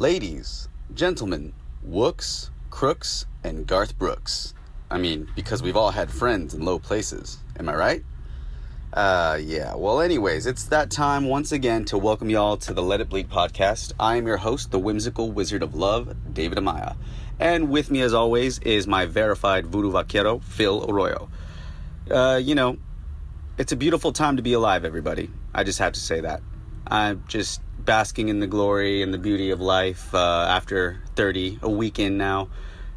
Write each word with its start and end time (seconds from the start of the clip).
Ladies, 0.00 0.68
gentlemen, 0.94 1.52
Wooks, 1.82 2.52
Crooks, 2.70 3.26
and 3.42 3.66
Garth 3.66 3.98
Brooks. 3.98 4.54
I 4.92 4.96
mean, 4.96 5.28
because 5.34 5.60
we've 5.60 5.74
all 5.74 5.90
had 5.90 6.08
friends 6.08 6.54
in 6.54 6.64
low 6.64 6.78
places. 6.78 7.38
Am 7.58 7.68
I 7.68 7.74
right? 7.74 8.04
Uh, 8.92 9.40
yeah. 9.42 9.74
Well, 9.74 10.00
anyways, 10.00 10.46
it's 10.46 10.66
that 10.66 10.92
time 10.92 11.24
once 11.24 11.50
again 11.50 11.84
to 11.86 11.98
welcome 11.98 12.30
y'all 12.30 12.56
to 12.58 12.72
the 12.72 12.80
Let 12.80 13.00
It 13.00 13.08
Bleed 13.08 13.28
podcast. 13.28 13.92
I 13.98 14.14
am 14.14 14.24
your 14.28 14.36
host, 14.36 14.70
the 14.70 14.78
whimsical 14.78 15.32
wizard 15.32 15.64
of 15.64 15.74
love, 15.74 16.14
David 16.32 16.58
Amaya. 16.58 16.94
And 17.40 17.68
with 17.68 17.90
me, 17.90 18.00
as 18.02 18.14
always, 18.14 18.60
is 18.60 18.86
my 18.86 19.04
verified 19.04 19.66
voodoo 19.66 19.90
vaquero, 19.90 20.38
Phil 20.38 20.88
Arroyo. 20.88 21.28
Uh, 22.08 22.40
you 22.40 22.54
know, 22.54 22.78
it's 23.58 23.72
a 23.72 23.76
beautiful 23.76 24.12
time 24.12 24.36
to 24.36 24.42
be 24.42 24.52
alive, 24.52 24.84
everybody. 24.84 25.28
I 25.52 25.64
just 25.64 25.80
have 25.80 25.94
to 25.94 26.00
say 26.00 26.20
that. 26.20 26.40
I'm 26.86 27.24
just 27.26 27.60
basking 27.88 28.28
in 28.28 28.38
the 28.38 28.46
glory 28.46 29.00
and 29.00 29.14
the 29.14 29.18
beauty 29.18 29.48
of 29.48 29.62
life 29.62 30.14
uh, 30.14 30.46
after 30.46 31.00
30, 31.16 31.60
a 31.62 31.70
weekend 31.70 32.18
now, 32.18 32.50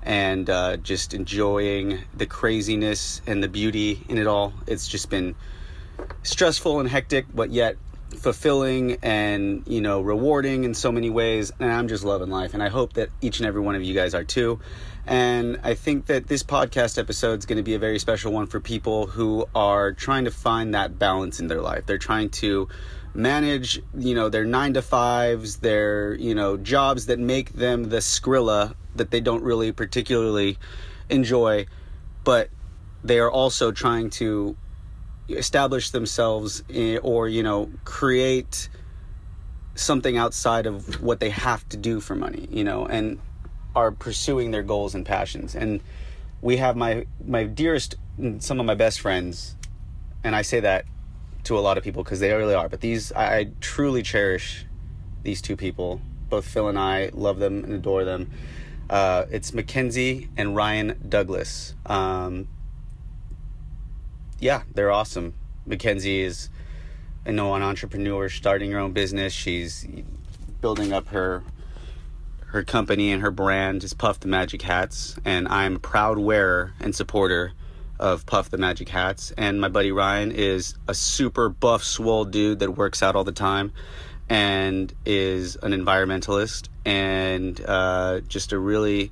and 0.03 0.49
uh, 0.49 0.75
just 0.75 1.13
enjoying 1.13 1.97
the 2.13 2.25
craziness 2.25 3.21
and 3.25 3.41
the 3.41 3.47
beauty 3.47 4.03
in 4.09 4.17
it 4.17 4.27
all. 4.27 4.53
It's 4.67 4.89
just 4.89 5.09
been 5.09 5.33
stressful 6.23 6.81
and 6.81 6.89
hectic, 6.89 7.25
but 7.33 7.52
yet 7.52 7.77
fulfilling 8.17 8.97
and 9.02 9.63
you 9.66 9.80
know 9.80 10.02
rewarding 10.02 10.66
in 10.66 10.73
so 10.73 10.91
many 10.91 11.09
ways 11.09 11.49
and 11.61 11.71
i'm 11.71 11.88
just 11.88 12.03
loving 12.03 12.30
life 12.30 12.53
and 12.53 12.61
i 12.61 12.67
hope 12.67 12.91
that 12.91 13.08
each 13.21 13.39
and 13.39 13.47
every 13.47 13.61
one 13.61 13.73
of 13.73 13.81
you 13.81 13.94
guys 13.94 14.13
are 14.13 14.25
too 14.25 14.59
and 15.08 15.58
i 15.63 15.73
think 15.73 16.08
that 16.08 16.27
this 16.27 16.44
podcast 16.44 16.97
episode 16.97 17.39
is 17.39 17.45
going 17.45 17.55
to 17.55 17.63
be 17.63 17.73
a 17.73 17.80
very 17.80 17.97
special 17.97 18.33
one 18.33 18.47
for 18.47 18.59
people 18.59 19.08
who 19.08 19.45
are 19.55 19.94
trying 19.94 20.25
to 20.25 20.31
find 20.31 20.73
that 20.73 20.99
balance 20.99 21.39
in 21.39 21.47
their 21.47 21.61
life 21.61 21.85
they're 21.85 21.97
trying 21.97 22.30
to 22.30 22.67
manage 23.13 23.81
you 23.97 24.15
know 24.15 24.29
their 24.29 24.45
nine 24.45 24.73
to 24.73 24.81
fives 24.81 25.57
their 25.57 26.13
you 26.15 26.33
know 26.33 26.55
jobs 26.57 27.07
that 27.07 27.19
make 27.19 27.52
them 27.53 27.89
the 27.89 27.97
skrilla 27.97 28.73
that 28.95 29.11
they 29.11 29.19
don't 29.19 29.43
really 29.43 29.72
particularly 29.72 30.58
enjoy 31.09 31.66
but 32.23 32.49
they 33.03 33.19
are 33.19 33.30
also 33.30 33.71
trying 33.71 34.09
to 34.09 34.55
establish 35.27 35.89
themselves 35.91 36.63
in, 36.69 36.99
or 37.03 37.27
you 37.27 37.44
know 37.44 37.69
create 37.83 38.69
something 39.75 40.17
outside 40.17 40.66
of 40.66 41.02
what 41.02 41.19
they 41.19 41.30
have 41.30 41.67
to 41.67 41.77
do 41.77 41.99
for 41.99 42.16
money 42.16 42.47
you 42.49 42.64
know 42.64 42.86
and 42.86 43.19
are 43.75 43.91
pursuing 43.91 44.52
their 44.52 44.64
goals 44.64 44.95
and 44.95 45.05
passions. 45.05 45.55
And 45.55 45.81
we 46.41 46.58
have 46.58 46.75
my 46.75 47.05
my 47.25 47.43
dearest 47.45 47.95
some 48.39 48.59
of 48.59 48.66
my 48.66 48.75
best 48.75 48.99
friends 48.99 49.55
and 50.23 50.36
i 50.36 50.41
say 50.41 50.59
that 50.59 50.86
to 51.44 51.58
a 51.58 51.61
lot 51.61 51.78
of 51.78 51.84
people 51.84 52.03
because 52.03 52.20
they 52.20 52.31
really 52.34 52.53
are 52.53 52.70
but 52.70 52.81
these 52.81 53.11
I, 53.11 53.38
I 53.38 53.52
truly 53.59 54.03
cherish 54.03 54.66
these 55.23 55.42
two 55.42 55.56
people 55.56 56.02
both 56.30 56.45
phil 56.45 56.67
and 56.67 56.80
i 56.80 57.09
love 57.14 57.39
them 57.39 57.64
and 57.64 57.73
adore 57.73 58.03
them 58.03 58.31
uh, 58.89 59.25
it's 59.31 59.53
mackenzie 59.53 60.30
and 60.36 60.56
ryan 60.56 61.00
douglas 61.08 61.75
um, 61.86 62.48
yeah, 64.42 64.64
they're 64.73 64.92
awesome. 64.92 65.36
Mackenzie 65.66 66.22
is, 66.22 66.50
you 67.25 67.31
know, 67.31 67.53
an 67.53 67.61
entrepreneur 67.61 68.28
starting 68.28 68.72
her 68.72 68.80
own 68.80 68.92
business. 68.92 69.31
She's 69.31 69.88
building 70.59 70.92
up 70.92 71.08
her 71.09 71.44
her 72.48 72.64
company 72.64 73.14
and 73.14 73.22
her 73.22 73.31
brand 73.31 73.81
is 73.81 73.94
Puff 73.94 74.20
the 74.20 74.28
Magic 74.28 74.64
Hats, 74.64 75.16
and 75.23 75.48
I'm 75.48 75.78
a 75.78 75.80
proud 75.80 76.17
wearer 76.17 76.73
and 76.81 76.94
supporter 76.94 77.53
of 78.02 78.25
Puff 78.25 78.49
the 78.49 78.57
Magic 78.57 78.89
Hats. 78.89 79.31
And 79.38 79.61
my 79.61 79.69
buddy 79.69 79.91
Ryan 79.91 80.31
is 80.31 80.75
a 80.88 80.94
super 80.94 81.47
buff, 81.47 81.83
swole 81.83 82.25
dude 82.25 82.59
that 82.59 82.71
works 82.71 83.02
out 83.02 83.16
all 83.16 83.23
the 83.23 83.31
time 83.31 83.71
and 84.27 84.93
is 85.05 85.55
an 85.58 85.71
environmentalist 85.71 86.69
and 86.85 87.61
uh, 87.66 88.21
just 88.21 88.52
a 88.52 88.59
really 88.59 89.11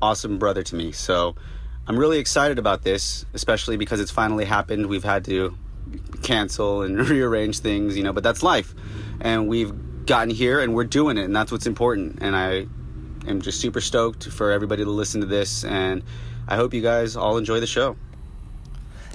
awesome 0.00 0.38
brother 0.38 0.62
to 0.62 0.74
me. 0.74 0.92
So 0.92 1.34
I'm 1.86 1.98
really 1.98 2.18
excited 2.18 2.58
about 2.58 2.82
this, 2.82 3.26
especially 3.34 3.76
because 3.76 4.00
it's 4.00 4.10
finally 4.10 4.44
happened. 4.44 4.86
We've 4.86 5.04
had 5.04 5.24
to 5.24 5.56
cancel 6.22 6.82
and 6.82 6.98
rearrange 7.08 7.58
things, 7.58 7.96
you 7.96 8.02
know, 8.02 8.12
but 8.12 8.22
that's 8.22 8.42
life. 8.42 8.74
And 9.20 9.48
we've 9.48 10.06
gotten 10.06 10.30
here 10.30 10.60
and 10.60 10.74
we're 10.74 10.84
doing 10.84 11.18
it, 11.18 11.24
and 11.24 11.34
that's 11.34 11.50
what's 11.50 11.66
important. 11.66 12.18
And 12.20 12.36
I 12.36 12.66
am 13.26 13.40
just 13.40 13.60
super 13.60 13.80
stoked 13.80 14.28
for 14.28 14.50
everybody 14.50 14.84
to 14.84 14.90
listen 14.90 15.20
to 15.22 15.26
this, 15.26 15.64
and 15.64 16.02
I 16.46 16.56
hope 16.56 16.74
you 16.74 16.82
guys 16.82 17.16
all 17.16 17.36
enjoy 17.36 17.60
the 17.60 17.66
show. 17.66 17.96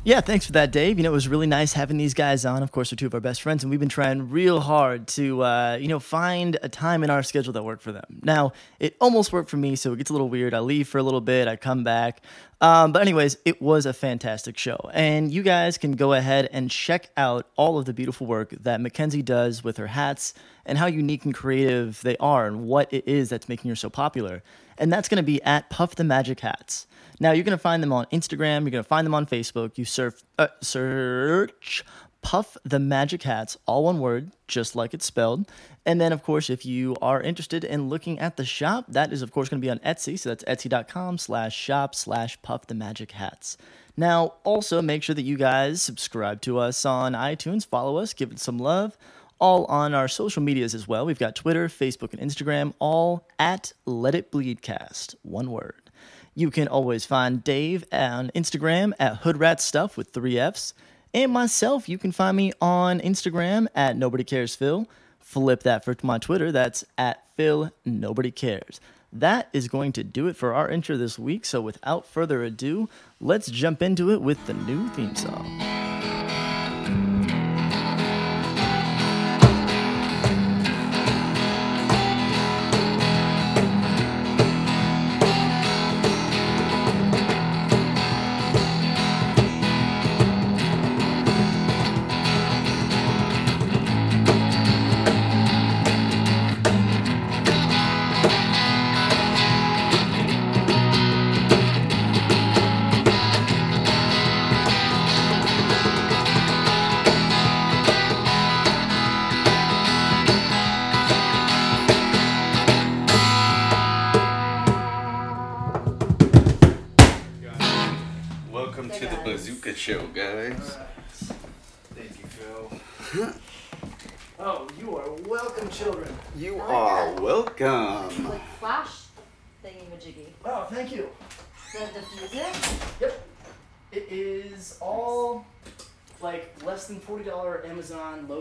Yeah, 0.06 0.20
thanks 0.20 0.46
for 0.46 0.52
that, 0.52 0.74
Dave. 0.74 0.98
You 0.98 1.04
know, 1.04 1.12
it 1.12 1.14
was 1.14 1.30
really 1.30 1.48
nice 1.48 1.72
having 1.72 1.96
these 1.96 2.14
guys 2.14 2.44
on. 2.44 2.62
Of 2.62 2.74
course, 2.74 2.90
they're 2.90 2.98
two 2.98 3.06
of 3.06 3.14
our 3.14 3.22
best 3.22 3.42
friends, 3.42 3.64
and 3.64 3.72
we've 3.72 3.80
been 3.80 3.88
trying 3.88 4.30
real 4.30 4.60
hard 4.60 5.08
to, 5.10 5.42
uh, 5.42 5.78
you 5.80 5.88
know, 5.88 6.02
find 6.02 6.58
a 6.62 6.68
time 6.68 7.06
in 7.06 7.10
our 7.10 7.24
schedule 7.24 7.54
that 7.54 7.64
worked 7.64 7.82
for 7.82 7.94
them. 7.94 8.20
Now, 8.22 8.52
it 8.82 8.98
almost 9.00 9.32
worked 9.32 9.50
for 9.50 9.56
me, 9.56 9.78
so 9.78 9.94
it 9.94 9.98
gets 9.98 10.10
a 10.10 10.14
little 10.14 10.28
weird. 10.28 10.54
I 10.54 10.60
leave 10.60 10.90
for 10.90 10.98
a 10.98 11.04
little 11.04 11.22
bit, 11.22 11.48
I 11.48 11.56
come 11.56 11.86
back. 11.86 12.22
Um, 12.60 12.92
but, 12.92 13.02
anyways, 13.02 13.38
it 13.46 13.62
was 13.62 13.86
a 13.86 13.94
fantastic 13.94 14.58
show. 14.58 14.90
And 14.94 15.32
you 15.32 15.42
guys 15.42 15.78
can 15.78 15.94
go 15.94 16.12
ahead 16.12 16.50
and 16.52 16.70
check 16.70 17.10
out 17.16 17.48
all 17.56 17.78
of 17.78 17.86
the 17.86 17.94
beautiful 17.94 18.28
work 18.28 18.50
that 18.50 18.82
Mackenzie 18.82 19.22
does 19.22 19.64
with 19.64 19.78
her 19.78 19.88
hats 19.88 20.34
and 20.66 20.78
how 20.78 20.88
unique 20.88 21.24
and 21.24 21.34
creative 21.34 22.02
they 22.02 22.18
are 22.18 22.46
and 22.46 22.66
what 22.66 22.92
it 22.92 23.08
is 23.08 23.30
that's 23.30 23.48
making 23.48 23.70
her 23.70 23.76
so 23.76 23.90
popular. 23.90 24.44
And 24.78 24.92
that's 24.92 25.08
going 25.08 25.18
to 25.18 25.24
be 25.24 25.42
at 25.44 25.70
Puff 25.70 25.96
the 25.96 26.04
Magic 26.04 26.42
Hats. 26.42 26.88
Now 27.20 27.32
you're 27.32 27.44
gonna 27.44 27.58
find 27.58 27.82
them 27.82 27.94
on 27.94 28.06
Instagram. 28.08 28.62
You're 28.62 28.72
gonna 28.72 28.84
find 28.84 29.06
them 29.06 29.16
on 29.16 29.26
Facebook. 29.26 29.78
You 29.78 29.86
surf, 29.86 30.24
uh, 30.38 30.48
search 30.62 31.84
Puff 32.24 32.58
the 32.64 32.80
Magic 32.80 33.24
Hats, 33.24 33.58
all 33.68 33.84
one 33.84 34.00
word, 34.00 34.32
just 34.48 34.76
like 34.76 34.94
it's 34.94 35.06
spelled. 35.06 35.52
And 35.86 36.00
then, 36.00 36.14
of 36.14 36.24
course, 36.24 36.50
if 36.50 36.66
you 36.66 36.96
are 37.02 37.22
interested 37.22 37.66
in 37.66 37.90
looking 37.90 38.18
at 38.18 38.38
the 38.38 38.46
shop, 38.46 38.86
that 38.88 39.12
is, 39.12 39.22
of 39.22 39.32
course, 39.32 39.50
going 39.50 39.62
to 39.62 39.66
be 39.66 39.70
on 39.70 39.80
Etsy. 39.80 40.18
So 40.18 40.30
that's 40.30 40.44
etsy.com 40.46 41.18
slash 41.18 41.56
shop 41.56 41.94
slash 41.94 42.42
Puff 42.42 42.68
the 42.68 42.76
Magic 42.76 43.12
Hats. 43.12 43.58
Now, 43.98 44.36
also 44.44 44.82
make 44.82 45.04
sure 45.04 45.14
that 45.14 45.22
you 45.22 45.38
guys 45.38 45.84
subscribe 45.84 46.42
to 46.44 46.58
us 46.58 46.86
on 46.86 47.14
iTunes, 47.14 47.68
follow 47.68 47.98
us, 47.98 48.14
give 48.14 48.32
it 48.32 48.40
some 48.40 48.58
love. 48.58 48.98
All 49.40 49.66
on 49.66 49.94
our 49.94 50.08
social 50.08 50.42
medias 50.42 50.74
as 50.74 50.88
well. 50.88 51.06
We've 51.06 51.20
got 51.20 51.36
Twitter, 51.36 51.68
Facebook, 51.68 52.14
and 52.14 52.22
Instagram, 52.22 52.74
all 52.80 53.28
at 53.38 53.74
Let 53.86 54.16
It 54.16 54.32
Bleedcast, 54.32 55.16
one 55.22 55.52
word. 55.52 55.83
You 56.36 56.50
can 56.50 56.68
always 56.68 57.06
find 57.06 57.44
Dave 57.44 57.86
on 57.92 58.32
Instagram 58.36 58.94
at 59.00 59.22
Hoodrat 59.22 59.60
Stuff 59.60 59.98
with 59.98 60.10
three 60.10 60.40
F's. 60.40 60.74
And 61.14 61.32
myself, 61.32 61.88
you 61.88 62.00
can 62.00 62.12
find 62.12 62.36
me 62.36 62.54
on 62.60 63.00
Instagram 63.00 63.68
at 63.76 63.96
Nobody 63.96 64.24
Cares 64.24 64.56
Phil. 64.56 64.88
Flip 65.20 65.62
that 65.62 65.86
for 65.86 65.96
my 66.02 66.18
Twitter, 66.18 66.52
that's 66.52 66.84
at 66.98 67.24
Phil. 67.36 67.72
That 69.12 69.50
is 69.54 69.68
going 69.68 69.92
to 69.94 70.04
do 70.04 70.28
it 70.28 70.36
for 70.36 70.56
our 70.56 70.70
intro 70.70 70.98
this 70.98 71.20
week. 71.20 71.46
So 71.46 71.62
without 71.62 72.08
further 72.08 72.44
ado, 72.44 72.90
let's 73.22 73.52
jump 73.52 73.84
into 73.84 74.12
it 74.12 74.22
with 74.22 74.44
the 74.48 74.56
new 74.56 74.90
theme 74.90 75.16
song. 75.16 75.46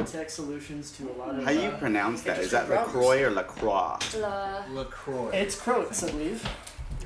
Tech 0.06 0.30
solutions 0.30 0.90
to 0.92 1.10
a 1.10 1.14
lot 1.14 1.34
of. 1.34 1.44
How 1.44 1.52
do 1.52 1.60
you 1.60 1.68
uh, 1.68 1.78
pronounce 1.78 2.22
that? 2.22 2.38
Is 2.38 2.50
that 2.50 2.68
LaCroix 2.68 3.22
or 3.22 3.30
LaCroix? 3.30 3.98
La... 4.18 4.64
LaCroix. 4.70 5.30
It's 5.30 5.60
Croats, 5.60 6.02
I 6.02 6.10
believe. 6.10 6.48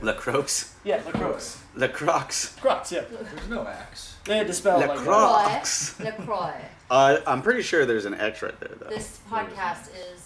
LaCroix? 0.02 0.46
Yeah, 0.84 1.00
LaCroix. 1.06 1.40
LaCroix. 1.74 2.60
Crocs, 2.60 2.92
yeah. 2.92 3.04
There's 3.10 3.48
no 3.48 3.64
X. 3.64 4.16
They 4.24 4.36
had 4.36 4.46
to 4.46 4.52
spell 4.52 4.80
La 4.80 4.86
like 4.86 4.98
Croix. 4.98 6.04
LaCroix. 6.04 6.54
Uh, 6.90 7.18
I'm 7.26 7.42
pretty 7.42 7.62
sure 7.62 7.86
there's 7.86 8.04
an 8.04 8.14
X 8.14 8.42
right 8.42 8.58
there, 8.60 8.72
though. 8.78 8.88
This 8.88 9.20
podcast 9.30 9.88
is 10.12 10.25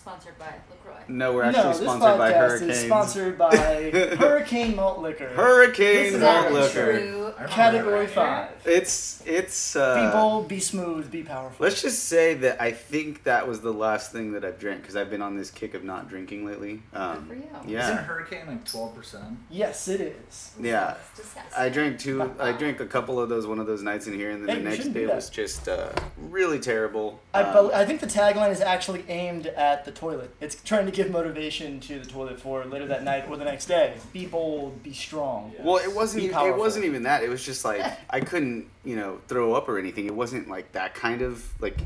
sponsored 0.00 0.38
by 0.38 0.54
LaCroix. 0.70 1.02
No, 1.08 1.32
we're 1.34 1.42
actually 1.44 1.68
this 1.72 1.80
sponsored 1.80 2.18
by 2.18 2.32
podcast 2.32 2.36
Hurricanes. 2.48 2.70
is 2.78 2.84
sponsored 2.84 3.38
by 3.38 3.56
Hurricane 4.18 4.76
Malt 4.76 5.00
Liquor. 5.00 5.28
Hurricane 5.28 6.06
Is 6.06 6.12
malt 6.14 6.22
that 6.22 6.52
liquor. 6.52 6.98
true? 7.00 7.32
Category 7.48 8.00
right 8.00 8.10
five. 8.10 8.50
It's 8.64 9.22
it's. 9.26 9.74
Uh, 9.76 10.06
be 10.06 10.12
bold, 10.12 10.48
be 10.48 10.60
smooth, 10.60 11.10
be 11.10 11.22
powerful. 11.22 11.64
Let's 11.64 11.80
just 11.80 12.04
say 12.04 12.34
that 12.34 12.60
I 12.60 12.70
think 12.72 13.22
that 13.24 13.46
was 13.48 13.60
the 13.60 13.72
last 13.72 14.12
thing 14.12 14.32
that 14.32 14.44
I've 14.44 14.58
drank 14.58 14.82
because 14.82 14.94
I've 14.96 15.10
been 15.10 15.22
on 15.22 15.36
this 15.36 15.50
kick 15.50 15.74
of 15.74 15.82
not 15.84 16.08
drinking 16.08 16.44
lately. 16.44 16.82
Um, 16.92 17.26
for 17.26 17.34
you. 17.34 17.42
Isn't 17.60 17.68
Yeah, 17.70 17.96
Hurricane 18.02 18.46
like 18.46 18.64
twelve 18.70 18.94
percent? 18.94 19.38
yes, 19.50 19.88
it 19.88 20.00
is. 20.00 20.52
yeah. 20.60 20.96
It's 21.12 21.20
disgusting. 21.20 21.52
I 21.56 21.68
drank 21.70 21.98
two. 21.98 22.30
I 22.38 22.52
drank 22.58 22.80
a 22.80 22.86
couple 22.86 23.18
of 23.20 23.28
those 23.28 23.46
one 23.46 23.58
of 23.58 23.66
those 23.66 23.82
nights 23.82 24.06
in 24.06 24.14
here, 24.14 24.30
and 24.30 24.46
then 24.46 24.56
Hey, 24.56 24.62
the 24.62 24.68
next 24.70 24.84
day 24.88 25.06
do 25.06 25.12
was 25.14 25.30
just 25.30 25.68
uh, 25.68 25.90
really 26.18 26.58
terrible. 26.58 27.20
I, 27.32 27.42
Um, 27.42 27.70
I 27.72 27.84
think 27.86 28.00
the 28.00 28.06
tagline 28.06 28.50
is 28.50 28.60
actually 28.60 29.04
aimed 29.08 29.46
at 29.46 29.84
the 29.84 29.92
toilet. 30.00 30.34
It's 30.40 30.54
trying 30.62 30.86
to 30.86 30.92
give 30.92 31.10
motivation 31.10 31.78
to 31.80 31.98
the 31.98 32.06
toilet 32.06 32.40
for 32.40 32.64
later 32.64 32.86
that 32.86 33.04
night 33.04 33.26
or 33.28 33.36
the 33.36 33.44
next 33.44 33.66
day. 33.66 33.94
Be 34.12 34.24
bold, 34.26 34.82
be 34.82 34.94
strong. 34.94 35.52
Yeah. 35.54 35.64
Well, 35.64 35.76
it 35.76 35.94
wasn't. 35.94 36.22
Be 36.22 36.28
Even, 36.30 36.46
it 36.46 36.56
wasn't 36.56 36.86
even 36.86 37.02
that. 37.04 37.22
It 37.22 37.28
was 37.28 37.44
just 37.44 37.64
like 37.64 37.82
I 38.10 38.20
couldn't, 38.20 38.66
you 38.84 38.96
know, 38.96 39.20
throw 39.28 39.52
up 39.54 39.68
or 39.68 39.78
anything. 39.78 40.06
It 40.06 40.14
wasn't 40.14 40.48
like 40.48 40.72
that 40.72 40.94
kind 40.94 41.20
of 41.22 41.44
like 41.60 41.76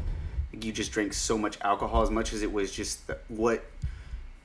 you 0.52 0.72
just 0.72 0.92
drank 0.92 1.12
so 1.12 1.36
much 1.36 1.58
alcohol 1.62 2.02
as 2.02 2.10
much 2.10 2.32
as 2.32 2.42
it 2.42 2.52
was 2.52 2.70
just 2.70 3.04
the, 3.08 3.18
what 3.28 3.64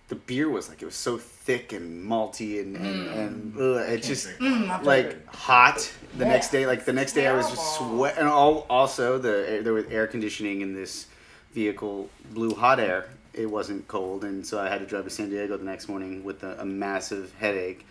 the 0.07 0.15
beer 0.15 0.49
was 0.49 0.67
like. 0.67 0.81
It 0.81 0.85
was 0.85 0.95
so 0.95 1.19
thick 1.19 1.71
and 1.71 2.03
malty 2.09 2.59
and 2.59 2.75
and, 2.75 3.07
and 3.07 3.55
ugh, 3.55 3.87
it 3.89 4.01
just 4.01 4.27
Mm, 4.39 4.83
like 4.83 5.27
hot 5.27 5.91
the 6.17 6.25
Yeah. 6.25 6.31
next 6.31 6.49
day. 6.49 6.65
Like 6.65 6.85
the 6.85 6.93
next 6.93 7.13
day, 7.13 7.27
I 7.27 7.33
was 7.33 7.47
just 7.47 7.77
Terrible. 7.77 7.97
sweat. 7.97 8.17
And 8.17 8.27
all, 8.27 8.65
also 8.67 9.19
the 9.19 9.59
there 9.63 9.73
was 9.73 9.85
air 9.85 10.07
conditioning 10.07 10.61
in 10.61 10.73
this 10.73 11.05
vehicle 11.53 12.09
blew 12.33 12.55
hot 12.55 12.79
air. 12.79 13.05
It 13.33 13.45
wasn't 13.49 13.87
cold, 13.87 14.23
and 14.23 14.45
so 14.45 14.59
I 14.59 14.67
had 14.69 14.79
to 14.79 14.85
drive 14.85 15.03
to 15.05 15.09
San 15.09 15.29
Diego 15.29 15.55
the 15.57 15.63
next 15.63 15.87
morning 15.87 16.23
with 16.23 16.43
a, 16.43 16.59
a 16.61 16.65
massive 16.65 17.33
headache. 17.39 17.85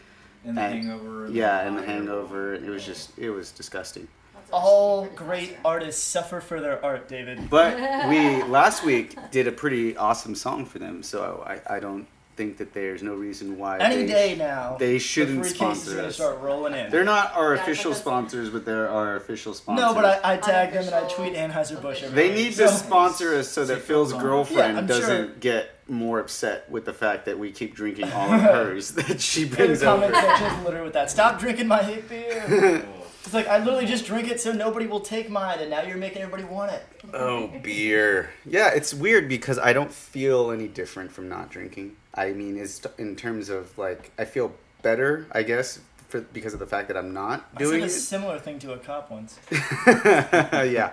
And 0.45 0.57
the 0.57 0.63
and- 0.63 0.85
hangover. 0.85 1.27
And 1.27 1.35
Yeah, 1.35 1.61
and 1.61 1.77
the 1.77 1.81
hot 1.81 1.89
air. 1.89 1.95
hangover. 1.97 2.55
It 2.55 2.69
was 2.69 2.85
just 2.85 3.17
it 3.19 3.31
was 3.31 3.51
disgusting. 3.53 4.09
All 4.51 5.05
great 5.15 5.59
artists 5.65 6.03
suffer 6.03 6.41
for 6.41 6.59
their 6.61 6.83
art, 6.85 7.07
David. 7.07 7.51
But 7.51 7.77
we 8.09 8.43
last 8.45 8.83
week 8.85 9.17
did 9.31 9.47
a 9.47 9.53
pretty 9.53 9.95
awesome 9.97 10.35
song 10.35 10.65
for 10.65 10.79
them, 10.79 11.03
so 11.03 11.45
I, 11.47 11.77
I 11.77 11.81
don't 11.81 12.07
think 12.39 12.57
that 12.59 12.73
there's 12.73 13.03
no 13.03 13.15
reason 13.17 13.59
why 13.59 13.79
Any 13.79 13.97
they, 13.97 14.07
day 14.07 14.37
now, 14.37 14.77
they 14.79 15.01
shouldn't 15.01 15.39
the 15.39 15.49
free 15.49 15.57
sponsor 15.57 15.95
going 15.97 16.07
us. 16.07 16.15
start 16.15 16.39
rolling 16.41 16.73
in. 16.73 16.89
They're 16.89 17.03
not 17.03 17.35
our 17.35 17.57
Yeah, 17.57 17.63
official 17.63 17.93
sponsors, 17.95 18.49
but 18.49 18.65
they're 18.65 18.89
our 18.89 19.17
official 19.17 19.55
sponsors. 19.55 19.85
no, 19.85 19.93
but 19.93 20.05
I, 20.25 20.35
I 20.35 20.37
tag 20.37 20.73
them 20.73 20.85
and 20.87 20.95
I 20.95 20.99
Unofficial- 20.99 21.25
tweet 21.25 21.35
Anheuser 21.37 21.83
Busch. 21.83 22.03
They 22.03 22.33
need 22.33 22.53
to 22.55 22.69
So- 22.69 22.77
sponsor 22.87 23.35
us 23.35 23.49
so 23.49 23.65
that 23.65 23.81
Phil's 23.83 24.13
Phil's 24.13 24.23
girlfriend 24.23 24.77
Yeah, 24.77 24.83
doesn't 24.83 25.27
sure. 25.27 25.35
get 25.41 25.71
more 25.89 26.21
upset 26.21 26.71
with 26.71 26.85
the 26.85 26.93
fact 26.95 27.25
that 27.27 27.37
we 27.41 27.51
keep 27.51 27.75
drinking 27.75 28.13
all 28.13 28.33
of 28.33 28.41
hers 28.55 28.93
that 28.93 29.21
she 29.21 29.43
In 29.43 29.51
the 29.51 29.57
brings 29.57 29.83
comment 29.83 30.13
over. 30.15 30.21
section 30.25 30.47
is 30.47 30.65
littered 30.65 30.85
with 30.85 30.93
that. 30.93 31.11
Stop 31.11 31.41
drinking 31.41 31.67
my 31.67 31.83
hate 31.83 32.09
beer. 32.09 32.85
It's 33.25 33.35
like 33.35 33.49
I 33.49 33.59
literally 33.59 33.85
just 33.85 34.07
drink 34.07 34.31
it 34.31 34.41
so 34.41 34.53
nobody 34.53 34.87
will 34.87 35.01
take 35.01 35.29
mine, 35.29 35.59
and 35.59 35.69
now 35.69 35.83
you're 35.83 35.99
making 35.99 36.23
everybody 36.23 36.45
want 36.45 36.73
it. 36.73 36.83
Oh, 37.13 37.49
beer. 37.63 38.31
Yeah, 38.47 38.69
it's 38.73 38.95
weird 38.95 39.29
because 39.29 39.59
I 39.59 39.75
don't 39.75 39.93
feel 39.93 40.51
any 40.51 40.67
different 40.67 41.13
from 41.13 41.29
not 41.29 41.51
drinking. 41.51 41.97
I 42.19 42.33
mean, 42.33 42.57
it's 42.59 42.83
in 42.99 43.17
terms 43.17 43.49
of 43.49 43.77
like 43.79 44.11
I 44.19 44.25
feel 44.25 44.53
better, 44.83 45.27
I 45.33 45.43
guess, 45.43 45.81
for 46.09 46.21
because 46.21 46.53
of 46.55 46.61
the 46.61 46.67
fact 46.67 46.89
that 46.89 46.97
I'm 46.97 47.13
not 47.13 47.49
I 47.55 47.59
doing 47.59 47.81
said 47.81 47.83
a 47.83 47.85
it. 47.87 47.91
similar 47.91 48.39
thing 48.39 48.59
to 48.61 48.73
a 48.73 48.79
cop 48.79 49.11
once. 49.11 49.39
yeah, 49.53 50.93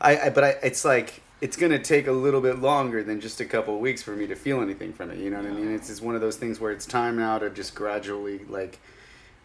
I, 0.00 0.18
I 0.26 0.30
but 0.30 0.44
I, 0.44 0.48
it's 0.62 0.84
like 0.84 1.20
it's 1.40 1.56
gonna 1.56 1.78
take 1.78 2.06
a 2.06 2.12
little 2.12 2.40
bit 2.40 2.58
longer 2.58 3.02
than 3.02 3.20
just 3.20 3.40
a 3.40 3.44
couple 3.44 3.74
of 3.74 3.80
weeks 3.80 4.02
for 4.02 4.14
me 4.14 4.26
to 4.26 4.34
feel 4.36 4.60
anything 4.60 4.92
from 4.92 5.10
it. 5.10 5.18
You 5.18 5.30
know 5.30 5.38
what 5.38 5.46
I 5.46 5.54
mean? 5.54 5.72
It's 5.74 5.90
it's 5.90 6.00
one 6.02 6.14
of 6.14 6.20
those 6.20 6.36
things 6.36 6.60
where 6.60 6.70
it's 6.72 6.86
time 6.86 7.16
now 7.16 7.38
to 7.38 7.50
just 7.50 7.74
gradually 7.74 8.40
like, 8.48 8.78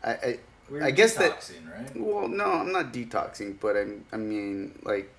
I, 0.03 0.11
I 0.11 0.39
We're 0.69 0.83
I 0.83 0.91
guess 0.91 1.15
that- 1.15 1.39
detoxing, 1.39 1.71
right? 1.73 1.95
well, 1.95 2.27
no, 2.27 2.45
I'm 2.45 2.71
not 2.71 2.91
detoxing, 2.93 3.55
but 3.59 3.75
I'm, 3.77 4.03
I 4.11 4.17
mean, 4.17 4.77
like, 4.83 5.09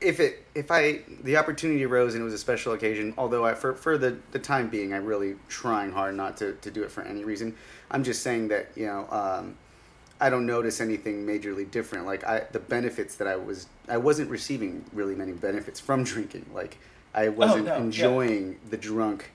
if 0.00 0.20
it, 0.20 0.46
if 0.54 0.70
I, 0.70 1.00
the 1.22 1.36
opportunity 1.36 1.84
arose 1.84 2.14
and 2.14 2.22
it 2.22 2.24
was 2.24 2.34
a 2.34 2.38
special 2.38 2.72
occasion, 2.72 3.14
although 3.18 3.44
I, 3.44 3.54
for, 3.54 3.74
for 3.74 3.98
the, 3.98 4.16
the 4.30 4.38
time 4.38 4.68
being, 4.68 4.92
I'm 4.92 5.04
really 5.04 5.34
trying 5.48 5.90
hard 5.90 6.14
not 6.14 6.36
to, 6.38 6.52
to 6.52 6.70
do 6.70 6.82
it 6.84 6.90
for 6.90 7.02
any 7.02 7.24
reason. 7.24 7.56
I'm 7.90 8.04
just 8.04 8.22
saying 8.22 8.48
that, 8.48 8.70
you 8.76 8.86
know, 8.86 9.08
um, 9.10 9.56
I 10.20 10.30
don't 10.30 10.46
notice 10.46 10.80
anything 10.80 11.26
majorly 11.26 11.68
different. 11.68 12.06
Like 12.06 12.24
I, 12.24 12.44
the 12.52 12.60
benefits 12.60 13.16
that 13.16 13.26
I 13.26 13.36
was, 13.36 13.66
I 13.88 13.96
wasn't 13.96 14.30
receiving 14.30 14.84
really 14.92 15.14
many 15.14 15.32
benefits 15.32 15.80
from 15.80 16.04
drinking. 16.04 16.46
Like 16.54 16.78
I 17.14 17.28
wasn't 17.28 17.66
no, 17.66 17.76
yeah. 17.76 17.82
enjoying 17.82 18.58
the 18.70 18.76
drunk, 18.76 19.32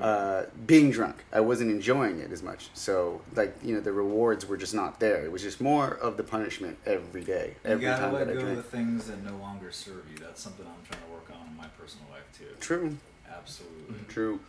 uh, 0.00 0.44
being 0.66 0.90
drunk. 0.90 1.16
I 1.32 1.40
wasn't 1.40 1.70
enjoying 1.70 2.18
it 2.20 2.32
as 2.32 2.42
much. 2.42 2.68
So 2.74 3.20
like 3.34 3.54
you 3.62 3.74
know, 3.74 3.80
the 3.80 3.92
rewards 3.92 4.46
were 4.46 4.56
just 4.56 4.74
not 4.74 5.00
there. 5.00 5.24
It 5.24 5.32
was 5.32 5.42
just 5.42 5.60
more 5.60 5.88
of 5.94 6.16
the 6.16 6.22
punishment 6.22 6.78
every 6.86 7.22
day, 7.22 7.54
You 7.64 7.70
every 7.70 7.84
gotta 7.86 8.02
time 8.02 8.12
let 8.14 8.26
that 8.26 8.36
I 8.36 8.40
go 8.40 8.46
of 8.48 8.56
the 8.56 8.62
things 8.62 9.06
that 9.06 9.22
no 9.24 9.36
longer 9.38 9.70
serve 9.72 10.04
you. 10.10 10.18
That's 10.18 10.40
something 10.40 10.66
I'm 10.66 10.84
trying 10.90 11.04
to 11.06 11.12
work 11.12 11.28
on 11.40 11.46
in 11.48 11.56
my 11.56 11.66
personal 11.78 12.06
life 12.10 12.24
too. 12.36 12.46
True, 12.60 12.96
Absolutely. 13.30 13.96
true. 14.08 14.40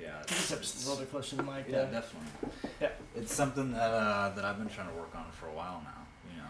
Yeah. 0.00 0.18
You 0.20 0.26
just 0.28 0.50
have 0.50 0.58
it's- 0.60 0.72
to 0.72 0.78
a 0.78 0.90
little 0.90 1.04
bit 1.04 1.10
closer 1.10 1.30
to 1.30 1.36
the 1.36 1.42
mic 1.42 1.66
Yeah, 1.68 1.84
definitely. 1.84 2.28
Yeah. 2.80 2.88
It's 3.16 3.34
something 3.34 3.72
that 3.72 3.90
uh, 3.90 4.30
that 4.36 4.44
I've 4.44 4.58
been 4.58 4.68
trying 4.68 4.88
to 4.88 4.94
work 4.94 5.14
on 5.16 5.24
for 5.32 5.46
a 5.48 5.52
while 5.52 5.82
now. 5.84 6.02
You 6.30 6.36
know, 6.40 6.48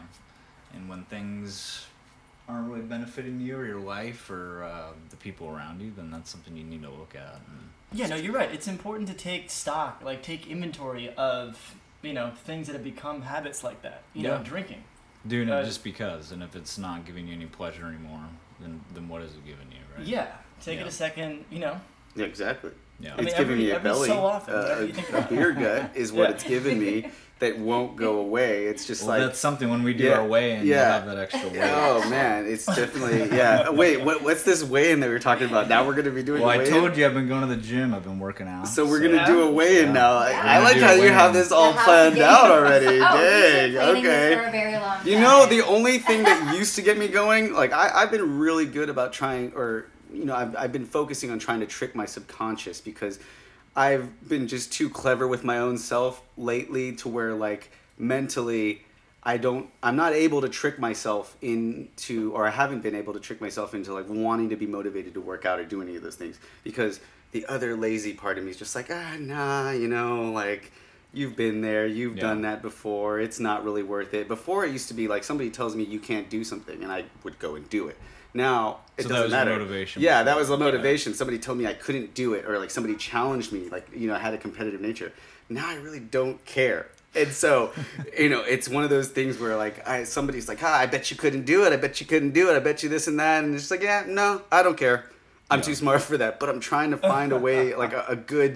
and 0.74 0.88
when 0.88 1.04
things 1.04 1.86
aren't 2.48 2.68
really 2.68 2.82
benefiting 2.82 3.40
you 3.40 3.56
or 3.58 3.66
your 3.66 3.80
life 3.80 4.30
or 4.30 4.64
uh, 4.64 4.92
the 5.10 5.16
people 5.16 5.48
around 5.48 5.80
you, 5.80 5.92
then 5.96 6.10
that's 6.10 6.30
something 6.30 6.56
you 6.56 6.64
need 6.64 6.82
to 6.82 6.90
look 6.90 7.14
at. 7.14 7.34
And 7.48 7.70
Yeah, 7.92 8.06
no, 8.08 8.16
you're 8.16 8.32
right. 8.34 8.50
It's 8.52 8.68
important 8.68 9.08
to 9.08 9.14
take 9.14 9.50
stock, 9.50 10.02
like 10.04 10.22
take 10.22 10.46
inventory 10.48 11.10
of 11.16 11.74
you 12.02 12.12
know 12.12 12.30
things 12.44 12.66
that 12.66 12.74
have 12.74 12.84
become 12.84 13.22
habits 13.22 13.64
like 13.64 13.82
that. 13.82 14.02
You 14.14 14.24
know, 14.24 14.42
drinking. 14.44 14.84
doing 15.26 15.50
Uh, 15.50 15.58
it 15.60 15.64
just 15.64 15.82
because, 15.84 16.30
and 16.32 16.42
if 16.42 16.54
it's 16.54 16.78
not 16.78 17.04
giving 17.06 17.26
you 17.26 17.34
any 17.34 17.46
pleasure 17.46 17.86
anymore, 17.86 18.24
then 18.60 18.80
then 18.94 19.08
what 19.08 19.22
is 19.22 19.32
it 19.34 19.44
giving 19.46 19.66
you, 19.70 19.78
right? 19.96 20.06
Yeah, 20.06 20.26
take 20.60 20.80
it 20.80 20.86
a 20.86 20.90
second. 20.90 21.44
You 21.50 21.60
know, 21.60 21.80
Yeah, 22.14 22.26
exactly. 22.26 22.70
Yeah. 23.00 23.14
I 23.14 23.18
mean, 23.18 23.28
it's 23.28 23.36
giving 23.38 23.52
every- 23.54 23.64
me 23.66 23.70
a 23.70 23.78
belly. 23.80 24.08
so 24.08 24.18
often, 24.24 24.54
uh, 24.54 24.76
a, 24.80 24.84
you 24.86 24.92
think 24.92 25.12
a 25.12 25.22
beer 25.28 25.52
gut 25.52 25.92
is 25.94 26.12
what 26.12 26.28
Yeah. 26.28 26.34
it's 26.34 26.44
giving 26.44 26.80
me 26.80 27.08
that 27.40 27.56
won't 27.58 27.94
go 27.96 28.18
away. 28.18 28.64
It's 28.66 28.84
just 28.86 29.02
well, 29.02 29.18
like 29.18 29.26
that's 29.28 29.38
something 29.38 29.68
when 29.70 29.82
we 29.84 29.94
do 29.94 30.04
Yeah, 30.04 30.18
our 30.18 30.26
weigh 30.26 30.56
in, 30.56 30.66
yeah. 30.66 30.74
you'll 30.74 30.92
have 30.92 31.06
that 31.06 31.18
extra 31.18 31.48
weight. 31.48 31.60
Oh 31.62 32.08
man, 32.10 32.46
it's 32.46 32.66
definitely 32.66 33.36
yeah. 33.36 33.70
Wait, 33.70 34.00
what, 34.02 34.22
what's 34.22 34.42
this 34.42 34.64
weigh-in 34.64 35.00
that 35.00 35.08
we 35.08 35.14
are 35.14 35.20
talking 35.20 35.46
about? 35.48 35.68
Now 35.68 35.86
we're 35.86 35.94
gonna 35.94 36.10
be 36.10 36.22
doing. 36.24 36.42
Well, 36.42 36.50
I 36.50 36.58
weigh-in? 36.58 36.72
told 36.72 36.96
you 36.96 37.06
I've 37.06 37.14
been 37.14 37.28
going 37.28 37.42
to 37.42 37.46
the 37.46 37.56
gym. 37.60 37.94
I've 37.94 38.02
been 38.04 38.18
working 38.18 38.48
out. 38.48 38.66
So 38.66 38.84
we're 38.86 39.00
gonna 39.00 39.16
Yeah. 39.16 39.26
do 39.26 39.42
a 39.42 39.50
weigh-in 39.52 39.86
Yeah. 39.86 39.92
now. 39.92 40.18
We're 40.18 40.26
I, 40.34 40.58
like 40.62 40.78
how 40.78 40.92
you 40.92 41.10
have 41.10 41.32
this 41.32 41.52
all 41.52 41.70
Yeah, 41.72 41.84
planned 41.84 42.18
out 42.18 42.50
already. 42.50 42.86
Oh, 42.86 42.98
Dang. 43.00 43.72
been 43.72 43.80
planning 43.80 44.02
this 44.02 44.12
Okay. 44.12 44.34
for 44.42 44.48
a 44.48 44.50
very 44.50 44.72
long 44.72 45.06
You 45.06 45.20
know, 45.20 45.46
the 45.46 45.64
only 45.64 45.98
thing 45.98 46.24
that 46.24 46.54
used 46.58 46.74
to 46.76 46.82
get 46.82 46.98
me 46.98 47.06
going, 47.08 47.52
like 47.52 47.72
I, 47.72 47.90
I've 47.94 48.10
been 48.10 48.38
really 48.38 48.66
good 48.66 48.88
about 48.88 49.12
trying, 49.12 49.52
or 49.54 49.86
you 50.12 50.24
know, 50.24 50.34
I've, 50.34 50.56
I've 50.56 50.72
been 50.72 50.86
focusing 50.86 51.30
on 51.30 51.38
trying 51.38 51.60
to 51.60 51.66
trick 51.66 51.94
my 51.94 52.06
subconscious 52.06 52.80
because 52.80 53.18
I've 53.76 54.28
been 54.28 54.48
just 54.48 54.72
too 54.72 54.88
clever 54.90 55.26
with 55.26 55.44
my 55.44 55.58
own 55.58 55.78
self 55.78 56.22
lately 56.36 56.94
to 56.96 57.08
where 57.08 57.34
like 57.34 57.70
mentally 57.98 58.82
I 59.22 59.36
don't 59.36 59.68
I'm 59.82 59.96
not 59.96 60.12
able 60.12 60.40
to 60.40 60.48
trick 60.48 60.78
myself 60.78 61.36
into 61.42 62.32
or 62.34 62.46
I 62.46 62.50
haven't 62.50 62.82
been 62.82 62.94
able 62.94 63.12
to 63.12 63.20
trick 63.20 63.40
myself 63.40 63.74
into 63.74 63.92
like 63.92 64.08
wanting 64.08 64.48
to 64.50 64.56
be 64.56 64.66
motivated 64.66 65.14
to 65.14 65.20
work 65.20 65.44
out 65.44 65.58
or 65.58 65.64
do 65.64 65.82
any 65.82 65.96
of 65.96 66.02
those 66.02 66.16
things. 66.16 66.38
Because 66.64 67.00
the 67.32 67.44
other 67.46 67.76
lazy 67.76 68.14
part 68.14 68.38
of 68.38 68.44
me 68.44 68.50
is 68.50 68.56
just 68.56 68.74
like 68.74 68.88
ah 68.90 69.16
nah 69.18 69.70
you 69.70 69.86
know 69.88 70.30
like 70.32 70.72
you've 71.12 71.36
been 71.36 71.60
there 71.60 71.86
you've 71.86 72.16
Yeah. 72.16 72.22
done 72.22 72.42
that 72.42 72.62
before 72.62 73.20
it's 73.20 73.38
not 73.40 73.64
really 73.64 73.82
worth 73.82 74.14
it. 74.14 74.28
Before 74.28 74.64
it 74.64 74.72
used 74.72 74.88
to 74.88 74.94
be 74.94 75.08
like 75.08 75.24
somebody 75.24 75.50
tells 75.50 75.76
me 75.76 75.84
you 75.84 76.00
can't 76.00 76.28
do 76.30 76.42
something 76.44 76.82
and 76.82 76.90
I 76.92 77.04
would 77.24 77.38
go 77.38 77.54
and 77.54 77.68
do 77.68 77.88
it 77.88 77.96
now 78.38 78.78
it 78.96 79.02
So 79.02 79.08
doesn't 79.10 79.30
matter. 79.30 79.50
motivation 79.50 80.00
yeah 80.02 80.22
that 80.28 80.36
was 80.40 80.48
the 80.48 80.56
motivation. 80.56 81.12
Somebody 81.14 81.38
told 81.38 81.56
me 81.58 81.66
I 81.66 81.74
couldn't 81.74 82.14
do 82.14 82.26
it 82.34 82.42
or 82.48 82.58
like 82.62 82.70
somebody 82.70 82.96
challenged 83.10 83.50
me 83.52 83.68
like 83.68 83.86
you 84.00 84.06
know 84.08 84.14
I 84.14 84.18
had 84.26 84.32
a 84.34 84.38
competitive 84.46 84.80
nature. 84.80 85.10
Now 85.50 85.66
I 85.68 85.76
really 85.86 86.00
don't 86.18 86.38
care. 86.58 86.82
And 87.14 87.30
so 87.42 87.72
you 88.22 88.28
know 88.32 88.42
it's 88.54 88.68
one 88.68 88.84
of 88.86 88.90
those 88.96 89.08
things 89.18 89.38
where 89.42 89.56
like 89.56 89.76
I 89.94 90.04
somebody's 90.04 90.48
like 90.52 90.62
ah 90.62 90.76
I 90.84 90.86
bet 90.94 91.10
you 91.10 91.16
couldn't 91.22 91.44
do 91.54 91.58
it. 91.66 91.72
I 91.72 91.76
bet 91.84 92.00
you 92.00 92.06
couldn't 92.12 92.32
do 92.40 92.44
it. 92.50 92.54
I 92.56 92.60
bet 92.68 92.82
you 92.82 92.88
this 92.88 93.06
and 93.10 93.18
that. 93.20 93.44
And 93.44 93.54
it's 93.54 93.70
like 93.70 93.82
yeah 93.82 94.04
no 94.06 94.42
I 94.50 94.62
don't 94.62 94.78
care. 94.86 94.98
I'm 95.50 95.58
Yeah. 95.60 95.64
too 95.68 95.74
smart 95.82 96.00
for 96.02 96.16
that. 96.22 96.32
But 96.40 96.48
I'm 96.50 96.60
trying 96.60 96.90
to 96.96 96.96
find 97.12 97.30
a 97.32 97.38
way 97.48 97.74
like 97.74 97.92
a, 98.00 98.04
a 98.08 98.16
good 98.16 98.52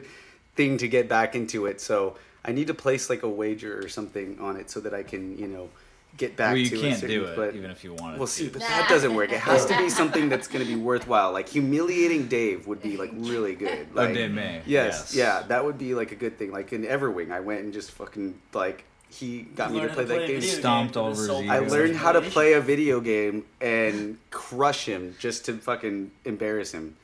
thing 0.59 0.77
to 0.83 0.87
get 0.97 1.09
back 1.09 1.35
into 1.41 1.67
it. 1.71 1.81
So 1.81 2.17
I 2.45 2.51
need 2.53 2.67
to 2.67 2.75
place 2.75 3.05
like 3.09 3.23
a 3.23 3.29
wager 3.43 3.79
or 3.83 3.89
something 3.89 4.29
on 4.41 4.57
it 4.61 4.67
so 4.75 4.79
that 4.85 4.93
I 5.01 5.03
can 5.13 5.23
you 5.43 5.49
know 5.55 5.67
get 6.17 6.37
back 6.37 6.51
well, 6.51 6.59
you 6.59 6.69
to 6.69 6.79
can't 6.79 7.01
certain- 7.01 7.09
do 7.17 7.25
it 7.25 7.37
but 7.37 7.55
even 7.55 7.71
if 7.71 7.83
you 7.85 7.95
wanted 7.95 8.19
We'll 8.19 8.27
to. 8.27 8.33
see, 8.33 8.49
but 8.49 8.61
that 8.61 8.89
doesn't 8.89 9.15
work. 9.15 9.33
It 9.33 9.39
has 9.41 9.65
to 9.67 9.77
be 9.79 9.89
something 9.89 10.29
that's 10.29 10.47
going 10.47 10.65
to 10.65 10.71
be 10.71 10.79
worthwhile. 10.79 11.33
Like 11.33 11.49
humiliating 11.49 12.27
Dave 12.29 12.67
would 12.67 12.83
be 12.83 12.97
like 13.03 13.11
really 13.15 13.55
good. 13.55 13.87
Oh, 13.93 14.03
Like, 14.03 14.15
Dave 14.15 14.31
May. 14.31 14.63
Yes, 14.67 15.13
Yes. 15.13 15.15
yeah, 15.15 15.43
that 15.49 15.65
would 15.65 15.79
be 15.79 15.95
like 15.95 16.13
a 16.13 16.17
good 16.17 16.39
thing. 16.39 16.53
Like 16.53 16.73
in 16.73 16.83
Everwing, 16.85 17.31
I 17.33 17.41
went 17.41 17.61
and 17.63 17.73
just 17.73 17.91
fucking 17.93 18.35
like 18.53 18.85
he 19.09 19.43
got 19.43 19.71
me 19.73 19.81
to 19.81 19.87
Learn 19.87 19.95
play 19.95 20.05
that 20.05 20.23
a 20.23 20.27
game. 20.27 20.41
Stomped 20.41 20.97
all 20.97 21.09
over 21.09 21.21
his 21.21 21.51
I 21.51 21.59
learned 21.59 21.97
how 21.97 22.13
to 22.13 22.21
play 22.23 22.55
a 22.55 22.61
video 22.61 22.99
game 23.01 23.45
and 23.61 24.17
crush 24.31 24.87
him 24.87 25.15
just 25.19 25.45
to 25.47 25.55
fucking 25.59 26.11
embarrass 26.25 26.73
him. 26.73 26.97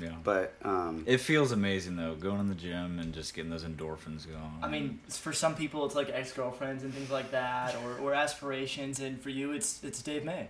Yeah. 0.00 0.14
But 0.22 0.54
um, 0.64 1.04
It 1.06 1.18
feels 1.18 1.52
amazing 1.52 1.96
though, 1.96 2.14
going 2.14 2.40
in 2.40 2.48
the 2.48 2.54
gym 2.54 2.98
and 2.98 3.14
just 3.14 3.32
getting 3.34 3.50
those 3.50 3.64
endorphins 3.64 4.26
going. 4.26 4.58
I 4.62 4.68
mean, 4.68 4.98
for 5.08 5.32
some 5.32 5.54
people, 5.54 5.84
it's 5.86 5.94
like 5.94 6.10
ex 6.12 6.32
girlfriends 6.32 6.82
and 6.82 6.92
things 6.92 7.10
like 7.10 7.30
that, 7.30 7.76
or, 7.84 7.98
or 7.98 8.14
aspirations, 8.14 9.00
and 9.00 9.20
for 9.20 9.30
you, 9.30 9.52
it's 9.52 9.82
it's 9.84 10.02
Dave 10.02 10.24
May. 10.24 10.48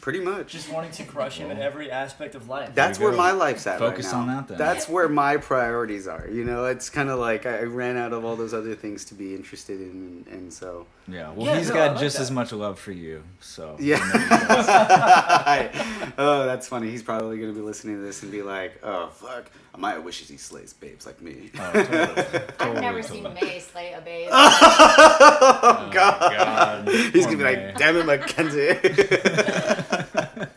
pretty 0.00 0.20
much. 0.20 0.52
Just 0.52 0.72
wanting 0.72 0.92
to 0.92 1.04
crush 1.04 1.38
him 1.38 1.50
in 1.50 1.58
every 1.58 1.90
aspect 1.90 2.34
of 2.34 2.48
life. 2.48 2.70
That's 2.74 2.98
where 2.98 3.12
my 3.12 3.32
life's 3.32 3.66
at. 3.66 3.78
Focus 3.78 4.06
right 4.06 4.12
now. 4.12 4.20
on 4.20 4.26
that 4.28 4.48
then. 4.48 4.58
That's 4.58 4.88
where 4.88 5.08
my 5.08 5.36
priorities 5.36 6.06
are. 6.06 6.26
You 6.28 6.44
know, 6.44 6.64
it's 6.66 6.88
kind 6.88 7.10
of 7.10 7.18
like 7.18 7.44
I 7.46 7.58
I 7.58 7.62
ran 7.64 7.96
out 7.96 8.12
of 8.12 8.24
all 8.24 8.36
those 8.36 8.54
other 8.54 8.74
things 8.74 9.04
to 9.06 9.14
be 9.14 9.34
interested 9.34 9.80
in, 9.80 9.90
and, 9.90 10.26
and 10.28 10.52
so 10.52 10.86
yeah. 11.08 11.30
Well, 11.32 11.46
Yeah, 11.46 11.58
he's 11.58 11.68
no, 11.68 11.74
got 11.74 11.92
like 11.92 12.00
just 12.00 12.16
that. 12.16 12.22
as 12.22 12.30
much 12.30 12.52
love 12.52 12.78
for 12.78 12.92
you. 12.92 13.22
So 13.40 13.76
yeah. 13.78 13.96
you 13.96 14.12
know, 14.12 14.20
you 14.20 14.28
guys- 14.28 16.12
oh, 16.18 16.44
that's 16.46 16.68
funny. 16.68 16.90
He's 16.90 17.02
probably 17.02 17.38
gonna 17.38 17.52
be 17.52 17.60
listening 17.60 17.96
to 17.96 18.02
this 18.02 18.22
and 18.22 18.30
be 18.32 18.42
like, 18.42 18.80
"Oh 18.82 19.08
fuck, 19.08 19.50
Amaya 19.74 20.02
wishes 20.02 20.28
he 20.28 20.36
slays 20.36 20.72
babes 20.72 21.06
like 21.06 21.20
me." 21.22 21.50
oh, 21.58 21.72
totally, 21.72 22.44
I've 22.60 22.74
never 22.80 23.02
totally. 23.02 23.22
seen 23.22 23.34
May 23.34 23.58
slay 23.60 23.92
a 23.92 24.00
babe. 24.00 24.28
Oh, 24.32 25.86
oh 25.86 25.90
God. 25.92 26.20
God. 26.36 26.88
He's 26.88 27.24
Poor 27.26 27.36
gonna 27.36 27.36
be 27.38 27.44
May. 27.44 27.66
like, 27.66 27.76
"Damn 27.78 27.96
it, 27.96 28.06
Mackenzie." 28.06 28.78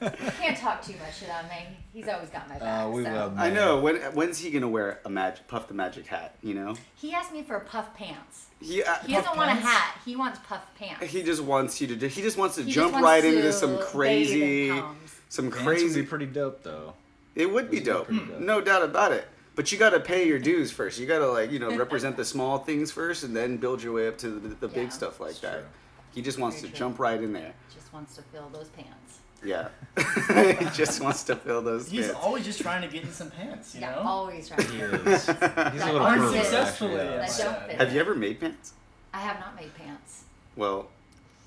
You 0.01 0.31
can't 0.47 0.57
talk 0.57 0.81
too 0.81 0.93
much 0.93 1.21
about 1.23 1.45
May. 1.47 1.67
He's 1.93 2.07
always 2.07 2.29
got 2.29 2.47
my 2.47 2.57
back. 2.57 2.85
Uh, 2.85 2.89
we 2.89 3.03
so. 3.03 3.11
love 3.11 3.35
I 3.37 3.49
May. 3.49 3.55
know. 3.55 3.79
When 3.81 3.97
when's 4.13 4.37
he 4.39 4.49
gonna 4.51 4.67
wear 4.67 4.99
a 5.03 5.09
magic 5.09 5.47
puff 5.47 5.67
the 5.67 5.73
magic 5.73 6.07
hat? 6.07 6.35
You 6.41 6.53
know, 6.53 6.75
He 6.95 7.13
asked 7.13 7.33
me 7.33 7.43
for 7.43 7.59
puff 7.59 7.93
pants. 7.95 8.45
he 8.61 8.81
uh, 8.83 8.95
He 9.05 9.13
doesn't 9.13 9.35
want 9.35 9.49
a 9.51 9.53
pants? 9.55 9.67
hat. 9.67 10.01
He 10.05 10.15
wants 10.15 10.39
puff 10.47 10.61
pants. 10.79 11.05
he 11.05 11.21
just 11.21 11.41
wants 11.43 11.81
you 11.81 11.87
to. 11.95 12.07
He 12.07 12.21
just 12.21 12.37
wants 12.37 12.55
to 12.55 12.63
He 12.63 12.71
jump 12.71 12.93
wants 12.93 13.03
right 13.05 13.21
to 13.21 13.27
into 13.35 13.51
some 13.51 13.77
crazy, 13.79 14.69
some 15.29 15.49
Pants 15.51 15.65
would 15.65 15.75
crazy. 15.77 16.01
be 16.01 16.07
pretty 16.07 16.25
dope 16.27 16.63
though. 16.63 16.93
It 17.35 17.51
would 17.51 17.69
be 17.69 17.79
Those 17.79 18.07
would 18.07 18.09
be 18.09 18.25
dope, 18.25 18.39
no 18.39 18.61
doubt 18.61 18.83
about 18.83 19.11
it. 19.11 19.27
But 19.55 19.69
you 19.71 19.77
got 19.77 19.89
to 19.89 19.99
pay 19.99 20.25
your 20.25 20.39
dues 20.39 20.71
first. 20.71 20.97
You 20.97 21.05
got 21.05 21.19
to 21.19 21.27
like 21.29 21.51
you 21.51 21.59
know 21.59 21.75
represent 21.77 22.15
the 22.15 22.23
small 22.25 22.59
things 22.59 22.89
first, 22.91 23.23
and 23.23 23.35
then 23.35 23.57
build 23.57 23.83
your 23.83 23.91
way 23.93 24.07
up 24.07 24.17
to 24.19 24.29
the, 24.29 24.47
the 24.55 24.67
Yeah, 24.69 24.73
big 24.83 24.91
stuff 24.93 25.19
like 25.19 25.39
that. 25.41 25.53
true. 25.55 25.63
He 26.13 26.21
just 26.21 26.39
wants 26.39 26.57
Very 26.61 26.71
to 26.71 26.77
true. 26.77 26.87
jump 26.87 26.99
right 26.99 27.21
in 27.21 27.33
there. 27.33 27.53
Just 27.91 27.93
wants 27.93 28.15
to 28.15 28.21
fill 28.21 28.47
those 28.53 28.69
pants. 28.69 29.19
Yeah, 29.43 29.67
he 30.59 30.65
just 30.77 31.01
wants 31.01 31.23
to 31.25 31.35
fill 31.35 31.61
those. 31.61 31.89
He's 31.89 32.05
pants. 32.05 32.19
always 32.23 32.45
just 32.45 32.61
trying 32.61 32.81
to 32.83 32.87
get 32.87 33.03
in 33.03 33.11
some 33.11 33.29
pants, 33.31 33.75
you 33.75 33.81
yeah, 33.81 33.91
know? 33.95 34.01
always 34.05 34.47
trying 34.47 34.61
He 34.69 34.77
to. 34.77 35.09
is. 35.09 35.25
He's 35.25 35.35
a 35.81 35.85
little 35.87 35.99
Aren't 36.01 36.31
successfully, 36.31 36.93
yeah. 36.93 37.27
Yeah. 37.37 37.77
Have 37.79 37.93
you 37.93 37.99
ever 37.99 38.15
made 38.15 38.39
pants? 38.39 38.71
I 39.13 39.19
have 39.19 39.39
not 39.39 39.55
made 39.57 39.73
pants. 39.75 40.23
Well, 40.55 40.87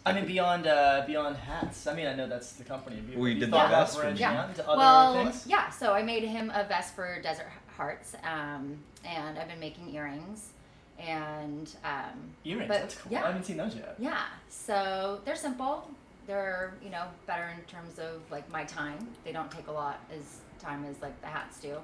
I 0.04 0.12
mean, 0.12 0.26
beyond 0.26 0.66
uh, 0.66 1.04
beyond 1.06 1.36
hats. 1.36 1.86
I 1.86 1.94
mean, 1.94 2.06
I 2.06 2.14
know 2.14 2.28
that's 2.28 2.52
the 2.52 2.64
company. 2.64 2.96
Have 2.96 3.08
you, 3.08 3.18
We 3.18 3.30
have 3.30 3.40
did 3.40 3.50
thought 3.50 3.68
the 3.68 3.74
about 3.74 3.86
vest 3.86 3.96
for 3.96 4.02
branching 4.02 4.26
him. 4.26 4.68
other 4.68 4.78
well, 4.78 5.14
things? 5.24 5.46
yeah. 5.46 5.70
So 5.70 5.94
I 5.94 6.02
made 6.02 6.24
him 6.24 6.50
a 6.54 6.64
vest 6.64 6.94
for 6.94 7.22
Desert 7.22 7.46
Hearts, 7.76 8.16
um, 8.24 8.76
and 9.04 9.38
I've 9.38 9.48
been 9.48 9.60
making 9.60 9.94
earrings, 9.94 10.50
and 10.98 11.70
um, 11.84 12.32
Earrings, 12.44 12.68
but- 12.68 12.80
that's 12.80 12.96
cool. 12.96 13.12
yeah. 13.12 13.22
I 13.22 13.26
haven't 13.28 13.44
seen 13.44 13.56
those 13.56 13.76
yet. 13.76 13.94
Yeah, 14.00 14.24
so 14.50 15.20
they're 15.24 15.36
simple. 15.36 15.88
They're 16.26 16.75
you 16.83 16.90
know 16.90 17.04
better 17.26 17.49
in 17.57 17.62
terms 17.64 17.99
of 17.99 18.23
like 18.31 18.50
my 18.50 18.64
time. 18.64 19.09
They 19.25 19.33
don't 19.33 19.50
take 19.50 19.66
a 19.69 19.73
lot 19.73 20.00
as 20.16 20.38
time 20.59 20.85
as 20.85 21.00
like 21.02 21.21
the 21.21 21.26
hats 21.26 21.61
do. 21.61 21.76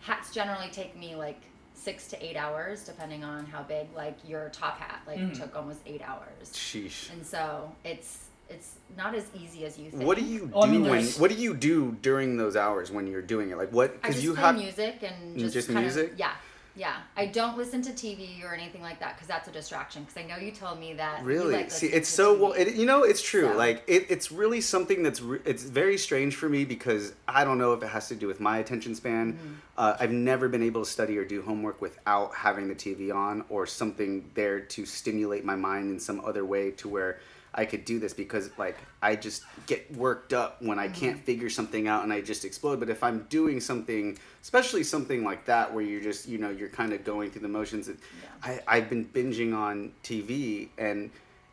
Hats 0.00 0.32
generally 0.32 0.68
take 0.70 0.96
me 0.96 1.16
like 1.16 1.40
six 1.74 2.06
to 2.08 2.24
eight 2.24 2.36
hours, 2.36 2.84
depending 2.84 3.24
on 3.24 3.46
how 3.46 3.62
big. 3.62 3.88
Like 3.96 4.16
your 4.26 4.48
top 4.50 4.78
hat, 4.78 5.00
like 5.06 5.18
Mhm. 5.18 5.34
took 5.38 5.56
almost 5.56 5.80
eight 5.86 6.02
hours, 6.02 6.52
sheesh. 6.52 7.10
and 7.10 7.26
so 7.26 7.72
it's 7.84 8.28
it's 8.50 8.74
not 8.96 9.14
as 9.14 9.24
easy 9.34 9.64
as 9.64 9.78
you 9.78 9.90
think. 9.90 10.04
What 10.04 10.18
do 10.18 10.24
you 10.24 10.50
Well, 10.52 10.64
I 10.64 10.66
do 10.66 10.72
mean, 10.78 10.88
when? 10.90 11.04
What 11.06 11.30
do 11.30 11.36
you 11.36 11.54
do 11.54 11.92
during 12.02 12.36
those 12.36 12.56
hours 12.56 12.90
when 12.92 13.06
you're 13.06 13.22
doing 13.22 13.50
it? 13.50 13.56
Like 13.56 13.70
what? 13.72 13.90
I 13.90 13.94
Because 13.94 14.14
just 14.16 14.24
you 14.24 14.34
play 14.34 14.42
have. 14.42 14.56
music 14.56 15.02
and 15.02 15.36
Mm, 15.36 15.40
just, 15.40 15.54
just 15.54 15.68
kind 15.68 15.80
music? 15.80 16.12
Of, 16.12 16.18
yeah, 16.18 16.32
yeah. 16.76 16.96
I 17.16 17.26
don't 17.26 17.56
listen 17.56 17.82
to 17.82 17.92
TV 17.92 18.42
or 18.44 18.52
anything 18.54 18.82
like 18.82 18.98
that 19.00 19.14
because 19.14 19.28
that's 19.28 19.48
a 19.48 19.52
distraction. 19.52 20.02
Because 20.04 20.22
I 20.22 20.26
know 20.26 20.36
you 20.36 20.50
told 20.50 20.78
me 20.80 20.94
that. 20.94 21.20
you 21.20 21.26
Really? 21.26 21.52
like 21.54 21.70
See, 21.70 21.86
it's 21.86 22.08
so 22.08 22.34
TV. 22.34 22.40
well. 22.40 22.52
It, 22.52 22.74
you 22.74 22.86
know, 22.86 23.02
it's 23.04 23.22
true. 23.22 23.48
So- 23.48 23.56
Like 23.56 23.84
it, 23.86 24.06
it's 24.10 24.32
really 24.32 24.60
something 24.60 25.02
that's. 25.02 25.20
Re- 25.20 25.40
it's 25.44 25.62
very 25.62 25.96
strange 25.98 26.34
for 26.36 26.48
me 26.48 26.64
because 26.64 27.12
I 27.28 27.44
don't 27.44 27.58
know 27.58 27.72
if 27.74 27.82
it 27.82 27.88
has 27.88 28.08
to 28.08 28.14
do 28.16 28.26
with 28.26 28.40
my 28.40 28.58
attention 28.58 28.94
span. 28.94 29.34
Mm-hmm. 29.34 29.52
Uh, 29.76 29.96
I've 30.00 30.12
never 30.12 30.48
been 30.48 30.62
able 30.62 30.84
to 30.84 30.90
study 30.90 31.16
or 31.18 31.24
do 31.24 31.42
homework 31.42 31.80
without 31.80 32.34
having 32.34 32.68
the 32.68 32.74
TV 32.74 33.14
on 33.14 33.44
or 33.48 33.66
something 33.66 34.30
there 34.34 34.60
to 34.60 34.86
stimulate 34.86 35.44
my 35.44 35.56
mind 35.56 35.90
in 35.90 35.98
some 36.00 36.20
other 36.24 36.44
way 36.44 36.70
to 36.72 36.88
where 36.88 37.18
I 37.56 37.64
could 37.64 37.84
do 37.84 37.98
this 37.98 38.12
because 38.12 38.50
like 38.58 38.76
I 39.00 39.14
just 39.16 39.44
get 39.66 39.94
worked 39.96 40.32
up 40.32 40.60
when 40.60 40.78
I 40.78 40.88
can't 40.88 41.16
Mm-hmm. 41.16 41.24
figure 41.24 41.50
something 41.50 41.86
out 41.88 42.02
and 42.02 42.12
I 42.12 42.20
just 42.20 42.44
explode. 42.44 42.80
But 42.80 42.90
if 42.90 43.02
I'm 43.04 43.26
doing 43.30 43.60
something, 43.60 44.18
especially 44.42 44.82
something 44.82 45.22
like 45.24 45.44
that 45.46 45.72
where 45.72 45.84
you're 45.84 46.00
just 46.02 46.28
you 46.28 46.38
know 46.38 46.50
you're 46.50 46.68
kind 46.68 46.92
of 46.92 47.04
going 47.04 47.30
through 47.30 47.42
the 47.42 47.48
motions, 47.48 47.88
it, 47.88 47.98
I 48.42 48.60
I've 48.66 48.88
been 48.90 49.04
binging 49.06 49.54
on 49.56 49.92
TV 50.02 50.68
and 50.78 51.10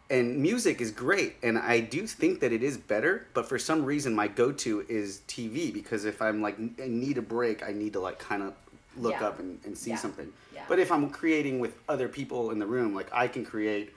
and 0.10 0.38
music 0.40 0.82
is 0.82 0.92
great 0.92 1.36
and 1.44 1.58
I 1.58 1.80
do 1.80 2.06
think 2.08 2.40
that 2.42 2.52
it 2.52 2.64
is 2.64 2.78
better. 2.78 3.28
But 3.34 3.48
for 3.48 3.60
some 3.60 3.86
reason, 3.86 4.14
my 4.14 4.28
go-to 4.28 4.86
is 4.90 5.22
TV 5.28 5.72
because 5.74 6.06
if 6.06 6.22
I'm 6.22 6.42
like 6.42 6.58
I 6.82 6.88
need 6.88 7.18
a 7.18 7.22
break, 7.22 7.64
I 7.64 7.72
need 7.72 7.94
to 7.94 8.00
like 8.00 8.18
kind 8.20 8.44
of 8.44 8.54
look 8.98 9.14
Yeah. 9.14 9.28
up 9.28 9.40
and, 9.40 9.60
and 9.66 9.78
see 9.78 9.92
Yeah. 9.92 9.98
something. 9.98 10.30
Yeah. 10.54 10.64
But 10.68 10.80
if 10.80 10.92
I'm 10.92 11.10
creating 11.12 11.60
with 11.60 11.76
other 11.88 12.10
people 12.10 12.52
in 12.52 12.60
the 12.60 12.66
room, 12.66 12.94
like 12.96 13.08
I 13.14 13.28
can 13.28 13.46
create 13.46 13.94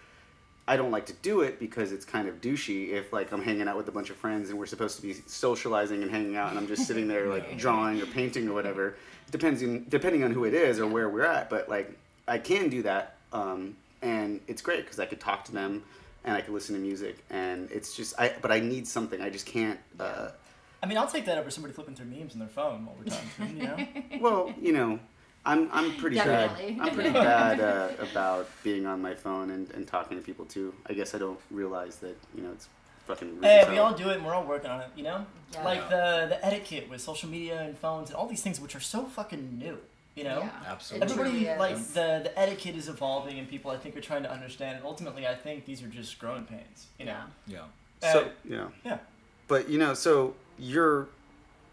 I 0.66 0.76
don't 0.76 0.90
like 0.90 1.06
to 1.06 1.12
do 1.14 1.42
it 1.42 1.59
because 1.59 1.92
it's 1.92 2.04
kind 2.06 2.26
of 2.26 2.40
douchey 2.40 2.90
if 2.90 3.12
like 3.12 3.33
I'm 3.33 3.42
hanging 3.42 3.68
out 3.68 3.76
with 3.76 3.88
a 3.88 3.92
bunch 3.92 4.09
of 4.09 4.16
friends 4.16 4.49
and 4.49 4.59
we're 4.59 4.66
supposed 4.66 4.97
to 4.97 5.02
be 5.02 5.14
socializing 5.26 6.02
and 6.02 6.11
hanging 6.11 6.37
out 6.37 6.50
and 6.50 6.59
I'm 6.59 6.66
just 6.66 6.87
sitting 6.87 7.06
there 7.06 7.28
like 7.28 7.59
drawing 7.59 8.00
or 8.00 8.06
painting 8.06 8.49
or 8.49 8.54
whatever. 8.54 8.97
Depends 9.30 9.62
on 9.62 9.85
depending 9.88 10.25
on 10.25 10.30
who 10.30 10.44
it 10.44 10.54
is 10.54 10.80
or 10.80 10.87
where 10.87 11.09
we're 11.09 11.25
at, 11.25 11.50
but 11.50 11.68
like 11.68 11.99
I 12.26 12.38
can 12.38 12.71
do 12.71 12.83
that 12.83 13.16
um, 13.33 13.76
and 14.00 14.40
it's 14.47 14.62
great 14.62 14.85
because 14.85 14.99
I 14.99 15.04
could 15.04 15.21
talk 15.21 15.44
to 15.47 15.52
them 15.52 15.83
and 16.25 16.35
I 16.35 16.40
could 16.40 16.54
listen 16.54 16.75
to 16.75 16.80
music 16.80 17.18
and 17.28 17.71
it's 17.71 17.94
just 17.94 18.18
I 18.18 18.33
but 18.40 18.50
I 18.50 18.61
need 18.61 18.88
something. 18.88 19.21
I 19.21 19.28
just 19.28 19.44
can't. 19.44 19.78
Uh, 20.00 20.30
I 20.83 20.87
mean, 20.87 20.97
I'll 20.97 21.09
take 21.09 21.26
that 21.26 21.37
over 21.37 21.50
somebody 21.50 21.75
flipping 21.75 21.94
through 21.94 22.06
memes 22.06 22.33
on 22.33 22.38
their 22.38 22.49
phone 22.49 22.87
while 22.87 22.97
we're 22.99 23.11
talking. 23.11 23.56
You 23.56 23.62
know? 23.64 23.87
well, 24.21 24.54
you 24.61 24.73
know. 24.73 24.99
I'm, 25.46 25.68
I'm 25.72 25.94
pretty 25.96 26.16
Definitely. 26.16 26.72
bad. 26.72 26.88
I'm 26.88 26.94
pretty 26.94 27.10
bad 27.30 27.60
uh, 27.60 27.88
about 28.10 28.48
being 28.62 28.86
on 28.86 29.02
my 29.02 29.14
phone 29.14 29.50
and, 29.50 29.70
and 29.72 29.86
talking 29.86 30.16
to 30.16 30.22
people 30.24 30.44
too. 30.46 30.74
I 30.86 30.94
guess 30.94 31.14
I 31.14 31.18
don't 31.18 31.38
realize 31.50 31.96
that 31.96 32.16
you 32.34 32.42
know 32.42 32.50
it's 32.52 32.68
fucking. 33.06 33.34
rude 33.36 33.44
Hey, 33.44 33.60
as 33.60 33.68
we 33.68 33.78
all 33.78 33.92
do 33.94 34.08
it, 34.10 34.16
and 34.16 34.24
we're 34.24 34.34
all 34.34 34.44
working 34.44 34.70
on 34.70 34.80
it. 34.80 34.88
You 34.96 35.04
know, 35.04 35.26
Yeah. 35.52 35.64
like 35.64 35.88
the 35.90 36.26
the 36.30 36.44
etiquette 36.44 36.88
with 36.88 37.00
social 37.00 37.28
media 37.28 37.60
and 37.62 37.76
phones 37.76 38.08
and 38.08 38.16
all 38.16 38.26
these 38.26 38.42
things, 38.42 38.60
which 38.60 38.74
are 38.74 38.80
so 38.80 39.04
fucking 39.04 39.58
new. 39.58 39.78
You 40.14 40.22
know, 40.24 40.38
Yeah, 40.38 40.50
Absolutely. 40.68 41.06
it 41.06 41.10
everybody 41.10 41.30
truly 41.30 41.46
is. 41.48 41.58
like 41.58 41.76
the 41.92 42.20
the 42.24 42.38
etiquette 42.38 42.76
is 42.76 42.88
evolving, 42.88 43.38
and 43.38 43.48
people 43.48 43.70
I 43.70 43.76
think 43.76 43.96
are 43.96 44.00
trying 44.00 44.22
to 44.22 44.32
understand. 44.32 44.76
And 44.78 44.86
ultimately, 44.86 45.26
I 45.26 45.34
think 45.34 45.66
these 45.66 45.82
are 45.82 45.88
just 45.88 46.18
growing 46.18 46.44
pains. 46.44 46.86
You 46.98 47.06
know, 47.06 47.18
Yeah. 47.46 47.58
Yeah. 48.02 48.10
So 48.12 48.20
Uh, 48.20 48.28
you 48.44 48.56
know, 48.56 48.72
yeah. 48.84 48.98
but 49.48 49.68
you 49.68 49.78
know, 49.78 49.92
so 49.92 50.34
your 50.58 51.08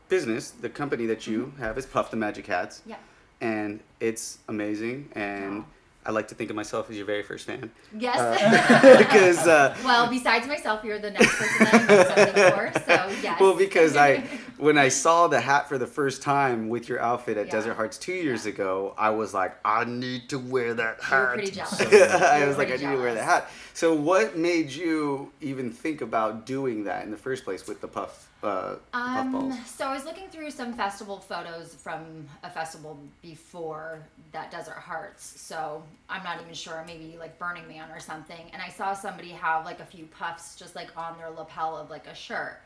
business, 0.10 0.52
the 0.52 0.70
company 0.70 1.06
that 1.06 1.26
you 1.28 1.54
have, 1.60 1.78
is 1.78 1.86
Puff 1.86 2.10
the 2.12 2.18
Magic 2.18 2.48
Hats, 2.48 2.82
Yeah. 2.86 2.96
And 3.42 3.80
it's 4.00 4.38
amazing. 4.48 5.10
And 5.14 5.60
Aw. 5.62 5.66
I 6.04 6.10
like 6.12 6.30
to 6.30 6.36
think 6.36 6.50
of 6.50 6.56
myself 6.56 6.90
as 6.90 6.98
your 6.98 7.06
very 7.06 7.22
first 7.22 7.46
fan 7.46 7.70
Yes. 7.96 8.98
because. 8.98 9.48
Uh, 9.48 9.76
well, 9.86 10.10
besides 10.10 10.48
myself, 10.48 10.84
you're 10.84 10.98
the 10.98 11.12
next 11.12 11.36
person 11.36 11.66
that 11.66 11.92
I 11.92 12.26
something 12.34 12.54
for. 12.74 12.80
So 12.80 13.22
yes. 13.22 13.40
Well, 13.40 13.56
because 13.56 13.96
I, 13.96 14.18
when 14.58 14.80
I 14.80 14.88
saw 14.88 15.28
the 15.28 15.40
hat 15.40 15.70
for 15.70 15.78
the 15.78 15.86
first 15.86 16.24
time 16.24 16.70
with 16.70 16.90
your 16.90 17.00
outfit 17.00 17.38
at 17.38 17.46
Yeah. 17.48 17.52
Desert 17.52 17.74
Hearts 17.76 18.00
two 18.00 18.14
years 18.14 18.46
Yeah. 18.48 18.54
ago, 18.54 18.96
I 18.98 19.12
was 19.12 19.34
like, 19.36 19.56
I 19.64 19.84
need 19.86 20.30
to 20.30 20.40
wear 20.40 20.74
that 20.74 21.02
hat. 21.04 21.12
You 21.12 21.18
were 21.18 21.26
hat. 21.28 21.34
pretty 21.36 21.52
jealous. 21.52 21.82
I 22.24 22.48
was 22.48 22.58
like, 22.58 22.70
I 22.70 22.78
need 22.78 22.80
to 22.80 22.96
wear 22.96 23.14
the 23.14 23.20
jealous. 23.20 23.44
hat. 23.44 23.52
So, 23.76 23.94
what 23.94 24.36
made 24.38 24.72
you 24.72 25.32
even 25.40 25.72
think 25.72 26.02
about 26.02 26.48
doing 26.48 26.84
that 26.86 27.04
in 27.06 27.12
the 27.12 27.18
first 27.18 27.44
place 27.44 27.68
with 27.68 27.80
the 27.80 27.88
puff, 27.88 28.28
uh. 28.44 28.76
Um, 28.94 29.58
so 29.66 29.86
I 29.86 29.94
was 29.94 30.06
looking 30.06 30.28
through 30.30 30.52
some 30.52 30.74
festival 30.74 31.20
photos 31.20 31.76
from 31.76 32.28
a 32.44 32.50
festival 32.50 32.98
before 33.22 34.00
that 34.32 34.52
Desert 34.52 34.78
Hearts. 34.78 35.40
So 35.40 35.84
I'm 36.10 36.24
not 36.24 36.42
even 36.42 36.54
sure, 36.54 36.84
maybe 36.88 37.18
like 37.20 37.38
Burning 37.38 37.68
Man 37.68 37.90
or 37.92 38.00
something. 38.00 38.50
And 38.54 38.62
I 38.62 38.70
saw 38.70 38.94
somebody 38.94 39.30
have 39.30 39.66
like 39.66 39.80
a 39.80 39.86
few 39.86 40.06
puffs 40.06 40.56
just 40.56 40.76
like 40.76 40.90
on 40.98 41.18
their 41.18 41.30
lapel 41.30 41.78
of 41.78 41.90
like 41.90 42.08
a 42.08 42.16
shirt. 42.16 42.60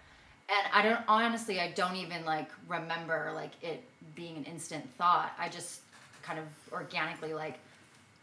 And 0.48 0.74
I 0.74 0.82
don't 0.84 1.02
honestly, 1.08 1.60
I 1.60 1.72
don't 1.72 1.96
even 1.96 2.24
like 2.24 2.50
remember 2.68 3.32
like 3.34 3.52
it 3.62 3.84
being 4.16 4.38
an 4.38 4.44
instant 4.46 4.88
thought. 4.98 5.34
I 5.40 5.50
just 5.50 5.82
kind 6.22 6.40
of 6.40 6.46
organically 6.72 7.34
like 7.34 7.60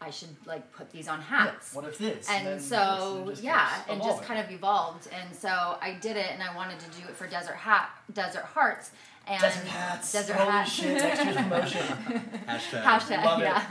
I 0.03 0.11
should 0.11 0.35
like 0.47 0.73
put 0.73 0.91
these 0.91 1.09
on 1.09 1.21
hats 1.21 1.75
What 1.75 1.85
if 1.85 1.99
this? 1.99 2.29
and 2.29 2.47
then 2.47 2.57
this, 2.59 2.69
so 2.69 3.27
and 3.29 3.39
yeah 3.39 3.69
keeps 3.79 3.91
and 3.91 4.03
just 4.03 4.23
kind 4.23 4.41
of 4.41 4.51
evolved 4.51 5.09
and 5.13 5.35
so 5.35 5.49
i 5.81 5.97
did 6.01 6.17
it 6.17 6.31
and 6.33 6.43
i 6.43 6.55
wanted 6.55 6.79
to 6.81 6.87
do 7.01 7.07
it 7.09 7.15
for 7.17 7.27
desert 7.27 7.55
hat 7.57 7.91
desert 8.13 8.45
hearts 8.45 8.91
and 9.27 9.41
desert 9.41 9.67
hats. 9.67 10.13
desert 10.13 10.37
Holy 10.37 10.51
hats 10.51 10.73
shit! 10.73 10.99
Next 10.99 11.25
year's 11.25 11.37
promotion. 11.37 11.81
Hashtag. 12.49 12.83
hashtag 12.83 13.25
Love 13.25 13.41
it. 13.41 13.45
yeah 13.45 13.65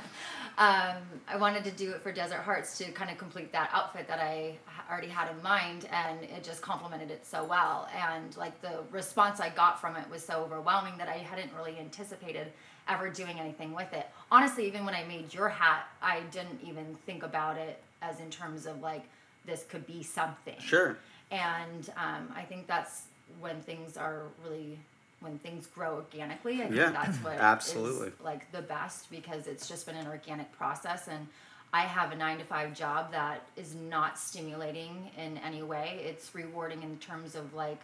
um, 0.58 0.98
I 1.28 1.38
wanted 1.40 1.64
to 1.64 1.72
do 1.72 1.92
it 1.92 2.02
for 2.02 2.12
Desert 2.12 2.40
Hearts 2.42 2.78
to 2.80 2.92
kind 2.92 3.10
of 3.10 3.18
complete 3.18 3.52
that 3.52 3.70
outfit 3.74 4.08
that 4.08 4.20
I 4.20 4.58
already 4.92 5.08
had 5.08 5.32
in 5.32 5.42
mind, 5.42 5.88
and 5.92 6.24
it 6.24 6.44
just 6.44 6.62
complemented 6.62 7.10
it 7.10 7.26
so 7.26 7.44
well. 7.44 7.88
And 7.96 8.36
like 8.38 8.62
the 8.62 8.82
response 8.92 9.40
I 9.40 9.50
got 9.50 9.80
from 9.82 9.96
it 9.96 10.08
was 10.12 10.24
so 10.24 10.44
overwhelming 10.44 10.98
that 10.98 11.08
I 11.08 11.18
hadn't 11.18 11.52
really 11.56 11.80
anticipated 11.80 12.48
ever 12.92 13.10
doing 13.10 13.40
anything 13.40 13.74
with 13.74 13.92
it. 13.94 14.06
Honestly, 14.32 14.68
even 14.68 14.86
when 14.86 14.94
I 14.94 15.04
made 15.06 15.34
your 15.34 15.50
hat, 15.50 15.88
I 16.02 16.22
didn't 16.32 16.60
even 16.66 16.96
think 17.06 17.24
about 17.24 17.58
it 17.58 17.82
as 18.02 18.20
in 18.20 18.30
terms 18.30 18.66
of 18.66 18.82
like 18.82 19.04
this 19.46 19.64
could 19.70 19.88
be 19.88 20.04
something. 20.04 20.60
Sure. 20.60 20.98
And 21.32 21.90
um, 21.98 22.32
I 22.36 22.44
think 22.44 22.68
that's 22.68 23.04
when 23.40 23.62
things 23.62 23.98
are 23.98 24.24
really 24.44 24.78
when 25.22 25.38
things 25.40 25.68
grow 25.68 25.96
organically. 25.96 26.56
I 26.56 26.66
think 26.66 26.76
Yeah, 26.76 26.92
that's 26.92 27.18
what 27.20 27.38
absolutely. 27.40 28.08
is 28.10 28.14
like 28.24 28.52
the 28.52 28.62
best 28.62 29.10
because 29.10 29.48
it's 29.48 29.68
just 29.68 29.86
been 29.86 29.96
an 29.96 30.08
organic 30.08 30.52
process 30.52 31.08
and 31.08 31.28
I 31.74 31.82
have 31.84 32.12
a 32.12 32.16
nine 32.16 32.40
to 32.40 32.44
five 32.44 32.74
job 32.74 33.12
that 33.14 33.46
is 33.56 33.76
not 33.76 34.20
stimulating 34.20 35.10
in 35.18 35.38
any 35.38 35.64
way. 35.64 36.02
It's 36.04 36.36
rewarding 36.36 36.84
in 36.84 36.98
terms 36.98 37.36
of 37.36 37.54
like 37.54 37.80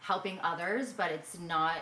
helping 0.00 0.38
others, 0.42 0.92
but 0.94 1.10
it's 1.10 1.38
not 1.38 1.76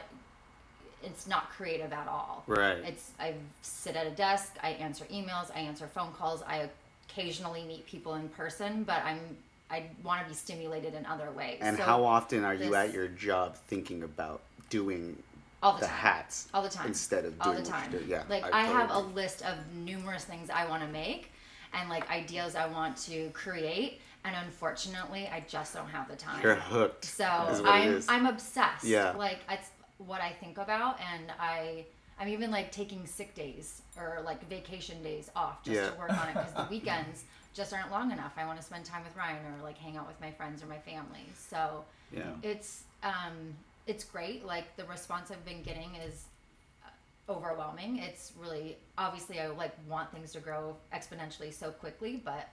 it's 1.03 1.27
not 1.27 1.51
creative 1.51 1.93
at 1.93 2.09
all. 2.09 2.45
Right. 2.47 2.79
It's 2.79 3.11
I 3.19 3.35
sit 3.63 3.97
at 3.97 4.07
a 4.07 4.11
desk, 4.11 4.57
I 4.63 4.71
answer 4.71 5.05
emails, 5.07 5.51
I 5.55 5.61
answer 5.61 5.87
phone 5.87 6.13
calls, 6.13 6.43
I 6.43 6.69
occasionally 7.09 7.65
meet 7.65 7.87
people 7.87 8.15
in 8.15 8.29
person, 8.31 8.85
but 8.85 9.03
I'm 9.05 9.21
I 9.71 9.85
want 10.05 10.23
to 10.23 10.29
be 10.29 10.35
stimulated 10.35 10.95
in 10.95 11.05
other 11.07 11.31
ways. 11.33 11.59
And 11.61 11.77
So, 11.77 11.83
how 11.83 12.05
often 12.05 12.45
are 12.45 12.55
you 12.55 12.75
at 12.77 12.93
your 12.93 13.09
job 13.09 13.57
thinking 13.57 14.03
about 14.05 14.43
doing 14.71 15.21
all 15.63 15.73
the, 15.75 15.81
the 15.81 15.87
hats 15.87 16.49
all 16.55 16.63
the 16.63 16.69
time 16.69 16.87
instead 16.87 17.25
of 17.25 17.39
doing 17.41 17.57
all 17.57 17.63
the 17.63 17.69
time 17.69 17.91
do? 17.91 18.03
Yeah. 18.07 18.23
like 18.29 18.45
i, 18.53 18.63
have 18.65 18.91
a 18.91 18.99
list 18.99 19.43
of 19.43 19.55
numerous 19.75 20.23
things 20.25 20.51
i 20.51 20.67
want 20.69 20.83
to 20.83 20.89
make 20.89 21.31
and 21.73 21.89
like 21.89 22.09
ideas 22.11 22.55
i 22.55 22.67
want 22.67 22.97
to 22.97 23.31
create 23.31 24.01
and 24.25 24.35
unfortunately 24.45 25.29
i 25.33 25.43
just 25.49 25.73
don't 25.75 25.89
have 25.89 26.09
the 26.09 26.17
time 26.17 26.43
You're 26.43 26.57
hooked. 26.57 27.07
so 27.07 27.25
i'm 27.25 28.03
i'm 28.09 28.27
obsessed 28.27 28.85
Yeah. 28.85 29.13
like 29.17 29.39
it's 29.51 29.71
what 29.99 30.21
i 30.21 30.31
think 30.31 30.59
about 30.59 30.99
and 31.15 31.33
i 31.41 31.85
i'm 32.21 32.29
even 32.29 32.51
like 32.51 32.71
taking 32.73 33.07
sick 33.07 33.35
days 33.35 33.83
or 33.97 34.21
like 34.25 34.47
vacation 34.49 35.03
days 35.03 35.31
off 35.37 35.63
just 35.65 35.77
Yeah. 35.81 35.91
to 35.91 35.97
work 35.99 36.11
on 36.11 36.29
it 36.29 36.35
because 36.35 36.53
the 36.53 36.67
weekends 36.71 37.25
just 37.55 37.73
aren't 37.73 37.91
long 37.91 38.11
enough 38.11 38.33
i 38.37 38.45
want 38.45 38.59
to 38.59 38.65
spend 38.65 38.85
time 38.85 39.03
with 39.05 39.17
ryan 39.17 39.39
or 39.47 39.63
like 39.63 39.79
hang 39.79 39.97
out 39.97 40.07
with 40.07 40.21
my 40.21 40.31
friends 40.31 40.63
or 40.63 40.67
my 40.67 40.79
family 40.79 41.25
so 41.37 41.85
Yeah. 42.13 42.25
it's 42.43 42.85
um 43.03 43.55
it's 43.87 44.05
great 44.05 44.45
like 44.45 44.77
the 44.77 44.85
response 44.85 45.31
i've 45.31 45.45
been 45.45 45.63
getting 45.63 45.95
is 46.07 46.25
uh, 46.85 47.33
overwhelming 47.33 47.99
it's 47.99 48.33
really 48.39 48.77
obviously 48.99 49.41
i 49.41 49.47
like 49.49 49.73
want 49.89 50.13
things 50.13 50.33
to 50.33 50.41
grow 50.41 50.77
exponentially 50.93 51.53
so 51.55 51.71
quickly 51.71 52.21
but 52.25 52.49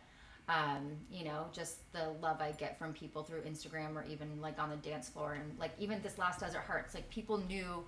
um 0.49 0.91
you 1.09 1.23
know 1.23 1.45
just 1.53 1.77
the 1.93 2.09
love 2.21 2.41
i 2.41 2.51
get 2.51 2.77
from 2.77 2.91
people 2.93 3.23
through 3.23 3.39
instagram 3.41 3.95
or 3.95 4.03
even 4.09 4.41
like 4.41 4.59
on 4.59 4.69
the 4.69 4.75
dance 4.77 5.07
floor 5.09 5.33
and 5.33 5.57
like 5.57 5.71
even 5.79 6.01
this 6.01 6.17
last 6.17 6.39
desert 6.41 6.63
hearts 6.67 6.93
like 6.93 7.09
people 7.09 7.37
knew 7.37 7.83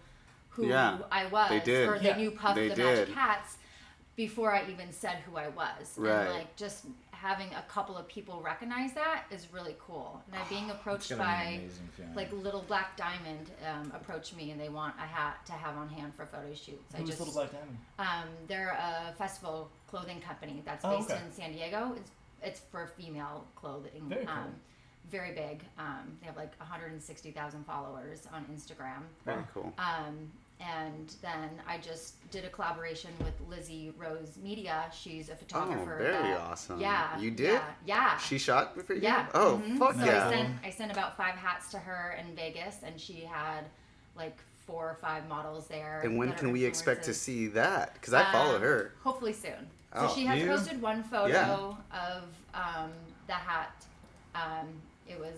who 0.50 0.68
Yeah, 0.68 1.00
i 1.12 1.26
was 1.28 1.50
they 1.50 1.60
did. 1.60 1.90
or 1.90 2.00
they 2.00 2.10
Yeah, 2.10 2.18
knew 2.18 2.32
puff 2.32 2.56
they 2.56 2.70
the 2.70 2.76
did. 2.76 2.86
magic 2.86 3.14
hats 3.14 3.58
before 4.16 4.54
i 4.54 4.64
even 4.72 4.92
said 4.94 5.18
who 5.30 5.36
i 5.36 5.50
was 5.50 5.96
Right. 5.98 6.22
and 6.28 6.34
like 6.34 6.56
just 6.56 6.86
having 7.12 7.48
a 7.56 7.64
couple 7.68 7.98
of 7.98 8.08
people 8.08 8.40
recognize 8.42 8.94
that 8.94 9.24
is 9.32 9.48
really 9.52 9.76
cool 9.80 10.22
and 10.32 10.40
i'm 10.42 10.48
being 10.48 10.70
approached 10.72 11.12
It's 11.12 11.20
be 11.20 11.26
by 11.26 11.60
like 12.16 12.32
Little 12.32 12.62
Black 12.68 12.96
Diamond 12.96 13.50
um, 13.70 13.92
approached 13.96 14.36
me 14.36 14.52
and 14.52 14.62
they 14.62 14.70
want 14.70 14.96
a 14.98 15.02
hat 15.06 15.46
to 15.48 15.52
have 15.54 15.76
on 15.76 15.90
hand 15.90 16.14
for 16.16 16.26
photo 16.26 16.54
shoots. 16.54 16.94
I 16.94 17.00
Who's 17.00 17.08
just 17.10 17.20
Little 17.20 17.34
Black 17.34 17.52
Diamond? 17.52 17.78
um, 18.00 18.30
they're 18.48 18.78
a 18.80 19.14
festival 19.18 19.70
clothing 19.88 20.22
company 20.22 20.62
that's 20.66 20.86
Oh, 20.86 20.98
based 20.98 21.10
okay. 21.12 21.20
in 21.26 21.32
San 21.34 21.52
Diego. 21.54 21.94
It's 21.98 22.12
it's 22.46 22.60
for 22.72 22.88
female 22.88 23.46
clothing. 23.56 24.04
Very 24.08 24.26
cool. 24.26 24.34
Um, 24.36 24.56
very 25.10 25.34
big. 25.34 25.62
Um, 25.78 26.18
they 26.20 26.28
have 26.28 26.36
like 26.38 26.58
160,000 26.60 27.64
followers 27.66 28.28
on 28.34 28.44
Instagram. 28.46 29.02
Very 29.26 29.44
cool. 29.54 29.72
Um, 29.78 30.32
and 30.60 31.14
then 31.22 31.50
I 31.68 31.78
just 31.78 32.16
did 32.32 32.46
a 32.46 32.50
collaboration 32.50 33.12
with 33.20 33.34
Lizzie 33.50 33.92
Rose 33.98 34.38
Media. 34.42 34.86
She's 34.98 35.30
a 35.30 35.36
photographer. 35.36 35.96
Oh, 36.00 36.04
very 36.04 36.12
that- 36.14 36.40
awesome. 36.40 36.80
Yeah. 36.80 37.20
You 37.20 37.30
did? 37.32 37.52
Yeah. 37.54 37.64
yeah. 37.86 38.18
She 38.18 38.38
shot 38.38 38.82
for 38.86 38.94
you? 38.94 39.02
Yeah. 39.02 39.28
Oh, 39.34 39.62
mhm. 39.64 39.78
fuck 39.78 39.96
so 39.96 40.06
yeah. 40.06 40.28
I 40.28 40.32
sent 40.32 40.50
I 40.64 40.70
sent 40.70 40.92
about 40.92 41.18
five 41.18 41.36
hats 41.36 41.70
to 41.72 41.78
her 41.78 42.18
in 42.20 42.34
Vegas, 42.36 42.78
and 42.84 43.00
she 43.00 43.20
had 43.22 43.66
like 44.16 44.38
four 44.66 44.86
or 44.90 44.98
five 45.02 45.28
models 45.28 45.68
there. 45.68 46.02
and 46.04 46.18
when 46.18 46.32
can 46.34 46.52
we 46.52 46.64
expect 46.64 47.04
to 47.06 47.14
see 47.14 47.48
that? 47.48 47.94
Because 47.94 48.14
I 48.14 48.32
follow 48.32 48.56
Um, 48.56 48.62
her. 48.62 48.94
Hopefully 49.04 49.34
soon. 49.34 49.68
Oh, 49.96 50.08
so 50.08 50.16
she 50.16 50.26
has 50.26 50.40
you? 50.42 50.48
posted 50.48 50.82
one 50.82 51.04
photo 51.04 51.28
Yeah. 51.28 51.54
of 51.92 52.24
um, 52.54 52.92
the 53.28 53.34
hat. 53.34 53.72
Um, 54.34 54.68
it 55.08 55.20
was 55.20 55.36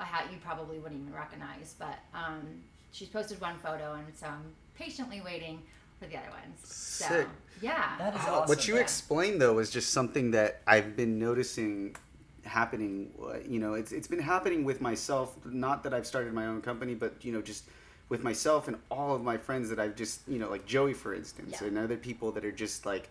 a 0.00 0.04
hat 0.04 0.28
you 0.32 0.38
probably 0.44 0.78
wouldn't 0.78 1.00
even 1.02 1.14
recognize, 1.14 1.74
but 1.78 1.98
um, 2.14 2.40
she's 2.92 3.08
posted 3.08 3.40
one 3.40 3.56
photo, 3.58 3.94
and 3.94 4.06
so 4.16 4.26
I'm 4.26 4.42
patiently 4.76 5.20
waiting 5.24 5.60
for 6.00 6.06
the 6.06 6.16
other 6.16 6.30
ones. 6.30 6.58
So 6.64 7.04
Sick. 7.08 7.28
yeah. 7.60 7.96
That 7.98 8.14
is 8.14 8.20
Oh, 8.26 8.34
awesome. 8.34 8.48
What 8.48 8.66
you 8.66 8.74
yeah. 8.76 8.80
explained 8.80 9.40
though 9.40 9.58
is 9.58 9.70
just 9.70 9.90
something 9.92 10.30
that 10.32 10.60
I've 10.66 10.96
been 10.96 11.18
noticing 11.18 11.94
happening. 12.44 13.10
You 13.48 13.58
know, 13.60 13.74
it's 13.74 13.92
it's 13.92 14.08
been 14.08 14.18
happening 14.20 14.64
with 14.64 14.80
myself. 14.80 15.36
Not 15.44 15.82
that 15.84 15.94
I've 15.94 16.06
started 16.06 16.32
my 16.32 16.46
own 16.46 16.60
company, 16.62 16.94
but 16.94 17.14
you 17.24 17.32
know, 17.32 17.42
just 17.42 17.64
with 18.08 18.22
myself 18.22 18.68
and 18.68 18.76
all 18.90 19.14
of 19.14 19.22
my 19.22 19.36
friends 19.36 19.68
that 19.70 19.78
I've 19.78 19.96
just 19.96 20.20
you 20.28 20.38
know, 20.38 20.50
like 20.50 20.66
Joey 20.66 20.92
for 20.94 21.14
instance, 21.14 21.58
Yeah. 21.60 21.68
and 21.68 21.78
other 21.78 21.96
people 21.96 22.32
that 22.32 22.44
are 22.44 22.52
just 22.52 22.86
like. 22.86 23.08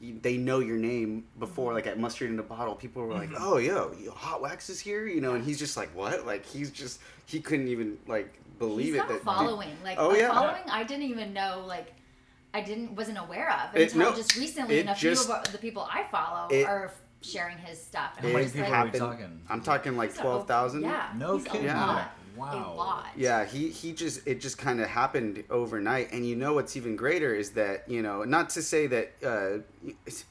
You- 0.00 0.18
They 0.20 0.36
know 0.36 0.58
your 0.58 0.76
name 0.76 1.24
before, 1.38 1.68
Mm-hmm. 1.70 1.74
like 1.76 1.86
at 1.86 1.98
Mustard 1.98 2.30
in 2.30 2.38
a 2.38 2.42
Bottle. 2.42 2.74
People 2.74 3.02
were 3.06 3.14
like, 3.14 3.30
"Oh, 3.38 3.58
yo, 3.58 3.94
you- 4.00 4.10
Hot 4.10 4.40
Wax 4.40 4.68
is 4.68 4.80
here," 4.80 5.06
you 5.06 5.20
know, 5.20 5.34
and 5.34 5.44
he's 5.44 5.58
just 5.58 5.76
like, 5.76 5.94
"What?" 5.94 6.26
Like 6.26 6.44
he's 6.44 6.70
just 6.70 7.00
he 7.26 7.40
couldn't 7.40 7.68
even 7.68 7.98
like 8.06 8.32
believe 8.58 8.86
He's 8.86 8.94
it. 8.94 8.98
got 8.98 9.08
that 9.08 9.22
following. 9.22 9.76
Like 9.82 9.98
Oh, 9.98 10.10
a 10.12 10.18
yeah. 10.18 10.28
following 10.32 10.62
I 10.70 10.84
didn't 10.84 11.04
even 11.06 11.32
know 11.32 11.64
like 11.66 11.92
I 12.52 12.60
didn't 12.60 12.94
wasn't 12.94 13.18
aware 13.18 13.50
of 13.52 13.74
It- 13.76 13.92
until 13.94 14.10
no, 14.10 14.16
just 14.16 14.36
recently 14.36 14.76
it 14.76 14.80
and 14.80 14.90
a 14.90 14.94
just- 14.94 15.26
few 15.26 15.34
of 15.34 15.50
the 15.52 15.58
people 15.58 15.82
I 15.90 16.04
follow 16.10 16.48
it- 16.50 16.66
are 16.66 16.92
sharing 17.22 17.56
his 17.58 17.82
stuff. 17.82 18.12
And 18.18 18.24
How 18.24 18.28
I'm 18.28 18.32
many 18.34 18.44
just 18.44 18.54
people 18.56 18.70
like, 18.70 18.80
are 18.80 18.90
we 18.92 18.98
talking? 18.98 19.40
I'm 19.48 19.60
talking 19.62 19.96
like 19.96 20.14
twelve 20.14 20.46
thousand. 20.46 20.82
Yeah. 20.82 21.08
No 21.16 21.36
he's 21.38 21.46
kidding. 21.46 21.62
A 21.62 21.72
Yeah. 21.72 22.08
Lot. 22.38 22.54
Wow. 22.54 22.72
A 22.72 22.76
lot. 22.76 23.06
Yeah, 23.16 23.44
he 23.44 23.68
he 23.70 23.92
just 23.92 24.26
it 24.26 24.40
just 24.40 24.58
kind 24.58 24.80
of 24.80 24.88
happened 24.88 25.44
overnight, 25.50 26.12
and 26.12 26.26
you 26.26 26.36
know 26.36 26.54
what's 26.54 26.76
even 26.76 26.96
greater 26.96 27.34
is 27.34 27.50
that 27.52 27.88
you 27.88 28.02
know 28.02 28.24
not 28.24 28.50
to 28.50 28.62
say 28.62 28.86
that 28.88 29.12
uh, 29.24 29.58
it's, 30.06 30.24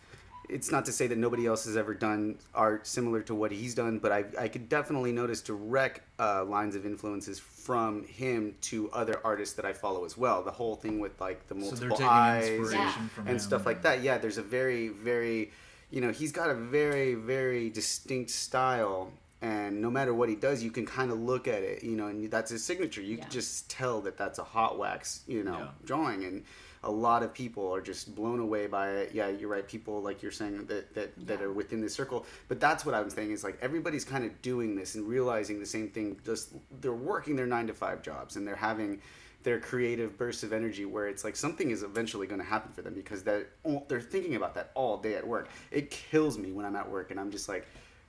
it's 0.49 0.71
not 0.71 0.83
to 0.85 0.91
say 0.91 1.07
that 1.07 1.17
nobody 1.17 1.45
else 1.47 1.65
has 1.65 1.77
ever 1.77 1.93
done 1.93 2.37
art 2.53 2.85
similar 2.85 3.21
to 3.23 3.33
what 3.33 3.51
he's 3.51 3.73
done, 3.75 3.99
but 3.99 4.11
I 4.11 4.25
I 4.37 4.47
could 4.49 4.67
definitely 4.69 5.11
notice 5.11 5.41
direct 5.41 6.01
uh, 6.19 6.43
lines 6.45 6.75
of 6.75 6.85
influences 6.85 7.39
from 7.39 8.03
him 8.05 8.55
to 8.59 8.91
other 8.91 9.21
artists 9.23 9.55
that 9.55 9.63
I 9.65 9.71
follow 9.71 10.03
as 10.03 10.17
well. 10.17 10.43
The 10.43 10.51
whole 10.51 10.75
thing 10.75 10.99
with 10.99 11.19
like 11.21 11.47
the 11.47 11.55
multiple 11.55 11.95
taking 11.95 12.05
eyes 12.05 12.49
inspiration 12.49 12.79
Yeah. 12.81 13.07
from 13.09 13.27
and 13.27 13.35
him. 13.35 13.39
stuff 13.39 13.65
like 13.65 13.81
that. 13.83 14.01
Yeah, 14.03 14.17
there's 14.17 14.37
a 14.37 14.41
very, 14.43 14.89
very, 14.89 15.51
you 15.89 16.01
know, 16.01 16.11
he's 16.11 16.33
got 16.33 16.49
a 16.49 16.53
very, 16.55 17.13
very 17.15 17.69
distinct 17.69 18.31
style, 18.31 19.11
and 19.43 19.81
no 19.81 19.91
matter 19.91 20.13
what 20.13 20.29
he 20.29 20.35
does, 20.35 20.63
you 20.63 20.71
can 20.71 20.85
kind 20.85 21.11
of 21.11 21.19
look 21.19 21.49
at 21.49 21.63
it, 21.63 21.83
you 21.83 21.97
know, 21.97 22.07
and 22.07 22.31
that's 22.31 22.49
his 22.49 22.63
signature. 22.63 23.01
You 23.01 23.17
Yeah. 23.17 23.23
can 23.23 23.31
just 23.31 23.69
tell 23.69 23.99
that 24.01 24.17
that's 24.17 24.39
a 24.39 24.43
hot 24.43 24.79
wax, 24.79 25.21
you 25.27 25.43
know, 25.43 25.57
Yeah. 25.59 25.71
drawing, 25.83 26.23
and 26.23 26.45
a 26.81 26.89
lot 26.89 27.23
of 27.23 27.33
people 27.33 27.69
are 27.75 27.81
just 27.81 28.15
blown 28.15 28.39
away 28.39 28.67
by 28.67 28.89
it. 28.91 29.11
Yeah, 29.13 29.27
you're 29.27 29.49
right. 29.49 29.67
People 29.67 30.01
like 30.01 30.23
you're 30.23 30.31
saying 30.31 30.65
that 30.67 30.93
that 30.95 31.27
that 31.27 31.41
are 31.41 31.51
within 31.51 31.81
this 31.81 31.93
circle, 31.93 32.25
but 32.47 32.61
that's 32.61 32.85
what 32.85 32.95
I'm 32.95 33.09
saying 33.09 33.31
is 33.31 33.43
like 33.43 33.57
everybody's 33.61 34.05
kind 34.05 34.23
of 34.23 34.41
doing 34.41 34.75
this 34.75 34.95
and 34.95 35.05
realizing 35.07 35.59
the 35.59 35.65
same 35.65 35.89
thing. 35.89 36.17
Just 36.23 36.53
they're 36.79 36.93
working 36.93 37.35
their 37.35 37.45
nine 37.47 37.67
to 37.67 37.73
five 37.73 38.01
jobs 38.01 38.37
and 38.37 38.47
they're 38.47 38.55
having 38.55 39.01
their 39.43 39.59
creative 39.59 40.17
bursts 40.17 40.43
of 40.43 40.53
energy 40.53 40.85
where 40.85 41.07
it's 41.09 41.25
like 41.25 41.35
something 41.35 41.69
is 41.69 41.83
eventually 41.83 42.27
going 42.27 42.39
to 42.39 42.47
happen 42.47 42.71
for 42.71 42.81
them 42.81 42.93
because 42.93 43.23
they're 43.23 43.47
they're 43.89 43.99
thinking 43.99 44.35
about 44.35 44.53
that 44.55 44.71
all 44.73 44.97
day 44.97 45.15
at 45.15 45.27
work. 45.27 45.49
It 45.69 45.91
kills 45.91 46.37
me 46.37 46.53
when 46.53 46.65
I'm 46.65 46.77
at 46.77 46.89
work 46.89 47.11
and 47.11 47.19
I'm 47.19 47.29
just 47.29 47.49
like, 47.49 47.67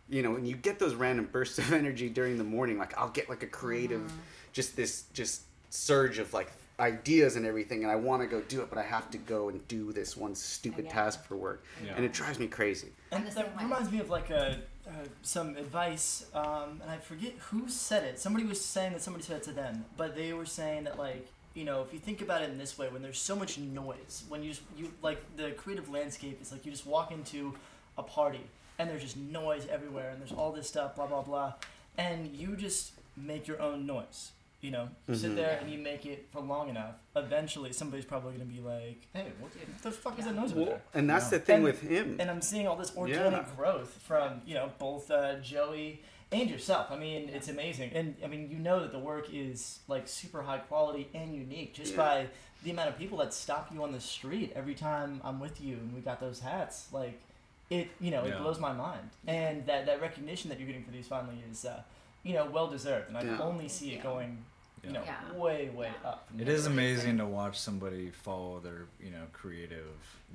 you 0.09 0.23
know, 0.23 0.37
and 0.37 0.47
you 0.47 0.55
get 0.57 0.79
those 0.79 0.95
random 0.95 1.29
bursts 1.31 1.59
of 1.59 1.73
energy 1.83 2.09
during 2.09 2.39
the 2.39 2.45
morning, 2.45 2.79
like 2.79 2.97
I'll 2.99 3.09
get 3.11 3.29
like 3.29 3.43
a 3.43 3.47
creative, 3.49 4.01
Mm-hmm. 4.03 4.17
just 4.53 4.77
this 4.77 5.05
just 5.13 5.43
surge 5.71 6.19
of 6.19 6.33
like 6.33 6.53
ideas 6.81 7.37
and 7.37 7.47
everything, 7.47 7.83
and 7.85 7.91
I 7.93 7.97
want 7.97 8.23
to 8.23 8.27
go 8.29 8.41
do 8.43 8.61
it, 8.61 8.69
but 8.69 8.79
I 8.79 8.83
have 8.83 9.11
to 9.13 9.19
go 9.19 9.49
and 9.49 9.67
do 9.69 9.93
this 9.93 10.17
one 10.17 10.35
stupid 10.35 10.91
task 10.91 11.25
for 11.25 11.37
work, 11.37 11.65
Yeah. 11.85 11.93
and 11.97 12.05
it 12.05 12.13
drives 12.13 12.39
me 12.39 12.49
crazy. 12.49 12.89
And 13.13 13.27
that 13.29 13.57
reminds 13.61 13.93
me 13.93 14.01
of 14.01 14.11
like 14.11 14.31
a, 14.31 14.59
uh, 14.87 14.91
some 15.23 15.57
advice, 15.57 16.27
um, 16.35 16.81
and 16.83 16.91
I 16.91 16.97
forget 16.99 17.33
who 17.51 17.69
said 17.69 18.03
it. 18.05 18.19
Somebody 18.19 18.45
was 18.45 18.61
saying 18.65 18.93
that 18.93 19.03
somebody 19.03 19.25
said 19.25 19.37
it 19.37 19.43
to 19.45 19.53
them, 19.53 19.85
but 19.97 20.15
they 20.17 20.33
were 20.33 20.47
saying 20.47 20.85
that 20.85 20.99
like 20.99 21.27
you 21.55 21.65
know 21.65 21.83
if 21.83 21.93
you 21.93 22.01
think 22.01 22.21
about 22.21 22.43
it 22.43 22.51
in 22.51 22.59
this 22.59 22.77
way, 22.77 22.89
when 22.89 23.01
there's 23.03 23.19
so 23.19 23.37
much 23.37 23.57
noise, 23.59 24.25
when 24.29 24.43
you 24.43 24.51
just 24.51 24.63
you 24.77 24.91
like 25.01 25.19
the 25.37 25.53
creative 25.53 25.89
landscape 25.89 26.41
is 26.43 26.51
like 26.53 26.67
you 26.67 26.73
just 26.73 26.87
walk 26.87 27.13
into 27.13 27.55
a 27.97 28.03
party 28.03 28.41
and 28.79 28.89
there's 28.91 29.03
just 29.03 29.17
noise 29.17 29.67
everywhere 29.71 30.11
and 30.11 30.21
there's 30.21 30.33
all 30.33 30.53
this 30.53 30.69
stuff, 30.69 30.97
blah 30.97 31.07
blah 31.07 31.23
blah, 31.23 31.55
and 31.99 32.35
you 32.35 32.57
just 32.57 32.93
make 33.17 33.47
your 33.47 33.61
own 33.61 33.87
noise. 33.87 34.33
you 34.61 34.71
know, 34.71 34.89
you 35.07 35.15
sit 35.15 35.37
there 35.37 35.59
and 35.61 35.71
you 35.71 35.79
make 35.79 36.07
it 36.07 36.27
for 36.33 36.41
long 36.41 36.71
enough. 36.71 36.95
Eventually, 37.15 37.71
somebody's 37.71 38.07
probably 38.07 38.33
gonna 38.33 38.47
be 38.47 38.61
like, 38.61 39.07
"Hey, 39.13 39.27
what 39.39 39.53
the 39.83 39.91
fuck 39.91 40.19
is 40.19 40.25
that 40.25 40.35
noise 40.35 40.53
over 40.53 40.61
Well, 40.61 40.69
there?" 40.71 40.83
and 40.95 41.11
that's 41.11 41.27
Yeah. 41.27 41.37
the 41.39 41.45
thing 41.45 41.55
And- 41.57 41.65
with 41.65 41.83
him. 41.83 42.17
And 42.19 42.31
I'm 42.31 42.41
seeing 42.41 42.67
all 42.67 42.75
this 42.77 42.97
organic 42.97 43.47
Yeah. 43.47 43.55
growth 43.57 43.91
from 44.07 44.41
you 44.47 44.55
know 44.55 44.73
both 44.79 45.11
uh, 45.11 45.35
Joey 45.41 46.01
and 46.33 46.49
yourself. 46.49 46.87
I 46.91 46.97
mean, 46.97 47.29
it's 47.29 47.49
amazing, 47.49 47.91
and 47.93 48.17
I 48.25 48.27
mean, 48.27 48.49
you 48.51 48.57
know 48.59 48.81
that 48.81 48.91
the 48.91 48.99
work 48.99 49.29
is 49.31 49.81
like 49.87 50.09
super 50.09 50.41
high 50.41 50.59
quality 50.61 51.11
and 51.13 51.35
unique 51.35 51.75
just 51.75 51.91
Yeah. 51.93 51.99
by 51.99 52.27
the 52.63 52.71
amount 52.71 52.89
of 52.89 52.97
people 52.97 53.19
that 53.19 53.35
stop 53.35 53.71
you 53.71 53.83
on 53.83 53.93
the 53.93 54.01
street 54.01 54.51
every 54.57 54.75
time 54.75 55.21
I'm 55.23 55.41
with 55.41 55.61
you 55.61 55.75
and 55.77 55.95
we 55.95 56.01
got 56.01 56.21
those 56.21 56.41
hats. 56.41 56.91
Like, 56.91 57.21
it 57.71 57.89
you 58.01 58.11
know 58.11 58.25
it 58.25 58.31
Yeah. 58.31 58.39
blows 58.39 58.59
my 58.59 58.73
mind, 58.73 59.11
and 59.27 59.65
that 59.67 59.87
that 59.87 60.01
recognition 60.01 60.49
that 60.51 60.59
you're 60.59 60.67
getting 60.67 60.85
for 60.85 60.91
these 60.93 61.07
finally 61.09 61.43
is 61.51 61.65
uh, 61.65 61.83
you 62.23 62.35
know 62.35 62.47
well 62.47 62.67
deserved, 62.69 63.09
and 63.09 63.17
I 63.19 63.23
Yeah. 63.23 63.41
only 63.41 63.69
see 63.69 63.93
it 63.93 63.97
Yeah. 63.97 64.03
going 64.03 64.45
you 64.83 64.91
know 64.93 65.03
Yeah. 65.05 65.33
way 65.33 65.71
way 65.71 65.91
up. 66.05 66.29
from 66.29 66.41
It 66.41 66.45
there. 66.45 66.55
is 66.55 66.67
amazing 66.67 67.17
to 67.19 67.25
watch 67.27 67.59
somebody 67.59 68.11
follow 68.11 68.61
their, 68.61 68.83
you 69.03 69.11
know, 69.11 69.25
creative 69.33 69.87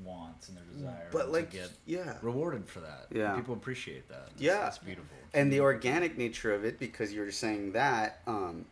wants 0.04 0.48
and 0.50 0.58
their 0.58 0.64
desire 0.74 1.08
But 1.12 1.26
to 1.26 1.32
like, 1.32 1.52
get 1.52 1.70
yeah, 1.86 2.18
rewarded 2.24 2.68
for 2.68 2.80
that. 2.80 3.08
Yeah. 3.12 3.36
people 3.36 3.54
appreciate 3.54 4.08
that. 4.10 4.30
It's, 4.32 4.42
Yeah. 4.42 4.68
it's 4.68 4.80
beautiful. 4.80 5.16
and 5.36 5.52
the 5.54 5.60
organic 5.60 6.18
nature 6.18 6.52
of 6.52 6.66
it 6.66 6.80
because 6.80 7.14
you're 7.14 7.32
saying 7.32 7.74
that 7.74 8.22
um, 8.26 8.66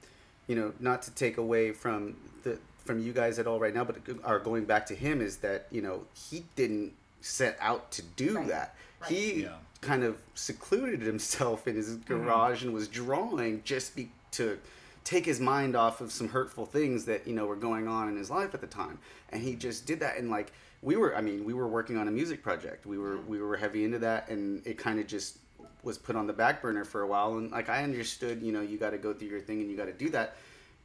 you 0.47 0.55
know 0.55 0.73
not 0.79 1.03
to 1.03 1.11
take 1.11 1.37
away 1.37 1.71
from 1.73 2.15
the 2.43 2.57
from 2.85 2.99
you 2.99 3.13
guys 3.13 3.37
at 3.37 3.45
all 3.45 3.59
right 3.59 3.75
now 3.75 3.83
but 3.83 3.97
are 4.23 4.39
going 4.39 4.65
back 4.65 4.85
to 4.87 4.95
him 4.95 5.21
is 5.21 5.37
that 5.37 5.67
you 5.69 5.81
know 5.81 6.05
he 6.15 6.45
didn't 6.55 6.93
set 7.21 7.57
out 7.59 7.91
to 7.91 8.01
do 8.01 8.35
Right. 8.35 8.47
that. 8.47 8.75
Right. 9.01 9.11
he 9.11 9.41
Yeah. 9.43 9.57
kind 9.81 10.03
of 10.03 10.17
secluded 10.33 11.01
himself 11.01 11.67
in 11.67 11.75
his 11.75 11.89
mm-hmm. 11.89 12.23
garage 12.23 12.63
and 12.63 12.73
was 12.73 12.87
drawing 12.87 13.61
just 13.63 13.95
be, 13.95 14.11
to 14.31 14.59
take 15.03 15.25
his 15.25 15.39
mind 15.39 15.75
off 15.75 16.01
of 16.01 16.11
some 16.11 16.27
hurtful 16.27 16.65
things 16.65 17.05
that 17.05 17.25
you 17.25 17.33
know 17.33 17.45
were 17.45 17.55
going 17.55 17.87
on 17.87 18.09
in 18.09 18.17
his 18.17 18.29
life 18.29 18.53
at 18.53 18.59
the 18.61 18.67
time. 18.67 18.99
And 19.29 19.41
he 19.41 19.55
just 19.55 19.85
did 19.85 20.01
that. 20.01 20.17
And 20.17 20.29
like 20.29 20.51
we 20.81 20.95
were 20.95 21.15
i 21.15 21.21
mean 21.21 21.45
we 21.45 21.53
were 21.53 21.67
working 21.67 21.97
on 21.97 22.07
a 22.07 22.11
music 22.11 22.43
project. 22.43 22.85
We 22.85 22.97
were 22.97 23.17
mm-hmm. 23.17 23.29
we 23.29 23.39
were 23.41 23.55
heavy 23.55 23.83
into 23.85 23.99
that. 23.99 24.29
And 24.29 24.65
it 24.67 24.77
kind 24.77 24.99
of 24.99 25.07
just 25.07 25.37
was 25.83 25.97
put 25.97 26.15
on 26.15 26.27
the 26.27 26.33
back 26.33 26.61
burner 26.61 26.83
for 26.83 27.03
a 27.03 27.07
while. 27.07 27.37
And 27.37 27.51
like 27.51 27.69
i 27.69 27.83
understood 27.83 28.41
you 28.41 28.51
know 28.51 28.61
you 28.61 28.77
got 28.77 28.89
to 28.89 28.97
go 28.97 29.13
through 29.13 29.29
your 29.29 29.39
thing 29.39 29.61
and 29.61 29.69
you 29.71 29.77
got 29.77 29.85
to 29.85 29.93
do 29.93 30.09
that. 30.09 30.35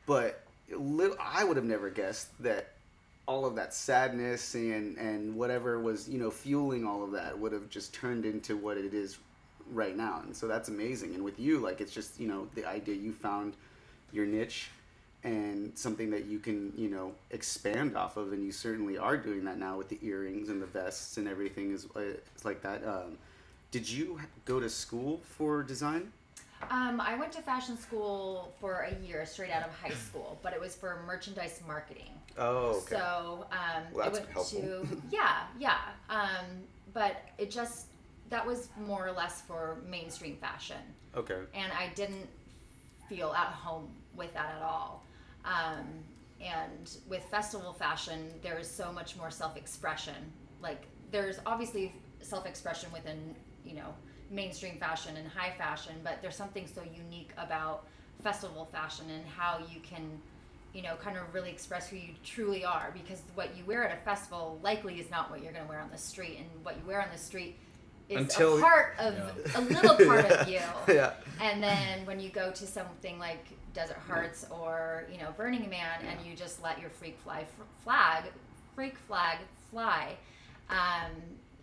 But 0.06 0.44
little, 0.70 1.16
i 1.20 1.42
would 1.44 1.56
have 1.56 1.66
never 1.66 1.90
guessed 1.90 2.28
that 2.42 2.71
all 3.26 3.44
of 3.44 3.54
that 3.54 3.72
sadness 3.72 4.54
and 4.54 4.96
and 4.98 5.34
whatever 5.34 5.78
was 5.78 6.08
you 6.08 6.18
know 6.18 6.30
fueling 6.30 6.84
all 6.84 7.04
of 7.04 7.12
that 7.12 7.38
would 7.38 7.52
have 7.52 7.68
just 7.70 7.94
turned 7.94 8.24
into 8.24 8.56
what 8.56 8.76
it 8.76 8.94
is 8.94 9.18
right 9.70 9.96
now. 9.96 10.22
And 10.24 10.34
so 10.36 10.48
that's 10.48 10.68
amazing. 10.68 11.14
And 11.14 11.24
with 11.24 11.38
you 11.38 11.58
like 11.58 11.80
it's 11.80 11.92
just 11.92 12.18
you 12.18 12.28
know 12.28 12.48
the 12.54 12.66
idea 12.66 12.94
you 12.94 13.12
found 13.12 13.54
your 14.12 14.26
niche 14.26 14.70
and 15.24 15.70
something 15.78 16.10
that 16.10 16.24
you 16.24 16.38
can 16.38 16.72
you 16.76 16.88
know 16.88 17.12
expand 17.30 17.96
off 17.96 18.16
of. 18.16 18.32
And 18.32 18.44
you 18.44 18.52
certainly 18.52 18.98
are 18.98 19.16
doing 19.16 19.44
that 19.44 19.58
now 19.58 19.78
with 19.78 19.88
the 19.88 19.98
earrings 20.02 20.48
and 20.48 20.60
the 20.60 20.66
vests 20.66 21.16
and 21.16 21.28
everything 21.28 21.72
is 21.72 21.86
uh, 21.96 22.00
it's 22.34 22.44
like 22.44 22.62
that. 22.62 22.84
Um, 22.86 23.18
did 23.70 23.88
you 23.88 24.20
go 24.44 24.60
to 24.60 24.68
school 24.68 25.20
for 25.22 25.62
design 25.62 26.12
Um, 26.70 27.00
I 27.00 27.14
went 27.16 27.32
to 27.32 27.42
fashion 27.42 27.76
school 27.76 28.52
for 28.60 28.88
a 28.90 28.94
year 29.06 29.24
straight 29.26 29.50
out 29.50 29.66
of 29.66 29.74
high 29.74 29.94
school, 29.94 30.38
but 30.42 30.52
it 30.52 30.60
was 30.60 30.74
for 30.74 31.02
merchandise 31.06 31.60
marketing. 31.66 32.10
oh 32.38 32.80
okay 32.82 32.96
So 32.96 33.46
um, 33.52 33.82
Well, 33.92 34.06
I 34.06 34.08
went 34.08 34.28
helpful. 34.28 34.60
to 34.60 34.86
yeah, 35.10 35.42
yeah. 35.58 35.78
Um, 36.08 36.46
but 36.94 37.16
it 37.38 37.50
just 37.50 37.86
that 38.30 38.46
was 38.46 38.68
more 38.86 39.06
or 39.06 39.12
less 39.12 39.42
for 39.42 39.76
mainstream 39.88 40.36
fashion, 40.36 40.78
okay 41.16 41.36
and 41.54 41.70
I 41.72 41.90
didn't 41.94 42.28
feel 43.08 43.32
at 43.32 43.48
home 43.48 43.88
with 44.16 44.32
that 44.34 44.54
at 44.56 44.62
all. 44.62 45.02
Um, 45.44 45.84
and 46.40 46.90
with 47.08 47.22
festival 47.24 47.72
fashion, 47.72 48.30
there 48.42 48.58
is 48.58 48.68
so 48.68 48.90
much 48.92 49.16
more 49.16 49.30
self-expression. 49.30 50.14
Like 50.62 50.82
there's 51.10 51.38
obviously 51.44 51.92
self-expression 52.22 52.90
within 52.92 53.34
you 53.64 53.74
know 53.74 53.94
mainstream 54.32 54.76
fashion 54.78 55.16
and 55.16 55.28
high 55.28 55.52
fashion, 55.58 55.94
but 56.02 56.18
there's 56.22 56.34
something 56.36 56.66
so 56.66 56.82
unique 56.96 57.30
about 57.36 57.84
festival 58.22 58.64
fashion 58.72 59.04
and 59.10 59.24
how 59.26 59.58
you 59.72 59.80
can 59.80 60.02
you 60.74 60.80
know, 60.80 60.94
kind 61.04 61.18
of 61.18 61.34
really 61.34 61.50
express 61.50 61.86
who 61.86 61.96
you 61.96 62.14
truly 62.24 62.64
are 62.64 62.90
because 62.94 63.20
what 63.34 63.54
you 63.54 63.62
wear 63.66 63.86
at 63.86 63.94
a 63.94 64.00
festival 64.06 64.58
likely 64.62 64.98
is 64.98 65.10
not 65.10 65.30
what 65.30 65.42
you're 65.42 65.52
going 65.52 65.62
to 65.64 65.68
wear 65.68 65.80
on 65.80 65.90
the 65.90 65.98
street, 65.98 66.38
and 66.38 66.64
what 66.64 66.74
you 66.78 66.82
wear 66.86 67.02
on 67.02 67.08
the 67.12 67.18
street 67.18 67.56
is 68.08 68.16
Until- 68.16 68.56
a 68.56 68.60
part 68.62 68.94
of 68.98 69.14
Yeah. 69.14 69.58
a 69.58 69.60
little 69.60 69.96
part 70.06 70.24
of 70.24 70.48
you. 70.54 70.60
yeah 70.88 71.12
And 71.42 71.62
then 71.62 72.06
when 72.06 72.18
you 72.20 72.30
go 72.30 72.50
to 72.52 72.66
something 72.66 73.18
like 73.18 73.44
Desert 73.74 73.98
Hearts 74.08 74.46
or 74.50 75.04
you 75.12 75.18
know 75.18 75.34
Burning 75.36 75.68
Man, 75.68 76.00
and 76.08 76.18
you 76.26 76.34
just 76.34 76.62
let 76.62 76.80
your 76.80 76.88
freak 76.88 77.18
fly 77.22 77.44
flag, 77.84 78.24
freak 78.74 78.96
flag 78.96 79.40
fly, 79.70 80.16
um, 80.70 81.10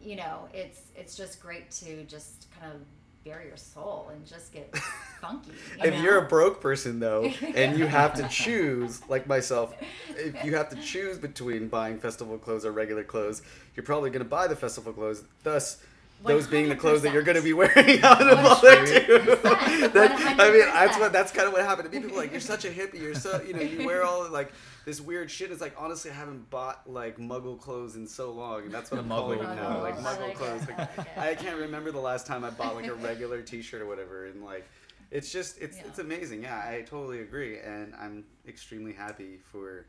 you 0.02 0.16
know, 0.16 0.48
it's 0.54 0.82
it's 0.96 1.16
just 1.16 1.42
great 1.42 1.70
to 1.72 2.04
just 2.04 2.48
kind 2.60 2.72
of 2.74 2.80
bare 3.26 3.44
your 3.46 3.58
soul 3.58 4.10
and 4.14 4.26
just 4.26 4.54
get 4.54 4.74
funky. 5.22 5.52
You 5.52 5.84
if 5.84 5.94
know? 5.94 6.02
you're 6.02 6.18
a 6.20 6.28
broke 6.28 6.62
person 6.62 7.00
though 7.00 7.26
and 7.56 7.78
you 7.78 7.86
have 7.86 8.14
to 8.16 8.28
choose 8.30 9.02
like 9.10 9.28
myself 9.28 9.76
if 10.16 10.44
you 10.44 10.56
have 10.56 10.70
to 10.70 10.78
choose 10.78 11.18
between 11.18 11.68
buying 11.68 12.00
festival 12.00 12.38
clothes 12.38 12.66
or 12.66 12.72
regular 12.72 13.04
clothes 13.04 13.42
you're 13.76 13.84
probably 13.84 14.10
going 14.10 14.24
to 14.24 14.30
buy 14.30 14.48
the 14.48 14.56
festival 14.56 14.94
clothes 14.94 15.24
thus 15.44 15.84
those 16.24 16.48
being 16.48 16.70
the 16.70 16.76
clothes 16.76 17.02
that 17.02 17.14
you're 17.14 17.24
going 17.24 17.38
to 17.38 17.44
be 17.44 17.54
wearing 17.54 18.02
out 18.04 18.22
of 18.22 18.40
all 18.40 18.62
that 18.62 18.86
too. 19.06 19.88
That- 19.94 20.36
I 20.38 20.52
mean, 20.52 20.66
that's 20.66 20.98
what 21.00 21.14
that's 21.14 21.32
kind 21.32 21.48
of 21.48 21.54
what 21.54 21.62
happened 21.64 21.90
to 21.90 21.96
me. 21.96 22.02
People 22.04 22.18
are 22.18 22.22
like 22.22 22.32
you're 22.32 22.42
such 22.42 22.66
a 22.66 22.70
hippie. 22.70 23.02
You're 23.02 23.16
so 23.16 23.42
you 23.42 23.54
know 23.54 23.62
you 23.62 23.86
wear 23.86 24.04
all 24.04 24.30
like 24.30 24.52
this 24.90 25.00
weird 25.00 25.30
shit. 25.30 25.52
It's 25.52 25.62
like 25.62 25.76
honestly, 25.78 26.10
I 26.10 26.16
haven't 26.16 26.50
bought 26.50 26.90
like 26.90 27.18
Muggle 27.18 27.60
clothes 27.60 27.96
in 27.96 28.08
so 28.08 28.32
long, 28.32 28.64
and 28.64 28.72
that's 28.72 28.90
what 28.90 29.00
I'm 29.00 29.06
Muggle 29.08 29.38
calling 29.38 29.40
it 29.40 29.56
now. 29.56 29.82
Like 29.82 29.98
Muggle 30.00 30.30
like 30.30 30.36
clothes. 30.36 30.68
Like, 30.68 31.08
I. 31.18 31.30
I 31.32 31.36
can't 31.36 31.60
remember 31.60 31.92
the 31.92 32.00
last 32.00 32.26
time 32.26 32.44
I 32.44 32.50
bought 32.50 32.76
like 32.76 32.88
a 32.88 32.94
regular 33.10 33.44
T-shirt 33.44 33.82
or 33.82 33.86
whatever, 33.86 34.26
and 34.26 34.44
like, 34.44 34.68
it's 35.12 35.32
just 35.32 35.60
it's 35.60 35.78
Yeah. 35.78 35.84
it's 35.86 36.00
amazing. 36.00 36.42
Yeah, 36.42 36.58
I 36.58 36.82
totally 36.82 37.22
agree, 37.22 37.60
and 37.60 37.94
I'm 38.02 38.26
extremely 38.48 38.94
happy 38.94 39.38
for. 39.52 39.86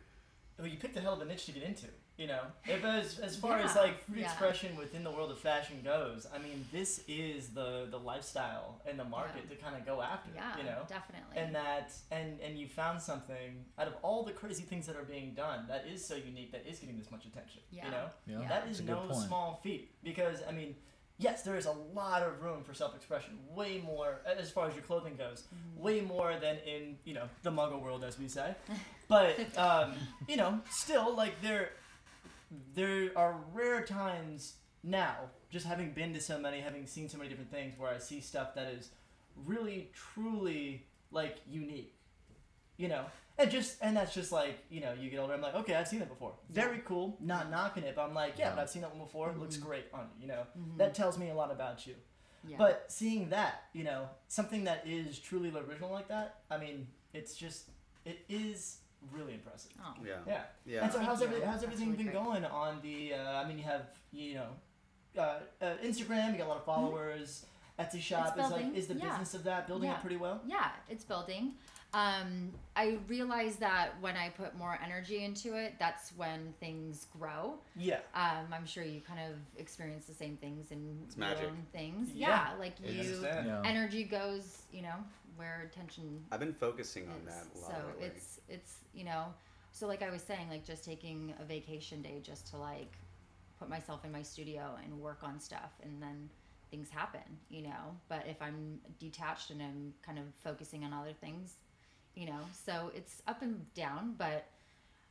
well, 0.59 0.69
you 0.69 0.77
picked 0.77 0.99
a 0.99 1.01
hell 1.01 1.15
of 1.15 1.23
a 1.23 1.25
niche 1.25 1.47
to 1.47 1.53
get 1.53 1.63
into. 1.63 1.87
You 2.21 2.27
know, 2.27 2.43
if 2.67 2.85
as 2.85 3.19
as 3.19 3.35
far 3.37 3.57
as 3.61 3.75
like 3.75 4.05
free 4.05 4.21
yeah. 4.21 4.27
expression 4.31 4.77
within 4.77 5.03
the 5.05 5.11
world 5.11 5.31
of 5.31 5.39
fashion 5.39 5.81
goes, 5.83 6.27
I 6.35 6.37
mean, 6.37 6.67
this 6.71 7.03
is 7.09 7.49
the 7.49 7.87
the 7.91 7.97
lifestyle 7.99 8.83
and 8.87 8.99
the 8.99 9.07
market 9.07 9.49
to 9.49 9.57
kind 9.57 9.75
of 9.75 9.87
go 9.87 10.03
after. 10.03 10.29
yeah, 10.35 10.59
You 10.59 10.65
know, 10.65 10.83
definitely. 10.87 11.35
and 11.41 11.55
that 11.55 11.93
and 12.11 12.39
and 12.47 12.59
you 12.59 12.69
found 12.69 13.01
something 13.01 13.65
out 13.79 13.89
of 13.89 13.95
all 14.03 14.23
the 14.23 14.33
crazy 14.33 14.65
things 14.65 14.87
that 14.89 14.97
are 14.97 15.05
being 15.17 15.33
done 15.33 15.65
that 15.69 15.87
is 15.91 16.05
so 16.05 16.15
unique 16.15 16.53
that 16.53 16.65
is 16.71 16.79
getting 16.79 16.99
this 16.99 17.11
much 17.11 17.25
attention. 17.25 17.63
Yeah. 17.71 17.87
You 17.87 17.91
know, 17.91 18.07
Yeah, 18.27 18.41
Yeah. 18.43 18.49
that's 18.51 18.71
is 18.73 18.81
a 18.81 18.83
good 18.83 18.91
no 18.97 19.01
point. 19.09 19.27
small 19.27 19.61
feat 19.63 19.91
because 20.05 20.39
I 20.47 20.53
mean. 20.53 20.75
Yes, 21.23 21.43
there 21.43 21.59
is 21.59 21.67
a 21.67 21.77
lot 22.01 22.23
of 22.23 22.41
room 22.41 22.65
for 22.65 22.73
self-expression. 22.73 23.33
Way 23.55 23.83
more, 23.85 24.23
as 24.25 24.51
far 24.51 24.69
as 24.69 24.75
your 24.75 24.83
clothing 24.83 25.17
goes, 25.17 25.43
Mm-hmm. 25.43 25.83
way 25.87 26.01
more 26.01 26.33
than 26.41 26.57
in 26.75 26.97
you 27.05 27.13
know 27.13 27.27
the 27.43 27.51
Muggle 27.51 27.83
world, 27.83 28.05
as 28.05 28.19
we 28.19 28.27
say. 28.27 28.55
But 29.07 29.37
um, 29.59 29.93
you 30.29 30.37
know, 30.39 30.61
still 30.71 31.15
like 31.15 31.35
there, 31.43 31.73
there 32.75 33.11
are 33.17 33.37
rare 33.53 33.85
times 33.85 34.55
now, 34.83 35.17
just 35.51 35.67
having 35.67 35.93
been 35.93 36.15
to 36.15 36.21
so 36.21 36.39
many, 36.39 36.61
having 36.61 36.87
seen 36.87 37.09
so 37.09 37.19
many 37.19 37.29
different 37.29 37.51
things, 37.51 37.79
where 37.79 37.91
I 37.91 37.99
see 37.99 38.21
stuff 38.21 38.55
that 38.55 38.69
is 38.69 38.91
really, 39.47 39.91
truly 39.95 40.87
like 41.11 41.39
unique. 41.49 41.95
You 42.77 42.89
know, 42.89 43.05
and 43.37 43.51
just 43.51 43.77
and 43.83 43.97
that's 43.97 44.15
just 44.15 44.33
like 44.33 44.59
you 44.71 44.81
know, 44.81 44.95
you 44.99 45.11
get 45.11 45.19
older. 45.19 45.35
I'm 45.35 45.43
like, 45.43 45.55
okay, 45.55 45.75
I've 45.75 45.89
seen 45.89 45.99
that 45.99 46.09
before. 46.09 46.33
Very 46.49 46.79
cool. 46.85 47.17
Not 47.21 47.51
knocking 47.51 47.83
it, 47.83 47.95
but 47.95 48.03
I'm 48.03 48.15
like, 48.15 48.39
yeah, 48.39 48.51
but 48.55 48.63
I've 48.63 48.71
seen 48.71 48.83
that 48.83 48.95
one 48.95 49.05
before. 49.05 49.31
It 49.31 49.39
looks 49.39 49.57
mm-hmm. 49.57 49.67
great 49.67 49.85
on 49.93 50.07
you. 50.19 50.23
You 50.23 50.29
know, 50.29 50.43
mm-hmm. 50.59 50.79
that 50.79 50.95
tells 50.95 51.19
me 51.19 51.31
a 51.31 51.35
lot 51.35 51.51
about 51.51 51.87
you. 51.87 51.95
yeah. 52.47 52.57
But 52.57 52.87
seeing 52.89 53.31
that, 53.31 53.65
you 53.73 53.85
know, 53.85 54.09
something 54.29 54.65
that 54.65 54.85
is 54.87 55.19
truly 55.19 55.51
original 55.51 55.91
like 55.91 56.09
that, 56.09 56.41
I 56.51 56.59
mean, 56.59 56.87
it's 57.13 57.35
just, 57.35 57.69
it 58.05 58.19
is 58.29 58.79
really 59.13 59.35
impressive. 59.35 59.73
oh. 59.85 59.95
Yeah. 60.05 60.15
Yeah. 60.27 60.43
Yeah. 60.67 60.85
And 60.85 60.93
so 60.93 60.99
how's, 61.01 61.23
every, 61.23 61.41
how's 61.41 61.63
everything 61.63 61.87
really 61.93 62.05
been 62.05 62.13
great. 62.13 62.25
going 62.25 62.45
on 62.45 62.79
the, 62.83 63.15
uh, 63.15 63.43
I 63.43 63.49
mean, 63.49 63.59
you 63.59 63.65
have, 63.65 63.83
you 64.13 64.35
know, 64.35 64.49
uh, 65.19 65.39
uh, 65.61 65.77
Instagram, 65.85 66.33
you 66.33 66.39
got 66.39 66.47
a 66.47 66.49
lot 66.49 66.59
of 66.59 66.65
followers, 66.65 67.47
Etsy 67.79 68.01
shop, 68.01 68.39
is 68.39 68.51
like, 68.51 68.75
is 68.75 68.87
the 68.87 68.95
yeah. 68.95 69.09
business 69.09 69.35
of 69.35 69.45
that 69.45 69.67
building 69.67 69.89
Yeah. 69.89 69.95
up 69.97 70.01
pretty 70.03 70.17
well? 70.17 70.41
Yeah, 70.47 70.71
it's 70.89 71.05
building. 71.05 71.53
Um, 71.93 72.53
I 72.77 72.99
realize 73.09 73.57
that 73.57 74.01
when 74.01 74.17
I 74.17 74.29
put 74.29 74.57
more 74.57 74.79
energy 74.85 75.25
into 75.25 75.57
it, 75.57 75.75
that's 75.81 76.13
when 76.17 76.55
things 76.61 77.09
grow. 77.19 77.55
Yeah. 77.75 77.99
Um, 78.15 78.47
I'm 78.53 78.65
sure 78.65 78.85
you 78.85 79.01
kind 79.01 79.19
of 79.19 79.35
experience 79.61 80.07
the 80.07 80.15
same 80.15 80.37
things 80.37 80.71
in 80.71 81.01
It's 81.07 81.17
your 81.17 81.27
magic. 81.27 81.47
own 81.49 81.67
things. 81.73 82.11
Yeah. 82.15 82.29
Yeah, 82.53 82.59
like 82.61 82.75
I 82.87 82.91
you, 82.91 83.27
energy 83.65 84.05
goes, 84.05 84.63
you 84.73 84.83
know, 84.83 84.95
where 85.37 85.63
attention 85.71 86.23
I've 86.33 86.41
been 86.41 86.55
focusing 86.55 87.09
on 87.09 87.25
that 87.27 87.47
a 87.55 87.59
lot 87.59 87.71
So 87.71 87.77
lately. 88.01 88.07
it's 88.17 88.41
it's 88.49 88.75
you 88.95 89.05
know, 89.05 89.27
so 89.73 89.87
like 89.87 90.03
I 90.03 90.11
was 90.11 90.23
saying, 90.23 90.49
like 90.49 90.65
just 90.65 90.85
taking 90.85 91.35
a 91.41 91.45
vacation 91.45 92.03
day 92.03 92.21
just 92.23 92.47
to 92.49 92.57
like 92.57 92.93
put 93.59 93.69
myself 93.69 94.05
in 94.05 94.13
my 94.13 94.23
studio 94.23 94.77
and 94.83 95.01
work 95.01 95.19
on 95.23 95.39
stuff, 95.39 95.73
and 95.83 96.01
then 96.03 96.29
things 96.71 96.89
happen, 96.91 97.21
you 97.49 97.63
know. 97.63 97.97
But 98.09 98.27
if 98.27 98.41
I'm 98.41 98.81
detached 98.99 99.51
and 99.51 99.63
I'm 99.63 99.95
kind 100.03 100.19
of 100.19 100.25
focusing 100.43 100.85
on 100.85 100.93
other 100.93 101.13
things, 101.13 101.55
you 102.15 102.27
know. 102.27 102.41
So 102.53 102.91
it's 102.95 103.23
up 103.27 103.43
and 103.43 103.73
down, 103.75 104.15
but 104.19 104.47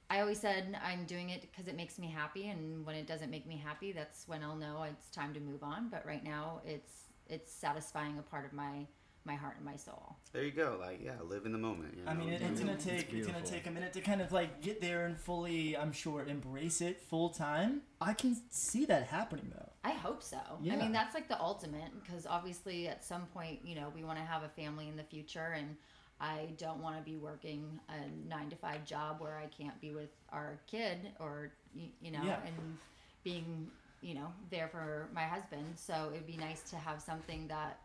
I 0.10 0.22
always 0.22 0.40
said 0.40 0.78
I'm 0.84 1.06
doing 1.06 1.30
it 1.30 1.42
because 1.42 1.68
it 1.68 1.76
makes 1.76 2.00
me 2.00 2.08
happy, 2.08 2.50
and 2.50 2.86
when 2.86 2.96
it 2.96 3.08
doesn't 3.08 3.30
make 3.30 3.46
me 3.46 3.62
happy, 3.64 3.92
that's 3.92 4.28
when 4.28 4.44
I'll 4.44 4.56
know 4.56 4.84
it's 4.84 5.10
time 5.10 5.34
to 5.36 5.40
move 5.40 5.64
on. 5.64 5.90
But 5.90 6.06
right 6.06 6.24
now, 6.24 6.62
it's 6.66 7.04
it's 7.28 7.52
satisfying 7.52 8.18
a 8.18 8.24
part 8.24 8.46
of 8.46 8.54
my 8.54 8.88
my 9.26 9.36
heart 9.36 9.56
and 9.58 9.66
my 9.66 9.76
soul. 9.76 10.16
There 10.32 10.44
you 10.44 10.52
go. 10.52 10.78
Like, 10.80 11.02
yeah, 11.04 11.14
live 11.24 11.46
in 11.46 11.52
the 11.52 11.58
moment. 11.58 11.96
You 11.98 12.06
know? 12.06 12.12
I 12.12 12.14
mean, 12.14 12.30
it, 12.30 12.42
it's 12.42 12.60
gonna 12.60 12.76
take 12.78 13.14
it's, 13.14 13.28
gonna 13.28 13.46
take 13.46 13.68
a 13.68 13.72
minute 13.72 13.94
to 13.94 14.02
kind 14.02 14.22
of 14.22 14.32
like 14.32 14.62
get 14.62 14.82
there 14.82 15.06
and 15.06 15.18
fully, 15.18 15.78
I'm 15.78 15.92
sure, 15.92 16.26
embrace 16.26 16.82
it 16.82 17.02
full 17.02 17.30
time. 17.30 17.82
I 18.02 18.14
can 18.14 18.38
see 18.50 18.86
that 18.86 19.08
happening 19.08 19.52
though. 19.56 19.70
I 19.84 19.92
hope 19.92 20.24
so. 20.24 20.38
Yeah. 20.62 20.74
I 20.74 20.78
mean, 20.78 20.92
that's 20.92 21.14
like 21.14 21.28
the 21.28 21.40
ultimate 21.40 21.92
because 22.04 22.26
obviously, 22.26 22.88
at 22.88 23.04
some 23.04 23.26
point, 23.28 23.60
you 23.64 23.76
know, 23.76 23.92
we 23.96 24.04
want 24.04 24.18
to 24.18 24.26
have 24.26 24.44
a 24.44 24.50
family 24.50 24.88
in 24.88 24.96
the 24.98 25.04
future, 25.04 25.54
and 25.56 25.76
I 26.20 26.50
don't 26.58 26.82
want 26.82 26.98
to 26.98 27.02
be 27.02 27.18
working 27.18 27.80
a 27.90 28.28
nine 28.28 28.50
to 28.50 28.56
five 28.56 28.86
job 28.86 29.22
where 29.22 29.38
I 29.38 29.48
can't 29.48 29.80
be 29.80 29.92
with 29.94 30.10
our 30.30 30.60
kid 30.68 30.98
or, 31.20 31.52
you, 31.74 31.88
you 32.02 32.12
know, 32.12 32.24
Yeah. 32.24 32.40
and 32.46 32.78
being, 33.24 33.70
you 34.02 34.16
know, 34.16 34.34
there 34.50 34.68
for 34.68 35.08
my 35.14 35.24
husband. 35.24 35.66
So 35.76 36.10
it'd 36.14 36.28
be 36.28 36.38
nice 36.38 36.62
to 36.72 36.76
have 36.76 37.02
something 37.02 37.48
that 37.48 37.80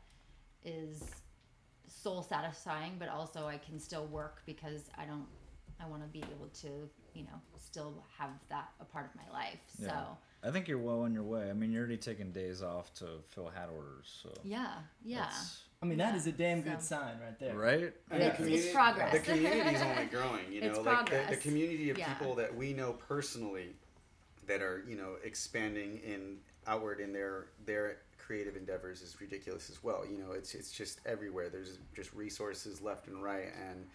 is 0.64 1.02
soul 2.02 2.22
satisfying, 2.22 2.96
but 2.98 3.08
also 3.08 3.46
I 3.46 3.58
can 3.58 3.78
still 3.78 4.06
work 4.06 4.42
because 4.46 4.90
I 4.98 5.04
don't. 5.04 5.26
I 5.80 5.86
want 5.88 6.02
to 6.02 6.08
be 6.08 6.20
able 6.20 6.46
to, 6.62 6.88
you 7.14 7.24
know, 7.24 7.40
still 7.56 7.92
have 8.16 8.30
that 8.48 8.68
a 8.80 8.84
part 8.84 9.06
of 9.06 9.10
my 9.16 9.30
life. 9.36 9.58
So. 9.76 9.86
Yeah. 9.86 10.04
I 10.48 10.50
think 10.52 10.68
you're 10.68 10.78
well 10.78 11.00
on 11.02 11.12
your 11.12 11.24
way. 11.24 11.50
I 11.50 11.52
mean, 11.52 11.72
you're 11.72 11.80
already 11.82 11.96
taking 11.96 12.30
days 12.30 12.62
off 12.62 12.94
to 12.94 13.06
fill 13.30 13.48
hat 13.48 13.70
orders, 13.74 14.20
so 14.22 14.30
Yeah, 14.44 14.74
yeah. 15.04 15.20
that's- 15.20 15.62
I 15.82 15.86
mean, 15.86 15.98
that 15.98 16.12
Yeah, 16.12 16.16
is 16.16 16.26
a 16.28 16.32
damn 16.32 16.62
so- 16.62 16.70
good 16.70 16.82
sign 16.82 17.18
right 17.20 17.38
there. 17.40 17.56
right. 17.56 17.94
And 18.10 18.22
It's- 18.22 18.40
it's 18.40 18.72
progress. 18.72 19.12
The 19.12 19.18
community 19.32 19.74
is 19.74 19.82
only 19.90 20.04
growing. 20.06 20.52
You 20.52 20.60
know, 20.60 20.66
It's 20.68 20.78
like 20.78 21.10
the, 21.10 21.24
the 21.30 21.36
community 21.40 21.90
of 21.90 21.98
Yeah. 21.98 22.12
people 22.14 22.34
that 22.36 22.54
we 22.54 22.72
know 22.72 22.92
personally 22.92 23.74
that 24.46 24.62
are 24.62 24.84
you 24.86 24.96
know 24.96 25.16
expanding 25.24 25.98
in 26.04 26.38
outward 26.66 27.00
in 27.00 27.12
their 27.12 27.46
their 27.64 27.96
creative 28.26 28.56
endeavors 28.56 29.02
is 29.02 29.20
ridiculous 29.20 29.68
as 29.70 29.82
well. 29.84 30.04
You 30.10 30.18
know, 30.18 30.32
it's 30.32 30.54
it's 30.54 30.72
just 30.72 31.00
everywhere. 31.06 31.48
There's 31.50 31.78
just 31.94 32.12
resources 32.14 32.80
left 32.80 33.06
and 33.08 33.22
right, 33.22 33.52
and 33.68 33.86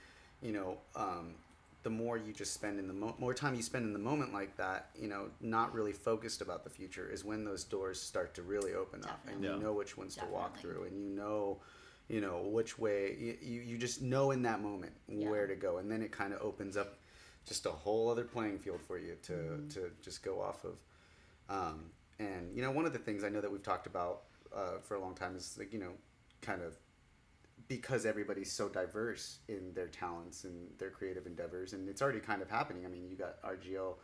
you 0.41 0.51
know. 0.53 0.77
Um, 0.95 1.35
the 1.81 1.89
more 1.89 2.17
you 2.17 2.33
just 2.33 2.53
spend 2.53 2.77
in 2.77 2.87
the 2.87 2.93
mo- 2.93 3.15
more 3.19 3.33
time 3.33 3.55
you 3.55 3.61
spend 3.61 3.85
in 3.85 3.93
the 3.93 3.99
moment 3.99 4.33
like 4.33 4.57
that, 4.57 4.89
you 4.99 5.07
know, 5.07 5.27
not 5.39 5.73
really 5.73 5.93
focused 5.93 6.41
about 6.41 6.65
the 6.65 6.69
future, 6.69 7.09
is 7.09 7.23
when 7.23 7.45
those 7.45 7.63
doors 7.63 8.01
start 8.01 8.33
to 8.33 8.41
really 8.41 8.73
open 8.73 9.01
up, 9.05 9.17
and 9.31 9.41
you 9.41 9.55
know 9.55 9.71
which 9.71 9.97
ones 9.97 10.13
to 10.17 10.25
walk 10.25 10.57
through, 10.59 10.83
and 10.83 11.01
you 11.01 11.15
know, 11.15 11.57
you 12.09 12.19
know 12.19 12.41
which 12.41 12.77
way 12.77 13.15
you, 13.17 13.37
you, 13.41 13.61
you 13.61 13.77
just 13.77 14.01
know 14.01 14.31
in 14.31 14.41
that 14.41 14.59
moment 14.61 14.91
Yeah. 15.07 15.29
where 15.29 15.47
to 15.47 15.55
go 15.55 15.77
and 15.77 15.89
then 15.89 16.01
it 16.01 16.11
kind 16.11 16.33
of 16.33 16.41
opens 16.41 16.75
up 16.75 16.97
just 17.47 17.65
a 17.65 17.71
whole 17.71 18.09
other 18.09 18.25
playing 18.25 18.59
field 18.59 18.81
for 18.85 18.97
you 18.99 19.15
to, 19.23 19.31
Mm-hmm. 19.31 19.67
to 19.69 19.89
just 20.01 20.21
go 20.21 20.41
off 20.41 20.65
of 20.65 20.75
um, 21.49 21.79
and 22.19 22.55
you 22.55 22.61
know 22.61 22.71
one 22.71 22.85
of 22.85 22.93
the 22.93 22.99
things 22.99 23.23
i 23.23 23.29
know 23.29 23.41
that 23.41 23.51
we've 23.51 23.63
talked 23.63 23.87
about 23.87 24.23
uh, 24.55 24.79
for 24.81 24.95
a 24.95 25.01
long 25.01 25.15
time 25.15 25.35
is 25.35 25.55
like 25.57 25.71
you 25.73 25.79
know 25.79 25.91
kind 26.41 26.61
of 26.61 26.75
because 27.67 28.05
everybody's 28.05 28.51
so 28.51 28.67
diverse 28.67 29.39
in 29.47 29.73
their 29.73 29.87
talents 29.87 30.43
and 30.43 30.67
their 30.79 30.89
creative 30.89 31.25
endeavors 31.25 31.73
and 31.73 31.87
it's 31.89 32.01
already 32.01 32.19
kind 32.19 32.41
of 32.41 32.49
happening. 32.49 32.85
I 32.85 32.89
mean 32.89 33.07
you 33.09 33.15
got 33.15 33.41
rgl 33.43 33.95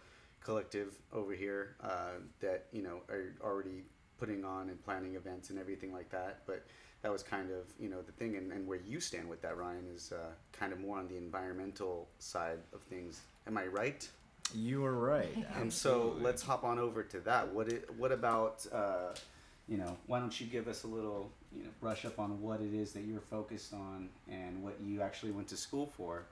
collective 0.41 0.95
over 1.11 1.33
here 1.33 1.75
uh, 1.83 2.19
that 2.39 2.67
you 2.71 2.83
know 2.83 3.01
are 3.09 3.33
already 3.41 3.83
putting 4.17 4.45
on 4.45 4.69
and 4.69 4.81
planning 4.83 5.15
events 5.15 5.49
and 5.49 5.59
everything 5.59 5.91
like 5.91 6.09
that. 6.11 6.41
But 6.45 6.65
that 7.01 7.11
was 7.11 7.23
kind 7.23 7.49
of 7.49 7.65
you 7.79 7.89
know 7.89 8.01
the 8.01 8.11
thing. 8.11 8.35
And, 8.35 8.51
and 8.51 8.67
where 8.67 8.79
you 8.79 8.99
stand 8.99 9.27
with 9.27 9.41
that 9.41 9.57
ryan 9.57 9.87
is 9.93 10.11
uh, 10.11 10.31
kind 10.51 10.71
of 10.71 10.79
more 10.79 10.99
on 10.99 11.07
the 11.07 11.17
environmental 11.17 12.07
side 12.19 12.59
of 12.73 12.81
things. 12.83 13.21
Am 13.47 13.57
i 13.57 13.65
right 13.65 14.07
You 14.53 14.81
were 14.81 14.93
right. 14.93 15.35
and 15.55 15.71
so 15.71 16.15
let's 16.21 16.41
hop 16.41 16.63
on 16.63 16.79
over 16.79 17.03
to 17.03 17.19
that 17.21 17.51
what 17.53 17.67
it, 17.69 17.89
what 17.97 18.11
about 18.11 18.65
uh, 18.71 19.13
you 19.67 19.77
know 19.77 19.97
why 20.07 20.19
don't 20.19 20.39
you 20.39 20.47
give 20.47 20.67
us 20.67 20.83
a 20.83 20.87
little 20.87 21.29
you 21.53 21.63
know 21.63 21.69
brush 21.81 22.05
up 22.05 22.19
on 22.19 22.41
what 22.41 22.61
it 22.61 22.73
is 22.73 22.91
that 22.93 23.01
you're 23.03 23.19
focused 23.21 23.73
on 23.73 24.09
and 24.29 24.61
what 24.63 24.75
you 24.83 25.01
actually 25.01 25.31
went 25.31 25.47
to 25.49 25.57
school 25.57 25.91
for 25.97 26.23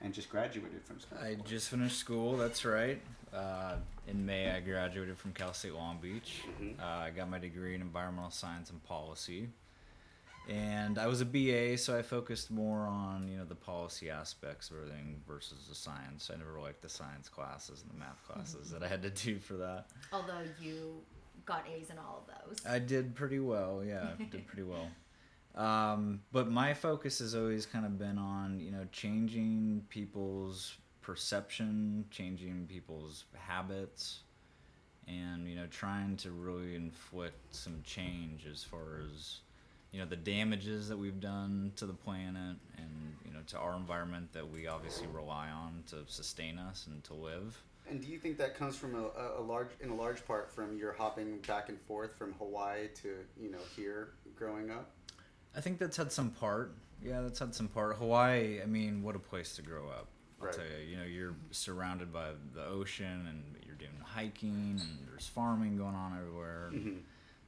and 0.00 0.12
just 0.12 0.28
graduated 0.28 0.82
from 0.84 0.98
school 1.00 1.18
I 1.22 1.36
for? 1.36 1.46
just 1.48 1.68
finished 1.68 1.98
school. 1.98 2.36
That's 2.36 2.64
right. 2.64 3.00
Uh, 3.32 3.76
in 4.08 4.26
May, 4.26 4.50
I 4.50 4.60
graduated 4.60 5.16
from 5.16 5.32
Cal 5.32 5.54
State 5.54 5.74
Long 5.74 5.98
Beach. 6.02 6.42
Mhm. 6.60 6.78
Uh, 6.80 6.84
I 6.84 7.10
got 7.10 7.30
my 7.30 7.38
degree 7.38 7.74
in 7.74 7.80
environmental 7.80 8.30
science 8.32 8.68
and 8.70 8.82
policy, 8.84 9.48
and 10.48 10.98
I 10.98 11.06
was 11.06 11.20
a 11.20 11.24
BA, 11.24 11.78
so 11.78 11.96
I 11.96 12.02
focused 12.02 12.50
more 12.50 12.86
on 12.86 13.28
you 13.28 13.38
know 13.38 13.44
the 13.44 13.54
policy 13.54 14.10
aspects 14.10 14.70
of 14.70 14.76
everything 14.76 15.20
versus 15.26 15.66
the 15.68 15.74
science. 15.74 16.30
I 16.32 16.36
never 16.36 16.58
liked 16.58 16.82
the 16.82 16.88
science 16.88 17.28
classes 17.28 17.82
and 17.82 17.90
the 17.90 17.98
math 17.98 18.22
classes 18.26 18.70
that 18.70 18.82
I 18.82 18.88
had 18.88 19.02
to 19.02 19.10
do 19.10 19.38
for 19.38 19.54
that. 19.54 19.86
Although 20.12 20.42
you 20.60 21.00
got 21.44 21.66
A's 21.68 21.90
in 21.90 21.98
all 21.98 22.24
of 22.26 22.48
those. 22.48 22.66
I 22.66 22.78
did 22.78 23.14
pretty 23.14 23.38
well. 23.38 23.82
Yeah, 23.86 24.08
I 24.18 24.22
did 24.24 24.46
pretty 24.46 24.64
well. 24.64 24.88
Um, 25.54 26.22
but 26.32 26.50
my 26.50 26.72
focus 26.72 27.18
has 27.18 27.34
always 27.34 27.66
kind 27.66 27.84
of 27.84 27.98
been 27.98 28.18
on 28.18 28.58
you 28.58 28.70
know 28.70 28.86
changing 28.90 29.84
people's 29.90 30.76
perception, 31.02 32.04
changing 32.10 32.66
people's 32.68 33.24
habits, 33.34 34.20
and 35.06 35.48
you 35.48 35.54
know 35.54 35.66
trying 35.66 36.16
to 36.18 36.30
really 36.30 36.74
inflict 36.74 37.54
some 37.54 37.80
change 37.84 38.46
as 38.50 38.64
far 38.64 39.00
as 39.04 39.40
you 39.92 39.98
know 40.00 40.06
the 40.06 40.16
damages 40.16 40.88
that 40.88 40.96
we've 40.98 41.20
done 41.20 41.72
to 41.76 41.86
the 41.86 41.92
planet 41.92 42.56
and 42.78 43.16
you 43.24 43.30
know 43.32 43.40
to 43.46 43.58
our 43.58 43.76
environment 43.76 44.32
that 44.32 44.50
we 44.50 44.66
obviously 44.66 45.06
rely 45.12 45.48
on 45.48 45.82
to 45.90 45.96
sustain 46.06 46.58
us 46.58 46.86
and 46.86 47.02
to 47.04 47.14
live. 47.14 47.60
and 47.88 48.00
do 48.00 48.08
you 48.08 48.18
think 48.18 48.38
that 48.38 48.56
comes 48.56 48.76
from 48.76 48.94
a, 48.94 49.10
a, 49.38 49.42
large 49.42 49.68
in 49.80 49.90
a 49.90 49.94
large 49.94 50.24
part 50.26 50.50
from 50.50 50.76
your 50.78 50.92
hopping 50.92 51.38
back 51.46 51.68
and 51.68 51.78
forth 51.82 52.16
from 52.16 52.32
hawaii 52.34 52.88
to 52.94 53.08
you 53.40 53.50
know 53.50 53.58
here 53.76 54.10
growing 54.36 54.70
up 54.70 54.90
I 55.54 55.60
think 55.60 55.78
that's 55.78 55.98
had 55.98 56.10
some 56.10 56.30
part. 56.30 56.72
Yeah, 57.02 57.20
that's 57.20 57.38
had 57.38 57.54
some 57.54 57.68
part. 57.68 57.96
Hawaii, 57.96 58.62
I 58.62 58.64
mean, 58.64 59.02
what 59.02 59.14
a 59.14 59.18
place 59.18 59.54
to 59.56 59.62
grow 59.62 59.86
up. 59.90 60.06
I'll 60.40 60.46
Right. 60.46 60.54
tell 60.54 60.64
you, 60.64 60.86
you 60.92 60.96
know, 60.96 61.04
you're 61.04 61.34
surrounded 61.50 62.10
by 62.10 62.30
the 62.54 62.64
ocean 62.64 63.26
and 63.28 63.62
you're 63.66 63.74
doing 63.74 63.92
hiking 64.02 64.78
and 64.80 65.06
there's 65.06 65.26
farming 65.26 65.76
going 65.76 65.94
on 65.94 66.16
everywhere. 66.18 66.70
Mhm. 66.72 67.00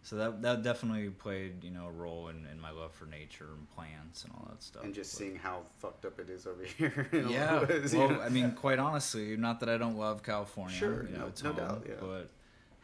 So 0.04 0.16
that 0.16 0.42
that 0.42 0.62
definitely 0.62 1.08
played, 1.08 1.64
you 1.64 1.70
know, 1.70 1.86
a 1.86 1.90
role 1.90 2.28
in, 2.28 2.46
in 2.52 2.60
my 2.60 2.70
love 2.70 2.92
for 2.92 3.06
nature 3.06 3.48
and 3.56 3.68
plants 3.70 4.22
and 4.24 4.32
all 4.34 4.46
that 4.50 4.62
stuff. 4.62 4.84
and 4.84 4.94
just 4.94 5.12
But- 5.14 5.18
seeing 5.18 5.36
how 5.36 5.62
fucked 5.78 6.04
up 6.04 6.20
it 6.20 6.28
is 6.30 6.46
over 6.46 6.62
here 6.78 7.08
in 7.10 7.20
a 7.20 7.22
lot 7.22 7.30
yeah, 7.32 7.60
of 7.62 7.68
ways, 7.70 7.92
you 7.94 7.98
well, 8.00 8.10
know? 8.10 8.20
I 8.20 8.28
mean, 8.28 8.52
quite 8.52 8.78
honestly, 8.78 9.36
not 9.36 9.60
that 9.60 9.68
I 9.70 9.78
don't 9.78 9.96
love 9.96 10.22
California. 10.22 10.76
Sure, 10.76 11.04
you 11.04 11.14
know, 11.14 11.20
no- 11.20 11.26
it's 11.28 11.42
no 11.42 11.52
home, 11.52 11.58
doubt, 11.68 11.86
yeah. 11.88 11.94
But 12.00 12.30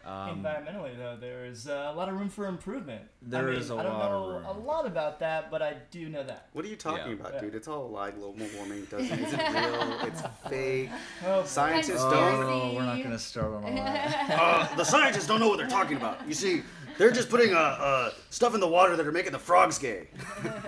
um, 0.03 0.43
Environmentally, 0.43 0.97
though, 0.97 1.19
there's 1.21 1.69
uh, 1.69 1.91
a 1.93 1.95
lot 1.95 2.09
of 2.09 2.15
room 2.19 2.31
for 2.31 2.47
improvement. 2.47 3.03
There 3.21 3.49
I 3.49 3.51
mean, 3.51 3.61
is 3.61 3.69
a 3.71 3.75
I 3.77 3.83
don't 3.83 3.93
lot 3.99 4.11
know 4.11 4.25
of 4.31 4.35
room. 4.37 4.45
a 4.47 4.59
lot 4.67 4.87
about 4.87 5.21
that, 5.21 5.51
but 5.51 5.61
I 5.61 5.75
do 5.91 6.09
know 6.09 6.23
that. 6.23 6.49
What 6.55 6.65
are 6.65 6.69
you 6.69 6.77
talking 6.77 7.09
Yeah. 7.09 7.13
about, 7.21 7.35
Yeah. 7.35 7.41
dude? 7.43 7.55
It's 7.55 7.69
all 7.69 7.85
a 7.85 7.87
lie. 7.87 8.11
Global 8.13 8.47
warming 8.57 8.85
doesn't 8.91 9.07
isn't 9.21 9.39
real. 9.39 9.99
It's 10.05 10.23
fake. 10.49 10.89
Oh, 11.27 11.45
Scientists 11.45 12.01
oh, 12.01 12.11
don't. 12.11 12.75
we're 12.77 12.83
not 12.87 12.97
going 12.97 13.11
to 13.11 13.19
start 13.19 13.53
on 13.53 13.63
all 13.65 13.75
that. 13.75 14.31
Uh, 14.31 14.75
the 14.77 14.85
scientists 14.85 15.27
don't 15.27 15.39
know 15.39 15.49
what 15.51 15.59
they're 15.59 15.69
talking 15.69 15.99
about. 15.99 16.27
You 16.27 16.33
see, 16.33 16.63
they're 17.01 17.11
just 17.11 17.31
putting 17.31 17.55
uh, 17.55 17.59
uh, 17.59 18.11
stuff 18.29 18.53
in 18.53 18.61
the 18.61 18.69
water 18.69 18.95
that 18.95 19.07
are 19.07 19.13
making 19.13 19.33
the 19.33 19.39
frogs 19.39 19.79
gay. 19.79 20.07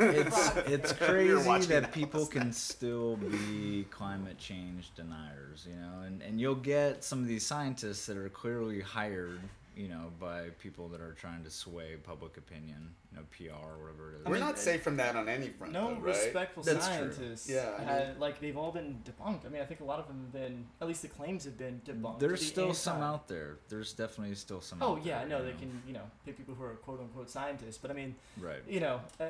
it's 0.01 0.57
it's 0.67 0.93
crazy 0.95 1.35
that 1.67 1.69
that. 1.69 1.93
people 1.93 2.25
can 2.25 2.51
still 2.55 3.17
be 3.17 3.87
climate 3.91 4.39
change 4.39 4.95
deniers, 4.95 5.69
you 5.69 5.77
know, 5.77 6.07
and 6.07 6.23
and 6.23 6.41
you'll 6.41 6.55
get 6.55 7.05
some 7.05 7.19
of 7.19 7.29
these 7.29 7.45
scientists 7.45 8.07
that 8.07 8.17
are 8.17 8.31
clearly 8.31 8.81
hired, 8.81 9.41
you 9.77 9.89
know, 9.89 10.13
by 10.21 10.51
people 10.59 10.89
that 10.89 11.01
are 11.01 11.13
trying 11.13 11.43
to 11.45 11.51
sway 11.51 11.97
public 12.03 12.37
opinion, 12.37 12.95
you 13.11 13.17
know, 13.19 13.25
PR 13.31 13.55
or 13.65 13.83
whatever 13.83 14.11
it 14.13 14.21
is. 14.21 14.27
We're 14.27 14.33
mean, 14.33 14.41
not 14.41 14.59
safe 14.59 14.83
from 14.83 14.97
that 14.99 15.17
on 15.17 15.29
any 15.29 15.49
front. 15.49 15.73
no 15.73 15.89
though, 15.89 15.95
right? 15.95 16.05
respectful 16.05 16.63
That's 16.63 16.87
true. 16.87 16.97
scientists. 17.13 17.49
Yeah, 17.49 17.71
I 17.79 17.83
had- 17.83 18.21
like 18.21 18.41
they've 18.41 18.57
all 18.57 18.71
been 18.73 19.03
debunked. 19.05 19.47
I 19.47 19.49
mean, 19.49 19.63
I 19.63 19.65
think 19.65 19.81
a 19.81 19.85
lot 19.85 19.99
of 19.99 20.07
them 20.09 20.21
have 20.21 20.33
been, 20.33 20.67
at 20.81 20.89
least 20.89 21.03
the 21.03 21.09
claims 21.09 21.45
have 21.45 21.57
been 21.57 21.81
debunked. 21.87 22.19
There's 22.19 22.41
The 22.41 22.47
still 22.47 22.75
some 22.75 23.01
out 23.01 23.29
there. 23.29 23.57
There's 23.69 23.93
definitely 23.93 24.35
still 24.35 24.61
some. 24.61 24.79
Oh 24.83 24.97
out 24.97 25.05
yeah, 25.07 25.21
there, 25.21 25.29
no, 25.29 25.39
you 25.39 25.45
they 25.45 25.53
know. 25.53 25.59
can, 25.59 25.83
you 25.87 25.93
know, 25.95 26.11
pick 26.27 26.37
people 26.37 26.55
who 26.55 26.65
are 26.65 26.75
quote 26.75 27.01
unquote 27.01 27.31
scientists, 27.31 27.79
but 27.79 27.91
I 27.91 27.95
mean, 27.95 28.15
Right. 28.39 28.63
you 28.69 28.81
know, 28.81 29.01
uh, 29.21 29.25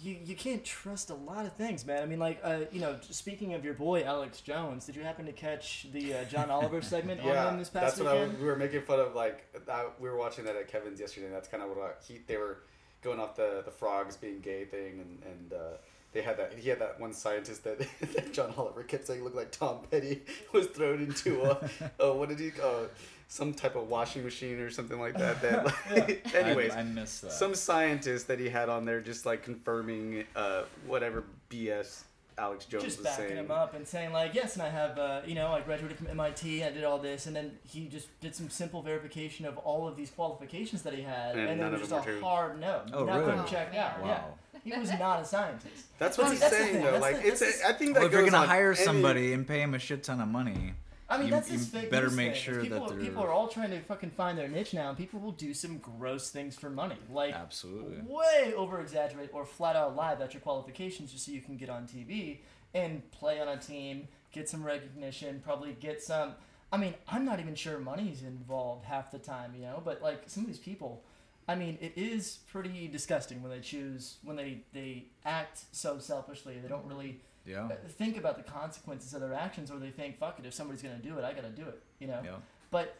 you 0.00 0.16
you 0.24 0.34
can't 0.34 0.64
trust 0.64 1.10
a 1.10 1.14
lot 1.14 1.46
of 1.46 1.52
things, 1.54 1.86
man. 1.86 2.02
I 2.02 2.06
mean, 2.06 2.18
like, 2.18 2.40
uh, 2.42 2.60
you 2.72 2.80
know, 2.80 2.96
speaking 3.10 3.54
of 3.54 3.64
your 3.64 3.74
boy 3.74 4.04
Alex 4.04 4.40
Jones, 4.40 4.86
did 4.86 4.96
you 4.96 5.02
happen 5.02 5.26
to 5.26 5.32
catch 5.32 5.86
the 5.92 6.14
uh, 6.14 6.24
John 6.24 6.50
Oliver 6.50 6.82
segment 6.82 7.20
on 7.20 7.26
him 7.52 7.58
this 7.58 7.68
past 7.68 7.96
that's 7.96 8.00
what 8.00 8.16
I, 8.16 8.26
we 8.26 8.44
were 8.44 8.56
making 8.56 8.82
fun 8.82 9.00
of. 9.00 9.14
Like 9.14 9.44
that, 9.66 10.00
we 10.00 10.08
were 10.08 10.16
watching 10.16 10.44
that 10.44 10.56
at 10.56 10.68
Kevin's 10.68 11.00
yesterday. 11.00 11.26
And 11.26 11.34
that's 11.34 11.48
kind 11.48 11.62
of 11.62 11.70
what 11.70 11.78
I, 11.78 11.90
he, 12.06 12.20
they 12.26 12.36
were 12.36 12.62
going 13.02 13.20
off 13.20 13.36
the 13.36 13.62
the 13.64 13.70
frogs 13.70 14.16
being 14.16 14.40
gay 14.40 14.64
thing, 14.64 15.00
and 15.00 15.22
and 15.24 15.52
uh, 15.52 15.76
they 16.12 16.22
had 16.22 16.38
that. 16.38 16.54
He 16.58 16.68
had 16.68 16.80
that 16.80 17.00
one 17.00 17.12
scientist 17.12 17.64
that, 17.64 17.78
that 18.00 18.32
John 18.32 18.52
Oliver 18.56 18.82
kept 18.82 19.06
saying 19.06 19.22
looked 19.22 19.36
like 19.36 19.52
Tom 19.52 19.80
Petty 19.90 20.22
was 20.52 20.66
thrown 20.66 21.02
into 21.02 21.42
a, 21.42 21.70
a 22.00 22.12
what 22.12 22.28
did 22.28 22.40
he 22.40 22.50
uh, 22.62 22.86
some 23.30 23.52
type 23.52 23.76
of 23.76 23.88
washing 23.88 24.24
machine 24.24 24.58
or 24.58 24.70
something 24.70 24.98
like 24.98 25.16
that. 25.18 25.40
That 25.42 25.64
like, 25.90 26.34
anyways, 26.34 26.72
I, 26.72 26.80
I 26.80 26.82
missed 26.82 27.22
that. 27.22 27.32
some 27.32 27.54
scientist 27.54 28.26
that 28.28 28.40
he 28.40 28.48
had 28.48 28.68
on 28.68 28.84
there 28.86 29.00
just 29.00 29.26
like 29.26 29.42
confirming 29.42 30.24
uh, 30.34 30.62
whatever 30.86 31.24
BS 31.50 32.04
Alex 32.38 32.64
Jones 32.64 32.84
just 32.84 32.98
was 32.98 33.06
backing 33.06 33.26
saying. 33.26 33.36
him 33.36 33.50
up 33.50 33.74
and 33.74 33.86
saying 33.86 34.12
like, 34.12 34.32
yes, 34.34 34.54
and 34.54 34.62
I 34.62 34.68
have, 34.70 34.96
uh, 34.98 35.20
you 35.26 35.34
know, 35.34 35.48
I 35.52 35.60
graduated 35.60 35.98
from 35.98 36.06
MIT, 36.06 36.62
I 36.64 36.70
did 36.70 36.84
all 36.84 36.98
this, 36.98 37.26
and 37.26 37.34
then 37.36 37.58
he 37.68 37.86
just 37.86 38.08
did 38.20 38.34
some 38.34 38.48
simple 38.48 38.80
verification 38.80 39.44
of 39.44 39.58
all 39.58 39.86
of 39.88 39.96
these 39.96 40.10
qualifications 40.10 40.82
that 40.82 40.94
he 40.94 41.02
had, 41.02 41.36
And 41.36 41.48
and, 41.50 41.60
none 41.60 41.72
then 41.72 41.80
of 41.82 41.88
just 41.88 41.92
a 42.00 42.04
true. 42.04 42.20
hard 42.22 42.60
no, 42.60 42.82
Oh, 42.94 43.04
nothing 43.04 43.26
really? 43.36 43.48
checked 43.50 43.74
out. 43.74 43.98
man. 43.98 44.08
Yeah, 44.08 44.14
Wow. 44.20 44.34
he 44.64 44.72
was 44.78 44.90
not 44.98 45.20
a 45.20 45.24
scientist. 45.26 45.86
That's 45.98 46.16
what 46.16 46.28
That's- 46.30 46.32
he's 46.32 46.40
that's 46.50 46.56
saying 46.56 46.82
though. 46.84 46.92
that's 46.92 47.02
Like 47.02 47.16
the- 47.22 47.28
it's. 47.28 47.40
that's 47.40 47.60
A, 47.62 47.68
I 47.68 47.72
think 47.74 47.94
that 47.94 48.00
Well, 48.00 48.06
if 48.06 48.12
you're 48.12 48.24
gonna 48.24 48.36
on 48.38 48.46
hire 48.48 48.68
any- 48.72 48.84
somebody 48.84 49.32
and 49.34 49.46
pay 49.46 49.60
him 49.60 49.74
a 49.74 49.78
shit 49.80 50.04
ton 50.04 50.20
of 50.20 50.28
money, 50.28 50.74
I 51.10 51.16
mean, 51.16 51.28
You- 51.28 51.32
that's 51.32 51.48
this 51.48 51.72
you 51.72 51.80
fake 51.80 51.90
better 51.90 52.10
make 52.10 52.32
thing, 52.34 52.42
sure 52.42 52.62
people, 52.62 52.86
that 52.86 52.94
they're- 52.96 53.04
people 53.04 53.22
are 53.22 53.30
all 53.32 53.48
trying 53.48 53.70
to 53.70 53.80
fucking 53.80 54.10
find 54.10 54.36
their 54.36 54.48
niche 54.48 54.74
now, 54.74 54.90
and 54.90 54.98
people 54.98 55.20
will 55.20 55.32
do 55.32 55.54
some 55.54 55.78
gross 55.78 56.30
things 56.30 56.54
for 56.56 56.68
money, 56.68 56.96
like 57.10 57.34
absolutely. 57.34 58.00
way 58.02 58.52
over 58.54 58.80
exaggerate 58.80 59.30
or 59.32 59.46
flat 59.46 59.74
out 59.74 59.96
lie 59.96 60.12
about 60.12 60.34
your 60.34 60.42
qualifications 60.42 61.10
just 61.12 61.24
so 61.24 61.32
you 61.32 61.40
can 61.40 61.56
get 61.56 61.70
on 61.70 61.86
TV 61.86 62.42
and 62.74 63.10
play 63.10 63.40
on 63.40 63.48
a 63.48 63.56
team, 63.56 64.06
get 64.32 64.48
some 64.48 64.62
recognition, 64.62 65.40
probably 65.40 65.72
get 65.72 66.02
some. 66.02 66.34
I 66.70 66.76
mean, 66.76 66.94
I'm 67.08 67.24
not 67.24 67.40
even 67.40 67.54
sure 67.54 67.78
money's 67.78 68.22
involved 68.22 68.84
half 68.84 69.10
the 69.10 69.18
time, 69.18 69.54
you 69.54 69.62
know, 69.62 69.80
but 69.82 70.02
like 70.02 70.24
some 70.26 70.42
of 70.42 70.48
these 70.48 70.58
people, 70.58 71.02
I 71.48 71.54
mean, 71.54 71.78
it 71.80 71.94
is 71.96 72.40
pretty 72.52 72.86
disgusting 72.88 73.40
when 73.42 73.50
they 73.50 73.60
choose, 73.60 74.18
when 74.22 74.36
they, 74.36 74.64
they 74.74 75.06
act 75.24 75.64
so 75.72 75.98
selfishly. 75.98 76.58
They 76.60 76.68
don't 76.68 76.84
really 76.84 77.22
Yeah. 77.48 77.64
Uh, 77.64 77.74
think 77.88 78.16
about 78.16 78.36
the 78.36 78.42
consequences 78.42 79.14
of 79.14 79.20
their 79.20 79.34
actions 79.34 79.70
or 79.70 79.78
they 79.78 79.90
think, 79.90 80.18
fuck 80.18 80.38
it, 80.38 80.46
if 80.46 80.54
somebody's 80.54 80.82
to 80.82 80.88
do 81.08 81.18
it, 81.18 81.24
I 81.24 81.32
got 81.32 81.44
to 81.44 81.50
do 81.50 81.62
it, 81.62 81.82
you 81.98 82.06
know? 82.06 82.20
Yeah. 82.22 82.36
but 82.70 82.96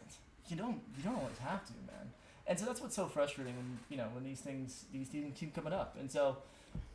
you 0.50 0.56
don't 0.56 0.80
you 0.96 1.04
don't 1.04 1.16
always 1.16 1.38
have 1.38 1.64
to 1.66 1.72
man 1.86 2.10
and 2.46 2.58
so 2.58 2.64
that's 2.64 2.80
what's 2.80 2.96
so 2.96 3.06
frustrating 3.06 3.54
when 3.54 3.78
you 3.90 3.96
know 3.96 4.08
when 4.14 4.24
these 4.24 4.40
things 4.40 4.86
these 4.92 5.08
things 5.08 5.36
keep 5.38 5.54
coming 5.54 5.72
up 5.72 5.96
and 6.00 6.10
so 6.10 6.38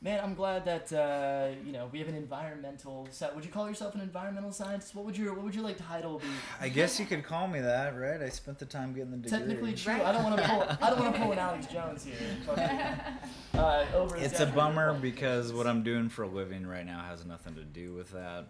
man 0.02 0.20
i'm 0.24 0.34
glad 0.36 0.66
that 0.66 0.92
uh, 0.94 1.50
you 1.66 1.72
know 1.72 1.90
we 1.92 2.00
have 2.00 2.08
an 2.08 2.16
environmental 2.16 3.08
set 3.12 3.34
would 3.36 3.46
you 3.46 3.52
call 3.52 3.68
yourself 3.68 3.96
an 3.96 4.02
environmental 4.02 4.52
scientist 4.52 4.94
what 4.96 5.06
would 5.06 5.18
your 5.18 5.34
what 5.34 5.44
would 5.44 5.56
your 5.56 5.64
like 5.64 5.78
title 5.78 6.20
be 6.20 6.26
I 6.62 6.70
guess 6.70 7.00
you 7.00 7.06
could 7.06 7.24
call 7.24 7.48
me 7.48 7.60
that, 7.62 7.98
right? 7.98 8.22
I 8.22 8.30
spent 8.30 8.60
the 8.60 8.66
time 8.66 8.94
getting 8.94 9.12
the 9.12 9.18
degree. 9.18 9.38
technically 9.40 9.74
true 9.74 9.94
Right. 9.94 10.06
i 10.06 10.12
don't 10.12 10.24
want 10.24 10.38
to 10.42 10.48
pull 10.48 10.62
i 10.82 10.90
don't 10.90 11.00
want 11.00 11.16
to 11.16 11.22
pull 11.22 11.32
an 11.32 11.40
alex 11.48 11.68
jones 11.68 12.04
here 12.04 12.16
Fucking, 12.46 12.80
uh, 13.60 13.86
over 13.94 14.18
It's 14.18 14.40
a 14.40 14.46
bummer 14.48 14.94
because 15.00 15.54
what 15.54 15.68
I'm 15.68 15.84
doing 15.84 16.10
for 16.10 16.24
a 16.24 16.28
living 16.28 16.66
right 16.68 16.86
now 16.86 17.02
has 17.04 17.26
nothing 17.26 17.56
to 17.56 17.64
do 17.64 17.94
with 17.94 18.12
that, 18.12 18.48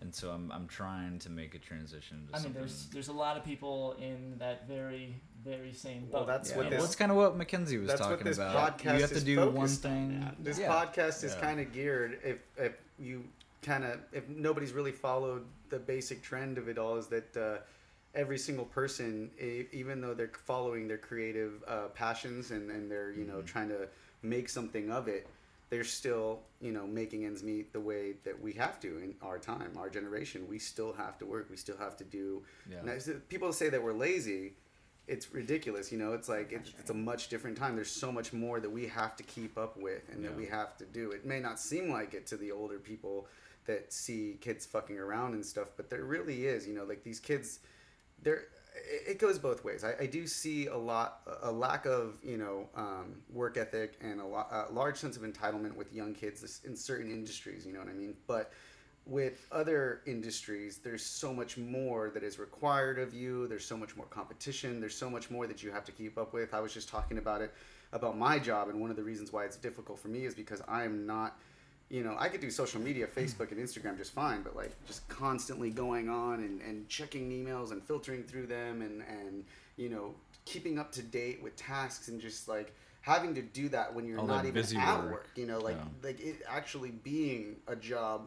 and 0.00 0.14
so 0.14 0.30
I'm 0.30 0.50
I'm 0.52 0.66
trying 0.68 1.18
to 1.20 1.30
make 1.30 1.54
a 1.54 1.58
transition. 1.58 2.26
To 2.28 2.34
i 2.34 2.36
mean 2.38 2.42
something- 2.44 2.60
there's 2.60 2.86
there's 2.92 3.08
a 3.08 3.12
lot 3.12 3.36
of 3.36 3.44
people 3.44 3.96
in 4.00 4.36
that 4.38 4.68
very 4.68 5.14
very 5.44 5.72
same 5.72 6.02
boat 6.06 6.12
Well, 6.12 6.24
that's 6.24 6.50
Yeah. 6.50 6.56
what 6.56 6.70
this- 6.70 6.76
well, 6.78 6.84
it's 6.86 6.96
kind 6.96 7.10
of 7.10 7.16
what 7.18 7.36
Mackenzie 7.36 7.78
was 7.78 7.88
That's 7.88 8.00
what 8.00 8.10
talking 8.10 8.24
this 8.24 8.36
about. 8.38 8.78
podcast 8.78 8.94
you 8.94 9.00
have 9.00 9.10
to 9.10 9.16
is 9.16 9.24
do 9.24 9.36
one 9.38 9.54
focused 9.54 9.86
on, 9.86 9.92
thing. 9.92 10.22
yeah. 10.22 10.30
This 10.40 10.58
Yeah. 10.58 10.68
podcast 10.72 11.24
is 11.24 11.34
Yeah. 11.34 11.40
kind 11.40 11.60
of 11.60 11.72
geared 11.72 12.18
if 12.24 12.38
if 12.56 12.72
you 12.98 13.24
kind 13.62 13.84
of 13.84 14.00
if 14.12 14.28
nobody's 14.28 14.72
really 14.72 14.92
followed 14.92 15.44
the 15.70 15.78
basic 15.78 16.22
trend 16.22 16.58
of 16.58 16.68
it 16.68 16.78
all 16.78 16.96
is 16.96 17.06
that 17.08 17.36
uh, 17.36 17.58
every 18.14 18.38
single 18.38 18.64
person 18.66 19.30
even 19.72 20.00
though 20.00 20.14
they're 20.14 20.30
following 20.44 20.86
their 20.86 20.98
creative 20.98 21.62
uh, 21.66 21.88
passions 21.88 22.50
and, 22.52 22.70
and 22.70 22.90
they're 22.90 23.10
you 23.12 23.24
know 23.24 23.38
Mm-hmm. 23.38 23.46
trying 23.46 23.68
to 23.70 23.88
make 24.22 24.48
something 24.48 24.90
of 24.90 25.08
it 25.08 25.26
they're 25.70 25.82
still 25.84 26.40
you 26.60 26.70
know 26.72 26.86
making 26.86 27.24
ends 27.24 27.42
meet 27.42 27.72
the 27.72 27.80
way 27.80 28.12
that 28.22 28.38
we 28.40 28.52
have 28.52 28.78
to 28.80 28.98
in 28.98 29.14
our 29.22 29.38
time 29.38 29.76
our 29.76 29.88
generation 29.90 30.46
we 30.48 30.58
still 30.58 30.92
have 30.92 31.18
to 31.18 31.26
work 31.26 31.48
we 31.50 31.56
still 31.56 31.76
have 31.76 31.96
to 31.96 32.04
do 32.04 32.42
Yeah. 32.70 32.82
now, 32.82 32.98
so 32.98 33.14
people 33.28 33.52
say 33.52 33.68
that 33.70 33.82
we're 33.82 33.92
lazy 33.94 34.54
it's 35.06 35.32
ridiculous 35.32 35.92
you 35.92 35.98
know? 35.98 36.12
It's 36.12 36.28
like 36.28 36.52
it's, 36.52 36.72
it's 36.78 36.90
a 36.90 36.94
much 36.94 37.28
different 37.28 37.56
time. 37.56 37.76
There's 37.76 37.90
so 37.90 38.10
much 38.10 38.32
more 38.32 38.60
that 38.60 38.70
we 38.70 38.86
have 38.86 39.16
to 39.16 39.22
keep 39.22 39.58
up 39.58 39.76
with 39.76 40.02
and 40.12 40.24
that 40.24 40.34
we 40.34 40.46
have 40.46 40.76
to 40.78 40.84
do. 40.84 41.10
It 41.12 41.24
may 41.24 41.40
not 41.40 41.60
seem 41.60 41.90
like 41.90 42.14
it 42.14 42.26
to 42.28 42.36
the 42.36 42.52
older 42.52 42.78
people 42.78 43.26
that 43.66 43.92
see 43.92 44.36
kids 44.40 44.66
fucking 44.66 44.98
around 44.98 45.32
and 45.32 45.44
stuff 45.44 45.68
but 45.76 45.88
there 45.88 46.04
really 46.04 46.46
is 46.46 46.66
you 46.66 46.74
know? 46.74 46.84
Like 46.84 47.04
these 47.04 47.20
kids 47.20 47.60
there 48.22 48.44
it 48.74 49.10
it 49.14 49.18
goes 49.18 49.38
both 49.38 49.64
ways. 49.64 49.84
I, 49.84 49.94
I 50.00 50.06
do 50.06 50.26
see 50.26 50.66
a 50.66 50.76
lot 50.76 51.20
a 51.42 51.50
lack 51.50 51.86
of 51.86 52.18
you 52.22 52.36
know 52.36 52.68
um, 52.76 53.16
work 53.32 53.56
ethic 53.56 53.98
and 54.00 54.20
a, 54.20 54.26
lot, 54.26 54.48
a 54.50 54.72
large 54.72 54.96
sense 54.96 55.16
of 55.16 55.22
entitlement 55.22 55.74
with 55.76 55.92
young 55.92 56.14
kids 56.14 56.60
in 56.64 56.76
certain 56.76 57.10
industries 57.10 57.66
you 57.66 57.72
know 57.72 57.78
what 57.78 57.88
i 57.88 57.92
mean? 57.92 58.14
But 58.26 58.52
with 59.06 59.46
other 59.52 60.00
industries 60.06 60.78
there's 60.78 61.04
so 61.04 61.32
much 61.32 61.58
more 61.58 62.10
that 62.10 62.22
is 62.22 62.38
required 62.38 62.98
of 62.98 63.12
you 63.12 63.46
there's 63.48 63.64
so 63.64 63.76
much 63.76 63.96
more 63.96 64.06
competition 64.06 64.80
there's 64.80 64.96
so 64.96 65.10
much 65.10 65.30
more 65.30 65.46
that 65.46 65.62
you 65.62 65.70
have 65.70 65.84
to 65.84 65.92
keep 65.92 66.16
up 66.16 66.32
with 66.32 66.54
i 66.54 66.60
was 66.60 66.72
just 66.72 66.88
talking 66.88 67.18
about 67.18 67.42
it 67.42 67.52
about 67.92 68.16
my 68.16 68.38
job 68.38 68.68
and 68.68 68.80
one 68.80 68.90
of 68.90 68.96
the 68.96 69.02
reasons 69.02 69.32
why 69.32 69.44
it's 69.44 69.56
difficult 69.56 69.98
for 69.98 70.08
me 70.08 70.24
is 70.24 70.34
because 70.34 70.62
i 70.68 70.84
am 70.84 71.04
not 71.06 71.36
you 71.90 72.02
know 72.02 72.16
i 72.18 72.28
could 72.28 72.40
do 72.40 72.50
social 72.50 72.80
media 72.80 73.06
facebook 73.06 73.52
and 73.52 73.60
instagram 73.60 73.94
just 73.96 74.12
fine 74.12 74.40
but 74.42 74.56
like 74.56 74.72
just 74.86 75.06
constantly 75.08 75.68
going 75.70 76.08
on 76.08 76.40
and, 76.40 76.62
and 76.62 76.88
checking 76.88 77.30
emails 77.30 77.72
and 77.72 77.82
filtering 77.82 78.22
through 78.22 78.46
them 78.46 78.80
and 78.80 79.02
and 79.02 79.44
you 79.76 79.90
know 79.90 80.14
keeping 80.46 80.78
up 80.78 80.90
to 80.90 81.02
date 81.02 81.42
with 81.42 81.54
tasks 81.56 82.08
and 82.08 82.20
just 82.22 82.48
like 82.48 82.74
having 83.02 83.34
to 83.34 83.42
do 83.42 83.68
that 83.68 83.94
when 83.94 84.06
you're 84.06 84.18
All 84.18 84.26
not 84.26 84.46
even 84.46 84.64
at 84.78 85.02
work. 85.02 85.10
work 85.12 85.28
you 85.36 85.44
know 85.46 85.58
like 85.58 85.76
Yeah. 85.76 86.08
like 86.08 86.20
it 86.20 86.36
actually 86.48 86.90
being 86.90 87.56
a 87.68 87.76
job 87.76 88.22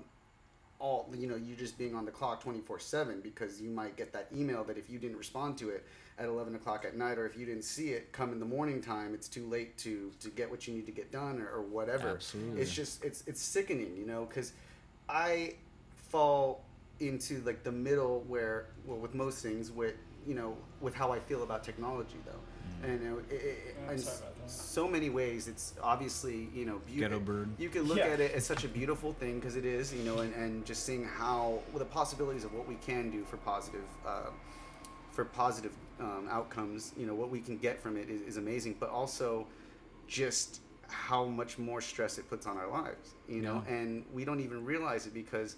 all 0.80 1.10
you 1.18 1.28
know 1.28 1.36
you 1.36 1.56
just 1.56 1.78
being 1.78 1.96
on 1.96 2.06
the 2.06 2.12
clock 2.12 2.42
24 2.42 2.80
7 2.80 3.22
because 3.22 3.60
you 3.60 3.70
might 3.70 3.96
get 3.98 4.14
that 4.14 4.28
email 4.36 4.64
that 4.64 4.78
if 4.78 4.90
you 4.90 5.00
didn't 5.00 5.18
respond 5.18 5.58
to 5.58 5.70
it 5.70 5.84
at 6.20 6.26
11 6.26 6.54
o'clock 6.56 6.86
at 6.86 6.96
night 6.96 7.18
or 7.18 7.26
if 7.26 7.36
you 7.38 7.46
didn't 7.46 7.64
see 7.64 7.90
it 7.90 8.12
come 8.12 8.32
in 8.32 8.40
the 8.40 8.46
morning 8.46 8.80
time 8.82 9.14
it's 9.14 9.28
too 9.28 9.46
late 9.48 9.76
to 9.78 10.12
to 10.20 10.30
get 10.30 10.50
what 10.50 10.68
you 10.68 10.74
need 10.74 10.86
to 10.86 10.92
get 10.92 11.12
done 11.12 11.40
or, 11.42 11.48
or 11.50 11.62
whatever 11.64 12.10
Absolutely. 12.10 12.62
it's 12.62 12.74
just 12.74 13.04
it's 13.04 13.24
it's 13.26 13.42
sickening 13.42 13.96
you 13.98 14.06
know 14.06 14.26
because 14.26 14.54
i 15.10 15.54
fall 16.10 16.64
into 17.00 17.42
like 17.42 17.64
the 17.64 17.72
middle 17.72 18.24
where 18.28 18.68
well 18.86 18.98
with 18.98 19.16
most 19.16 19.42
things 19.42 19.72
with 19.72 19.96
you 20.28 20.36
know 20.36 20.56
with 20.82 20.94
how 20.94 21.12
i 21.12 21.20
feel 21.20 21.42
about 21.44 21.64
technology 21.64 22.18
though 22.26 22.32
Mm. 22.68 22.90
and 22.90 23.02
you 23.02 23.10
know, 23.10 23.18
it, 23.30 23.34
it, 23.34 23.76
I'm 23.90 23.98
in 24.48 24.54
sorry 24.54 24.64
about 24.64 24.68
that. 24.68 24.74
so 24.74 24.88
many 24.88 25.10
ways 25.10 25.48
it's 25.48 25.74
obviously 25.82 26.50
you 26.54 26.66
know 26.66 26.80
beautiful 26.86 27.20
Ghetto 27.20 27.20
bird. 27.20 27.50
you 27.58 27.70
can 27.70 27.84
look 27.84 27.98
Yeah. 27.98 28.08
at 28.08 28.20
it 28.20 28.32
as 28.34 28.46
such 28.46 28.64
a 28.64 28.68
beautiful 28.68 29.14
thing 29.14 29.40
because 29.40 29.56
it 29.56 29.66
is, 29.66 29.94
you 29.94 30.04
know, 30.04 30.20
and, 30.20 30.34
and 30.36 30.66
just 30.66 30.84
seeing 30.86 31.04
how 31.06 31.60
well, 31.72 31.80
the 31.80 31.86
possibilities 31.86 32.44
of 32.44 32.54
what 32.54 32.68
we 32.68 32.76
can 32.76 33.10
do 33.12 33.24
for 33.24 33.38
positive, 33.38 33.86
uh, 34.06 34.30
for 35.12 35.26
positive 35.26 35.72
um, 36.00 36.28
outcomes, 36.30 36.94
you 36.98 37.06
know, 37.08 37.16
what 37.16 37.30
we 37.30 37.40
can 37.40 37.58
get 37.58 37.82
from 37.82 37.98
it 37.98 38.10
is, 38.10 38.22
is 38.22 38.38
amazing. 38.38 38.76
But 38.80 38.90
also, 38.90 39.48
just 40.08 40.62
how 40.90 41.26
much 41.26 41.58
more 41.58 41.82
stress 41.82 42.18
it 42.18 42.30
puts 42.30 42.46
on 42.46 42.56
our 42.58 42.68
lives, 42.70 43.16
you 43.28 43.42
know, 43.42 43.62
Yeah. 43.68 43.74
and 43.76 44.06
we 44.14 44.24
don't 44.26 44.40
even 44.40 44.64
realize 44.66 45.06
it 45.08 45.14
because. 45.14 45.56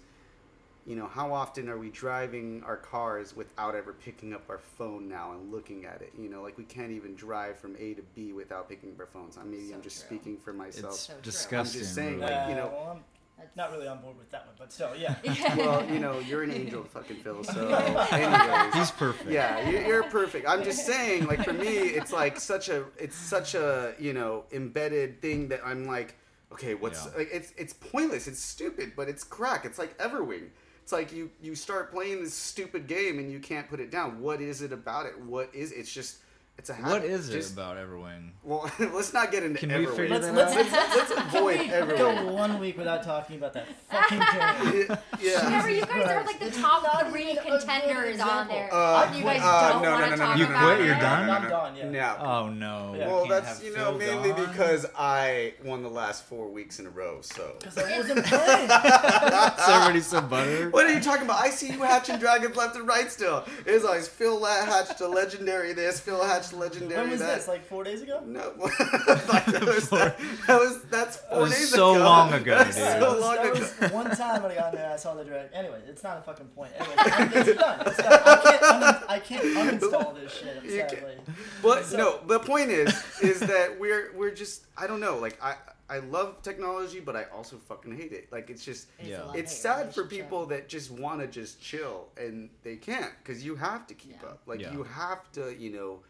You 0.86 0.96
know, 0.96 1.06
how 1.06 1.32
often 1.32 1.68
are 1.68 1.78
we 1.78 1.90
driving 1.90 2.62
our 2.64 2.76
cars 2.76 3.36
without 3.36 3.74
ever 3.74 3.92
picking 3.92 4.32
up 4.32 4.42
our 4.48 4.58
phone 4.58 5.08
now 5.08 5.32
and 5.32 5.52
looking 5.52 5.84
at 5.84 6.00
it? 6.02 6.12
You 6.18 6.28
know, 6.30 6.42
like 6.42 6.56
we 6.58 6.64
can't 6.64 6.90
even 6.90 7.14
drive 7.14 7.58
from 7.58 7.76
A 7.78 7.94
to 7.94 8.02
B 8.14 8.32
without 8.32 8.68
picking 8.68 8.90
up 8.92 9.00
our 9.00 9.06
phones. 9.06 9.36
I 9.36 9.44
maybe 9.44 9.68
So 9.68 9.74
I'm 9.74 9.82
just 9.82 10.00
true. 10.08 10.16
speaking 10.16 10.38
for 10.38 10.52
myself. 10.52 10.94
It's 10.94 11.00
So 11.02 11.14
disgusting. 11.22 11.80
I'm 11.80 11.84
just 11.84 11.94
saying, 11.94 12.20
like, 12.20 12.30
you 12.48 12.54
Uh, 12.54 12.56
know- 12.56 12.68
well, 12.72 13.00
I'm 13.38 13.46
not 13.56 13.72
really 13.72 13.88
on 13.88 14.00
board 14.02 14.18
with 14.18 14.30
that 14.32 14.44
one 14.46 14.54
but 14.58 14.70
still 14.70 14.94
yeah 14.96 15.14
well, 15.56 15.82
you 15.90 15.98
know, 15.98 16.18
you're 16.18 16.42
an 16.42 16.50
angel, 16.50 16.82
fucking 16.84 17.16
Phil. 17.22 17.42
So, 17.44 17.68
anyways, 17.68 18.74
He's 18.74 18.90
perfect. 18.90 19.30
yeah, 19.30 19.68
you- 19.68 19.86
you're 19.86 20.02
perfect. 20.04 20.48
I'm 20.48 20.64
just 20.64 20.84
saying, 20.86 21.26
like 21.26 21.44
for 21.44 21.52
me, 21.52 21.66
it's 21.68 22.12
like 22.12 22.40
such 22.40 22.68
a, 22.68 22.84
it's 22.98 23.16
such 23.16 23.54
a, 23.54 23.94
you 23.98 24.12
know, 24.12 24.44
embedded 24.52 25.20
thing 25.22 25.48
that 25.48 25.60
I'm 25.64 25.86
like, 25.86 26.16
okay, 26.52 26.74
what's 26.74 27.04
Yeah. 27.06 27.12
like, 27.18 27.28
it's 27.32 27.52
it's 27.56 27.72
pointless, 27.74 28.26
it's 28.26 28.40
stupid, 28.40 28.92
but 28.96 29.08
it's 29.08 29.22
crack. 29.24 29.64
It's 29.64 29.78
like 29.78 29.96
Everwing. 29.98 30.48
It's 30.90 30.92
like 30.92 31.12
you 31.12 31.30
you 31.40 31.54
start 31.54 31.92
playing 31.92 32.24
this 32.24 32.34
stupid 32.34 32.88
game 32.88 33.20
and 33.20 33.30
you 33.30 33.38
can't 33.38 33.70
put 33.70 33.78
it 33.78 33.92
down. 33.92 34.20
What 34.20 34.40
is 34.40 34.60
it 34.60 34.72
about 34.72 35.06
it? 35.06 35.16
What 35.20 35.48
is 35.54 35.70
it's 35.70 35.92
just 35.92 36.16
it's 36.60 36.68
a 36.68 36.74
habit. 36.74 36.90
What 36.90 37.04
is 37.04 37.30
it 37.30 37.32
Just- 37.32 37.54
about 37.54 37.78
Everwing? 37.78 38.32
Well, 38.42 38.70
let's 38.78 39.14
not 39.14 39.32
get 39.32 39.42
into 39.44 39.58
Can 39.58 39.70
we 39.70 39.86
Everwing. 39.86 39.96
figure 39.96 40.08
let's 40.10 40.26
that 40.26 40.34
let's, 40.34 40.54
out? 40.74 40.96
let's, 40.96 41.10
Let's 41.10 41.34
avoid 41.34 41.56
can 41.60 41.88
we 41.88 41.94
Everwing. 41.94 41.98
go 42.26 42.32
one 42.34 42.60
week 42.60 42.76
without 42.76 43.02
talking 43.02 43.36
about 43.36 43.54
that 43.54 43.66
fucking 43.88 44.18
game 44.18 44.98
yeah. 45.20 45.44
Remember, 45.44 45.70
you 45.70 45.86
guys 45.86 46.06
are 46.06 46.22
like 46.24 46.38
the 46.38 46.50
top 46.50 47.10
three 47.10 47.30
even 47.30 47.38
a 47.38 47.42
good 47.42 47.60
contenders 47.60 48.20
on 48.20 48.48
there. 48.48 48.68
Uh, 48.72 49.10
you 49.16 49.24
guys 49.24 49.40
uh, 49.42 49.72
don't 49.72 49.82
no, 49.82 49.90
want 49.92 50.00
no, 50.00 50.10
to 50.10 50.16
no, 50.16 50.16
no, 50.16 50.24
talk 50.24 50.36
no, 50.36 50.42
You 50.42 50.44
no, 50.44 50.50
about 50.50 50.64
quit? 50.76 50.80
it. 50.80 50.86
You're 50.86 51.00
done? 51.00 51.30
I'm 51.30 51.48
done 51.48 51.76
yeah 51.76 51.90
Yeah. 51.90 52.16
Oh 52.20 52.48
no. 52.50 52.94
Yeah. 52.96 53.06
Well, 53.06 53.26
that's 53.26 53.62
you 53.62 53.74
know 53.74 53.96
mainly 53.96 54.30
gone. 54.30 54.46
because 54.46 54.86
I 54.98 55.54
won 55.64 55.82
the 55.82 55.88
last 55.88 56.24
four 56.24 56.48
weeks 56.48 56.78
in 56.78 56.86
a 56.86 56.90
row. 56.90 57.20
So 57.22 57.54
because 57.58 57.78
I 57.78 57.98
wasn't 57.98 58.26
playing 58.26 58.70
everybody's 58.70 60.06
so 60.06 60.20
buttered. 60.20 60.72
what 60.74 60.84
are 60.84 60.92
you 60.92 61.00
talking 61.00 61.24
about? 61.24 61.42
I 61.42 61.48
see 61.48 61.72
you 61.72 61.78
hatching 61.80 62.18
dragons 62.18 62.54
left 62.56 62.76
and 62.76 62.86
right. 62.86 63.10
Still, 63.10 63.44
it's 63.64 63.84
always 63.84 64.08
Phil 64.08 64.38
La- 64.38 64.64
hatched 64.64 65.00
a 65.00 65.08
legendary 65.08 65.72
this, 65.72 66.00
Phil 66.00 66.22
hatched 66.22 66.49
slash 66.50 66.60
legendary. 66.72 67.00
When 67.02 67.10
was 67.10 67.20
that, 67.20 67.36
this? 67.36 67.48
Like 67.48 67.64
four 67.64 67.84
days 67.84 68.02
ago? 68.02 68.22
No, 68.26 68.52
like 68.58 68.76
that, 68.76 69.62
was, 69.66 69.88
that 69.90 70.16
was 70.48 70.82
that's 70.90 71.16
four 71.18 71.40
was 71.40 71.50
days 71.52 71.70
so 71.70 71.94
ago. 71.94 72.04
long 72.04 72.32
ago, 72.32 72.58
That's 72.58 72.76
dude. 72.76 72.84
That 72.86 73.00
So 73.00 73.18
long 73.20 73.38
ago. 73.38 73.94
one 73.94 74.10
time 74.16 74.42
when 74.42 74.52
I 74.52 74.54
got 74.56 74.72
there, 74.72 74.90
I 74.90 74.96
saw 74.96 75.14
the 75.14 75.24
direct. 75.24 75.54
Anyway, 75.54 75.80
it's 75.88 76.02
not 76.02 76.18
a 76.18 76.22
fucking 76.22 76.46
point. 76.48 76.72
Anyway, 76.78 76.94
it's 76.96 77.58
done. 77.58 77.82
It's 77.86 77.96
done. 77.96 78.20
I 78.26 78.36
can't, 78.42 78.62
un- 78.62 79.04
I 79.08 79.18
can't 79.18 79.80
uninstall 79.80 80.14
this 80.14 80.32
shit. 80.32 80.62
You 80.64 80.78
can't- 80.78 80.90
Sadly. 80.90 81.14
But 81.62 81.84
So- 81.86 81.96
no, 81.96 82.20
the 82.26 82.40
point 82.40 82.70
is, 82.70 82.88
is 83.22 83.40
that 83.40 83.78
we're 83.78 84.12
we're 84.16 84.30
just 84.34 84.66
I 84.76 84.86
don't 84.86 85.00
know. 85.00 85.18
Like 85.18 85.42
I 85.42 85.54
I 85.88 85.98
love 85.98 86.40
technology, 86.42 87.00
but 87.00 87.16
I 87.16 87.24
also 87.34 87.56
fucking 87.56 87.96
hate 87.96 88.12
it. 88.12 88.28
Like 88.30 88.48
it's 88.50 88.64
just 88.64 88.86
Yeah. 89.02 89.32
it's 89.34 89.52
sad 89.56 89.92
for 89.94 90.04
people 90.04 90.46
that 90.46 90.68
just 90.68 90.90
want 90.90 91.20
to 91.20 91.26
just 91.26 91.60
chill 91.60 92.08
and 92.16 92.48
they 92.62 92.76
can't 92.76 93.10
because 93.22 93.44
you 93.44 93.56
have 93.56 93.86
to 93.88 93.94
keep 93.94 94.16
Yeah. 94.22 94.28
up. 94.28 94.40
Like 94.46 94.60
Yeah. 94.60 94.72
you 94.72 94.84
have 94.84 95.30
to, 95.32 95.54
you 95.58 95.70
know, 95.70 96.00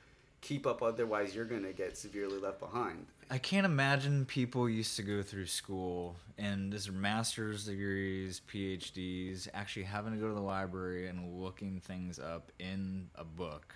keep 0.41 0.67
up. 0.67 0.83
Otherwise, 0.83 1.35
you're 1.35 1.45
gonna 1.45 1.73
get 1.73 1.97
severely 1.97 2.39
left 2.39 2.61
behind. 2.61 3.07
I 3.33 3.39
can't 3.39 3.65
imagine 3.65 4.25
people 4.27 4.69
used 4.69 4.97
to 4.97 5.03
go 5.03 5.23
through 5.23 5.47
school 5.47 6.17
and 6.37 6.73
this 6.73 6.91
master's 6.91 7.65
degrees, 7.67 8.41
PhDs, 8.53 9.47
actually 9.55 9.85
having 9.85 10.13
to 10.13 10.19
go 10.19 10.27
to 10.29 10.35
the 10.35 10.41
library 10.41 11.07
and 11.09 11.41
looking 11.41 11.81
things 11.81 12.19
up 12.19 12.51
in 12.59 13.09
a 13.15 13.23
book. 13.25 13.73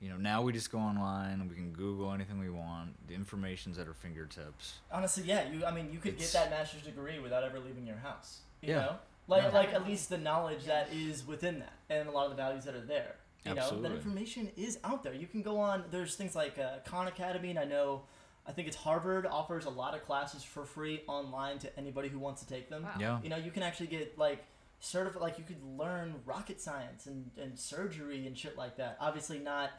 You 0.00 0.10
know, 0.10 0.16
now 0.16 0.42
we 0.42 0.52
just 0.52 0.70
go 0.70 0.78
online, 0.78 1.48
we 1.48 1.54
can 1.56 1.72
Google 1.72 2.12
anything 2.12 2.38
we 2.38 2.50
want. 2.50 3.08
The 3.08 3.14
information's 3.14 3.78
at 3.78 3.86
our 3.88 3.94
fingertips. 3.94 4.74
Honestly, 4.92 5.24
yeah. 5.24 5.48
You, 5.50 5.64
I 5.64 5.72
mean, 5.72 5.90
you 5.92 5.98
could 5.98 6.14
It's- 6.14 6.32
get 6.32 6.44
that 6.44 6.50
master's 6.50 6.82
degree 6.82 7.18
without 7.18 7.42
ever 7.42 7.58
leaving 7.58 7.86
your 7.86 7.96
house. 7.96 8.40
You 8.60 8.70
Yeah. 8.74 8.80
know, 8.80 8.98
like 9.26 9.44
Yeah. 9.44 9.48
like 9.50 9.72
at 9.72 9.86
least 9.86 10.08
the 10.10 10.18
knowledge 10.18 10.64
that 10.66 10.92
is 10.92 11.26
within 11.26 11.60
that, 11.60 11.72
and 11.88 12.08
a 12.08 12.12
lot 12.12 12.24
of 12.24 12.30
the 12.30 12.36
values 12.36 12.64
that 12.64 12.74
are 12.74 12.84
there. 12.84 13.16
You 13.48 13.54
know, 13.54 13.82
that 13.82 13.92
information 13.92 14.50
is 14.56 14.78
out 14.84 15.02
there. 15.02 15.14
You 15.14 15.26
can 15.26 15.42
go 15.42 15.58
on. 15.58 15.84
There's 15.90 16.14
things 16.14 16.34
like 16.34 16.58
uh, 16.58 16.78
Khan 16.86 17.06
Academy, 17.08 17.50
and 17.50 17.58
I 17.58 17.64
know. 17.64 18.02
I 18.46 18.52
think 18.52 18.66
it's 18.66 18.76
Harvard 18.78 19.26
offers 19.26 19.66
a 19.66 19.70
lot 19.70 19.94
of 19.94 20.04
classes 20.06 20.42
for 20.42 20.64
free 20.64 21.02
online 21.06 21.58
to 21.58 21.78
anybody 21.78 22.08
who 22.08 22.18
wants 22.18 22.40
to 22.42 22.48
take 22.48 22.70
them. 22.70 22.84
Wow. 22.84 22.94
Yeah. 22.98 23.18
You 23.22 23.28
know, 23.28 23.36
you 23.36 23.50
can 23.50 23.62
actually 23.62 23.88
get 23.88 24.16
like 24.18 24.42
certified, 24.80 25.20
like 25.20 25.36
you 25.38 25.44
could 25.44 25.62
learn 25.62 26.14
rocket 26.24 26.58
science 26.58 27.04
and, 27.04 27.30
and 27.36 27.58
surgery 27.58 28.26
and 28.26 28.38
shit 28.38 28.56
like 28.56 28.78
that. 28.78 28.96
Obviously 29.00 29.38
not 29.38 29.72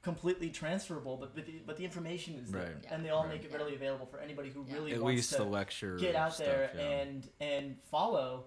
completely 0.00 0.48
transferable, 0.48 1.18
but 1.18 1.34
but 1.34 1.44
the, 1.44 1.60
but 1.66 1.76
the 1.76 1.84
information 1.84 2.36
is 2.42 2.50
there, 2.50 2.62
Right. 2.62 2.76
Yeah. 2.84 2.94
and 2.94 3.04
they 3.04 3.10
all 3.10 3.24
Right. 3.24 3.34
make 3.34 3.44
it 3.44 3.52
readily 3.52 3.74
available 3.74 4.06
for 4.06 4.18
anybody 4.20 4.48
who 4.48 4.64
Yeah. 4.68 4.74
really 4.74 4.92
At 4.94 5.02
wants 5.02 5.16
least 5.16 5.30
to 5.32 5.36
the 5.38 5.44
lecture 5.44 5.96
get 5.98 6.14
out 6.16 6.32
stuff, 6.32 6.46
there 6.46 6.70
yeah. 6.74 6.82
and 6.82 7.28
and 7.40 7.76
follow, 7.90 8.44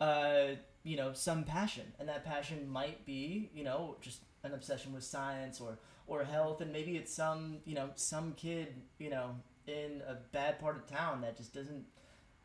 uh, 0.00 0.52
you 0.84 0.96
know, 0.96 1.12
some 1.12 1.44
passion, 1.44 1.92
and 1.98 2.08
that 2.08 2.24
passion 2.24 2.68
might 2.68 3.04
be 3.04 3.50
you 3.54 3.64
know 3.64 3.96
just 4.00 4.22
an 4.44 4.52
obsession 4.52 4.92
with 4.92 5.04
science 5.04 5.60
or 5.60 5.78
or 6.06 6.24
health, 6.24 6.60
and 6.60 6.72
maybe 6.72 6.96
it's 6.96 7.12
some 7.12 7.58
you 7.64 7.74
know 7.74 7.90
some 7.94 8.32
kid 8.32 8.74
you 8.98 9.10
know 9.10 9.34
in 9.66 10.02
a 10.08 10.14
bad 10.32 10.58
part 10.58 10.76
of 10.76 10.86
town 10.86 11.20
that 11.20 11.36
just 11.36 11.52
doesn't 11.52 11.84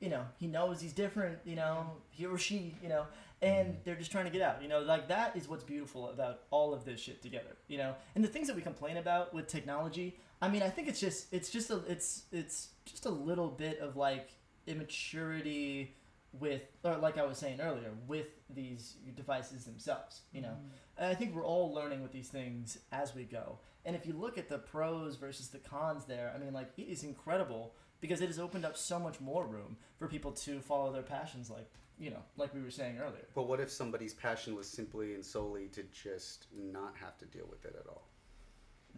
you 0.03 0.09
know 0.09 0.25
he 0.37 0.47
knows 0.47 0.81
he's 0.81 0.91
different 0.91 1.39
you 1.45 1.55
know 1.55 1.91
he 2.09 2.25
or 2.25 2.37
she 2.37 2.75
you 2.83 2.89
know 2.89 3.05
and 3.41 3.69
mm. 3.69 3.75
they're 3.85 3.95
just 3.95 4.11
trying 4.11 4.25
to 4.25 4.31
get 4.31 4.41
out 4.41 4.61
you 4.61 4.67
know 4.67 4.81
like 4.81 5.07
that 5.07 5.35
is 5.35 5.47
what's 5.47 5.63
beautiful 5.63 6.09
about 6.09 6.41
all 6.51 6.73
of 6.73 6.83
this 6.83 6.99
shit 6.99 7.21
together 7.21 7.55
you 7.69 7.77
know 7.77 7.95
and 8.15 8.23
the 8.23 8.27
things 8.27 8.47
that 8.47 8.55
we 8.55 8.61
complain 8.61 8.97
about 8.97 9.33
with 9.33 9.47
technology 9.47 10.19
i 10.41 10.49
mean 10.49 10.61
i 10.61 10.69
think 10.69 10.89
it's 10.89 10.99
just 10.99 11.31
it's 11.31 11.49
just 11.49 11.71
a 11.71 11.81
it's 11.87 12.23
it's 12.33 12.69
just 12.85 13.05
a 13.05 13.09
little 13.09 13.47
bit 13.47 13.79
of 13.79 13.95
like 13.95 14.29
immaturity 14.67 15.95
with 16.39 16.61
or 16.83 16.97
like 16.97 17.17
i 17.17 17.23
was 17.23 17.37
saying 17.37 17.61
earlier 17.61 17.91
with 18.07 18.27
these 18.49 18.95
devices 19.15 19.65
themselves 19.65 20.21
you 20.31 20.41
know? 20.41 20.49
Mm. 20.49 20.69
And 20.97 21.07
i 21.07 21.15
think 21.15 21.35
we're 21.35 21.45
all 21.45 21.73
learning 21.73 22.01
with 22.01 22.11
these 22.11 22.29
things 22.29 22.77
as 22.91 23.15
we 23.15 23.23
go. 23.23 23.59
And 23.85 23.97
if 23.97 24.05
you 24.05 24.13
look 24.13 24.37
at 24.37 24.47
the 24.47 24.59
pros 24.59 25.17
versus 25.17 25.49
the 25.49 25.59
cons 25.59 26.05
there 26.05 26.33
i 26.35 26.39
mean 26.39 26.53
like 26.53 26.71
it 26.77 26.83
is 26.83 27.03
incredible 27.03 27.75
because 27.99 28.21
it 28.21 28.27
has 28.27 28.39
opened 28.39 28.65
up 28.65 28.75
so 28.75 28.99
much 28.99 29.19
more 29.21 29.45
room 29.45 29.77
for 29.97 30.07
people 30.07 30.31
to 30.31 30.59
follow 30.59 30.91
their 30.91 31.03
passions 31.03 31.49
like 31.49 31.69
you 31.99 32.09
know 32.09 32.23
like 32.37 32.53
we 32.53 32.61
were 32.61 32.71
saying 32.71 32.97
earlier. 32.97 33.27
But 33.35 33.47
what 33.47 33.59
if 33.59 33.69
somebody's 33.71 34.13
passion 34.13 34.55
was 34.55 34.67
simply 34.67 35.13
and 35.13 35.23
solely 35.25 35.67
to 35.69 35.83
just 35.83 36.47
not 36.55 36.95
have 36.99 37.17
to 37.19 37.25
deal 37.25 37.47
with 37.49 37.65
it 37.65 37.75
at 37.79 37.87
all? 37.87 38.07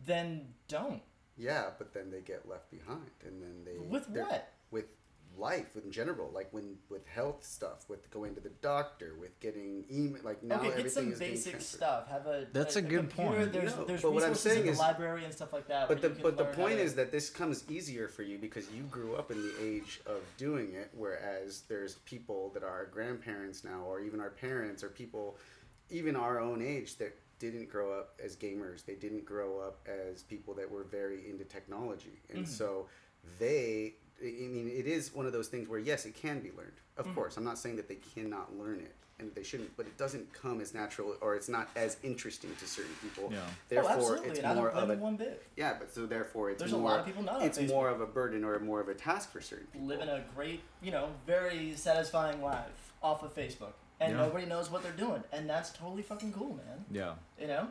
then 0.06 0.48
don't. 0.68 1.02
Yeah, 1.38 1.70
but 1.78 1.94
then 1.94 2.10
they 2.12 2.22
get 2.22 2.48
left 2.48 2.72
behind, 2.72 3.12
and 3.26 3.42
then 3.42 3.64
they 3.66 3.78
with 3.78 4.08
they're- 4.14 4.24
what? 4.24 4.54
with 4.72 4.86
life 5.38 5.76
in 5.76 5.92
general, 5.92 6.30
like 6.34 6.48
when 6.52 6.78
with 6.90 7.06
health 7.08 7.44
stuff, 7.44 7.90
with 7.90 8.10
going 8.12 8.34
to 8.36 8.42
the 8.42 8.52
doctor, 8.62 9.14
with 9.20 9.40
getting 9.40 9.86
email, 9.92 10.22
like 10.24 10.42
now 10.44 10.56
okay, 10.60 10.68
everything 10.70 10.84
get 10.84 10.92
some 10.94 11.12
is 11.14 11.20
being 11.20 11.32
basic 11.32 11.62
stuff. 11.62 12.08
Have 12.10 12.26
a 12.28 12.48
That's 12.54 12.76
a 12.76 12.82
good 12.82 13.10
computer. 13.10 13.32
point. 13.40 13.54
There's 13.54 13.76
No, 13.76 13.84
there's 13.86 14.02
but 14.02 14.14
what 14.14 14.24
I'm 14.24 14.36
saying 14.36 14.60
in 14.62 14.66
the 14.68 14.72
is- 14.74 14.80
library 14.80 15.26
and 15.26 15.34
stuff 15.34 15.52
like 15.54 15.68
that. 15.68 15.88
But 15.88 16.02
the 16.02 16.10
where 16.10 16.18
you 16.18 16.24
can 16.24 16.36
but 16.36 16.38
the 16.38 16.56
point 16.56 16.78
to- 16.78 16.84
is 16.84 16.96
that 16.96 17.12
this 17.12 17.30
comes 17.30 17.64
easier 17.70 18.08
for 18.08 18.24
you 18.24 18.38
because 18.38 18.70
you 18.72 18.84
grew 18.84 19.16
up 19.16 19.32
in 19.32 19.42
the 19.42 19.54
age 19.62 20.02
of 20.06 20.22
doing 20.38 20.74
it, 20.74 20.90
whereas 20.94 21.62
there's 21.68 21.96
people 22.06 22.50
that 22.54 22.64
are 22.64 22.70
our 22.70 22.86
grandparents 22.86 23.64
now, 23.64 23.82
or 23.86 24.00
even 24.02 24.20
our 24.20 24.30
parents, 24.32 24.84
or 24.84 24.90
people, 24.90 25.38
even 25.90 26.16
our 26.16 26.40
own 26.40 26.62
age 26.62 26.98
that 26.98 27.16
didn't 27.40 27.70
grow 27.70 27.92
up 27.92 28.20
as 28.24 28.38
gamers. 28.38 28.86
They 28.86 28.96
didn't 28.96 29.26
grow 29.26 29.60
up 29.60 29.86
as 29.88 30.24
people 30.24 30.54
that 30.54 30.70
were 30.72 30.84
very 30.86 31.30
into 31.30 31.44
technology, 31.44 32.22
and 32.30 32.46
Mhm. 32.46 32.48
so 32.48 32.88
they. 33.40 33.96
I 34.22 34.26
mean, 34.26 34.68
it 34.74 34.88
is 34.88 35.14
one 35.14 35.26
of 35.26 35.34
those 35.34 35.48
things 35.48 35.68
where 35.68 35.80
yes, 35.80 36.06
it 36.06 36.16
can 36.16 36.40
be 36.40 36.52
learned. 36.52 36.72
Of 36.98 37.08
Mhm. 37.08 37.16
course, 37.16 37.38
I'm 37.38 37.44
not 37.44 37.58
saying 37.58 37.76
that 37.76 37.88
they 37.88 37.96
cannot 38.16 38.58
learn 38.58 38.80
it 38.80 38.96
and 39.20 39.34
they 39.36 39.44
shouldn't, 39.44 39.76
but 39.78 39.86
it 39.86 39.98
doesn't 39.98 40.32
come 40.34 40.60
as 40.62 40.74
natural 40.74 41.16
or 41.22 41.36
it's 41.36 41.48
not 41.50 41.70
as 41.76 41.98
interesting 42.04 42.54
to 42.58 42.68
certain 42.68 42.96
people. 43.02 43.30
Yeah. 43.32 43.40
oh, 43.46 43.52
Therefore, 43.70 43.92
absolutely, 43.92 44.30
it's 44.30 44.40
and 44.40 44.48
I 44.48 44.54
more 44.56 44.70
don't 44.72 44.78
of 44.84 44.90
a 44.90 44.96
one 44.96 45.16
bit. 45.18 45.44
yeah, 45.58 45.76
but 45.80 45.94
so 45.94 46.06
therefore 46.06 46.50
it's 46.50 46.60
There's 46.60 46.74
a 46.74 46.78
more, 46.78 46.92
lot 46.92 47.00
of 47.02 47.06
people 47.06 47.24
not 47.24 47.42
it's 47.42 47.58
Facebook. 47.58 47.68
more 47.70 47.90
of 47.90 48.02
a 48.02 48.06
burden 48.06 48.44
or 48.44 48.58
more 48.60 48.80
of 48.82 48.88
a 48.90 48.94
task 48.96 49.32
for 49.32 49.42
certain 49.42 49.68
people. 49.68 49.88
living 49.88 50.08
a 50.10 50.24
great, 50.36 50.62
you 50.82 50.92
know, 50.92 51.10
very 51.26 51.76
satisfying 51.76 52.42
life 52.42 52.94
off 53.04 53.22
of 53.24 53.34
Facebook, 53.36 53.74
and 54.00 54.14
Yeah. 54.14 54.18
nobody 54.26 54.46
knows 54.46 54.70
what 54.72 54.82
they're 54.84 54.92
doing, 54.94 55.24
and 55.32 55.50
that's 55.50 55.72
totally 55.72 56.02
fucking 56.04 56.32
cool, 56.34 56.54
man. 56.56 56.86
Yeah. 56.90 57.16
You 57.40 57.48
know? 57.48 57.70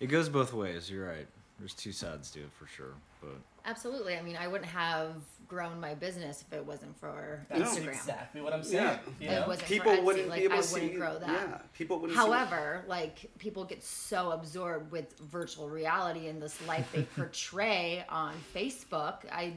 It 0.00 0.06
goes 0.06 0.28
both 0.28 0.52
ways. 0.52 0.90
You're 0.90 1.06
right. 1.06 1.28
There's 1.62 1.74
two 1.74 1.92
sides 1.92 2.32
to 2.32 2.40
it 2.40 2.50
for 2.58 2.66
sure. 2.66 2.94
But 3.20 3.36
Absolutely. 3.66 4.16
I 4.16 4.22
mean, 4.22 4.36
I 4.36 4.48
wouldn't 4.48 4.68
have 4.68 5.12
grown 5.46 5.78
my 5.78 5.94
business 5.94 6.42
if 6.44 6.52
it 6.58 6.66
wasn't 6.66 6.98
for 6.98 7.46
That's 7.48 7.78
Instagram. 7.78 7.88
exactly 7.90 8.40
what 8.40 8.52
I'm 8.52 8.64
saying. 8.64 8.82
Yeah. 8.82 8.98
You 9.20 9.28
It 9.36 9.40
know? 9.42 9.46
wasn't 9.46 9.68
People 9.68 9.92
for 9.94 9.98
Etsy, 10.00 10.04
wouldn't 10.04 10.28
like, 10.28 10.38
be 10.40 10.44
able 10.46 10.54
I 10.56 10.60
to 10.60 10.72
wouldn't 10.72 10.90
see. 10.92 10.98
grow 10.98 11.18
that. 11.20 11.28
Yeah, 11.28 11.58
people 11.72 12.00
wouldn't. 12.00 12.18
see- 12.18 12.24
However, 12.26 12.84
like 12.88 13.30
people 13.38 13.64
get 13.64 13.84
so 13.84 14.32
absorbed 14.32 14.90
with 14.90 15.16
virtual 15.20 15.68
reality 15.68 16.26
and 16.26 16.42
this 16.42 16.58
life 16.66 16.90
they 16.92 17.02
portray 17.16 18.04
on 18.08 18.34
Facebook. 18.52 19.18
I 19.30 19.52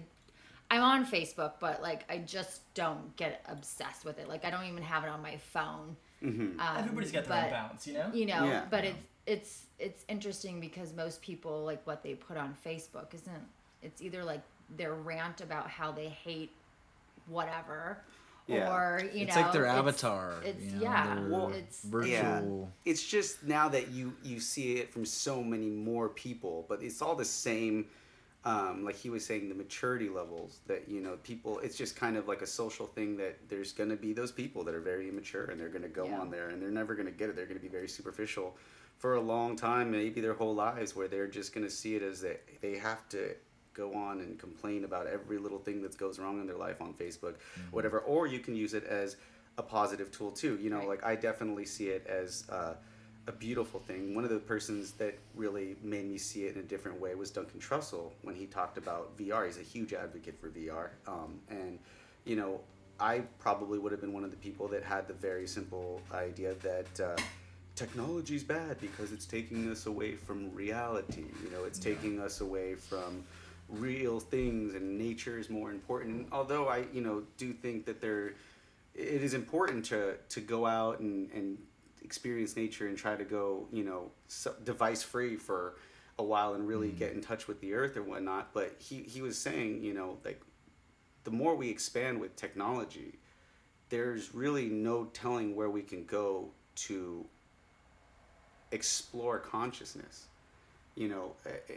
I'm 0.70 0.82
on 0.84 1.08
Facebook, 1.08 1.54
but 1.60 1.82
like 1.82 2.06
I 2.08 2.20
just 2.20 2.72
don't 2.76 3.16
get 3.16 3.42
obsessed 3.48 4.06
with 4.06 4.20
it. 4.20 4.30
Like 4.30 4.46
I 4.46 4.52
don't 4.52 4.66
even 4.66 4.84
have 4.84 5.04
it 5.04 5.10
on 5.10 5.24
my 5.24 5.38
phone. 5.38 5.96
Mhm. 6.24 6.60
Um, 6.60 6.78
Everybody's 6.78 7.12
got 7.12 7.24
their 7.26 7.30
but, 7.36 7.44
own 7.46 7.50
balance, 7.50 7.88
you 7.88 7.94
know? 7.96 8.12
You 8.14 8.26
know, 8.28 8.44
Yeah. 8.46 8.66
but 8.70 8.84
it's 8.86 8.98
it's 9.28 9.66
it's 9.80 10.06
interesting 10.08 10.60
because 10.60 10.94
most 10.94 11.22
people 11.22 11.64
like 11.64 11.86
what 11.86 12.04
they 12.04 12.14
put 12.14 12.38
on 12.38 12.56
Facebook 12.66 13.14
isn't. 13.14 13.44
It's 13.82 14.02
either 14.02 14.24
like 14.24 14.42
their 14.78 14.94
rant 14.94 15.42
about 15.42 15.70
how 15.70 15.92
they 15.92 16.10
hate 16.10 16.52
whatever, 17.28 17.98
Yeah. 18.48 18.74
or 18.74 19.02
you 19.14 19.22
know 19.22 19.28
it's 19.28 19.36
know, 19.36 19.42
like 19.42 19.52
their 19.54 19.66
avatar. 19.66 20.36
It's 20.44 20.64
you 20.64 20.72
know, 20.78 20.82
yeah, 20.82 21.20
Well, 21.28 21.50
it's 21.50 21.84
virtual. 21.84 22.12
Yeah. 22.12 22.42
It's 22.92 23.06
just 23.06 23.44
now 23.44 23.68
that 23.70 23.90
you 23.90 24.14
you 24.24 24.40
see 24.40 24.74
it 24.78 24.92
from 24.92 25.06
so 25.06 25.44
many 25.44 25.70
more 25.70 26.10
people, 26.10 26.66
but 26.70 26.82
it's 26.82 27.02
all 27.02 27.16
the 27.16 27.26
same. 27.26 27.88
Um, 28.44 28.86
like 28.86 28.96
he 28.96 29.10
was 29.10 29.26
saying, 29.26 29.50
the 29.50 29.56
maturity 29.56 30.08
levels 30.08 30.60
that 30.68 30.88
you 30.88 31.02
know 31.02 31.18
people. 31.24 31.58
It's 31.60 31.76
just 31.76 31.96
kind 31.96 32.16
of 32.16 32.28
like 32.28 32.44
a 32.44 32.48
social 32.48 32.86
thing 32.86 33.18
that 33.18 33.38
there's 33.50 33.72
going 33.72 33.90
to 33.90 33.96
be 33.96 34.14
those 34.14 34.32
people 34.32 34.64
that 34.66 34.76
are 34.76 34.82
very 34.82 35.10
immature 35.10 35.46
and 35.46 35.60
they're 35.60 35.68
going 35.70 35.82
to 35.82 35.90
go 35.90 36.06
Yeah. 36.06 36.20
on 36.20 36.30
there 36.30 36.50
and 36.50 36.62
they're 36.62 36.70
never 36.70 36.94
going 36.94 37.08
to 37.08 37.12
get 37.12 37.28
it. 37.30 37.36
They're 37.36 37.48
going 37.48 37.58
to 37.58 37.64
be 37.64 37.68
very 37.70 37.88
superficial 37.88 38.56
for 38.98 39.16
a 39.16 39.22
long 39.22 39.56
time, 39.56 39.92
maybe 39.92 40.22
their 40.22 40.34
whole 40.34 40.56
lives, 40.56 40.96
where 40.96 41.08
they're 41.08 41.28
just 41.28 41.54
going 41.54 41.66
to 41.66 41.72
see 41.72 41.96
it 41.96 42.02
as 42.02 42.22
that 42.22 42.42
they 42.62 42.78
have 42.78 43.08
to 43.10 43.36
go 43.74 43.94
on 43.94 44.20
and 44.22 44.40
complain 44.40 44.86
about 44.86 45.06
every 45.06 45.38
little 45.38 45.60
thing 45.60 45.82
that 45.82 45.98
goes 45.98 46.18
wrong 46.18 46.40
in 46.40 46.48
their 46.48 46.56
life 46.56 46.82
on 46.82 46.94
Facebook, 46.94 47.36
whatever. 47.72 48.00
Or 48.00 48.26
you 48.26 48.40
can 48.40 48.56
use 48.56 48.74
it 48.74 48.86
as 48.86 49.18
a 49.58 49.64
positive 49.64 50.12
tool 50.12 50.32
too. 50.32 50.58
You 50.62 50.70
know, 50.70 50.80
Right. 50.80 50.88
like 50.88 51.04
I 51.04 51.16
definitely 51.16 51.66
see 51.66 51.90
it 51.90 52.08
as 52.08 52.46
uh, 52.50 52.76
a 53.28 53.32
beautiful 53.34 53.82
thing. 53.82 54.16
One 54.16 54.24
of 54.24 54.30
the 54.30 54.40
persons 54.40 54.92
that 54.94 55.18
really 55.36 55.76
made 55.84 56.10
me 56.10 56.18
see 56.18 56.46
it 56.46 56.56
in 56.56 56.62
a 56.62 56.64
different 56.64 57.00
way 57.02 57.16
was 57.16 57.32
Duncan 57.32 57.60
Trussell 57.60 58.12
when 58.22 58.36
he 58.36 58.46
talked 58.46 58.78
about 58.78 59.18
VR. 59.18 59.46
He's 59.46 59.58
a 59.58 59.62
huge 59.62 59.94
advocate 59.94 60.40
for 60.40 60.48
VR, 60.50 60.90
um, 61.08 61.40
and 61.50 61.80
you 62.24 62.36
know, 62.38 62.62
I 63.00 63.20
probably 63.40 63.78
would 63.78 63.92
have 63.92 64.00
been 64.02 64.14
one 64.14 64.24
of 64.24 64.32
the 64.32 64.38
people 64.38 64.68
that 64.70 64.84
had 64.84 65.08
the 65.08 65.14
very 65.14 65.48
simple 65.48 66.02
idea 66.14 66.54
that. 66.56 67.00
Uh, 67.00 67.22
Technology's 67.76 68.44
bad 68.44 68.80
because 68.80 69.12
it's 69.12 69.26
taking 69.26 69.70
us 69.70 69.86
away 69.86 70.16
from 70.16 70.54
reality. 70.54 71.26
You 71.44 71.52
know, 71.52 71.66
it's 71.66 71.80
taking 71.80 72.20
us 72.20 72.42
away 72.42 72.76
from 72.76 73.24
real 73.70 74.20
things, 74.20 74.74
and 74.76 74.98
nature 74.98 75.38
is 75.38 75.50
more 75.50 75.72
important. 75.72 76.16
And 76.16 76.28
although 76.32 76.68
I, 76.70 76.86
you 76.94 77.02
know, 77.02 77.24
do 77.38 77.52
think 77.54 77.86
that 77.86 78.00
there, 78.02 78.34
it 78.94 79.22
is 79.24 79.34
important 79.34 79.86
to 79.86 80.16
to 80.30 80.42
go 80.42 80.66
out 80.66 81.00
and 81.00 81.30
and 81.32 81.58
experience 82.02 82.56
nature 82.56 82.88
and 82.88 82.98
try 82.98 83.16
to 83.16 83.26
go, 83.26 83.68
you 83.72 83.84
know, 83.84 84.12
device 84.64 85.04
free 85.04 85.36
for 85.36 85.76
a 86.18 86.24
while 86.24 86.54
and 86.54 86.68
really 86.68 86.90
mm. 86.90 86.98
get 86.98 87.12
in 87.12 87.22
touch 87.22 87.48
with 87.48 87.60
the 87.60 87.74
earth 87.74 87.98
or 87.98 88.04
whatnot. 88.04 88.54
But 88.54 88.76
he 88.80 89.02
he 89.02 89.22
was 89.22 89.38
saying, 89.38 89.84
you 89.84 89.94
know, 89.94 90.18
like 90.24 90.42
the 91.26 91.32
more 91.32 91.56
we 91.56 91.70
expand 91.70 92.22
with 92.22 92.36
technology, 92.36 93.20
there's 93.90 94.34
really 94.34 94.68
no 94.70 95.06
telling 95.06 95.56
where 95.56 95.70
we 95.70 95.82
can 95.82 96.06
go 96.06 96.52
to 96.76 97.26
explore 98.76 99.40
consciousness. 99.40 100.28
You 100.96 101.10
know, 101.10 101.32
eh, 101.46 101.50
eh, 101.70 101.74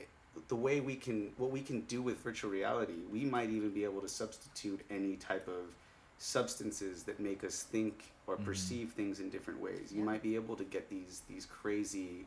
the 0.48 0.56
way 0.56 0.80
we 0.80 0.96
can, 0.96 1.30
what 1.38 1.50
we 1.50 1.62
can 1.62 1.82
do 1.82 2.02
with 2.02 2.18
virtual 2.20 2.50
reality, 2.50 2.94
we 3.12 3.24
might 3.24 3.50
even 3.50 3.70
be 3.70 3.84
able 3.84 4.00
to 4.02 4.08
substitute 4.08 4.80
any 4.90 5.16
type 5.16 5.48
of 5.48 5.74
substances 6.18 7.04
that 7.04 7.20
make 7.20 7.44
us 7.44 7.62
think 7.62 8.12
or 8.26 8.36
perceive 8.36 8.90
things 8.90 9.20
in 9.20 9.30
different 9.30 9.60
ways. 9.60 9.92
You 9.92 10.00
Yeah. 10.00 10.04
might 10.06 10.22
be 10.22 10.34
able 10.36 10.56
to 10.56 10.64
get 10.64 10.90
these 10.90 11.22
these 11.28 11.46
crazy 11.46 12.26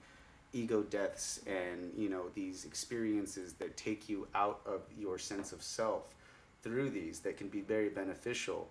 ego 0.54 0.84
deaths 0.84 1.42
and 1.48 1.94
you 1.98 2.10
know 2.10 2.30
these 2.36 2.66
experiences 2.66 3.54
that 3.54 3.78
take 3.78 4.10
you 4.10 4.28
out 4.36 4.62
of 4.66 4.82
your 5.00 5.18
sense 5.18 5.52
of 5.54 5.62
self 5.64 6.04
through 6.64 6.90
these 6.90 7.20
that 7.22 7.38
can 7.38 7.50
be 7.50 7.62
very 7.62 7.90
beneficial. 7.90 8.68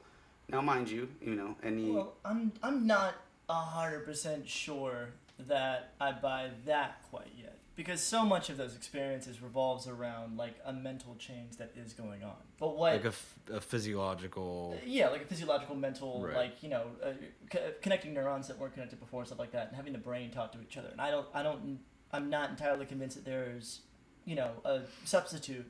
Now, 0.49 0.61
mind 0.61 0.91
you, 0.91 1.09
you 1.23 1.35
know 1.35 1.57
any 1.63 1.93
Well, 1.93 2.15
I'm 2.25 2.53
I'm 2.63 2.87
not 2.87 3.15
hundred 3.49 4.05
percent 4.05 4.49
sure 4.49 5.09
that 5.49 5.93
I 6.01 6.13
buy 6.13 6.51
that 6.67 7.03
quite 7.11 7.33
yet 7.39 7.57
because 7.77 8.03
so 8.03 8.25
much 8.27 8.51
of 8.51 8.57
those 8.59 8.75
experiences 8.77 9.41
revolves 9.41 9.87
around 9.87 10.37
like 10.37 10.55
a 10.67 10.73
mental 10.73 11.15
change 11.17 11.57
that 11.57 11.73
is 11.77 11.93
going 11.95 12.23
on. 12.23 12.37
But 12.59 12.77
what 12.77 12.93
like 12.93 13.05
a, 13.05 13.09
f- 13.09 13.35
a 13.53 13.61
physiological. 13.61 14.77
yeah, 14.85 15.09
like 15.09 15.23
a 15.23 15.27
physiological, 15.27 15.77
mental, 15.77 16.23
Right. 16.25 16.37
like 16.37 16.63
you 16.63 16.69
know, 16.69 16.85
uh, 17.03 17.13
co- 17.51 17.73
connecting 17.81 18.13
neurons 18.15 18.49
that 18.49 18.59
weren't 18.59 18.75
connected 18.75 19.01
before, 19.01 19.25
stuff 19.25 19.39
like 19.39 19.53
that, 19.53 19.69
and 19.69 19.77
having 19.77 19.93
the 19.93 19.99
brain 19.99 20.31
talk 20.31 20.53
to 20.53 20.61
each 20.61 20.77
other. 20.77 20.89
And 20.89 21.01
I 21.01 21.11
don't, 21.11 21.27
I 21.35 21.43
don't, 21.43 21.79
I'm 22.13 22.29
not 22.29 22.51
entirely 22.51 22.85
convinced 22.87 23.17
that 23.17 23.25
there's, 23.25 23.81
you 24.27 24.35
know, 24.37 24.51
a 24.65 24.81
substitute 25.05 25.65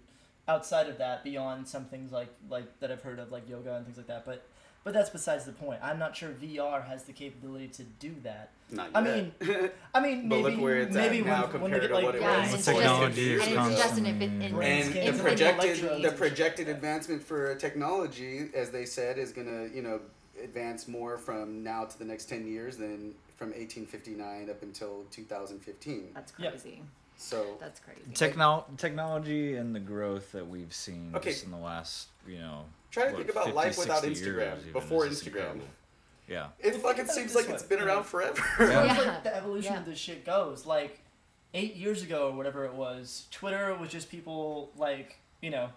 outside 0.48 0.88
of 0.88 0.98
that 0.98 1.22
beyond 1.22 1.68
some 1.68 1.84
things 1.84 2.10
like 2.10 2.28
like 2.48 2.80
that 2.80 2.90
I've 2.90 3.02
heard 3.02 3.18
of, 3.20 3.30
like 3.30 3.48
yoga 3.48 3.76
and 3.76 3.84
things 3.84 3.98
like 3.98 4.08
that. 4.08 4.24
But 4.26 4.46
but 4.84 4.94
that's 4.94 5.10
besides 5.10 5.44
the 5.44 5.52
point. 5.52 5.80
I'm 5.82 5.98
not 5.98 6.16
sure 6.16 6.30
VR 6.30 6.86
has 6.86 7.04
the 7.04 7.12
capability 7.12 7.68
to 7.68 7.82
do 7.82 8.14
that. 8.22 8.50
not 8.70 8.90
I 8.94 9.04
yet. 9.04 9.40
mean, 9.40 9.70
I 9.94 10.00
mean, 10.00 10.28
maybe 10.28 10.42
look 10.42 10.60
where 10.60 10.76
it's 10.80 10.96
at 10.96 11.10
maybe 11.10 11.22
now 11.24 11.46
when, 11.46 11.60
when 11.62 11.70
they 11.72 11.80
compared 11.80 11.82
get 11.82 11.88
to 11.88 11.94
like 11.94 12.04
what 12.04 12.14
it 12.14 12.20
Yeah, 12.22 12.40
was 12.42 12.52
just, 12.52 12.64
technology 12.66 13.32
is 13.34 13.46
and 13.46 13.50
it's 13.70 13.80
just 13.80 13.98
an 13.98 14.04
constantly- 14.04 14.26
in, 14.26 14.42
in, 14.42 14.54
Brain 14.54 14.92
and 14.96 15.18
the 15.18 15.22
projected 15.22 16.02
the 16.02 16.12
projected 16.12 16.68
advancement 16.68 17.22
for 17.22 17.54
technology, 17.56 18.48
as 18.54 18.70
they 18.70 18.84
said, 18.86 19.18
is 19.18 19.32
gonna 19.32 19.68
you 19.74 19.82
know 19.82 20.00
advance 20.42 20.88
more 20.88 21.18
from 21.18 21.62
now 21.62 21.84
to 21.84 21.98
the 21.98 22.04
next 22.04 22.26
ten 22.26 22.46
years 22.46 22.76
than 22.78 23.14
from 23.36 23.48
1859 23.48 24.48
up 24.50 24.62
until 24.62 25.04
2015. 25.10 26.10
That's 26.14 26.32
Yeah. 26.38 26.50
crazy. 26.50 26.82
So 27.16 27.56
That's 27.60 27.80
crazy. 27.80 28.00
Techno- 28.14 28.64
technology 28.78 29.56
and 29.56 29.74
the 29.74 29.80
growth 29.80 30.32
that 30.32 30.46
we've 30.48 30.72
seen 30.74 31.12
Okay. 31.14 31.30
just 31.32 31.44
in 31.44 31.50
the 31.50 31.56
last, 31.58 32.08
you 32.26 32.38
know, 32.38 32.64
Try 32.90 33.04
to 33.04 33.10
what, 33.10 33.18
think 33.18 33.30
about 33.30 33.44
50, 33.44 33.56
life 33.56 33.78
without 33.78 34.02
Instagram, 34.02 34.72
before 34.72 35.06
Instagram. 35.06 35.60
Yeah. 36.28 36.48
it 36.58 36.72
Well, 36.74 36.82
fucking 36.82 36.82
think 36.82 36.84
about 36.84 37.00
it 37.00 37.08
seems 37.10 37.32
this 37.32 37.34
like 37.46 37.48
it's 37.54 37.62
been 37.62 37.80
around 37.80 38.04
forever. 38.04 38.42
It's 38.60 38.70
Yeah. 38.72 38.82
like 38.98 39.24
the 39.24 39.34
evolution 39.34 39.74
of 39.76 39.84
this 39.84 39.98
shit 39.98 40.24
goes. 40.24 40.64
Like 40.66 41.00
eight 41.54 41.74
years 41.76 42.02
ago 42.02 42.28
or 42.28 42.32
whatever 42.36 42.64
it 42.64 42.74
was, 42.74 43.26
Twitter 43.30 43.74
was 43.76 43.90
just 43.90 44.10
people 44.10 44.70
like 44.76 45.18
you 45.40 45.50
know, 45.50 45.70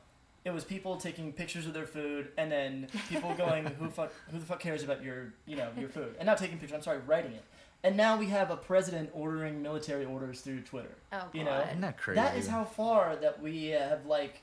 it 0.45 0.51
was 0.51 0.64
people 0.66 0.97
taking 0.97 1.32
pictures 1.34 1.66
of 1.66 1.74
their 1.74 1.86
food 1.88 2.28
and 2.38 2.51
then 2.51 2.88
people 3.09 3.34
going, 3.38 3.66
"Who 3.66 3.89
fuck? 3.89 4.11
Who 4.32 4.38
the 4.39 4.45
fuck 4.45 4.59
cares 4.59 4.84
about 4.84 5.03
your 5.03 5.34
you 5.47 5.55
know 5.55 5.70
your 5.80 5.89
food?" 5.89 6.16
And 6.20 6.26
not 6.28 6.38
taking 6.38 6.57
pictures. 6.59 6.76
I'm 6.76 6.82
sorry, 6.84 6.99
writing 6.99 7.32
it. 7.34 7.43
And 7.86 7.97
now 7.97 8.18
we 8.18 8.28
have 8.28 8.49
a 8.51 8.55
president 8.57 9.09
ordering 9.14 9.61
military 9.61 10.05
orders 10.05 10.39
through 10.41 10.61
Twitter. 10.61 10.95
Oh, 11.11 11.24
You 11.34 11.43
know, 11.43 11.51
God. 11.51 11.68
Isn't 11.68 11.82
that 11.82 11.97
crazy? 11.97 12.16
That 12.22 12.38
is 12.38 12.47
how 12.47 12.64
far 12.64 13.16
that 13.18 13.41
we 13.41 13.68
have 13.68 14.05
like 14.05 14.41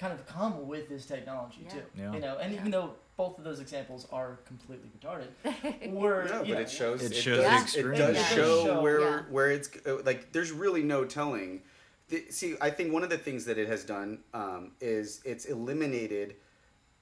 kind 0.00 0.12
of 0.14 0.26
come 0.26 0.66
with 0.66 0.88
this 0.88 1.04
technology 1.04 1.60
Yeah. 1.64 1.70
too. 1.70 1.82
Yeah. 1.94 2.12
You 2.14 2.20
know, 2.20 2.38
and 2.38 2.52
Yeah. 2.54 2.60
even 2.60 2.70
though 2.70 2.94
both 3.18 3.36
of 3.36 3.44
those 3.44 3.60
examples 3.60 4.06
are 4.10 4.38
completely 4.46 4.88
retarded, 4.98 5.28
we're 5.92 6.24
No, 6.24 6.38
but 6.38 6.48
know, 6.48 6.58
it 6.58 6.70
shows. 6.70 7.02
It 7.02 7.12
It, 7.12 7.16
shows 7.16 7.42
does, 7.44 7.72
the 7.74 7.80
it 7.80 7.96
does 7.96 8.16
extreme. 8.16 8.36
show, 8.44 8.60
It 8.60 8.64
does 8.64 8.64
show, 8.64 8.82
where 8.82 9.00
yeah. 9.00 9.20
where 9.28 9.50
it's 9.50 9.68
uh, 9.86 9.98
like. 10.04 10.32
There's 10.32 10.52
really 10.52 10.82
no 10.82 11.04
telling. 11.04 11.62
The, 12.08 12.24
see, 12.30 12.56
I 12.60 12.70
think 12.70 12.92
one 12.92 13.04
of 13.04 13.10
the 13.10 13.18
things 13.18 13.44
that 13.44 13.58
it 13.58 13.68
has 13.68 13.84
done 13.84 14.20
um, 14.34 14.72
is 14.80 15.20
it's 15.24 15.44
eliminated 15.44 16.36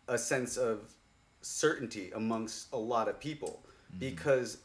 a 0.08 0.18
sense 0.18 0.56
of 0.56 0.92
certainty 1.40 2.10
amongst 2.14 2.72
a 2.72 2.76
lot 2.76 3.08
of 3.08 3.18
people 3.20 3.62
because 3.98 4.58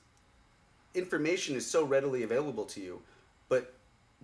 information 0.95 1.55
is 1.55 1.65
so 1.69 1.85
readily 1.85 2.23
available 2.23 2.65
to 2.65 2.81
you, 2.81 3.01
but 3.47 3.73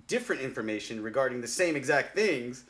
different 0.07 0.41
information 0.41 1.01
regarding 1.03 1.41
the 1.41 1.47
same 1.47 1.75
exact 1.75 2.15
things, 2.15 2.63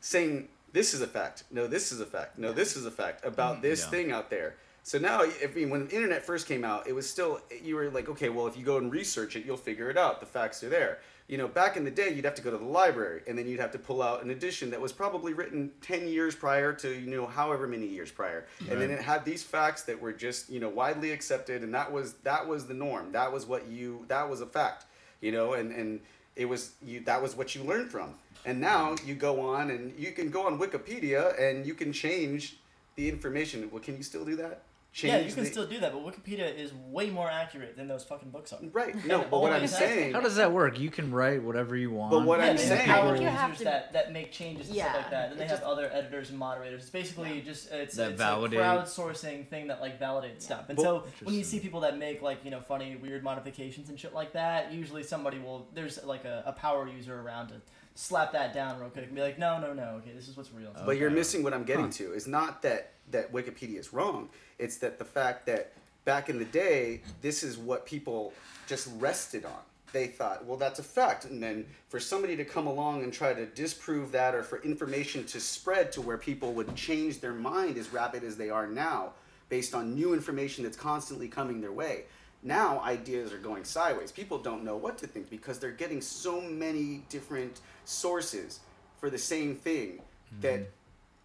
saying 0.00 0.48
this 0.72 0.94
is 0.94 1.00
a 1.00 1.06
fact, 1.06 1.44
no, 1.50 1.66
this 1.66 1.92
is 1.92 2.00
a 2.00 2.06
fact, 2.06 2.38
no, 2.38 2.52
this 2.52 2.76
is 2.76 2.86
a 2.86 2.90
fact 2.90 3.24
about 3.24 3.58
mm, 3.58 3.62
this 3.62 3.82
Yeah. 3.84 3.90
thing 3.90 4.12
out 4.12 4.30
there. 4.30 4.56
So 4.82 4.98
now, 4.98 5.22
if 5.22 5.54
mean, 5.54 5.68
when 5.70 5.86
the 5.86 5.94
internet 5.94 6.24
first 6.24 6.48
came 6.48 6.64
out, 6.64 6.86
it 6.88 6.94
was 6.94 7.08
still 7.08 7.40
you 7.62 7.76
were 7.76 7.90
like, 7.90 8.08
okay, 8.08 8.30
well, 8.30 8.46
if 8.46 8.56
you 8.56 8.64
go 8.64 8.78
and 8.78 8.90
research 8.90 9.36
it, 9.36 9.44
you'll 9.44 9.56
figure 9.58 9.90
it 9.90 9.98
out. 9.98 10.20
The 10.20 10.26
facts 10.26 10.64
are 10.64 10.70
there. 10.70 11.00
You 11.28 11.38
know, 11.38 11.46
back 11.46 11.76
in 11.76 11.84
the 11.84 11.90
day, 11.92 12.12
you'd 12.12 12.24
have 12.24 12.34
to 12.36 12.42
go 12.42 12.50
to 12.50 12.56
the 12.58 12.64
library, 12.64 13.20
and 13.28 13.38
then 13.38 13.46
you'd 13.46 13.60
have 13.60 13.70
to 13.72 13.78
pull 13.78 14.02
out 14.02 14.24
an 14.24 14.30
edition 14.30 14.70
that 14.70 14.80
was 14.80 14.90
probably 14.90 15.32
written 15.32 15.70
ten 15.80 16.08
years 16.08 16.34
prior 16.34 16.72
to 16.72 16.88
you 16.92 17.06
know 17.08 17.26
however 17.26 17.68
many 17.68 17.86
years 17.86 18.10
prior, 18.10 18.46
and 18.68 18.80
then 18.80 18.90
it 18.90 19.00
had 19.00 19.24
these 19.24 19.44
facts 19.44 19.82
that 19.82 20.00
were 20.00 20.12
just 20.12 20.50
you 20.50 20.58
know 20.58 20.68
widely 20.70 21.12
accepted, 21.12 21.62
and 21.62 21.72
that 21.74 21.92
was 21.92 22.14
that 22.24 22.48
was 22.48 22.66
the 22.66 22.74
norm. 22.74 23.12
That 23.12 23.30
was 23.32 23.46
what 23.46 23.68
you 23.68 24.04
that 24.08 24.28
was 24.28 24.40
a 24.40 24.46
fact. 24.46 24.86
You 25.20 25.30
know, 25.30 25.52
and 25.52 25.70
and 25.72 26.00
it 26.34 26.46
was 26.46 26.72
you 26.82 27.00
that 27.00 27.22
was 27.22 27.36
what 27.36 27.54
you 27.54 27.62
learned 27.62 27.90
from. 27.90 28.14
And 28.44 28.60
now 28.60 28.94
you 29.04 29.14
go 29.14 29.40
on 29.40 29.70
and 29.70 29.92
you 29.98 30.12
can 30.12 30.30
go 30.30 30.46
on 30.46 30.58
Wikipedia 30.58 31.38
and 31.40 31.66
you 31.66 31.74
can 31.74 31.92
change 31.92 32.56
the 32.96 33.08
information. 33.08 33.68
Well, 33.70 33.82
can 33.82 33.96
you 33.96 34.02
still 34.02 34.24
do 34.24 34.36
that? 34.36 34.62
Change 34.92 35.12
yeah, 35.12 35.20
you 35.20 35.32
can 35.32 35.44
the- 35.44 35.50
still 35.50 35.66
do 35.68 35.78
that, 35.78 35.92
but 35.92 36.04
Wikipedia 36.04 36.52
is 36.52 36.72
way 36.74 37.10
more 37.10 37.30
accurate 37.30 37.76
than 37.76 37.86
those 37.86 38.02
fucking 38.02 38.30
books 38.30 38.52
are. 38.52 38.58
Right. 38.72 38.92
No, 39.06 39.24
but 39.30 39.40
what 39.40 39.52
I'm 39.52 39.68
saying. 39.84 40.14
How 40.14 40.20
does 40.20 40.34
that 40.34 40.50
work? 40.50 40.80
You 40.80 40.90
can 40.90 41.12
write 41.12 41.44
whatever 41.44 41.76
you 41.76 41.92
want. 41.92 42.10
But 42.10 42.24
what 42.24 42.40
yeah, 42.40 42.46
I'm 42.46 42.58
saying- 42.58 42.80
empower 42.88 43.10
I 43.10 43.12
think 43.12 43.22
you 43.22 43.28
have 43.28 43.50
users 43.50 43.58
to- 43.58 43.64
that, 43.66 43.92
that 43.92 44.12
make 44.12 44.32
changes 44.32 44.66
and 44.66 44.76
stuff 44.76 44.90
Yeah, 44.92 44.96
like 45.00 45.10
that. 45.12 45.28
Then 45.30 45.38
they 45.38 45.44
just- 45.46 45.62
have 45.62 45.70
other 45.70 45.88
editors 45.92 46.30
and 46.30 46.38
moderators. 46.40 46.80
It's 46.82 46.90
basically 46.90 47.40
just 47.40 47.70
it's, 47.70 47.94
That 47.94 48.10
it's 48.10 48.18
validate- 48.18 48.58
a 48.58 48.62
crowdsourcing 48.62 49.46
thing 49.46 49.68
that 49.68 49.80
like 49.80 50.00
validates 50.00 50.42
stuff. 50.42 50.64
And 50.68 50.76
But- 50.76 50.82
so 50.82 51.04
when 51.22 51.36
you 51.36 51.44
see 51.44 51.60
people 51.60 51.78
that 51.82 51.96
make 51.96 52.20
like 52.20 52.44
you 52.44 52.50
know 52.50 52.60
funny 52.60 52.96
weird 52.96 53.22
modifications 53.22 53.90
and 53.90 54.00
shit 54.00 54.12
like 54.12 54.32
that, 54.32 54.72
usually 54.72 55.04
somebody 55.04 55.38
will 55.38 55.68
there's 55.72 56.02
like 56.04 56.24
a, 56.24 56.42
a 56.46 56.52
power 56.52 56.88
user 56.88 57.20
around 57.20 57.48
to 57.50 57.60
slap 58.00 58.32
that 58.32 58.54
down 58.54 58.80
real 58.80 58.88
quick 58.88 59.04
and 59.06 59.14
be 59.14 59.20
like, 59.20 59.38
no, 59.38 59.60
no, 59.60 59.74
no, 59.74 59.82
okay, 59.98 60.12
this 60.14 60.26
is 60.26 60.36
what's 60.36 60.50
real. 60.52 60.72
But 60.86 60.96
you're 60.96 61.10
missing 61.10 61.42
what 61.42 61.52
I'm 61.52 61.64
getting 61.64 61.86
Huh. 61.86 61.92
to. 61.92 62.12
Is 62.14 62.26
not 62.26 62.62
that 62.62 62.92
that 63.10 63.32
Wikipedia 63.32 63.78
is 63.78 63.92
wrong. 63.92 64.28
It's 64.58 64.78
that 64.78 64.98
the 64.98 65.04
fact 65.04 65.44
that 65.46 65.72
back 66.04 66.30
in 66.30 66.38
the 66.38 66.44
day, 66.44 67.02
this 67.20 67.42
is 67.42 67.58
what 67.58 67.84
people 67.84 68.32
just 68.66 68.88
rested 68.98 69.44
on. 69.44 69.58
They 69.92 70.06
thought, 70.06 70.44
well, 70.46 70.56
that's 70.56 70.78
a 70.78 70.84
fact, 70.84 71.24
and 71.24 71.42
then 71.42 71.66
for 71.88 71.98
somebody 71.98 72.36
to 72.36 72.44
come 72.44 72.68
along 72.68 73.02
and 73.02 73.12
try 73.12 73.34
to 73.34 73.44
disprove 73.46 74.12
that, 74.12 74.34
or 74.36 74.44
for 74.44 74.62
information 74.62 75.24
to 75.26 75.40
spread 75.40 75.90
to 75.92 76.00
where 76.00 76.16
people 76.16 76.52
would 76.52 76.76
change 76.76 77.20
their 77.20 77.32
mind 77.34 77.76
as 77.76 77.92
rapid 77.92 78.22
as 78.22 78.36
they 78.36 78.50
are 78.50 78.68
now, 78.68 79.10
based 79.48 79.74
on 79.74 79.96
new 79.96 80.14
information 80.14 80.62
that's 80.62 80.76
constantly 80.76 81.26
coming 81.26 81.60
their 81.60 81.72
way. 81.72 82.04
Now 82.42 82.80
ideas 82.80 83.32
are 83.32 83.38
going 83.38 83.64
sideways. 83.64 84.12
People 84.12 84.38
don't 84.38 84.64
know 84.64 84.76
what 84.76 84.96
to 84.98 85.06
think 85.06 85.28
because 85.28 85.58
they're 85.58 85.70
getting 85.70 86.00
so 86.00 86.40
many 86.40 87.02
different 87.08 87.60
sources 87.84 88.60
for 88.98 89.10
the 89.10 89.18
same 89.18 89.54
thing 89.54 89.98
mm-hmm. 89.98 90.40
that 90.40 90.70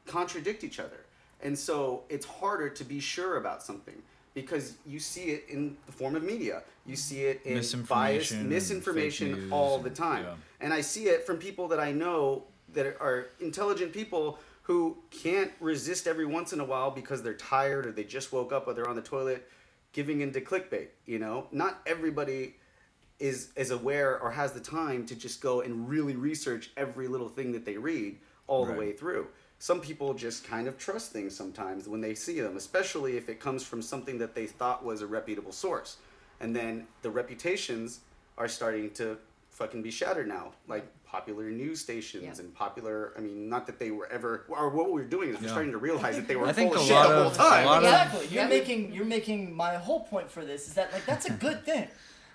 contradict 0.05 0.63
each 0.63 0.80
other. 0.80 1.05
And 1.41 1.57
so 1.57 2.03
it's 2.09 2.26
harder 2.26 2.70
to 2.70 2.84
be 2.84 2.99
sure 2.99 3.38
about 3.38 3.63
something 3.63 3.95
because 4.34 4.74
you 4.86 4.99
see 4.99 5.26
it 5.26 5.45
in 5.49 5.78
the 5.86 5.91
form 5.91 6.16
of 6.16 6.24
media. 6.24 6.63
You 6.86 6.95
see 6.95 7.22
it 7.22 7.41
in 7.45 7.53
bias, 7.53 7.74
Misinformation 7.74 8.39
and 8.39 8.49
misinformation 8.49 9.51
all 9.51 9.80
the 9.80 9.89
time. 9.89 10.24
yeah. 10.24 10.34
And 10.59 10.74
I 10.74 10.82
see 10.82 11.05
it 11.05 11.26
from 11.26 11.38
people 11.38 11.68
that 11.70 11.80
I 11.80 11.91
know 11.91 12.43
that 12.74 12.86
are 12.99 13.28
intelligent 13.39 13.93
people 13.93 14.39
who 14.63 14.97
can't 15.11 15.51
resist 15.59 16.07
every 16.07 16.26
once 16.26 16.51
in 16.51 16.59
a 16.59 16.66
while 16.66 16.91
because 16.91 17.24
they're 17.24 17.34
tired 17.34 17.86
or 17.86 17.91
they 17.91 18.03
just 18.03 18.34
woke 18.34 18.51
up 18.51 18.68
or 18.68 18.74
they're 18.74 18.89
on 18.89 18.95
the 18.95 19.01
toilet 19.01 19.47
giving 19.96 20.20
into 20.20 20.41
clickbait, 20.41 20.89
you 21.06 21.18
know? 21.18 21.48
Not 21.54 21.80
everybody 21.88 22.56
is 23.18 23.54
is 23.56 23.72
aware 23.72 24.20
or 24.20 24.30
has 24.30 24.52
the 24.52 24.60
time 24.60 25.06
to 25.06 25.16
just 25.16 25.39
go 25.39 25.62
and 25.62 25.88
really 25.88 26.18
research 26.18 26.70
every 26.76 27.08
little 27.08 27.30
thing 27.30 27.54
that 27.54 27.64
they 27.64 27.78
read 27.78 28.18
all 28.46 28.66
Right. 28.66 28.74
the 28.74 28.80
way 28.80 28.91
through. 28.91 29.28
Some 29.58 29.80
people 29.80 30.14
just 30.14 30.43
kind 30.43 30.68
of 30.68 30.78
trust 30.78 31.14
things 31.14 31.34
sometimes 31.34 31.88
when 31.88 32.02
they 32.02 32.14
see 32.14 32.41
them, 32.41 32.58
especially 32.58 33.16
if 33.16 33.30
it 33.30 33.39
comes 33.39 33.64
from 33.64 33.82
something 33.82 34.18
that 34.18 34.36
they 34.36 34.48
thought 34.48 34.84
was 34.84 35.02
a 35.02 35.08
reputable 35.08 35.54
source. 35.54 35.96
And 36.41 36.54
then 36.54 36.88
the 37.02 37.10
reputations 37.10 38.02
are 38.38 38.50
starting 38.50 38.91
to 38.96 39.18
fucking 39.50 39.82
be 39.82 39.91
shattered 39.91 40.28
now, 40.28 40.52
like 40.68 40.86
popular 41.16 41.49
news 41.49 41.80
stations 41.80 42.24
Yeah. 42.24 42.43
and 42.43 42.53
popular. 42.53 43.13
I 43.18 43.22
mean, 43.22 43.47
not 43.47 43.66
that 43.68 43.80
they 43.80 43.91
were 43.91 44.07
ever, 44.11 44.43
or 44.49 44.70
what 44.70 44.88
we 44.88 44.93
were 45.01 45.05
doing 45.05 45.30
is 45.30 45.36
we're 45.38 45.43
Yeah. 45.45 45.51
starting 45.51 45.72
to 45.72 45.78
realize 45.78 46.16
that 46.18 46.28
they 46.28 46.36
were 46.41 46.47
I 46.47 46.51
think 46.53 46.74
full 46.74 46.82
of 46.82 46.86
a 46.86 46.88
shit 46.88 46.95
lot 46.95 47.07
the 47.09 47.24
whole 47.24 47.32
time. 47.32 47.66
lot 47.66 47.78
of- 47.84 47.89
Exactly. 47.89 48.28
You're 48.28 48.43
Yeah. 48.43 48.49
making 48.49 48.93
you're 48.93 49.05
making 49.18 49.55
my 49.55 49.76
whole 49.76 50.01
point 50.13 50.30
for 50.30 50.43
this 50.43 50.68
is 50.68 50.74
that 50.74 50.91
like 50.91 51.05
that's 51.05 51.26
a 51.26 51.32
good 51.32 51.63
thing. 51.66 51.88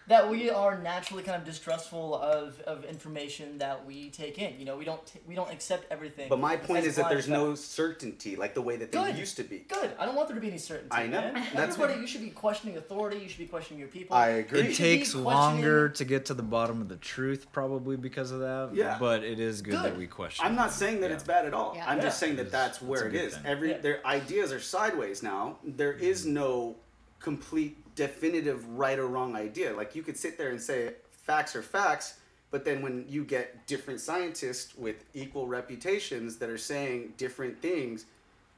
That 0.06 0.28
we 0.28 0.50
are 0.50 0.78
naturally 0.78 1.22
kind 1.22 1.36
of 1.40 1.44
distrustful 1.44 2.14
of, 2.16 2.60
of 2.60 2.84
information 2.84 3.58
that 3.58 3.84
we 3.86 4.10
take 4.10 4.38
in. 4.38 4.58
You 4.58 4.64
know, 4.64 4.76
we 4.76 4.84
don't 4.84 5.04
t- 5.06 5.20
we 5.26 5.34
don't 5.34 5.50
accept 5.52 5.86
everything. 5.90 6.28
But 6.28 6.40
my 6.40 6.56
point 6.56 6.84
is 6.84 6.96
that 6.96 7.02
blind 7.02 7.14
there's 7.14 7.28
no 7.28 7.54
certainty 7.54 8.36
like 8.36 8.54
the 8.54 8.62
way 8.62 8.76
that 8.76 8.92
there 8.92 9.04
Good. 9.04 9.16
used 9.16 9.36
to 9.36 9.44
be. 9.44 9.58
Good. 9.68 9.92
I 9.98 10.06
don't 10.06 10.16
want 10.16 10.28
there 10.28 10.34
to 10.34 10.40
be 10.40 10.48
any 10.48 10.58
certainty. 10.58 10.88
I 10.90 11.06
know. 11.06 11.20
Man. 11.20 11.34
That's 11.54 11.74
Everybody, 11.74 11.92
what- 11.94 12.00
you 12.00 12.06
should 12.06 12.22
be 12.22 12.30
questioning 12.30 12.76
authority. 12.76 13.18
You 13.18 13.28
should 13.28 13.38
be 13.38 13.46
questioning 13.46 13.78
your 13.78 13.88
people. 13.88 14.16
I 14.16 14.28
agree. 14.28 14.60
It 14.60 14.74
takes 14.74 15.14
longer 15.14 15.88
to 15.90 16.04
get 16.04 16.26
to 16.26 16.34
the 16.34 16.42
bottom 16.42 16.80
of 16.80 16.88
the 16.88 16.96
truth, 16.96 17.46
probably 17.52 17.96
because 17.96 18.30
of 18.30 18.40
that. 18.40 18.70
Yeah. 18.74 18.96
But 18.98 19.22
it 19.22 19.38
is 19.38 19.62
good, 19.62 19.72
Good. 19.72 19.84
that 19.84 19.96
we 19.96 20.06
question. 20.06 20.44
I'm 20.44 20.54
not 20.54 20.72
saying 20.72 21.00
that 21.02 21.10
Yeah. 21.10 21.16
it's 21.16 21.24
bad 21.24 21.46
at 21.46 21.54
all. 21.54 21.74
Yeah. 21.76 21.88
I'm 21.88 21.98
Yeah. 21.98 22.04
just 22.04 22.18
saying 22.18 22.36
that 22.36 22.50
that's 22.50 22.82
where 22.82 23.06
it's 23.06 23.14
it 23.14 23.18
a 23.18 23.18
good 23.18 23.26
is. 23.28 23.34
thing. 23.34 23.46
Every 23.46 23.70
Yeah. 23.70 23.78
their 23.78 24.06
ideas 24.06 24.52
are 24.52 24.60
sideways 24.60 25.22
now. 25.22 25.58
There 25.64 25.92
is 25.92 26.22
mm-hmm. 26.22 26.34
no 26.34 26.76
complete 27.20 27.76
definitive 27.94 28.66
right 28.70 28.98
or 28.98 29.06
wrong 29.06 29.36
idea. 29.36 29.74
Like 29.74 29.94
you 29.94 30.02
could 30.02 30.16
sit 30.16 30.38
there 30.38 30.50
and 30.50 30.60
say 30.60 30.94
facts 31.10 31.54
are 31.54 31.62
facts, 31.62 32.18
but 32.50 32.64
then 32.64 32.82
when 32.82 33.04
you 33.08 33.24
get 33.24 33.66
different 33.66 34.00
scientists 34.00 34.76
with 34.76 35.04
equal 35.14 35.46
reputations 35.46 36.36
that 36.38 36.48
are 36.48 36.58
saying 36.58 37.14
different 37.16 37.60
things, 37.60 38.06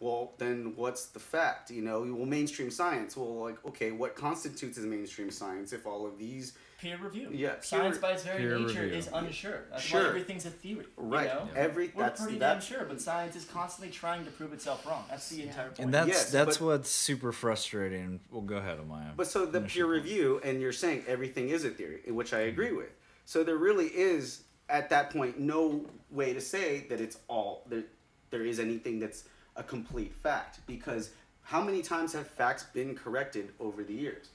well, 0.03 0.33
then 0.39 0.73
what's 0.75 1.07
the 1.07 1.21
fact? 1.21 1.71
You 1.71 1.81
know, 1.81 2.01
well, 2.01 2.27
mainstream 2.27 2.73
science. 2.73 3.17
Well, 3.17 3.41
like, 3.41 3.65
okay, 3.65 3.93
what 3.93 4.17
constitutes 4.17 4.77
as 4.77 4.85
mainstream 4.85 5.31
science 5.31 5.73
if 5.73 5.87
all 5.87 6.05
of 6.05 6.19
these 6.19 6.55
peer 6.81 6.99
review. 7.01 7.31
Yeah, 7.33 7.61
Science 7.61 7.99
peer- 7.99 8.03
by 8.03 8.11
its 8.15 8.25
very 8.25 8.39
peer 8.41 8.59
nature 8.59 8.83
review. 8.83 8.99
is 8.99 9.09
unsure. 9.15 9.61
That's 9.71 9.83
Sure. 9.85 10.03
why 10.03 10.09
everything's 10.09 10.45
a 10.45 10.51
theory. 10.51 10.87
right? 10.97 11.29
You 11.29 11.35
know? 11.35 11.49
Every 11.55 11.93
We're 11.95 12.03
that's 12.03 12.21
pretty 12.21 12.39
that, 12.39 12.55
damn 12.55 12.61
sure, 12.61 12.85
but 12.85 13.01
science 13.01 13.37
is 13.37 13.45
constantly 13.45 13.93
trying 13.93 14.25
to 14.25 14.33
prove 14.33 14.53
itself 14.53 14.85
wrong. 14.85 15.05
That's 15.09 15.29
the 15.29 15.45
entire 15.45 15.69
point. 15.69 15.79
And 15.79 15.95
that's 15.95 16.09
Yes, 16.09 16.33
that's 16.33 16.59
but- 16.59 16.67
what's 16.67 16.91
super 16.91 17.31
frustrating. 17.31 18.19
Well, 18.33 18.43
go 18.43 18.57
ahead, 18.57 18.81
Amaya. 18.81 19.15
But 19.17 19.29
so 19.29 19.47
the 19.47 19.61
peer 19.61 19.87
your 19.87 19.87
point. 19.87 20.03
review, 20.05 20.41
and 20.43 20.61
you're 20.61 20.73
saying 20.73 21.05
everything 21.07 21.51
is 21.51 21.65
a 21.65 21.71
theory, 21.71 22.01
which 22.09 22.33
I 22.33 22.39
mm-hmm. 22.41 22.49
agree 22.49 22.73
with. 22.73 22.91
So 23.25 23.45
there 23.45 23.57
really 23.57 23.87
is, 23.87 24.43
at 24.69 24.91
that 24.91 25.11
point, 25.11 25.39
no 25.39 25.87
way 26.11 26.33
to 26.35 26.41
say 26.41 26.87
that 26.89 27.01
it's 27.01 27.19
all 27.29 27.63
there. 27.69 27.85
There 28.31 28.45
is 28.45 28.59
anything 28.59 28.99
that's 28.99 29.25
a 29.57 29.63
complete 29.63 30.13
fact 30.15 30.61
because 30.67 31.11
how 31.43 31.63
many 31.63 31.83
times 31.83 32.13
have 32.13 32.27
facts 32.27 32.65
been 32.73 32.95
corrected 32.95 33.51
over 33.61 33.83
the 33.85 33.93
years? 33.93 34.29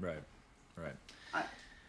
Right, 0.00 0.22
right. 0.76 0.94
I, 1.34 1.42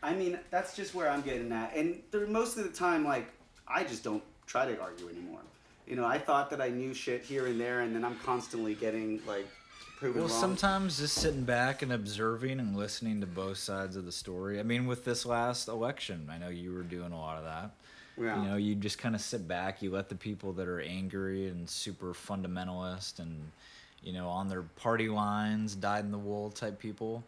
I 0.03 0.13
mean, 0.13 0.39
that's 0.51 0.75
just 0.75 0.93
where 0.93 1.09
I'm 1.09 1.21
getting 1.21 1.51
at. 1.51 1.75
And 1.75 2.01
there, 2.11 2.27
most 2.27 2.57
of 2.57 2.63
the 2.63 2.69
time, 2.77 3.03
like, 3.03 3.27
I 3.67 3.83
just 3.83 4.03
don't 4.03 4.23
try 4.45 4.65
to 4.65 4.79
argue 4.79 5.09
anymore. 5.09 5.41
You 5.87 5.95
know, 5.95 6.05
I 6.05 6.17
thought 6.17 6.49
that 6.49 6.61
I 6.61 6.69
knew 6.69 6.93
shit 6.93 7.23
here 7.23 7.47
and 7.47 7.59
there, 7.59 7.81
and 7.81 7.95
then 7.95 8.03
I'm 8.03 8.17
constantly 8.19 8.75
getting 8.75 9.21
like 9.25 9.47
proven 9.97 10.21
Well, 10.21 10.29
wrong. 10.29 10.39
sometimes 10.39 10.99
just 10.99 11.15
sitting 11.15 11.43
back 11.43 11.81
and 11.81 11.93
observing 11.93 12.59
and 12.59 12.75
listening 12.75 13.21
to 13.21 13.27
both 13.27 13.57
sides 13.57 13.95
of 13.95 14.05
the 14.05 14.11
story. 14.11 14.59
I 14.59 14.63
mean, 14.63 14.85
with 14.85 15.05
this 15.05 15.25
last 15.25 15.67
election, 15.69 16.29
I 16.31 16.37
know 16.37 16.49
you 16.49 16.73
were 16.73 16.83
doing 16.83 17.11
a 17.13 17.17
lot 17.19 17.37
of 17.37 17.45
that. 17.45 17.71
Yeah. 18.19 18.41
You 18.41 18.49
know, 18.49 18.55
you 18.57 18.75
just 18.75 18.97
kind 18.97 19.15
of 19.15 19.21
sit 19.21 19.47
back. 19.47 19.81
You 19.81 19.91
let 19.91 20.09
the 20.09 20.15
people 20.15 20.53
that 20.53 20.67
are 20.67 20.81
angry 20.81 21.47
and 21.47 21.69
super 21.69 22.13
fundamentalist 22.13 23.19
and, 23.19 23.51
you 24.03 24.13
know, 24.13 24.27
on 24.29 24.47
their 24.47 24.63
party 24.63 25.09
lines, 25.09 25.75
dyed 25.75 26.05
in 26.05 26.11
the 26.11 26.17
wool 26.17 26.49
type 26.49 26.79
people. 26.79 27.23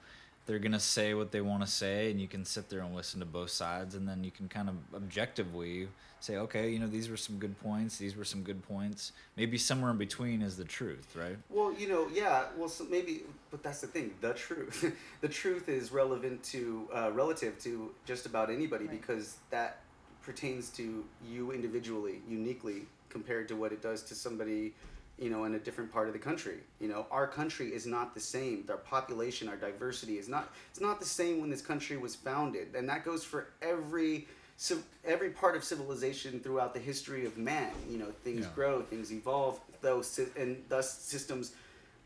They're 0.45 0.57
gonna 0.59 0.79
say 0.79 1.13
what 1.13 1.31
they 1.31 1.41
want 1.41 1.61
to 1.63 1.69
say, 1.69 2.09
and 2.09 2.19
you 2.19 2.27
can 2.27 2.43
sit 2.43 2.69
there 2.69 2.79
and 2.79 2.95
listen 2.95 3.19
to 3.19 3.25
both 3.27 3.51
sides, 3.51 3.93
and 3.93 4.07
then 4.07 4.23
you 4.23 4.31
can 4.31 4.47
kind 4.49 4.67
of 4.67 4.75
objectively 4.95 5.87
say, 6.21 6.37
okay, 6.37 6.71
you 6.71 6.79
know, 6.79 6.87
these 6.87 7.07
were 7.07 7.17
some 7.17 7.37
good 7.37 7.57
points. 7.61 7.97
These 7.99 8.15
were 8.15 8.25
some 8.25 8.41
good 8.41 8.63
points. 8.63 9.11
Maybe 9.37 9.59
somewhere 9.59 9.91
in 9.91 9.97
between 9.97 10.41
is 10.41 10.57
the 10.57 10.63
truth, 10.65 11.15
right? 11.15 11.37
Well, 11.49 11.71
you 11.77 11.87
know, 11.87 12.07
yeah. 12.11 12.45
Well, 12.57 12.67
so 12.67 12.83
maybe, 12.89 13.21
but 13.51 13.61
that's 13.61 13.81
the 13.81 13.87
thing. 13.87 14.11
The 14.21 14.33
truth, 14.33 14.91
the 15.21 15.27
truth 15.27 15.69
is 15.69 15.91
relevant 15.91 16.43
to, 16.45 16.87
uh, 16.93 17.11
relative 17.13 17.59
to 17.59 17.91
just 18.05 18.25
about 18.25 18.49
anybody 18.49 18.85
Right. 18.87 18.99
because 18.99 19.37
that 19.51 19.81
pertains 20.23 20.69
to 20.71 21.03
you 21.27 21.51
individually, 21.51 22.21
uniquely, 22.27 22.83
compared 23.09 23.47
to 23.47 23.55
what 23.55 23.71
it 23.71 23.81
does 23.81 24.03
to 24.03 24.15
somebody, 24.15 24.73
you 25.17 25.29
know, 25.29 25.45
in 25.45 25.55
a 25.55 25.59
different 25.59 25.91
part 25.91 26.07
of 26.07 26.13
the 26.13 26.19
country. 26.19 26.57
You 26.79 26.87
know, 26.87 27.05
our 27.11 27.27
country 27.27 27.69
is 27.73 27.85
not 27.85 28.13
the 28.13 28.19
same. 28.19 28.65
Our 28.69 28.77
population, 28.77 29.47
our 29.49 29.55
diversity 29.55 30.17
is 30.17 30.29
not. 30.29 30.51
It's 30.71 30.81
not 30.81 30.99
the 30.99 31.05
same 31.05 31.41
when 31.41 31.49
this 31.49 31.61
country 31.61 31.97
was 31.97 32.15
founded, 32.15 32.75
and 32.75 32.87
that 32.89 33.03
goes 33.05 33.23
for 33.23 33.47
every. 33.61 34.27
civ- 34.61 34.83
every 35.05 35.29
part 35.29 35.55
of 35.55 35.63
civilization 35.63 36.41
throughout 36.41 36.73
the 36.73 36.79
history 36.81 37.25
of 37.25 37.37
man, 37.37 37.71
you 37.89 37.97
know, 37.97 38.11
things 38.25 38.41
Yeah. 38.45 38.51
grow, 38.53 38.81
things 38.81 39.09
evolve, 39.09 39.57
sy- 40.01 40.27
and 40.35 40.61
thus 40.67 40.99
systems 40.99 41.53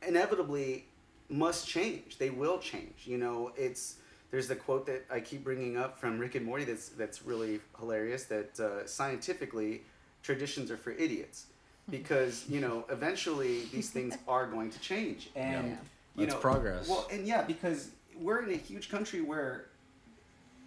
inevitably 0.07 0.85
must 1.29 1.67
change. 1.67 2.17
They 2.19 2.29
will 2.29 2.59
change. 2.59 3.05
You 3.05 3.17
know, 3.17 3.51
it's 3.55 3.95
there's 4.33 4.47
the 4.47 4.55
quote 4.55 4.87
that 4.87 5.05
I 5.11 5.19
keep 5.19 5.43
bringing 5.43 5.77
up 5.77 5.99
from 5.99 6.17
Rick 6.17 6.33
and 6.33 6.43
Morty 6.43 6.63
that's 6.63 6.89
that's 6.89 7.21
really 7.21 7.59
hilarious. 7.77 8.23
That 8.23 8.59
uh, 8.59 8.87
scientifically, 8.87 9.83
traditions 10.23 10.71
are 10.71 10.77
for 10.77 10.89
idiots, 10.89 11.45
because 11.91 12.43
you 12.49 12.59
know 12.59 12.83
eventually 12.89 13.65
these 13.65 13.91
things 13.91 14.17
are 14.27 14.47
going 14.47 14.71
to 14.71 14.79
change, 14.79 15.29
and 15.35 15.67
Yeah. 15.67 15.75
you 16.15 16.25
That's 16.25 16.33
know 16.33 16.41
progress. 16.41 16.89
Well, 16.89 17.07
and 17.11 17.27
yeah, 17.27 17.43
because 17.43 17.91
we're 18.19 18.41
in 18.41 18.49
a 18.51 18.57
huge 18.57 18.89
country 18.89 19.21
where 19.21 19.65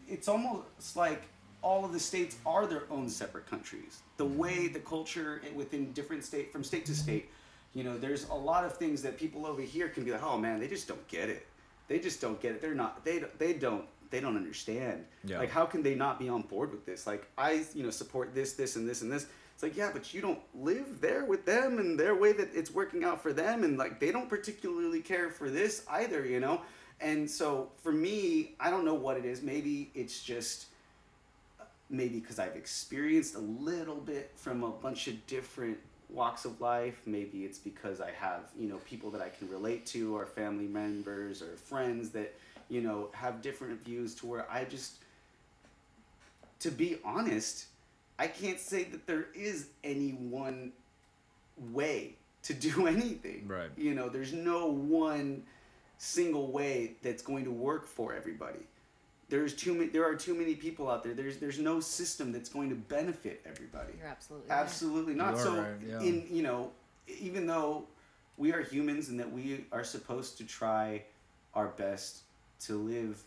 it's 0.09 0.29
almost 0.29 0.95
like 0.95 1.23
all 1.61 1.85
of 1.85 1.93
the 1.93 1.99
states 1.99 2.37
are 2.47 2.69
their 2.69 2.85
own 2.89 3.09
separate 3.09 3.51
countries. 3.51 3.99
The 4.17 4.27
way 4.27 4.69
the 4.69 4.79
culture 4.79 5.43
within 5.57 5.91
different 5.93 6.23
state 6.23 6.53
from 6.53 6.63
state 6.63 6.87
to 6.87 6.95
state, 6.95 7.31
you 7.75 7.83
know, 7.83 7.99
there's 7.99 8.29
a 8.29 8.35
lot 8.35 8.65
of 8.65 8.77
things 8.77 9.03
that 9.03 9.19
people 9.19 9.45
over 9.45 9.63
here 9.63 9.89
can 9.89 10.05
be 10.05 10.13
like, 10.13 10.23
oh 10.23 10.39
man, 10.39 10.61
they 10.61 10.69
just 10.69 10.87
don't 10.87 11.09
get 11.09 11.29
it. 11.29 11.49
They 11.89 11.99
just 11.99 12.21
don't 12.21 12.41
get 12.41 12.53
it. 12.53 12.61
They're 12.61 12.75
not. 12.75 13.05
They 13.05 13.21
don't- 13.21 13.39
they 13.39 13.53
don't. 13.53 13.85
They 14.11 14.21
don't 14.21 14.37
understand. 14.37 15.05
Yeah. 15.25 15.41
Like, 15.41 15.51
how 15.51 15.67
can 15.67 15.83
they 15.83 15.95
not 15.97 16.19
be 16.21 16.29
on 16.29 16.43
board 16.43 16.71
with 16.71 16.87
this? 16.87 17.07
Like, 17.07 17.27
I 17.37 17.65
you 17.75 17.83
know 17.83 17.91
support 17.91 18.35
this, 18.35 18.53
this, 18.55 18.77
and 18.77 18.89
this, 18.89 19.03
and 19.03 19.11
this. 19.11 19.27
It's 19.55 19.63
like, 19.63 19.77
yeah, 19.77 19.91
but 19.93 20.13
you 20.15 20.21
don't 20.21 20.39
live 20.55 21.01
there 21.01 21.25
with 21.25 21.45
them 21.47 21.79
and 21.79 21.99
their 21.99 22.15
way 22.15 22.33
that 22.33 22.51
it's 22.55 22.71
working 22.71 23.05
out 23.05 23.23
for 23.23 23.33
them, 23.33 23.65
and 23.65 23.79
like 23.79 23.99
they 24.01 24.13
don't 24.13 24.29
particularly 24.29 25.01
care 25.01 25.31
for 25.31 25.51
this 25.51 25.85
either, 25.91 26.25
you 26.27 26.41
know. 26.41 26.61
And 27.01 27.29
so 27.31 27.71
for 27.83 27.91
me, 27.93 28.55
I 28.61 28.71
don't 28.71 28.85
know 28.85 28.95
what 28.95 29.17
it 29.17 29.25
is. 29.25 29.43
Maybe 29.43 29.91
it's 29.95 30.23
just 30.23 30.67
maybe 31.89 32.19
because 32.21 32.39
I've 32.39 32.57
experienced 32.57 33.35
a 33.35 33.39
little 33.41 33.97
bit 33.97 34.33
from 34.37 34.63
a 34.65 34.71
bunch 34.71 35.07
of 35.09 35.27
different 35.27 35.79
walks 36.11 36.45
of 36.45 36.61
life. 36.61 37.01
Maybe 37.07 37.45
it's 37.45 37.59
because 37.59 38.01
I 38.01 38.11
have, 38.19 38.43
you 38.59 38.69
know, 38.69 38.79
people 38.89 39.11
that 39.11 39.21
I 39.21 39.29
can 39.29 39.49
relate 39.49 39.87
to, 39.87 40.17
or 40.17 40.27
family 40.27 40.67
members, 40.67 41.43
or 41.43 41.57
friends 41.57 42.11
that, 42.11 42.35
you 42.69 42.81
know, 42.81 43.09
have 43.13 43.43
different 43.43 43.85
views 43.85 44.15
to 44.17 44.27
where 44.27 44.47
I 44.51 44.65
just, 44.65 44.97
to 46.61 46.71
be 46.71 46.99
honest, 47.05 47.67
I 48.19 48.29
can't 48.29 48.61
say 48.61 48.85
that 48.85 49.07
there 49.07 49.27
is 49.35 49.69
any 49.85 50.11
one 50.11 50.73
way 51.73 52.15
to 52.45 52.55
do 52.55 52.87
anything. 52.87 53.47
Right. 53.47 53.71
You 53.77 53.95
know, 53.95 54.09
there's 54.09 54.33
no 54.33 54.67
one 54.67 55.43
single 55.99 56.53
way 56.53 56.93
that's 57.03 57.23
going 57.23 57.45
to 57.45 57.51
work 57.51 57.87
for 57.87 58.15
everybody. 58.15 58.61
There's 59.29 59.55
too 59.55 59.75
many. 59.75 59.89
There 59.89 60.05
are 60.09 60.15
too 60.15 60.35
many 60.35 60.55
people 60.55 60.89
out 60.89 61.03
there. 61.03 61.13
There's 61.15 61.39
there's 61.39 61.59
no 61.59 61.81
system 61.81 62.31
that's 62.33 62.49
going 62.49 62.69
to 62.69 62.77
benefit 62.77 63.43
everybody. 63.45 63.93
You're 63.99 64.07
absolutely 64.09 64.49
right. 64.51 64.59
Absolutely 64.61 65.15
not. 65.15 65.35
You 65.35 65.41
are 65.41 65.43
so 65.43 65.57
right, 65.57 65.71
yeah. 65.87 66.01
in 66.01 66.27
you 66.31 66.43
know, 66.43 66.71
even 67.21 67.47
though 67.47 67.85
we 68.37 68.53
are 68.53 68.63
humans 68.63 69.09
and 69.09 69.19
that 69.19 69.31
we 69.31 69.65
are 69.73 69.83
supposed 69.83 70.39
to 70.39 70.45
try 70.45 71.03
our 71.55 71.69
best 71.69 72.21
to 72.61 72.77
live 72.77 73.21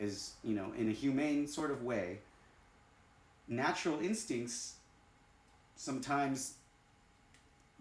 as 0.00 0.32
you 0.42 0.54
know 0.54 0.72
in 0.78 0.88
a 0.88 0.92
humane 0.92 1.46
sort 1.46 1.70
of 1.70 1.82
way, 1.82 2.18
natural 3.46 4.00
instincts 4.00 4.76
sometimes 5.76 6.54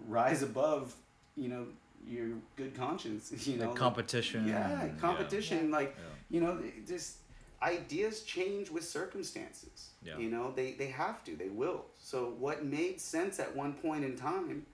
rise 0.08 0.44
above 0.44 0.94
you 1.38 1.48
know 1.48 1.66
your 2.08 2.28
good 2.56 2.76
conscience. 2.76 3.32
You 3.48 3.58
know, 3.58 3.68
Like 3.70 3.78
competition. 3.78 4.48
yeah, 4.48 4.82
and- 4.82 5.00
competition. 5.00 5.72
Like 5.72 5.96
Yeah. 5.98 6.04
you 6.30 6.42
know, 6.42 6.62
just 6.86 7.18
ideas 7.66 8.22
change 8.22 8.70
with 8.70 8.86
circumstances. 8.86 9.90
Yeah. 10.04 10.18
You 10.18 10.30
know, 10.30 10.54
they 10.56 10.74
they 10.74 10.88
have 10.88 11.24
to. 11.26 11.36
They 11.36 11.50
will. 11.50 11.86
So 12.00 12.36
what 12.40 12.64
made 12.64 13.02
sense 13.02 13.40
at 13.40 13.56
one 13.56 13.74
point 13.74 14.06
in 14.06 14.16
time 14.16 14.66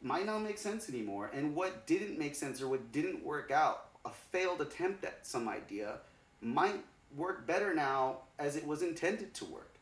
might 0.00 0.24
not 0.24 0.38
make 0.38 0.56
sense 0.56 0.88
anymore, 0.88 1.30
and 1.34 1.54
what 1.54 1.86
didn't 1.86 2.18
make 2.18 2.34
sense 2.34 2.62
or 2.62 2.68
what 2.68 2.90
didn't 2.92 3.22
work 3.22 3.50
out, 3.50 3.88
a 4.04 4.10
failed 4.10 4.62
attempt 4.62 5.04
at 5.04 5.26
some 5.26 5.48
idea, 5.48 5.98
might 6.40 6.82
work 7.16 7.46
better 7.46 7.74
now 7.74 8.18
as 8.38 8.56
it 8.56 8.66
was 8.66 8.82
intended 8.82 9.34
to 9.34 9.44
work. 9.44 9.74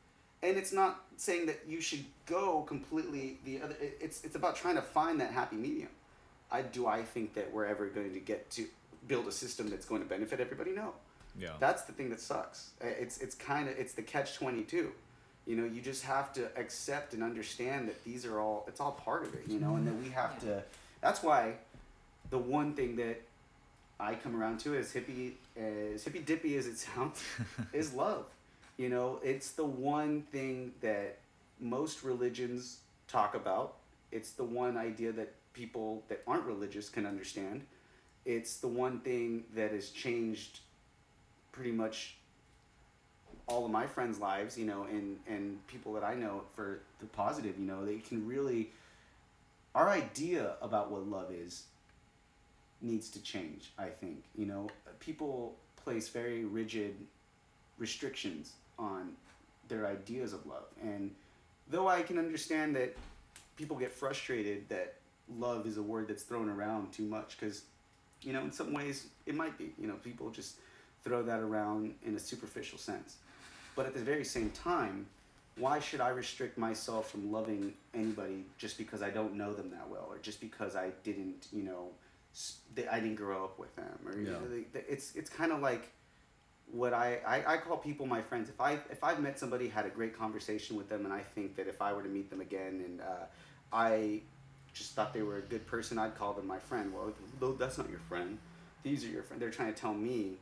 And 0.43 0.57
it's 0.57 0.73
not 0.73 1.05
saying 1.17 1.47
that 1.47 1.61
you 1.69 1.81
should 1.81 2.05
go 2.27 2.63
completely 2.63 3.39
the 3.45 3.61
other. 3.63 3.77
It's 4.01 4.25
it's 4.25 4.35
about 4.35 4.57
trying 4.57 4.77
to 4.77 4.83
find 4.83 5.21
that 5.21 5.31
happy 5.33 5.57
medium. 5.57 5.91
I 6.51 6.63
do 6.63 6.87
I 6.87 7.03
think 7.03 7.35
that 7.35 7.53
we're 7.53 7.67
ever 7.67 7.87
going 7.89 8.15
to 8.15 8.21
get 8.21 8.51
to 8.53 8.67
build 9.07 9.27
a 9.27 9.33
system 9.33 9.69
that's 9.69 9.85
going 9.87 10.03
to 10.03 10.09
benefit 10.09 10.41
everybody? 10.41 10.73
No. 10.73 10.95
Yeah. 11.39 11.51
That's 11.61 11.83
the 11.83 11.93
thing 11.93 12.11
that 12.11 12.21
sucks. 12.21 12.71
It's 12.81 13.19
it's 13.19 13.35
kind 13.35 13.69
of 13.69 13.79
it's 13.79 13.93
the 13.93 14.03
catch 14.03 14.35
twenty 14.35 14.63
two. 14.63 14.93
You 15.47 15.57
know, 15.57 15.65
you 15.65 15.81
just 15.81 16.05
have 16.05 16.33
to 16.35 16.51
accept 16.57 17.15
and 17.15 17.23
understand 17.23 17.89
that 17.89 18.05
these 18.05 18.27
are 18.27 18.39
all 18.41 18.65
it's 18.69 18.81
all 18.81 18.93
part 18.93 19.25
of 19.25 19.35
it. 19.35 19.45
You 19.47 19.61
know, 19.61 19.77
and 19.77 19.87
that 19.87 19.95
we 19.95 20.11
have 20.11 20.39
to. 20.41 20.63
That's 21.01 21.23
why 21.23 21.55
the 22.31 22.39
one 22.39 22.75
thing 22.75 22.97
that 22.97 23.23
I 24.01 24.15
come 24.15 24.41
around 24.41 24.61
to, 24.61 24.77
as 24.77 24.93
hippie 24.93 25.33
as 25.57 26.05
hippy 26.05 26.21
dippy 26.21 26.57
as 26.57 26.67
it 26.67 26.79
sounds, 26.95 27.23
is 27.73 27.95
love. 27.95 28.27
You 28.77 28.89
know, 28.89 29.21
it's 29.25 29.53
the 29.53 29.65
one 29.65 30.23
thing 30.31 30.73
that 30.83 31.19
most 31.61 32.05
religions 32.05 32.79
talk 33.09 33.35
about. 33.35 33.75
It's 34.13 34.31
the 34.31 34.45
one 34.45 34.77
idea 34.77 35.13
that 35.13 35.33
people 35.53 36.03
that 36.09 36.23
aren't 36.27 36.45
religious 36.45 36.89
can 36.89 37.05
understand. 37.05 37.63
It's 38.25 38.59
the 38.59 38.69
one 38.69 39.01
thing 39.01 39.45
that 39.55 39.73
has 39.73 39.91
changed 39.91 40.61
pretty 41.53 41.73
much 41.73 42.17
all 43.47 43.65
of 43.65 43.71
my 43.71 43.87
friends' 43.87 44.19
lives, 44.19 44.59
you 44.59 44.67
know, 44.67 44.85
and 44.85 45.19
and 45.27 45.67
people 45.67 45.93
that 45.95 46.05
I 46.05 46.15
know 46.15 46.43
for 46.55 46.81
the 47.01 47.07
positive, 47.07 47.59
you 47.59 47.67
know, 47.67 47.85
they 47.85 47.99
can 47.99 48.27
really 48.27 48.71
our 49.75 49.89
idea 49.89 50.55
about 50.61 50.91
what 50.91 51.07
love 51.07 51.31
is 51.33 51.65
needs 52.81 53.11
to 53.11 53.23
change, 53.23 53.71
I 53.79 53.89
think. 53.89 54.25
You 54.37 54.47
know, 54.47 54.69
people 55.01 55.57
place 55.77 56.09
very 56.09 56.45
rigid 56.45 56.95
restrictions 57.79 58.53
on 58.79 59.13
their 59.69 59.87
ideas 59.87 60.33
of 60.33 60.47
love. 60.47 60.65
And 60.83 61.15
though 61.71 61.89
I 61.89 62.03
can 62.03 62.19
understand 62.19 62.75
that 62.77 62.97
people 63.57 63.77
get 63.77 63.93
frustrated 63.93 64.69
that 64.69 64.95
love 65.39 65.67
is 65.67 65.77
a 65.77 65.83
word 65.83 66.09
that's 66.09 66.23
thrown 66.23 66.49
around 66.49 66.93
too 66.93 67.03
much 67.03 67.37
because 67.39 67.63
you 68.23 68.33
know 68.33 68.41
in 68.41 68.51
some 68.53 68.73
ways 68.73 69.07
it 69.27 69.35
might 69.35 69.59
be 69.59 69.73
you 69.79 69.87
know 69.87 69.97
people 69.97 70.31
just 70.31 70.57
throw 71.05 71.23
that 71.23 71.41
around 71.41 71.95
in 72.05 72.15
a 72.17 72.19
superficial 72.19 72.79
sense 72.79 73.17
but 73.77 73.87
at 73.87 73.95
the 73.95 74.01
very 74.01 74.25
same 74.25 74.51
time 74.51 75.07
why 75.57 75.79
should 75.81 76.01
i 76.01 76.09
restrict 76.09 76.57
myself 76.59 77.11
from 77.11 77.31
loving 77.33 77.73
anybody 77.95 78.45
just 78.59 78.77
because 78.79 79.03
i 79.03 79.11
don't 79.11 79.35
know 79.35 79.53
them 79.53 79.71
that 79.71 79.89
well 79.89 80.07
or 80.11 80.19
just 80.19 80.41
because 80.41 80.77
i 80.77 80.91
didn't 81.05 81.47
you 81.53 81.63
know 81.63 81.89
i 82.91 83.01
didn't 83.01 83.17
grow 83.17 83.45
up 83.45 83.59
with 83.59 83.75
them 83.77 83.99
or 84.07 84.17
you 84.17 84.27
Yeah. 84.27 84.33
know, 84.33 84.49
they- 84.49 84.67
they- 84.73 84.85
it's 84.89 85.15
it's 85.17 85.31
kind 85.31 85.53
of 85.53 85.61
like 85.61 85.89
what 86.71 86.93
I, 86.93 87.19
I, 87.27 87.55
I 87.55 87.57
call 87.57 87.79
people 87.79 88.05
my 88.05 88.21
friends. 88.21 88.51
If 88.51 88.61
I 88.61 88.73
if 88.91 89.03
I've 89.03 89.21
met 89.21 89.39
somebody, 89.39 89.69
had 89.69 89.87
a 89.87 89.89
great 89.89 90.15
conversation 90.15 90.77
with 90.77 90.87
them, 90.91 91.07
and 91.07 91.15
I 91.15 91.21
think 91.21 91.57
that 91.57 91.67
if 91.67 91.81
I 91.81 91.95
were 91.95 92.03
to 92.03 92.11
meet 92.11 92.29
them 92.29 92.43
again, 92.43 92.83
and 92.85 93.01
uh, 93.01 93.25
I 93.73 94.21
just 94.75 94.93
thought 94.95 95.15
they 95.15 95.23
were 95.23 95.39
a 95.39 95.41
good 95.41 95.67
person, 95.67 95.99
I'd 95.99 96.15
call 96.15 96.35
them 96.35 96.47
my 96.47 96.59
friend. 96.59 96.93
Well, 96.93 97.15
that's 97.55 97.79
not 97.79 97.89
your 97.89 98.01
friend. 98.01 98.37
These 98.83 99.03
are 99.07 99.09
your 99.09 99.23
friend. 99.23 99.41
They're 99.41 99.51
trying 99.51 99.73
to 99.73 99.81
tell 99.81 99.95
me 99.95 100.35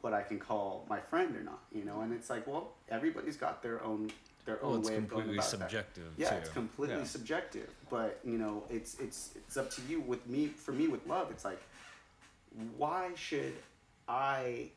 what 0.00 0.12
I 0.14 0.22
can 0.22 0.38
call 0.38 0.86
my 0.88 1.00
friend 1.00 1.36
or 1.36 1.42
not. 1.42 1.60
You 1.72 1.84
know, 1.84 2.00
and 2.00 2.12
it's 2.12 2.30
like, 2.30 2.46
well, 2.46 2.72
everybody's 2.88 3.36
got 3.36 3.62
their 3.62 3.82
own 3.84 4.10
their 4.46 4.62
own 4.64 4.80
it's 4.80 4.88
way 4.88 4.96
of 4.96 5.08
going 5.08 5.22
completely 5.24 5.34
about 5.36 5.44
that. 5.44 5.58
subjective. 5.58 6.12
Yeah, 6.16 6.30
too. 6.30 6.36
it's 6.36 6.48
completely 6.48 6.96
Yeah. 6.96 7.04
subjective. 7.04 7.70
But 7.90 8.20
you 8.24 8.38
know, 8.38 8.64
it's 8.70 8.98
it's 8.98 9.30
it's 9.36 9.56
up 9.56 9.70
to 9.72 9.82
you. 9.88 10.00
With 10.00 10.26
me, 10.26 10.46
for 10.46 10.72
me, 10.72 10.88
with 10.88 11.06
love, 11.06 11.30
it's 11.30 11.44
like, 11.44 11.60
why 12.76 13.10
should 13.14 13.54
I 14.08 14.70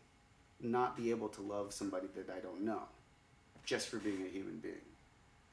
not 0.60 0.96
be 0.96 1.10
able 1.10 1.30
to 1.30 1.42
love 1.42 1.74
somebody 1.74 2.08
that 2.16 2.30
I 2.30 2.40
don't 2.40 2.62
know, 2.62 2.82
just 3.66 3.90
for 3.90 3.98
being 3.98 4.24
a 4.26 4.30
human 4.30 4.58
being? 4.58 4.76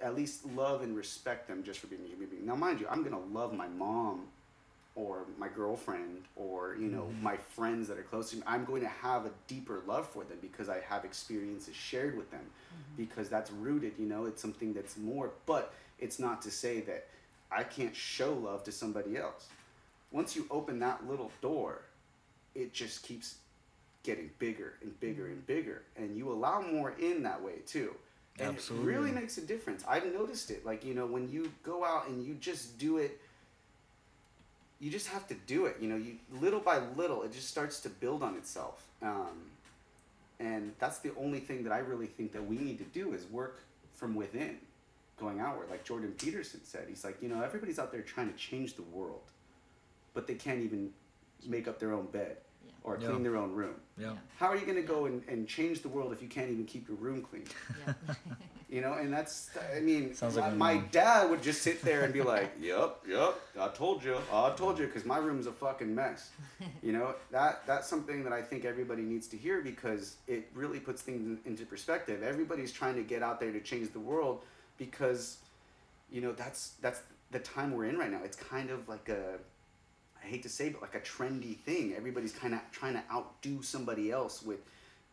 At 0.00 0.14
least 0.16 0.46
love 0.56 0.82
and 0.82 0.96
respect 0.96 1.46
them 1.46 1.62
just 1.62 1.78
for 1.80 1.86
being 1.86 2.02
a 2.04 2.08
human 2.08 2.28
being. 2.28 2.46
Now, 2.46 2.56
mind 2.56 2.80
you, 2.80 2.86
I'm 2.90 3.02
gonna 3.02 3.20
love 3.32 3.52
my 3.52 3.68
mom, 3.68 4.28
or 4.95 5.24
my 5.38 5.49
girlfriend, 5.49 6.22
or 6.36 6.76
you 6.78 6.88
know 6.88 7.03
mm-hmm. 7.03 7.22
my 7.22 7.36
friends 7.36 7.88
that 7.88 7.99
are 7.99 8.03
close 8.03 8.30
to 8.30 8.36
me. 8.36 8.43
I'm 8.47 8.64
going 8.64 8.82
to 8.82 8.88
have 8.88 9.26
a 9.26 9.30
deeper 9.47 9.82
love 9.86 10.09
for 10.09 10.24
them 10.24 10.38
because 10.41 10.68
I 10.68 10.80
have 10.88 11.05
experiences 11.05 11.74
shared 11.74 12.16
with 12.16 12.30
them, 12.30 12.41
mm-hmm. 12.41 13.03
because 13.03 13.28
that's 13.28 13.51
rooted. 13.51 13.93
You 13.99 14.07
know, 14.07 14.26
it's 14.26 14.43
something 14.43 14.72
that's 14.72 14.97
more. 14.97 15.30
But 15.47 15.72
it's 15.99 16.18
not 16.18 16.43
to 16.43 16.51
say 16.51 16.80
that 16.82 17.07
I 17.51 17.62
can't 17.62 17.95
show 17.95 18.32
love 18.32 18.64
to 18.64 18.72
somebody 18.72 19.16
else. 19.16 19.49
Once 20.12 20.34
you 20.34 20.47
open 20.51 20.80
that 20.80 21.09
little 21.09 21.30
door, 21.41 21.82
it 22.55 22.72
just 22.72 23.03
keeps 23.03 23.36
getting 24.03 24.30
bigger 24.38 24.74
and 24.82 24.99
bigger 25.01 25.24
mm-hmm. 25.24 25.32
and 25.32 25.47
bigger 25.47 25.82
and 25.97 26.16
you 26.16 26.32
allow 26.32 26.61
more 26.61 26.95
in 26.99 27.22
that 27.22 27.41
way 27.43 27.57
too 27.66 27.95
and 28.38 28.57
it 28.57 28.70
really 28.70 29.11
makes 29.11 29.36
a 29.36 29.43
difference 29.43 29.84
i've 29.86 30.07
noticed 30.12 30.51
it 30.51 30.64
like 30.64 30.84
you 30.84 30.95
know 30.95 31.07
when 31.07 31.28
you 31.28 31.51
go 31.62 31.84
out 31.84 32.09
and 32.09 32.24
you 32.24 32.34
just 32.34 32.78
do 32.78 32.97
it 32.97 33.20
you 34.80 34.90
just 34.90 35.08
have 35.08 35.26
to 35.28 35.34
do 35.46 35.66
it 35.66 35.76
you 35.80 35.88
know 35.88 35.96
you 35.96 36.16
little 36.40 36.60
by 36.60 36.78
little 36.96 37.22
it 37.22 37.32
just 37.32 37.48
starts 37.48 37.80
to 37.80 37.88
build 37.88 38.22
on 38.22 38.34
itself 38.34 38.86
um, 39.02 39.36
and 40.38 40.72
that's 40.78 40.98
the 40.98 41.12
only 41.18 41.38
thing 41.40 41.62
that 41.64 41.72
i 41.72 41.78
really 41.78 42.06
think 42.06 42.32
that 42.32 42.44
we 42.44 42.56
need 42.56 42.78
to 42.78 42.84
do 42.84 43.12
is 43.12 43.26
work 43.26 43.60
from 43.94 44.14
within 44.14 44.56
going 45.18 45.38
outward 45.40 45.68
like 45.70 45.84
jordan 45.84 46.12
peterson 46.18 46.60
said 46.64 46.86
he's 46.88 47.04
like 47.04 47.20
you 47.22 47.28
know 47.28 47.42
everybody's 47.42 47.78
out 47.78 47.92
there 47.92 48.00
trying 48.02 48.30
to 48.30 48.36
change 48.38 48.74
the 48.74 48.82
world 48.82 49.22
but 50.14 50.26
they 50.26 50.34
can't 50.34 50.60
even 50.60 50.90
make 51.46 51.68
up 51.68 51.78
their 51.78 51.92
own 51.92 52.06
bed 52.06 52.36
Yeah. 52.64 52.72
or 52.84 52.98
Yeah. 53.00 53.08
clean 53.08 53.22
their 53.22 53.36
own 53.36 53.52
room 53.52 53.74
Yeah. 53.98 54.12
how 54.38 54.46
are 54.48 54.56
you 54.56 54.64
going 54.64 54.76
to 54.76 54.82
go 54.82 55.06
and, 55.06 55.22
and 55.28 55.46
change 55.46 55.82
the 55.82 55.88
world 55.88 56.12
if 56.12 56.22
you 56.22 56.28
can't 56.28 56.50
even 56.50 56.64
keep 56.64 56.88
your 56.88 56.96
room 56.96 57.20
clean 57.22 57.44
Yeah. 57.86 57.94
you 58.70 58.80
know 58.80 58.94
and 58.94 59.12
that's 59.12 59.50
i 59.76 59.80
mean 59.80 60.14
like 60.22 60.54
my 60.54 60.74
mom. 60.74 60.88
dad 60.92 61.28
would 61.28 61.42
just 61.42 61.62
sit 61.62 61.82
there 61.82 62.02
and 62.02 62.14
be 62.14 62.22
like 62.22 62.52
yep 62.60 62.98
yep 63.08 63.34
i 63.60 63.68
told 63.68 64.02
you 64.02 64.16
i 64.32 64.50
told 64.56 64.78
you 64.78 64.86
because 64.86 65.04
my 65.04 65.18
room's 65.18 65.46
a 65.46 65.52
fucking 65.52 65.92
mess 65.92 66.30
you 66.82 66.92
know 66.92 67.14
that 67.32 67.62
that's 67.66 67.88
something 67.88 68.22
that 68.22 68.32
i 68.32 68.40
think 68.40 68.64
everybody 68.64 69.02
needs 69.02 69.26
to 69.26 69.36
hear 69.36 69.60
because 69.60 70.16
it 70.28 70.48
really 70.54 70.78
puts 70.78 71.02
things 71.02 71.20
in, 71.20 71.38
into 71.50 71.66
perspective 71.66 72.22
everybody's 72.22 72.72
trying 72.72 72.94
to 72.94 73.02
get 73.02 73.22
out 73.22 73.40
there 73.40 73.52
to 73.52 73.60
change 73.60 73.92
the 73.92 74.00
world 74.00 74.42
because 74.78 75.38
you 76.10 76.20
know 76.20 76.32
that's 76.32 76.74
that's 76.80 77.00
the 77.32 77.40
time 77.40 77.72
we're 77.72 77.86
in 77.86 77.98
right 77.98 78.10
now 78.10 78.20
it's 78.24 78.36
kind 78.36 78.70
of 78.70 78.88
like 78.88 79.08
a 79.08 79.38
I 80.22 80.26
hate 80.26 80.42
to 80.42 80.50
say, 80.50 80.68
but 80.68 80.82
like 80.82 80.94
a 80.94 81.00
trendy 81.00 81.56
thing. 81.56 81.94
Everybody's 81.96 82.32
kind 82.32 82.52
of 82.52 82.60
trying 82.72 82.92
to 82.92 83.02
outdo 83.10 83.62
somebody 83.62 84.12
else 84.12 84.42
with 84.42 84.58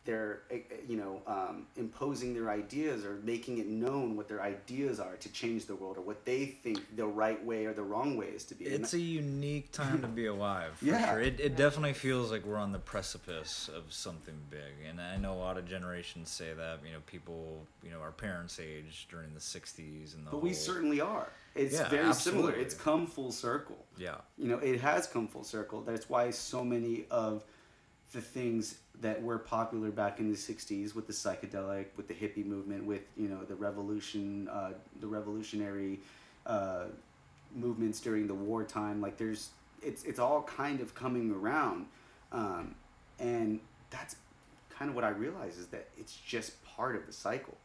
their, 0.08 0.40
eh, 0.50 0.60
eh, 0.70 0.76
you 0.88 0.96
know, 0.96 1.20
um, 1.26 1.66
imposing 1.76 2.32
their 2.32 2.48
ideas 2.48 3.04
or 3.04 3.20
making 3.24 3.58
it 3.58 3.66
known 3.66 4.16
what 4.16 4.26
their 4.26 4.40
ideas 4.40 4.98
are 4.98 5.16
to 5.16 5.30
change 5.32 5.66
the 5.66 5.74
world 5.74 5.98
or 5.98 6.00
what 6.00 6.24
they 6.24 6.46
think 6.46 6.96
the 6.96 7.06
right 7.06 7.44
way 7.44 7.66
or 7.66 7.74
the 7.74 7.82
wrong 7.82 8.16
way 8.16 8.28
is 8.28 8.44
to 8.44 8.54
be. 8.54 8.64
And 8.64 8.82
It's 8.82 8.94
a 8.94 8.98
unique 8.98 9.70
time 9.70 10.00
to 10.00 10.08
be 10.08 10.24
alive. 10.36 10.76
For 10.78 10.86
Yeah. 10.86 11.10
Sure. 11.10 11.20
It, 11.20 11.38
it 11.40 11.56
definitely 11.56 11.92
feels 11.92 12.30
like 12.32 12.46
we're 12.46 12.56
on 12.56 12.72
the 12.72 12.78
precipice 12.78 13.68
of 13.68 13.92
something 13.92 14.38
big. 14.48 14.88
And 14.88 14.98
I 14.98 15.18
know 15.18 15.34
a 15.34 15.42
lot 15.48 15.58
of 15.58 15.68
generations 15.68 16.30
say 16.30 16.54
that, 16.54 16.78
you 16.86 16.92
know, 16.94 17.00
people, 17.04 17.66
you 17.84 17.90
know, 17.90 18.00
our 18.00 18.12
parents' 18.12 18.58
age 18.58 19.08
during 19.10 19.34
the 19.34 19.40
60s 19.40 20.14
and 20.14 20.26
the 20.26 20.30
but 20.30 20.40
we 20.42 20.54
certainly 20.54 21.02
are. 21.02 21.28
It's 21.54 21.74
Yeah, 21.74 21.88
very 21.90 22.14
similar. 22.14 22.52
It's 22.54 22.74
come 22.74 23.06
full 23.06 23.30
circle. 23.30 23.84
Yeah. 23.98 24.14
you 24.38 24.48
know 24.48 24.58
it 24.58 24.80
has 24.80 25.06
come 25.06 25.26
full 25.28 25.44
circle 25.44 25.82
that's 25.82 26.08
why 26.08 26.30
so 26.30 26.64
many 26.64 27.04
of 27.10 27.44
the 28.12 28.20
things 28.20 28.78
that 29.00 29.22
were 29.22 29.38
popular 29.38 29.90
back 29.90 30.18
in 30.18 30.28
the 30.30 30.36
60s 30.36 30.94
with 30.94 31.06
the 31.06 31.12
psychedelic 31.12 31.86
with 31.96 32.08
the 32.08 32.14
hippie 32.14 32.44
movement 32.44 32.84
with 32.84 33.02
you 33.16 33.28
know 33.28 33.44
the 33.44 33.54
revolution 33.54 34.48
uh, 34.48 34.72
the 35.00 35.06
revolutionary 35.06 36.00
uh, 36.46 36.84
movements 37.54 38.00
during 38.00 38.26
the 38.26 38.34
wartime 38.34 39.00
like 39.00 39.16
there's 39.16 39.50
it's 39.82 40.02
it's 40.04 40.18
all 40.18 40.42
kind 40.42 40.80
of 40.80 40.94
coming 40.94 41.30
around 41.32 41.86
um, 42.32 42.74
and 43.18 43.60
that's 43.90 44.16
kind 44.70 44.88
of 44.90 44.94
what 44.94 45.04
i 45.04 45.08
realize 45.08 45.56
is 45.58 45.66
that 45.68 45.88
it's 45.96 46.16
just 46.16 46.62
part 46.64 46.94
of 46.96 47.06
the 47.06 47.12
cycle 47.12 47.56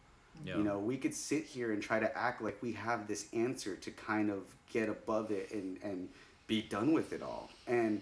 Yeah. 0.45 0.57
you 0.57 0.63
know, 0.63 0.79
we 0.79 0.97
could 0.97 1.13
sit 1.13 1.43
here 1.45 1.71
and 1.73 1.81
try 1.81 1.99
to 1.99 2.17
act 2.17 2.41
like 2.41 2.57
we 2.61 2.73
have 2.73 3.07
this 3.07 3.27
answer 3.34 3.75
to 3.75 3.91
kind 3.91 4.31
of 4.31 4.41
get 4.71 4.89
above 4.89 5.29
it 5.31 5.51
and, 5.51 5.77
and 5.84 6.09
be 6.47 6.61
done 6.63 6.91
with 6.91 7.13
it 7.13 7.21
all. 7.21 7.49
And 7.67 8.01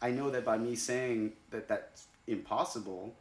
I 0.00 0.10
know 0.10 0.30
that 0.30 0.44
by 0.44 0.56
me 0.58 0.74
saying 0.74 1.32
that 1.50 1.68
that's 1.68 2.06
impossible, 2.26 3.14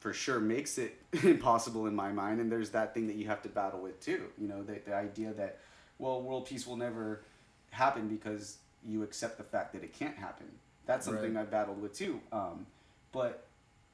for 0.00 0.12
sure 0.12 0.40
makes 0.40 0.78
it 0.78 0.96
impossible 1.22 1.86
in 1.86 1.94
my 1.94 2.12
mind. 2.12 2.40
And 2.40 2.50
there's 2.50 2.70
that 2.70 2.94
thing 2.94 3.06
that 3.06 3.16
you 3.16 3.26
have 3.26 3.42
to 3.42 3.48
battle 3.48 3.80
with 3.80 4.00
too. 4.00 4.24
You 4.38 4.48
know, 4.48 4.62
the, 4.62 4.80
the 4.84 4.94
idea 4.94 5.32
that, 5.34 5.58
well, 5.98 6.20
world 6.22 6.46
peace 6.46 6.66
will 6.66 6.76
never 6.76 7.22
happen 7.70 8.08
because 8.08 8.58
you 8.84 9.02
accept 9.02 9.38
the 9.38 9.44
fact 9.44 9.72
that 9.74 9.82
it 9.82 9.92
can't 9.92 10.16
happen. 10.16 10.46
That's 10.86 11.06
something 11.06 11.34
Right. 11.34 11.42
I 11.42 11.44
battled 11.44 11.80
with 11.80 11.94
too. 11.94 12.20
Um, 12.32 12.66
but 13.12 13.44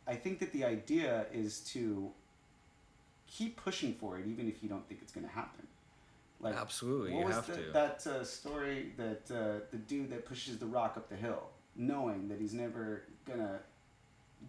I 0.06 0.14
think 0.14 0.38
that 0.38 0.52
the 0.52 0.64
idea 0.64 1.26
is 1.32 1.60
to 1.72 2.10
keep 3.26 3.56
pushing 3.56 3.92
for 3.94 4.18
it, 4.18 4.26
even 4.26 4.48
if 4.48 4.62
you 4.62 4.68
don't 4.68 4.86
think 4.88 5.00
it's 5.02 5.12
going 5.12 5.26
to 5.26 5.32
happen. 5.32 5.66
Like 6.40 6.54
Absolutely, 6.54 7.12
what 7.12 7.20
you 7.20 7.26
was 7.26 7.34
have 7.34 7.46
the, 7.48 7.56
to. 7.56 7.70
that 7.72 8.06
uh, 8.06 8.24
story 8.24 8.92
that 8.96 9.22
uh, 9.30 9.64
the 9.72 9.76
dude 9.76 10.10
that 10.10 10.24
pushes 10.24 10.56
the 10.58 10.66
rock 10.66 10.94
up 10.96 11.08
the 11.08 11.16
hill, 11.16 11.48
knowing 11.74 12.28
that 12.28 12.40
he's 12.40 12.54
never 12.54 13.02
gonna 13.26 13.58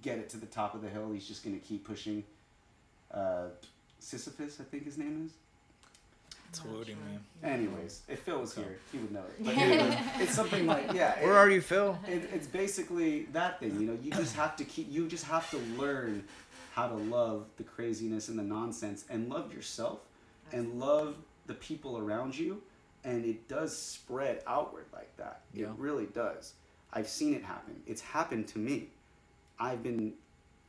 get 0.02 0.18
it 0.18 0.30
to 0.30 0.38
the 0.38 0.46
top 0.46 0.76
of 0.76 0.82
the 0.82 0.90
hill, 0.90 1.12
he's 1.12 1.28
just 1.28 1.44
gonna 1.44 1.58
keep 1.58 1.86
pushing. 1.86 2.24
Uh, 3.12 3.48
Sisyphus, 4.00 4.60
I 4.60 4.64
think 4.64 4.86
his 4.86 4.98
name 4.98 5.26
is. 5.26 5.34
It's 6.50 6.64
Not 6.66 6.74
eluding 6.74 6.96
sure. 6.96 7.06
me. 7.06 7.20
Anyways, 7.44 8.02
if 8.08 8.22
Phil 8.22 8.40
was 8.40 8.56
here, 8.56 8.78
he 8.92 8.98
would 8.98 9.12
know 9.12 9.20
it. 9.22 9.36
But 9.46 9.56
anyways, 9.58 9.96
it's 10.20 10.34
something 10.34 10.66
like 10.66 10.94
yeah. 10.94 11.20
Where 11.24 11.34
it- 11.34 11.38
are 11.38 11.50
you, 11.50 11.62
Phil? 11.62 11.98
it, 12.08 12.30
it's 12.34 12.48
basically 12.48 13.24
that 13.34 13.60
thing 13.60 13.80
you 13.80 13.86
know 13.88 13.98
you 14.02 14.12
just 14.12 14.36
have 14.36 14.56
to 14.58 14.64
keep 14.64 14.92
you 14.92 15.08
just 15.08 15.26
have 15.26 15.50
to 15.52 15.58
learn 15.78 16.24
how 16.74 16.88
to 16.88 16.96
love 16.96 17.46
the 17.58 17.64
craziness 17.64 18.30
and 18.30 18.40
the 18.40 18.44
nonsense 18.44 19.06
and 19.10 19.30
love 19.30 19.54
yourself 19.54 20.00
and 20.52 20.80
love 20.80 21.16
the 21.46 21.54
people 21.56 21.98
around 21.98 22.38
you 22.38 22.62
and 23.04 23.26
it 23.26 23.48
does 23.48 23.76
spread 23.78 24.42
outward 24.48 24.86
like 24.94 25.16
that 25.18 25.42
Yeah. 25.54 25.66
it 25.68 25.74
really 25.78 26.06
does 26.08 26.54
I've 26.94 27.08
seen 27.10 27.36
it 27.36 27.44
happen. 27.44 27.76
It's 27.86 28.02
happened 28.02 28.48
to 28.50 28.58
me. 28.60 28.88
I've 29.60 29.84
been 29.84 30.14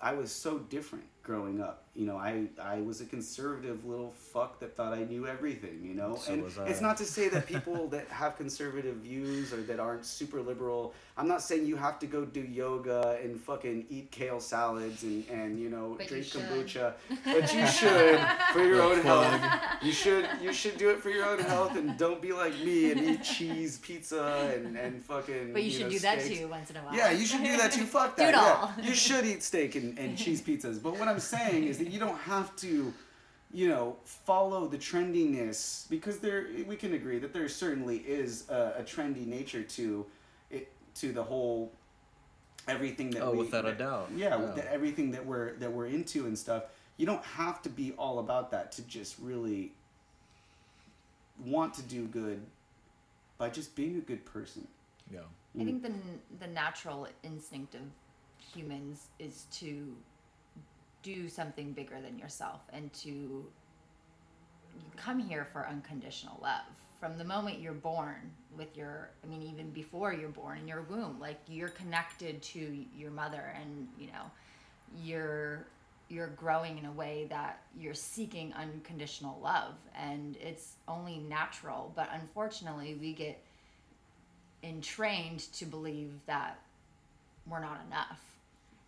I 0.01 0.13
was 0.15 0.33
so 0.33 0.59
different 0.59 1.05
growing 1.23 1.61
up. 1.61 1.85
You 1.95 2.07
know, 2.07 2.17
I 2.17 2.47
I 2.63 2.81
was 2.83 3.01
a 3.01 3.05
conservative 3.05 3.85
little 3.85 4.13
fuck 4.13 4.61
that 4.61 4.77
thought 4.77 4.93
I 4.95 5.03
knew 5.05 5.27
everything. 5.27 5.81
You 5.85 5.95
know, 5.95 6.17
So 6.17 6.33
and 6.33 6.43
was 6.45 6.57
I. 6.59 6.67
it's 6.67 6.81
not 6.81 6.97
to 6.99 7.05
say 7.05 7.29
that 7.29 7.47
people 7.55 7.89
that 7.89 8.07
have 8.09 8.37
conservative 8.37 8.97
views 8.97 9.53
or 9.53 9.61
that 9.63 9.81
aren't 9.81 10.07
super 10.07 10.41
liberal. 10.41 10.95
I'm 11.19 11.27
not 11.29 11.43
saying 11.43 11.67
you 11.67 11.77
have 11.77 11.99
to 11.99 12.07
go 12.07 12.25
do 12.25 12.41
yoga 12.41 13.19
and 13.23 13.39
fucking 13.39 13.87
eat 13.91 14.11
kale 14.13 14.41
salads 14.41 15.03
and 15.03 15.29
and 15.29 15.59
you 15.59 15.69
know 15.69 15.97
But 15.99 16.07
drink 16.09 16.25
should. 16.25 16.43
kombucha, 16.43 16.95
but 17.25 17.53
you 17.55 17.67
should 17.67 18.21
for 18.53 18.63
your 18.65 18.83
own 18.83 19.01
health. 19.03 19.41
You 19.83 19.93
should 19.93 20.27
you 20.41 20.53
should 20.53 20.79
do 20.79 20.91
it 20.91 21.01
for 21.01 21.11
your 21.11 21.27
own 21.27 21.41
health 21.41 21.77
and 21.77 21.99
don't 21.99 22.23
be 22.23 22.33
like 22.33 22.55
me 22.61 22.93
and 22.93 23.01
eat 23.01 23.23
cheese 23.25 23.79
pizza 23.79 24.53
and 24.55 24.77
and 24.77 25.03
fucking. 25.05 25.53
But 25.53 25.65
you 25.65 25.71
should 25.73 25.83
know, 25.87 25.91
do 25.91 25.99
that 25.99 26.21
too 26.25 26.49
once 26.49 26.71
in 26.71 26.77
a 26.77 26.81
while. 26.81 26.95
Yeah, 26.97 27.11
you 27.11 27.27
should 27.27 27.43
do 27.45 27.57
that 27.57 27.73
too. 27.73 27.85
Fuck 27.85 28.17
Do 28.21 28.23
that. 28.23 28.29
it 28.31 28.37
Yeah. 28.37 28.55
all. 28.61 28.73
You 28.89 28.95
should 28.95 29.25
eat 29.27 29.43
steak 29.43 29.75
and, 29.75 29.99
and 29.99 30.17
cheese 30.17 30.41
pizzas. 30.41 30.81
But 30.83 30.97
what 30.99 31.09
I'm 31.11 31.21
saying 31.21 31.65
is 31.65 31.79
that 31.79 31.89
you 31.91 31.99
don't 31.99 32.19
have 32.19 32.55
to, 32.57 32.93
you 33.53 33.69
know, 33.69 33.97
follow 34.05 34.67
the 34.69 34.79
trendiness 34.79 35.89
because 35.91 36.19
there 36.19 36.47
we 36.67 36.77
can 36.77 36.95
agree 36.95 37.19
that 37.19 37.33
there 37.33 37.49
certainly 37.49 37.99
is 37.99 38.49
a, 38.49 38.75
a 38.79 38.83
trendy 38.83 39.27
nature 39.27 39.63
to 39.63 40.07
it 40.51 40.71
to 40.97 41.13
the 41.13 41.23
whole 41.23 41.73
everything 42.69 43.11
that 43.11 43.23
Oh, 43.23 43.33
we, 43.33 43.39
without 43.39 43.67
a 43.67 43.73
doubt. 43.75 44.11
Yeah, 44.15 44.37
with 44.37 44.57
Yeah. 44.57 44.63
the, 44.63 44.73
everything 44.73 45.11
that 45.13 45.25
we're 45.25 45.55
that 45.55 45.73
we're 45.73 45.87
into 45.87 46.27
and 46.27 46.39
stuff. 46.39 46.65
You 46.97 47.07
don't 47.07 47.25
have 47.25 47.63
to 47.63 47.71
be 47.71 47.93
all 47.93 48.19
about 48.19 48.51
that 48.51 48.73
to 48.73 48.83
just 48.83 49.17
really 49.19 49.73
want 51.45 51.73
to 51.75 51.83
do 51.83 52.05
good 52.07 52.43
by 53.39 53.49
just 53.49 53.75
being 53.75 53.97
a 53.97 54.01
good 54.01 54.25
person. 54.27 54.69
Yeah. 55.11 55.21
I 55.59 55.65
think 55.65 55.83
mm. 55.83 55.93
the 56.39 56.47
the 56.47 56.53
natural 56.53 57.09
instinct 57.23 57.75
of 57.75 57.81
humans 58.53 59.09
is 59.19 59.47
to 59.53 59.97
do 61.03 61.29
something 61.29 61.73
bigger 61.73 62.01
than 62.01 62.19
yourself 62.19 62.61
and 62.73 62.93
to 62.93 63.47
come 64.97 65.19
here 65.19 65.47
for 65.53 65.67
unconditional 65.67 66.39
love. 66.43 66.65
From 66.99 67.17
the 67.17 67.25
moment 67.25 67.61
you're 67.61 67.73
born 67.73 68.31
with 68.57 68.77
your 68.77 69.11
i 69.25 69.27
mean 69.27 69.43
even 69.43 69.71
before 69.71 70.13
you're 70.13 70.29
born 70.29 70.59
in 70.59 70.67
your 70.67 70.83
womb 70.83 71.19
like 71.21 71.39
you're 71.49 71.69
connected 71.69 72.43
to 72.43 72.85
your 72.97 73.11
mother 73.13 73.55
and 73.61 73.87
you 73.99 74.09
know 74.09 74.31
you're 75.03 75.65
you're 76.09 76.27
growing 76.27 76.77
in 76.77 76.87
a 76.87 76.93
way 76.93 77.27
that 77.31 77.63
you're 77.79 77.95
seeking 77.95 78.53
unconditional 78.55 79.39
love. 79.41 79.75
And 79.95 80.37
it's 80.41 80.75
only 80.89 81.19
natural 81.19 81.93
but 81.95 82.09
unfortunately 82.13 82.99
we 83.01 83.13
get 83.13 83.41
entrained 84.63 85.41
to 85.55 85.65
believe 85.65 86.13
that 86.27 86.59
we're 87.47 87.61
not 87.61 87.81
enough 87.87 88.30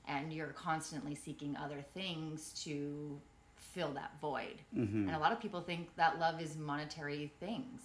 and 0.08 0.32
you're 0.32 0.48
constantly 0.48 1.14
seeking 1.14 1.56
other 1.56 1.84
things 1.94 2.52
to 2.64 3.18
fill 3.56 3.92
that 3.92 4.12
void. 4.20 4.60
Mm-hmm. 4.76 5.06
and 5.08 5.16
a 5.16 5.18
lot 5.18 5.32
of 5.32 5.40
people 5.40 5.60
think 5.60 5.88
that 5.96 6.18
love 6.18 6.40
is 6.40 6.56
monetary 6.56 7.32
things 7.40 7.80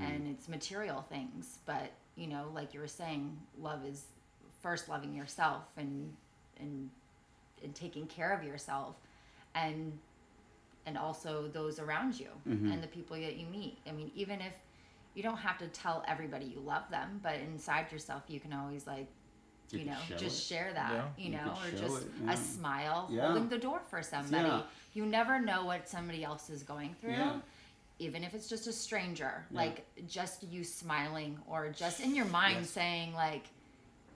and 0.00 0.28
it's 0.28 0.48
material 0.48 1.04
things 1.08 1.58
but 1.66 1.90
you 2.14 2.28
know 2.28 2.44
like 2.54 2.72
you 2.72 2.78
were 2.78 2.86
saying 2.86 3.36
love 3.60 3.84
is 3.84 4.04
first 4.62 4.88
loving 4.88 5.12
yourself 5.12 5.64
and 5.76 6.12
and 6.60 6.88
and 7.64 7.74
taking 7.74 8.06
care 8.06 8.32
of 8.32 8.44
yourself 8.44 8.94
and 9.56 9.98
and 10.86 10.96
also 10.96 11.48
those 11.52 11.78
around 11.80 12.18
you 12.18 12.28
and 12.72 12.82
the 12.82 12.86
people 12.88 13.16
that 13.16 13.36
you 13.36 13.46
meet. 13.46 13.78
I 13.88 13.92
mean 13.92 14.10
even 14.14 14.40
if 14.40 14.52
you 15.14 15.22
don't 15.22 15.38
have 15.38 15.58
to 15.58 15.66
tell 15.68 16.04
everybody 16.06 16.44
you 16.46 16.60
love 16.60 16.84
them 16.90 17.18
but 17.22 17.34
inside 17.36 17.90
yourself 17.90 18.22
you 18.28 18.38
can 18.38 18.52
always 18.52 18.86
like 18.86 19.08
You 19.70 19.78
you, 19.80 19.84
know 19.86 19.96
just 20.18 20.50
it. 20.50 20.54
share 20.54 20.72
that 20.74 20.92
Yeah. 20.92 21.08
you 21.16 21.24
You 21.30 21.36
know 21.38 21.54
could 21.64 21.74
or 21.74 21.78
just 21.78 22.02
it, 22.06 22.12
yeah. 22.24 22.32
a 22.32 22.36
smile 22.36 23.08
Yeah. 23.10 23.26
holding 23.26 23.48
the 23.48 23.58
door 23.58 23.80
for 23.88 24.02
somebody 24.02 24.48
Yeah. 24.48 24.62
you 24.92 25.06
never 25.06 25.40
know 25.40 25.64
what 25.64 25.88
somebody 25.88 26.22
else 26.24 26.50
is 26.50 26.62
going 26.62 26.94
through 27.00 27.12
Yeah. 27.12 27.40
even 27.98 28.22
if 28.24 28.34
it's 28.34 28.48
just 28.48 28.66
a 28.66 28.72
stranger 28.72 29.46
Yeah. 29.50 29.58
like 29.58 29.86
just 30.06 30.42
you 30.42 30.62
smiling 30.64 31.38
or 31.46 31.70
just 31.70 32.00
in 32.00 32.14
your 32.14 32.26
mind 32.26 32.58
Yes. 32.60 32.70
saying 32.70 33.14
like 33.14 33.46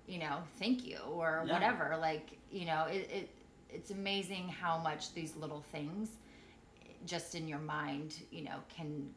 you 0.06 0.18
know 0.18 0.42
thank 0.58 0.84
you 0.84 0.98
or 0.98 1.44
Yeah. 1.46 1.52
whatever 1.54 1.96
like 1.96 2.38
you 2.50 2.66
know 2.66 2.84
it, 2.84 3.08
it 3.10 3.30
it's 3.70 3.90
amazing 3.90 4.48
how 4.48 4.76
much 4.78 5.12
these 5.14 5.34
little 5.36 5.62
things 5.72 6.10
just 7.06 7.34
in 7.34 7.48
your 7.48 7.58
mind 7.60 8.14
you 8.30 8.42
know 8.42 8.58
can 8.68 9.14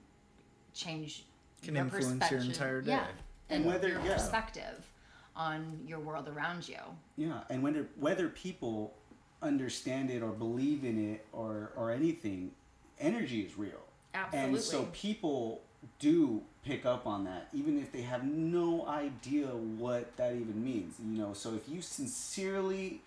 change 0.73 1.25
Can 1.63 1.75
your 1.75 1.83
influence 1.83 2.31
your 2.31 2.39
entire 2.39 2.81
day. 2.81 2.91
yeah 2.91 3.07
And 3.49 3.63
and 3.63 3.65
whether- 3.65 3.89
your 3.89 4.05
yeah. 4.05 4.13
perspective 4.13 4.85
on 5.39 5.79
your 5.87 5.99
world 5.99 6.27
around 6.27 6.67
you 6.67 6.75
Yeah, 7.17 7.39
and 7.49 7.63
whether 7.63 7.87
whether 7.99 8.27
people 8.27 8.93
understand 9.41 10.11
it 10.11 10.21
or 10.21 10.31
believe 10.31 10.83
in 10.83 11.13
it 11.13 11.25
or 11.31 11.71
or 11.75 11.91
anything, 11.91 12.51
energy 12.99 13.41
is 13.41 13.57
real. 13.57 13.83
absolutely 14.13 14.55
And 14.55 14.61
so 14.61 14.83
people 14.91 15.61
do 15.97 16.41
pick 16.65 16.85
up 16.85 17.07
on 17.07 17.23
that, 17.23 17.47
even 17.53 17.79
if 17.79 17.91
they 17.93 18.01
have 18.01 18.25
no 18.25 18.85
idea 18.85 19.47
what 19.47 20.15
that 20.17 20.33
even 20.33 20.61
means. 20.63 20.95
You 20.99 21.17
know, 21.21 21.33
so 21.33 21.53
if 21.55 21.69
you 21.69 21.81
sincerely, 21.81 23.01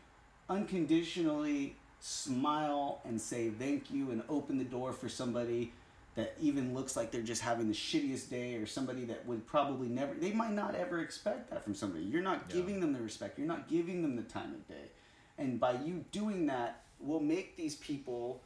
unconditionally 0.48 1.76
smile 2.00 3.00
and 3.04 3.20
say 3.20 3.50
thank 3.50 3.90
you 3.90 4.10
and 4.10 4.22
open 4.28 4.58
the 4.58 4.64
door 4.64 4.92
for 4.92 5.08
somebody 5.08 5.72
that 6.14 6.34
even 6.40 6.74
looks 6.74 6.94
like 6.96 7.10
they're 7.10 7.22
just 7.22 7.40
having 7.42 7.68
the 7.68 7.74
shittiest 7.74 8.28
day 8.28 8.56
or 8.56 8.66
somebody 8.66 9.04
that 9.06 9.24
would 9.26 9.46
probably 9.46 9.88
never 9.88 10.12
they 10.14 10.32
might 10.32 10.52
not 10.52 10.74
ever 10.74 11.00
expect 11.00 11.50
that 11.50 11.64
from 11.64 11.74
somebody. 11.74 12.04
You're 12.04 12.22
not 12.22 12.44
Yeah. 12.48 12.56
giving 12.56 12.80
them 12.80 12.92
the 12.92 13.00
respect. 13.00 13.38
You're 13.38 13.48
not 13.48 13.68
giving 13.68 14.02
them 14.02 14.16
the 14.16 14.22
time 14.22 14.52
of 14.52 14.66
day. 14.68 14.90
And 15.38 15.58
by 15.58 15.72
you 15.72 16.04
doing 16.12 16.46
that 16.46 16.82
will 17.00 17.20
make 17.20 17.56
these 17.56 17.76
people 17.76 18.42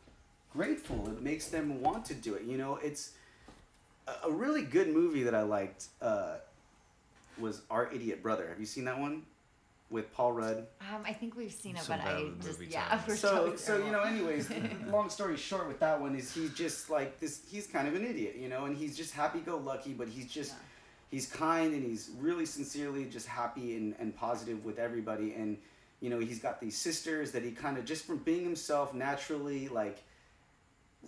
grateful. 0.52 1.08
It 1.08 1.20
makes 1.20 1.48
them 1.48 1.80
want 1.82 2.04
to 2.06 2.14
do 2.14 2.34
it. 2.34 2.44
You 2.44 2.56
know 2.56 2.76
it's 2.76 3.12
a, 4.06 4.28
a 4.28 4.30
really 4.30 4.62
good 4.62 4.88
movie 4.88 5.24
that 5.24 5.34
i 5.34 5.42
liked 5.42 5.86
uh, 6.00 6.36
was 7.38 7.62
our 7.70 7.92
idiot 7.92 8.22
brother. 8.22 8.48
Have 8.48 8.60
you 8.60 8.66
seen 8.66 8.84
that 8.84 8.98
one 8.98 9.24
with 9.90 10.12
paul 10.12 10.32
rudd 10.32 10.66
um, 10.80 11.02
i 11.04 11.12
think 11.12 11.36
we've 11.36 11.52
seen 11.52 11.76
it 11.76 11.82
Some 11.82 11.98
but 11.98 12.06
i 12.08 12.24
just 12.42 12.60
yeah 12.62 12.88
times. 12.88 13.02
we're 13.08 13.16
so 13.16 13.54
so 13.56 13.76
you 13.84 13.92
know 13.92 14.02
anyways 14.02 14.50
long 14.88 15.08
story 15.08 15.36
short 15.36 15.68
with 15.68 15.78
that 15.80 16.00
one 16.00 16.16
is 16.16 16.32
he's 16.34 16.52
just 16.54 16.90
like 16.90 17.20
this 17.20 17.42
he's 17.48 17.66
kind 17.66 17.86
of 17.86 17.94
an 17.94 18.04
idiot 18.04 18.36
you 18.36 18.48
know 18.48 18.64
and 18.64 18.76
he's 18.76 18.96
just 18.96 19.14
happy-go-lucky 19.14 19.92
but 19.92 20.08
he's 20.08 20.26
just 20.26 20.52
Yeah. 20.52 20.58
he's 21.12 21.26
kind 21.26 21.72
and 21.72 21.84
he's 21.84 22.10
really 22.18 22.46
sincerely 22.46 23.04
just 23.04 23.26
happy 23.28 23.76
and, 23.76 23.94
and 24.00 24.16
positive 24.16 24.64
with 24.64 24.78
everybody 24.78 25.34
and 25.34 25.56
you 26.00 26.10
know 26.10 26.18
he's 26.18 26.40
got 26.40 26.60
these 26.60 26.76
sisters 26.76 27.30
that 27.32 27.42
he 27.44 27.52
kind 27.52 27.78
of 27.78 27.84
just 27.84 28.04
from 28.06 28.18
being 28.18 28.42
himself 28.42 28.92
naturally 28.92 29.68
like 29.68 30.02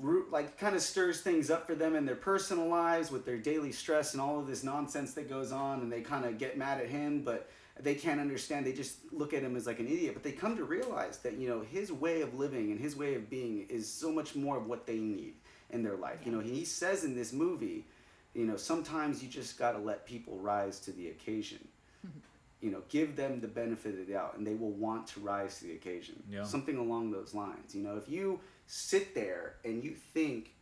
root 0.01 0.31
like 0.31 0.57
kind 0.59 0.77
of 0.77 0.83
stirs 0.83 1.21
things 1.23 1.51
up 1.51 1.67
for 1.67 1.75
them 1.75 1.97
in 1.97 2.07
their 2.07 2.15
personal 2.15 2.69
lives 2.69 3.11
with 3.11 3.25
their 3.27 3.37
daily 3.39 3.73
stress 3.73 4.13
and 4.13 4.21
all 4.23 4.39
of 4.39 4.47
this 4.47 4.63
nonsense 4.63 5.13
that 5.15 5.29
goes 5.29 5.51
on 5.51 5.81
and 5.81 5.91
they 5.91 6.01
kind 6.01 6.25
of 6.25 6.39
get 6.39 6.57
mad 6.57 6.81
at 6.81 6.87
him 6.89 7.21
but 7.23 7.51
they 7.81 7.95
can't 7.95 8.21
understand 8.21 8.67
they 8.67 8.73
just 8.73 8.99
look 9.13 9.33
at 9.33 9.43
him 9.43 9.57
as 9.57 9.67
like 9.67 9.79
an 9.79 9.87
idiot 9.87 10.15
but 10.15 10.23
they 10.23 10.33
come 10.33 10.57
to 10.57 10.65
realize 10.65 11.19
that 11.19 11.35
you 11.35 11.49
know 11.49 11.61
his 11.61 11.93
way 11.93 12.23
of 12.23 12.35
living 12.35 12.71
and 12.71 12.81
his 12.81 12.97
way 12.97 13.15
of 13.15 13.31
being 13.31 13.67
is 13.69 13.91
so 13.91 14.11
much 14.11 14.35
more 14.35 14.57
of 14.57 14.67
what 14.67 14.87
they 14.87 14.97
need 14.97 15.35
in 15.71 15.83
their 15.83 15.97
life. 15.97 16.21
You 16.25 16.33
know 16.33 16.41
he 16.41 16.65
says 16.65 17.05
in 17.05 17.15
this 17.15 17.33
movie 17.33 17.87
you 18.35 18.45
know 18.45 18.57
sometimes 18.57 19.23
you 19.23 19.29
just 19.29 19.59
got 19.59 19.73
to 19.73 19.79
let 19.79 20.07
people 20.07 20.39
rise 20.39 20.81
to 20.81 20.93
the 20.93 21.09
occasion. 21.09 21.67
Mm-hmm. 22.07 22.19
You 22.61 22.71
know 22.73 22.83
give 22.89 23.17
them 23.17 23.41
the 23.41 23.49
benefit 23.49 23.99
of 23.99 24.07
the 24.07 24.13
doubt 24.13 24.37
and 24.37 24.47
they 24.47 24.55
will 24.55 24.73
want 24.73 25.07
to 25.09 25.21
rise 25.21 25.59
to 25.59 25.67
the 25.67 25.73
occasion. 25.73 26.23
Yeah. 26.31 26.45
something 26.45 26.77
along 26.77 27.13
those 27.13 27.35
lines. 27.35 27.75
You 27.75 27.83
know 27.83 27.97
if 27.97 28.09
you 28.09 28.41
sit 28.67 29.15
there 29.15 29.55
and 29.65 29.83
you 29.83 29.95
think 29.95 30.55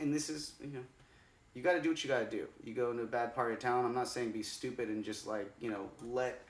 and 0.00 0.12
this 0.14 0.30
is 0.30 0.52
you 0.60 0.68
know 0.68 0.84
you 1.56 1.62
got 1.62 1.72
to 1.72 1.80
do 1.80 1.88
what 1.88 2.04
you 2.04 2.08
got 2.08 2.30
to 2.30 2.36
do 2.36 2.46
you 2.62 2.74
go 2.74 2.90
into 2.90 3.02
a 3.02 3.06
bad 3.06 3.34
part 3.34 3.50
of 3.50 3.58
town 3.58 3.84
i'm 3.84 3.94
not 3.94 4.06
saying 4.06 4.30
be 4.30 4.42
stupid 4.42 4.88
and 4.88 5.02
just 5.02 5.26
like 5.26 5.50
you 5.58 5.70
know 5.70 5.88
let 6.04 6.42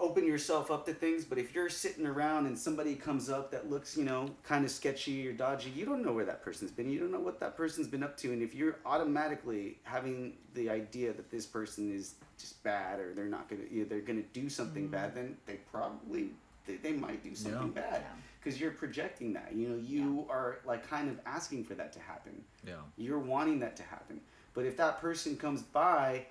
open 0.00 0.26
yourself 0.26 0.70
up 0.70 0.84
to 0.84 0.92
things 0.92 1.24
but 1.24 1.38
if 1.38 1.54
you're 1.54 1.68
sitting 1.68 2.06
around 2.06 2.46
and 2.46 2.58
somebody 2.58 2.96
comes 2.96 3.30
up 3.30 3.50
that 3.50 3.70
looks 3.70 3.96
you 3.96 4.02
know 4.02 4.28
kind 4.42 4.64
of 4.64 4.70
sketchy 4.70 5.28
or 5.28 5.32
dodgy 5.32 5.70
you 5.70 5.84
don't 5.84 6.04
know 6.04 6.12
where 6.12 6.24
that 6.24 6.42
person's 6.42 6.72
been 6.72 6.90
you 6.90 6.98
don't 6.98 7.12
know 7.12 7.20
what 7.20 7.38
that 7.38 7.56
person's 7.56 7.86
been 7.86 8.02
up 8.02 8.16
to 8.16 8.32
and 8.32 8.42
if 8.42 8.54
you're 8.54 8.78
automatically 8.86 9.78
having 9.84 10.32
the 10.54 10.68
idea 10.68 11.12
that 11.12 11.30
this 11.30 11.46
person 11.46 11.94
is 11.94 12.14
just 12.38 12.60
bad 12.64 12.98
or 12.98 13.14
they're 13.14 13.26
not 13.26 13.48
gonna 13.48 13.62
you 13.70 13.82
know, 13.82 13.88
they're 13.88 14.00
gonna 14.00 14.22
do 14.32 14.48
something 14.48 14.84
mm-hmm. 14.84 14.92
bad 14.92 15.14
then 15.14 15.36
they 15.46 15.60
probably 15.70 16.30
they, 16.66 16.76
they 16.76 16.92
might 16.92 17.22
do 17.22 17.34
something 17.34 17.72
Yeah. 17.76 17.82
bad 17.82 18.02
Yeah. 18.02 18.20
Because 18.44 18.60
you're 18.60 18.70
projecting 18.70 19.32
that 19.32 19.52
you 19.54 19.68
know 19.68 19.76
you 19.76 20.26
are 20.28 20.58
like 20.66 20.86
kind 20.88 21.08
of 21.08 21.18
asking 21.24 21.64
for 21.64 21.74
that 21.74 21.92
to 21.92 21.98
happen 22.00 22.44
Yeah. 22.66 22.74
you're 22.96 23.18
wanting 23.18 23.58
that 23.60 23.76
to 23.76 23.82
happen. 23.82 24.20
But 24.52 24.66
if 24.66 24.76
that 24.76 25.00
person 25.00 25.36
comes 25.36 25.62
by, 25.62 26.26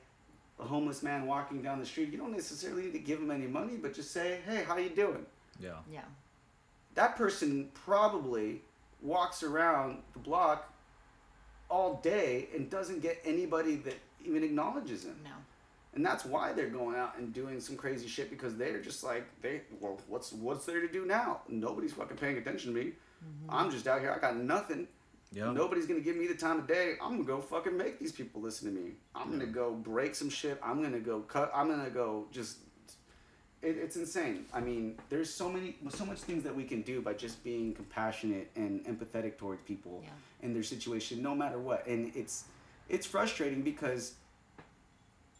a 0.60 0.64
homeless 0.64 1.04
man 1.04 1.26
walking 1.26 1.62
down 1.62 1.80
the 1.80 1.86
street, 1.86 2.10
you 2.12 2.18
don't 2.18 2.32
necessarily 2.32 2.84
need 2.84 2.94
to 2.94 3.00
give 3.00 3.20
him 3.20 3.32
any 3.32 3.48
money, 3.48 3.76
but 3.76 3.94
just 3.94 4.12
say, 4.12 4.40
"Hey, 4.46 4.64
how 4.64 4.78
you 4.78 4.90
doing?" 4.90 5.26
Yeah. 5.60 5.80
yeah 5.92 6.06
That 6.96 7.18
person 7.18 7.70
probably 7.74 8.62
walks 9.02 9.44
around 9.44 10.04
the 10.14 10.20
block 10.20 10.72
all 11.70 11.96
day 12.04 12.48
and 12.56 12.70
doesn't 12.70 13.02
get 13.02 13.20
anybody 13.26 13.76
that 13.78 13.96
even 14.24 14.44
acknowledges 14.44 15.04
him. 15.04 15.20
no 15.24 15.32
and 15.96 16.06
that's 16.06 16.26
why 16.26 16.54
they're 16.54 16.70
going 16.70 16.96
out 16.96 17.18
and 17.18 17.34
doing 17.34 17.60
some 17.60 17.76
crazy 17.76 18.08
shit 18.08 18.30
because 18.30 18.56
they're 18.58 18.82
just 18.82 19.04
like 19.04 19.26
they 19.42 19.62
well 19.80 20.00
what's 20.08 20.32
what's 20.34 20.66
there 20.66 20.82
to 20.82 20.88
do 20.88 21.06
now? 21.06 21.42
Nobody's 21.48 21.94
fucking 21.94 22.18
paying 22.18 22.38
attention 22.38 22.74
to 22.74 22.80
me. 22.80 22.92
Mm-hmm. 22.92 23.50
I'm 23.50 23.72
just 23.72 23.88
out 23.88 24.02
here. 24.02 24.12
I 24.12 24.20
got 24.20 24.36
nothing. 24.38 24.88
Yeah. 25.32 25.52
nobody's 25.52 25.88
gonna 25.88 26.00
give 26.02 26.16
me 26.16 26.28
the 26.28 26.36
time 26.36 26.60
of 26.60 26.68
day. 26.68 26.94
I'm 27.02 27.12
gonna 27.14 27.24
go 27.24 27.42
fucking 27.42 27.76
make 27.76 27.98
these 28.00 28.12
people 28.12 28.40
listen 28.42 28.72
to 28.74 28.80
me. 28.80 28.92
I'm 29.16 29.32
gonna 29.32 29.48
go 29.48 29.74
break 29.74 30.14
some 30.14 30.30
shit. 30.30 30.60
I'm 30.64 30.82
gonna 30.84 31.00
go 31.00 31.22
cut 31.22 31.52
i'm 31.56 31.68
gonna 31.70 31.90
go 31.90 32.28
just 32.32 32.58
it, 33.62 33.78
it's 33.78 33.96
insane. 33.96 34.46
I 34.54 34.60
mean 34.60 34.98
there's 35.10 35.34
so 35.34 35.50
many 35.50 35.76
so 35.90 36.06
much 36.06 36.20
things 36.20 36.44
that 36.44 36.56
we 36.56 36.66
can 36.66 36.82
do 36.82 37.02
by 37.02 37.14
just 37.14 37.44
being 37.44 37.74
compassionate 37.74 38.52
and 38.56 38.84
empathetic 38.86 39.38
towards 39.38 39.62
people 39.64 40.02
Yeah. 40.04 40.10
in 40.42 40.54
their 40.54 40.64
situation 40.64 41.22
no 41.24 41.34
matter 41.34 41.58
what. 41.60 41.88
And 41.88 42.12
it's 42.16 42.46
it's 42.90 43.08
frustrating 43.08 43.62
because 43.62 44.14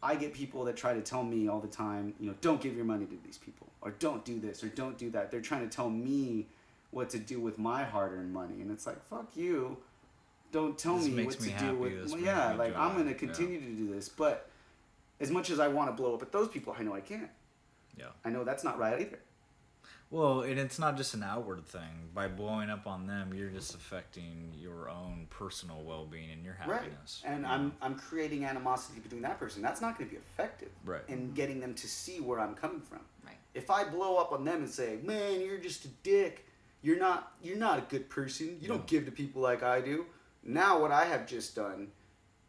I 0.04 0.14
get 0.16 0.34
people 0.34 0.64
that 0.64 0.76
try 0.76 0.92
to 0.92 1.00
tell 1.00 1.24
me 1.24 1.48
all 1.48 1.60
the 1.60 1.68
time, 1.68 2.14
you 2.20 2.26
know, 2.28 2.34
don't 2.42 2.60
give 2.60 2.76
your 2.76 2.84
money 2.84 3.06
to 3.06 3.16
these 3.24 3.38
people, 3.38 3.68
or 3.80 3.92
don't 3.92 4.22
do 4.24 4.38
this, 4.38 4.62
or 4.62 4.68
don't 4.68 4.98
do 4.98 5.10
that. 5.10 5.30
They're 5.30 5.40
trying 5.40 5.68
to 5.68 5.74
tell 5.74 5.88
me 5.88 6.46
what 6.90 7.08
to 7.10 7.18
do 7.18 7.40
with 7.40 7.58
my 7.58 7.84
hard-earned 7.84 8.32
money, 8.32 8.60
and 8.60 8.70
it's 8.70 8.86
like, 8.86 9.02
fuck 9.06 9.34
you. 9.34 9.78
Don't 10.52 10.78
tell 10.78 10.98
This 10.98 11.08
me 11.08 11.24
what 11.24 11.40
me 11.40 11.48
to 11.48 11.52
happy, 11.54 11.66
do 11.66 11.74
with. 11.76 12.10
Well, 12.12 12.20
yeah, 12.20 12.52
like 12.52 12.76
I'm 12.76 12.96
gonna 12.96 13.10
yeah. 13.10 13.16
continue 13.16 13.58
to 13.58 13.66
do 13.66 13.92
this, 13.92 14.08
but 14.08 14.48
as 15.18 15.30
much 15.30 15.50
as 15.50 15.58
I 15.58 15.68
want 15.68 15.88
to 15.88 15.92
blow 16.00 16.14
up 16.14 16.22
at 16.22 16.30
those 16.30 16.48
people, 16.48 16.76
I 16.78 16.82
know 16.82 16.94
I 16.94 17.00
can't. 17.00 17.30
Yeah. 17.98 18.06
I 18.24 18.30
know 18.30 18.44
that's 18.44 18.62
not 18.62 18.78
right 18.78 19.00
either. 19.00 19.18
Well, 20.10 20.42
and 20.42 20.60
it's 20.60 20.78
not 20.78 20.96
just 20.96 21.14
an 21.14 21.22
outward 21.24 21.66
thing. 21.66 22.10
By 22.14 22.28
blowing 22.28 22.70
up 22.70 22.86
on 22.86 23.06
them, 23.06 23.34
you're 23.34 23.48
just 23.48 23.74
affecting 23.74 24.52
your 24.56 24.88
own 24.88 25.26
personal 25.28 25.82
well-being 25.82 26.30
and 26.30 26.44
your 26.44 26.54
happiness. 26.54 27.22
Right. 27.24 27.32
And 27.32 27.42
you 27.42 27.48
I'm? 27.48 27.72
I'm 27.82 27.94
creating 27.96 28.44
animosity 28.44 29.00
between 29.00 29.22
that 29.22 29.40
person. 29.40 29.60
That's 29.60 29.80
not 29.80 29.98
going 29.98 30.08
to 30.08 30.14
be 30.14 30.20
effective. 30.20 30.70
Right. 30.84 31.02
In 31.08 31.32
getting 31.32 31.58
them 31.58 31.74
to 31.74 31.88
see 31.88 32.20
where 32.20 32.38
I'm 32.38 32.54
coming 32.54 32.80
from. 32.80 33.00
Right. 33.24 33.38
If 33.54 33.70
I 33.70 33.84
blow 33.84 34.16
up 34.16 34.30
on 34.30 34.44
them 34.44 34.62
and 34.62 34.70
say, 34.70 34.98
"Man, 35.02 35.40
you're 35.40 35.58
just 35.58 35.84
a 35.84 35.88
dick. 36.04 36.46
You're 36.82 36.98
not 36.98 37.32
you're 37.42 37.56
not 37.56 37.78
a 37.78 37.82
good 37.82 38.08
person. 38.08 38.58
You 38.60 38.68
don't 38.68 38.86
give 38.86 39.06
to 39.06 39.10
people 39.10 39.42
like 39.42 39.62
I 39.64 39.80
do." 39.80 40.06
Now 40.44 40.80
what 40.80 40.92
I 40.92 41.06
have 41.06 41.26
just 41.26 41.56
done 41.56 41.88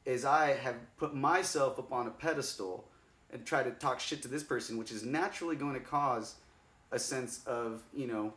is 0.04 0.24
I 0.24 0.54
have 0.54 0.76
put 0.98 1.16
myself 1.16 1.80
up 1.80 1.92
on 1.92 2.06
a 2.06 2.12
pedestal 2.12 2.90
and 3.32 3.44
try 3.44 3.64
to 3.64 3.72
talk 3.72 4.00
shit 4.00 4.22
to 4.22 4.28
this 4.28 4.44
person, 4.44 4.78
which 4.78 4.92
is 4.92 5.04
naturally 5.04 5.56
going 5.56 5.74
to 5.74 5.80
cause 5.80 6.36
a 6.96 7.00
sense 7.00 7.42
of, 7.46 7.84
you 7.94 8.08
know, 8.08 8.34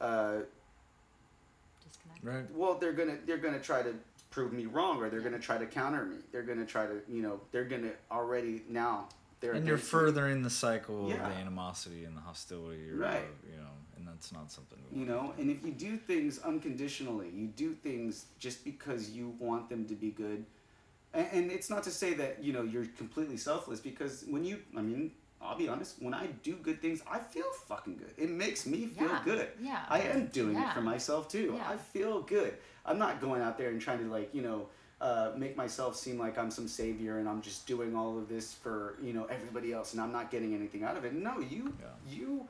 uh, 0.00 0.38
Disconnect. 1.84 2.22
right. 2.24 2.44
well 2.54 2.74
they're 2.78 2.92
gonna 2.92 3.16
they're 3.26 3.36
gonna 3.38 3.60
try 3.60 3.82
to 3.82 3.94
prove 4.30 4.52
me 4.52 4.66
wrong 4.66 5.00
or 5.02 5.08
they're 5.08 5.20
gonna 5.20 5.38
try 5.38 5.56
to 5.58 5.66
counter 5.66 6.04
me 6.04 6.16
they're 6.32 6.42
gonna 6.42 6.66
try 6.66 6.84
to 6.86 7.00
you 7.08 7.22
know 7.22 7.40
they're 7.52 7.64
gonna 7.64 7.92
already 8.10 8.62
now 8.68 9.08
they're 9.40 9.52
And 9.52 9.66
you're 9.66 9.76
against 9.76 9.92
me. 9.92 9.98
furthering 10.00 10.42
the 10.42 10.50
cycle 10.50 11.08
Yeah. 11.08 11.16
of 11.26 11.34
the 11.34 11.38
animosity 11.38 12.04
and 12.04 12.16
the 12.16 12.22
hostility, 12.22 12.90
or, 12.90 12.96
Right. 12.96 13.22
you 13.50 13.56
know, 13.58 13.68
and 13.96 14.06
that's 14.08 14.32
not 14.32 14.50
something. 14.50 14.78
We 14.90 15.00
you 15.00 15.06
know 15.06 15.34
and 15.38 15.50
if 15.50 15.64
you 15.64 15.72
do 15.72 15.96
things 15.96 16.38
unconditionally 16.40 17.30
you 17.30 17.46
do 17.48 17.74
things 17.74 18.26
just 18.38 18.64
because 18.64 19.10
you 19.10 19.34
want 19.38 19.68
them 19.68 19.86
to 19.86 19.94
be 19.94 20.10
good 20.10 20.44
and, 21.14 21.26
and 21.32 21.52
it's 21.52 21.70
not 21.70 21.82
to 21.84 21.90
say 21.90 22.14
that 22.14 22.42
you 22.42 22.52
know 22.52 22.62
you're 22.62 22.86
completely 22.98 23.36
selfless 23.36 23.80
because 23.80 24.24
when 24.28 24.44
you 24.44 24.58
i 24.76 24.82
mean 24.82 25.12
i'll 25.42 25.56
be 25.56 25.68
honest 25.68 25.96
when 26.00 26.14
i 26.14 26.26
do 26.42 26.54
good 26.56 26.80
things 26.80 27.02
i 27.10 27.18
feel 27.18 27.50
fucking 27.66 27.96
good 27.96 28.12
it 28.16 28.30
makes 28.30 28.66
me 28.66 28.86
feel 28.86 29.08
Yeah, 29.08 29.20
good 29.24 29.48
yeah. 29.60 29.84
i 29.88 30.00
am 30.00 30.26
doing 30.26 30.56
it 30.56 30.72
for 30.72 30.80
myself 30.80 31.28
too 31.28 31.54
Yeah. 31.56 31.68
i 31.70 31.76
feel 31.76 32.22
good 32.22 32.54
i'm 32.84 32.98
not 32.98 33.20
going 33.20 33.42
out 33.42 33.56
there 33.58 33.68
and 33.70 33.80
trying 33.80 33.98
to 33.98 34.06
like 34.10 34.34
you 34.34 34.42
know 34.42 34.66
uh, 34.98 35.32
make 35.36 35.58
myself 35.58 35.94
seem 35.94 36.18
like 36.18 36.38
I'm 36.38 36.50
some 36.50 36.66
savior 36.66 37.18
and 37.18 37.28
I'm 37.28 37.42
just 37.42 37.66
doing 37.66 37.94
all 37.94 38.16
of 38.16 38.30
this 38.30 38.54
for 38.54 38.96
you 39.02 39.12
know 39.12 39.26
everybody 39.26 39.70
else 39.70 39.92
and 39.92 40.00
I'm 40.00 40.10
not 40.10 40.30
getting 40.30 40.54
anything 40.54 40.84
out 40.84 40.96
of 40.96 41.04
it. 41.04 41.12
No, 41.12 41.38
you 41.38 41.74
Yeah. 41.78 41.88
you 42.08 42.48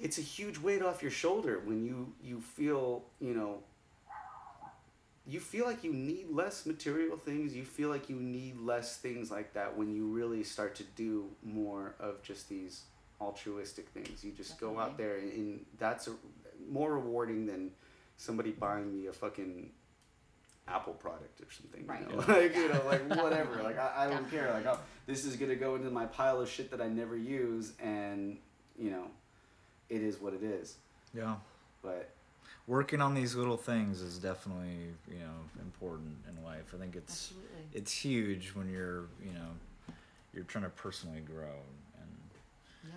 it's 0.00 0.18
a 0.18 0.22
huge 0.22 0.58
weight 0.58 0.82
off 0.82 1.02
your 1.02 1.12
shoulder 1.12 1.60
when 1.64 1.84
you 1.84 2.12
you 2.20 2.40
feel 2.40 3.04
you 3.20 3.32
know 3.32 3.60
you 5.26 5.40
feel 5.40 5.64
like 5.64 5.82
you 5.82 5.92
need 5.92 6.26
less 6.30 6.66
material 6.66 7.16
things 7.16 7.54
you 7.54 7.64
feel 7.64 7.88
like 7.88 8.08
you 8.10 8.16
need 8.16 8.58
less 8.60 8.98
things 8.98 9.30
like 9.30 9.54
that 9.54 9.76
when 9.76 9.94
you 9.94 10.06
really 10.06 10.44
start 10.44 10.74
to 10.74 10.84
do 10.96 11.26
more 11.42 11.94
of 11.98 12.22
just 12.22 12.48
these 12.48 12.82
altruistic 13.20 13.88
things. 13.90 14.22
You 14.24 14.32
just 14.32 14.58
go 14.60 14.78
out 14.78 14.98
there 14.98 15.16
and, 15.16 15.32
and 15.32 15.66
that's 15.78 16.08
a, 16.08 16.12
more 16.70 16.92
rewarding 16.94 17.46
than 17.46 17.70
somebody 18.16 18.50
buying 18.50 18.92
me 18.92 19.06
a 19.06 19.12
fucking 19.12 19.70
apple 20.66 20.94
product 20.94 21.40
or 21.40 21.46
something 21.50 21.86
Right. 21.86 22.00
you 22.10 22.16
know? 22.16 22.24
Like 22.28 22.54
you 22.56 22.68
know 22.68 22.82
like 22.86 23.08
whatever. 23.22 23.62
Like 23.62 23.78
i, 23.78 24.04
I 24.04 24.10
don't 24.10 24.30
care. 24.30 24.50
Like 24.52 24.66
oh, 24.66 24.78
this 25.06 25.24
is 25.24 25.36
gonna 25.36 25.56
go 25.56 25.74
into 25.76 25.90
my 25.90 26.06
pile 26.06 26.40
of 26.40 26.48
shit 26.50 26.70
that 26.70 26.80
i 26.80 26.88
never 26.88 27.16
use 27.16 27.72
and 27.82 28.36
you 28.78 28.90
know 28.90 29.06
it 29.88 30.02
is 30.02 30.20
what 30.20 30.34
it 30.34 30.42
is. 30.42 30.76
Yeah. 31.14 31.36
but 31.82 32.10
Working 32.66 33.02
on 33.02 33.14
these 33.14 33.34
little 33.34 33.58
things 33.58 34.00
is 34.00 34.18
definitely, 34.18 34.88
you 35.08 35.18
know, 35.18 35.60
important 35.60 36.16
in 36.28 36.42
life. 36.44 36.72
I 36.74 36.78
think 36.78 36.96
it's 36.96 37.32
Absolutely. 37.32 37.48
it's 37.74 37.92
huge 37.92 38.52
when 38.54 38.70
you're, 38.70 39.04
you 39.22 39.32
know, 39.34 39.94
you're 40.32 40.44
trying 40.44 40.64
to 40.64 40.70
personally 40.70 41.20
grow 41.20 41.58
and 42.00 42.10
Yeah. 42.88 42.92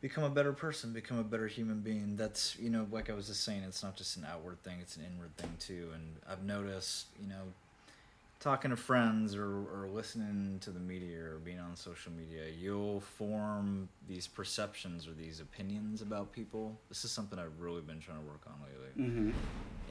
become 0.00 0.22
a 0.22 0.30
better 0.30 0.52
person, 0.52 0.92
become 0.92 1.18
a 1.18 1.24
better 1.24 1.48
human 1.48 1.80
being. 1.80 2.16
That's, 2.16 2.56
you 2.58 2.70
know, 2.70 2.86
like 2.92 3.10
I 3.10 3.14
was 3.14 3.26
just 3.26 3.42
saying, 3.42 3.64
it's 3.64 3.82
not 3.82 3.96
just 3.96 4.16
an 4.16 4.26
outward 4.30 4.62
thing, 4.62 4.78
it's 4.80 4.96
an 4.96 5.04
inward 5.12 5.36
thing 5.36 5.56
too. 5.58 5.90
And 5.92 6.16
I've 6.30 6.44
noticed, 6.44 7.06
you 7.20 7.28
know, 7.28 7.42
talking 8.40 8.70
to 8.70 8.76
friends 8.76 9.34
or, 9.34 9.44
or 9.46 9.88
listening 9.90 10.58
to 10.60 10.70
the 10.70 10.80
media 10.80 11.18
or 11.18 11.38
being 11.42 11.58
on 11.58 11.74
social 11.76 12.12
media, 12.12 12.42
you'll 12.58 13.00
form 13.00 13.88
these 14.06 14.26
perceptions 14.26 15.06
or 15.08 15.12
these 15.12 15.40
opinions 15.40 16.02
about 16.02 16.32
people. 16.32 16.78
This 16.88 17.04
is 17.04 17.10
something 17.10 17.38
I've 17.38 17.58
really 17.58 17.80
been 17.80 18.00
trying 18.00 18.18
to 18.18 18.24
work 18.26 18.42
on 18.46 18.54
lately 18.62 18.84
mm-hmm. 18.98 19.30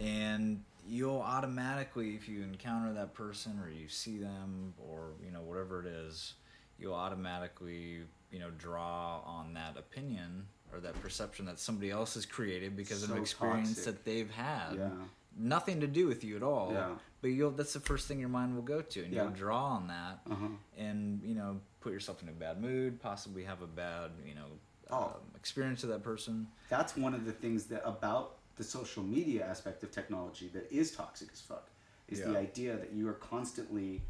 and 0.06 0.64
you'll 0.88 1.22
automatically 1.22 2.16
if 2.16 2.28
you 2.28 2.44
encounter 2.44 2.94
that 2.94 3.14
person 3.14 3.60
or 3.64 3.70
you 3.70 3.88
see 3.88 4.18
them 4.18 4.74
or 4.78 5.12
you 5.24 5.32
know 5.32 5.42
whatever 5.42 5.82
it 5.82 5.88
is 5.88 6.34
you'll 6.80 6.94
automatically 6.94 8.00
you 8.32 8.40
know 8.40 8.50
draw 8.58 9.22
on 9.26 9.54
that 9.54 9.78
opinion 9.78 10.46
or 10.74 10.80
that 10.80 11.00
perception 11.02 11.46
that 11.46 11.60
somebody 11.60 11.92
else 11.92 12.16
has 12.16 12.26
created 12.26 12.76
because 12.76 13.04
of 13.04 13.12
an 13.12 13.18
experience 13.18 13.70
toxic. 13.70 13.86
that 13.86 14.06
they've 14.06 14.32
had 14.32 14.76
Yeah. 14.76 14.90
nothing 15.38 15.80
to 15.82 15.88
do 15.88 16.08
with 16.08 16.24
you 16.24 16.36
at 16.36 16.44
all 16.44 16.72
Yeah. 16.74 16.96
But 17.24 17.32
you'll 17.32 17.50
that's 17.52 17.74
the 17.74 17.80
first 17.80 18.08
thing 18.08 18.20
your 18.20 18.30
mind 18.30 18.54
will 18.56 18.62
go 18.76 18.82
to 18.82 19.04
and 19.04 19.12
Yeah. 19.12 19.24
you'll 19.24 19.32
draw 19.46 19.64
on 19.78 19.88
that 19.88 20.20
uh-huh 20.30 20.48
and 20.78 21.22
you 21.24 21.34
know 21.34 21.60
put 21.82 21.92
yourself 21.94 22.22
in 22.22 22.30
a 22.30 22.32
bad 22.32 22.62
mood 22.62 23.02
possibly 23.02 23.44
have 23.46 23.62
a 23.64 23.68
bad 23.84 24.12
you 24.30 24.36
know 24.36 24.46
Oh. 24.92 25.06
um, 25.06 25.12
experience 25.36 25.82
with 25.82 25.92
that 25.92 26.04
person 26.04 26.46
that's 26.70 26.96
one 26.96 27.14
of 27.16 27.24
the 27.26 27.32
things 27.32 27.66
that 27.72 27.82
about 27.88 28.36
the 28.58 28.64
social 28.64 29.02
media 29.02 29.44
aspect 29.54 29.82
of 29.84 29.90
technology 29.92 30.48
that 30.54 30.72
is 30.72 30.92
toxic 30.92 31.30
as 31.34 31.42
fuck 31.42 31.70
is 32.10 32.22
the 32.22 32.38
idea 32.38 32.76
that 32.78 32.92
you 32.94 33.08
are 33.08 33.14
constantly 33.34 34.02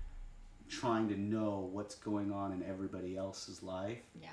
trying 0.70 1.08
to 1.08 1.18
know 1.18 1.70
what's 1.72 1.96
going 1.96 2.32
on 2.32 2.52
in 2.52 2.64
everybody 2.64 3.16
else's 3.16 3.62
life 3.62 4.02
Yeah. 4.22 4.30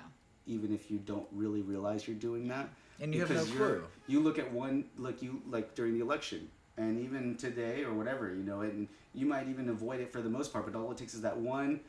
even 0.47 0.72
if 0.74 0.91
you 0.91 0.99
don't 0.99 1.26
really 1.31 1.62
realize 1.62 2.09
you're 2.09 2.16
doing 2.31 2.49
that 2.49 2.68
And 3.01 3.14
you 3.14 3.20
have 3.20 3.31
no 3.31 3.45
clue. 3.45 3.85
you 4.07 4.20
look 4.20 4.39
at 4.39 4.51
one 4.53 4.85
like 4.97 5.22
you 5.22 5.43
like 5.49 5.74
during 5.74 5.93
the 5.95 6.01
election 6.01 6.49
and 6.77 6.99
even 7.01 7.37
today 7.37 7.83
or 7.85 7.93
whatever 7.93 8.29
you 8.35 8.43
know 8.43 8.61
and 8.61 8.89
you 9.14 9.27
might 9.27 9.49
even 9.49 9.68
avoid 9.68 10.01
it 10.01 10.12
for 10.12 10.21
the 10.23 10.31
most 10.31 10.53
part 10.53 10.64
but 10.64 10.75
all 10.79 10.91
it 10.91 10.97
takes 10.99 11.14
is 11.14 11.23
that 11.23 11.37
one 11.37 11.81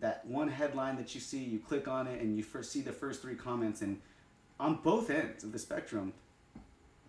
that 0.00 0.24
one 0.26 0.48
headline 0.48 0.96
that 0.96 1.14
you 1.14 1.20
see 1.20 1.38
you 1.38 1.58
click 1.58 1.86
on 1.88 2.06
it 2.06 2.20
and 2.20 2.36
you 2.36 2.42
first 2.42 2.72
see 2.72 2.80
the 2.80 2.92
first 2.92 3.22
three 3.22 3.34
comments 3.36 3.82
and 3.82 4.00
on 4.58 4.76
both 4.82 5.10
ends 5.10 5.44
of 5.44 5.52
the 5.52 5.58
spectrum 5.58 6.12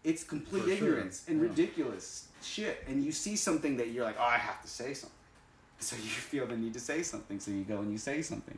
it's 0.03 0.23
complete 0.23 0.63
For 0.63 0.69
sure. 0.69 0.87
ignorance 0.89 1.25
and 1.27 1.41
Yeah. 1.41 1.47
ridiculous 1.49 2.27
shit 2.43 2.83
and 2.87 3.03
you 3.03 3.11
see 3.11 3.35
something 3.35 3.77
that 3.77 3.89
you're 3.89 4.03
like 4.05 4.17
oh 4.19 4.23
i 4.23 4.37
have 4.37 4.61
to 4.61 4.67
say 4.67 4.93
something 4.93 5.17
so 5.79 5.95
you 5.95 6.01
feel 6.03 6.45
the 6.45 6.55
need 6.57 6.73
to 6.73 6.79
say 6.79 7.01
something 7.03 7.39
so 7.39 7.51
you 7.51 7.63
go 7.63 7.79
and 7.79 7.91
you 7.91 7.97
say 7.97 8.21
something 8.21 8.57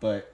but 0.00 0.32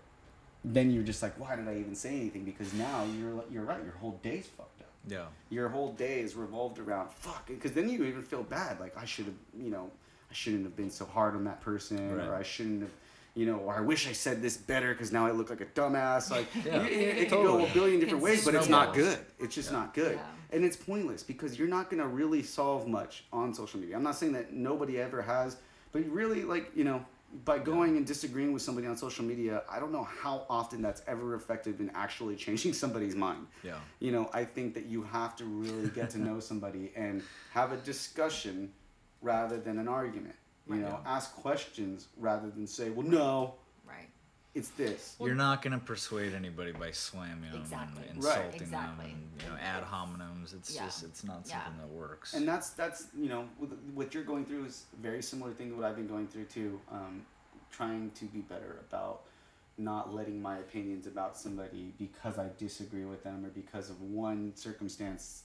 then 0.64 0.90
you're 0.90 1.02
just 1.04 1.22
like 1.22 1.38
why 1.38 1.56
did 1.56 1.66
i 1.68 1.76
even 1.76 1.94
say 1.94 2.11
anything 2.16 2.44
because 2.44 2.72
now 2.74 3.04
you're 3.18 3.42
you're 3.50 3.64
right 3.64 3.82
your 3.84 3.94
whole 3.94 4.18
day's 4.22 4.46
fucked 4.46 4.82
up 4.82 4.88
yeah. 5.07 5.26
Your 5.51 5.68
whole 5.68 5.92
day 5.92 6.20
is 6.20 6.34
revolved 6.34 6.78
around 6.78 7.11
fuck 7.11 7.46
because 7.46 7.72
then 7.72 7.88
you 7.88 8.05
even 8.05 8.22
feel 8.22 8.42
bad 8.42 8.80
like 8.80 8.96
i 8.99 9.05
should 9.05 9.26
have 9.26 9.34
you 9.59 9.70
know 9.70 9.90
i 10.30 10.34
shouldn't 10.34 10.64
have 10.64 10.76
been 10.76 10.90
so 10.90 11.05
hard 11.05 11.34
on 11.34 11.44
that 11.44 11.61
person 11.61 12.16
Right. 12.16 12.26
or 12.26 12.34
i 12.34 12.42
shouldn't 12.42 12.82
have 12.82 12.90
you 13.34 13.46
know 13.46 13.59
or 13.59 13.74
i 13.76 13.80
wish 13.80 14.09
i 14.09 14.12
said 14.12 14.42
this 14.42 14.57
better 14.57 14.92
because 14.92 15.12
now 15.12 15.26
i 15.26 15.30
look 15.30 15.49
like 15.51 15.61
a 15.61 15.66
dumbass 15.66 16.30
like 16.30 16.46
Yeah, 16.64 16.82
it, 16.82 16.92
it, 16.92 17.18
it 17.18 17.28
can 17.28 17.42
go 17.42 17.64
a 17.64 17.68
billion 17.72 18.01
different 18.01 18.22
It's 18.22 18.30
ways 18.30 18.44
but 18.44 18.55
it's 18.55 18.68
not 18.68 18.94
good. 18.94 19.18
It's 19.38 19.55
just 19.55 19.70
Yeah. 19.70 19.78
not 19.78 19.94
good. 19.94 20.16
Yeah. 20.16 20.57
and 20.57 20.64
it's 20.64 20.76
pointless 20.76 21.22
because 21.22 21.59
you're 21.59 21.68
not 21.68 21.88
going 21.90 22.03
to 22.03 22.09
really 22.09 22.42
solve 22.42 22.86
much 22.88 23.24
on 23.32 23.55
social 23.55 23.78
media. 23.80 23.96
I'm 23.96 24.03
not 24.03 24.16
saying 24.16 24.32
that 24.32 24.53
nobody 24.53 25.01
ever 25.01 25.22
has 25.22 25.57
but 25.92 26.05
really 26.11 26.42
like 26.44 26.70
you 26.74 26.84
know 26.84 27.05
by 27.44 27.58
going 27.58 27.96
and 27.96 28.06
disagreeing 28.06 28.52
with 28.52 28.62
somebody 28.62 28.86
on 28.86 28.96
social 28.96 29.24
media 29.24 29.62
i 29.70 29.78
don't 29.78 29.92
know 29.92 30.04
how 30.04 30.46
often 30.48 30.80
that's 30.80 31.02
ever 31.06 31.34
effective 31.34 31.80
in 31.80 31.90
actually 31.94 32.36
changing 32.46 32.72
somebody's 32.72 33.14
mind 33.14 33.46
yeah 33.62 33.78
you 34.00 34.12
know, 34.12 34.30
I 34.32 34.44
think 34.44 34.74
that 34.74 34.86
you 34.86 35.02
have 35.02 35.36
to 35.36 35.44
really 35.44 35.88
get 35.90 36.10
to 36.10 36.18
know 36.18 36.40
somebody 36.40 36.92
and 36.96 37.22
have 37.52 37.72
a 37.72 37.76
discussion 37.78 38.72
rather 39.22 39.58
than 39.58 39.78
an 39.78 39.88
argument. 39.88 40.36
You 40.68 40.76
know, 40.76 41.00
ask 41.06 41.34
questions 41.34 42.08
rather 42.18 42.50
than 42.50 42.66
say, 42.66 42.90
"Well, 42.90 43.06
no. 43.06 43.54
It's 44.55 44.70
this." 44.70 45.16
You're 45.20 45.34
not 45.34 45.62
gonna 45.62 45.78
persuade 45.78 46.34
anybody 46.34 46.72
by 46.72 46.90
slamming 46.90 47.51
them 47.51 47.61
Exactly. 47.61 48.07
and 48.09 48.22
Right. 48.24 48.36
insulting 48.36 48.62
Exactly. 48.62 49.07
them 49.07 49.14
and 49.14 49.42
you 49.42 49.49
know 49.49 49.57
ad 49.57 49.84
hominems. 49.84 50.55
It's 50.55 50.74
Yeah. 50.74 50.84
just 50.86 51.05
it's 51.05 51.24
not 51.24 51.46
Yeah. 51.46 51.64
something 51.64 51.80
that 51.80 51.88
works. 51.88 52.34
and 52.34 52.46
that's 52.46 52.70
that's 52.70 53.09
you 53.16 53.28
know 53.28 53.44
what 53.94 54.14
you're 54.14 54.24
going 54.24 54.44
through 54.46 54.64
is 54.64 54.86
a 54.92 54.96
very 54.96 55.22
similar 55.22 55.53
thing 55.53 55.70
to 55.70 55.76
what 55.76 55.84
I've 55.84 55.96
been 55.96 56.09
going 56.09 56.28
through 56.28 56.46
too. 56.46 56.80
Um, 56.90 57.24
trying 57.70 58.11
to 58.12 58.24
be 58.26 58.40
better 58.40 58.78
about 58.88 59.24
not 59.76 60.12
letting 60.12 60.40
my 60.42 60.59
opinions 60.59 61.07
about 61.07 61.36
somebody 61.36 61.92
because 61.99 62.36
I 62.38 62.49
disagree 62.59 63.05
with 63.05 63.22
them 63.22 63.44
or 63.44 63.51
because 63.51 63.90
of 63.90 64.01
one 64.01 64.57
circumstance, 64.57 65.44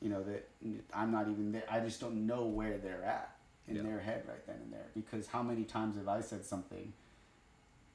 you 0.00 0.08
know 0.10 0.22
that 0.24 0.48
I'm 0.92 1.10
not 1.12 1.28
even 1.28 1.52
there. 1.52 1.64
I 1.70 1.80
just 1.80 2.00
don't 2.00 2.26
know 2.26 2.44
where 2.44 2.76
they're 2.78 3.04
at 3.04 3.36
in 3.68 3.76
Yeah. 3.76 3.82
their 3.82 4.00
head 4.00 4.26
right 4.28 4.44
then 4.46 4.56
and 4.60 4.72
there. 4.72 4.88
Because 4.94 5.28
how 5.28 5.42
many 5.42 5.64
times 5.64 5.96
have 5.96 6.08
I 6.08 6.20
said 6.20 6.44
something 6.44 6.92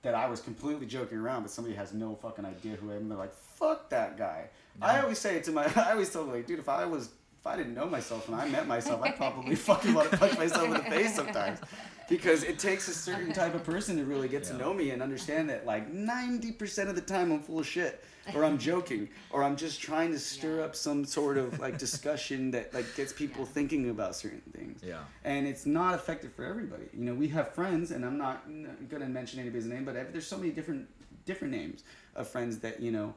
that 0.05 0.15
I 0.15 0.27
was 0.27 0.39
completely 0.39 0.85
joking 0.85 1.17
around, 1.17 1.41
but 1.41 1.51
somebody 1.51 1.75
has 1.75 1.91
no 1.91 2.15
fucking 2.15 2.45
idea 2.45 2.75
who 2.75 2.91
I 2.91 2.95
am. 2.95 3.09
They're 3.09 3.17
like, 3.17 3.33
"Fuck 3.33 3.89
that 3.89 4.17
guy." 4.17 4.49
I 4.81 5.01
always 5.01 5.17
say 5.17 5.35
it 5.35 5.43
to 5.45 5.51
my. 5.51 5.65
I 5.75 5.91
always 5.91 6.11
tell 6.11 6.23
them 6.23 6.33
like, 6.33 6.45
dude, 6.45 6.59
if 6.59 6.69
I 6.69 6.85
was, 6.85 7.09
if 7.45 7.51
I 7.51 7.55
didn't 7.55 7.75
know 7.75 7.85
myself 7.85 8.27
and 8.27 8.35
I 8.35 8.47
met 8.49 8.67
myself, 8.67 9.01
I'd 9.03 9.15
probably 9.17 9.55
fucking 9.55 9.93
want 9.93 10.09
to 10.09 10.17
punch 10.17 10.37
myself 10.37 10.63
in 10.65 10.71
the 10.73 10.79
face 10.79 11.15
sometimes, 11.15 11.59
because 12.09 12.43
it 12.43 12.57
takes 12.57 12.87
a 12.87 12.93
certain 12.93 13.31
type 13.33 13.53
of 13.53 13.63
person 13.63 13.97
to 13.97 14.03
really 14.05 14.27
get 14.27 14.43
to 14.45 14.57
know 14.57 14.73
me 14.73 14.89
and 14.89 15.01
understand 15.03 15.49
that 15.51 15.63
like 15.65 15.93
ninety 15.93 16.51
percent 16.51 16.89
of 16.89 16.95
the 16.95 17.01
time 17.01 17.31
I'm 17.31 17.41
full 17.41 17.59
of 17.59 17.67
shit, 17.67 18.03
or 18.33 18.43
I'm 18.43 18.57
joking, 18.57 19.09
or 19.29 19.43
I'm 19.43 19.55
just 19.55 19.79
trying 19.79 20.11
to 20.11 20.17
stir 20.19 20.57
Yeah. 20.57 20.65
up 20.65 20.75
some 20.75 21.05
sort 21.05 21.37
of 21.37 21.59
like 21.59 21.77
discussion 21.77 22.49
that 22.51 22.73
like 22.73 22.95
gets 22.95 23.13
people 23.13 23.41
Yeah. 23.41 23.51
thinking 23.51 23.89
about 23.91 24.15
certain 24.15 24.41
things 24.51 24.81
yeah. 24.83 25.01
and 25.23 25.45
it's 25.47 25.65
not 25.67 25.93
effective 25.93 26.33
for 26.33 26.45
everybody. 26.45 26.85
You 26.93 27.05
know, 27.05 27.13
we 27.13 27.27
have 27.27 27.49
friends, 27.53 27.91
and 27.91 28.03
I'm 28.03 28.17
not 28.17 28.43
gonna 28.89 29.07
mention 29.07 29.39
anybody's 29.39 29.67
name, 29.67 29.85
but 29.85 29.93
there's 30.11 30.25
so 30.27 30.37
many 30.37 30.49
different 30.49 30.87
different 31.25 31.53
names 31.53 31.83
of 32.15 32.27
friends 32.27 32.57
that 32.59 32.81
you 32.81 32.91
know, 32.91 33.13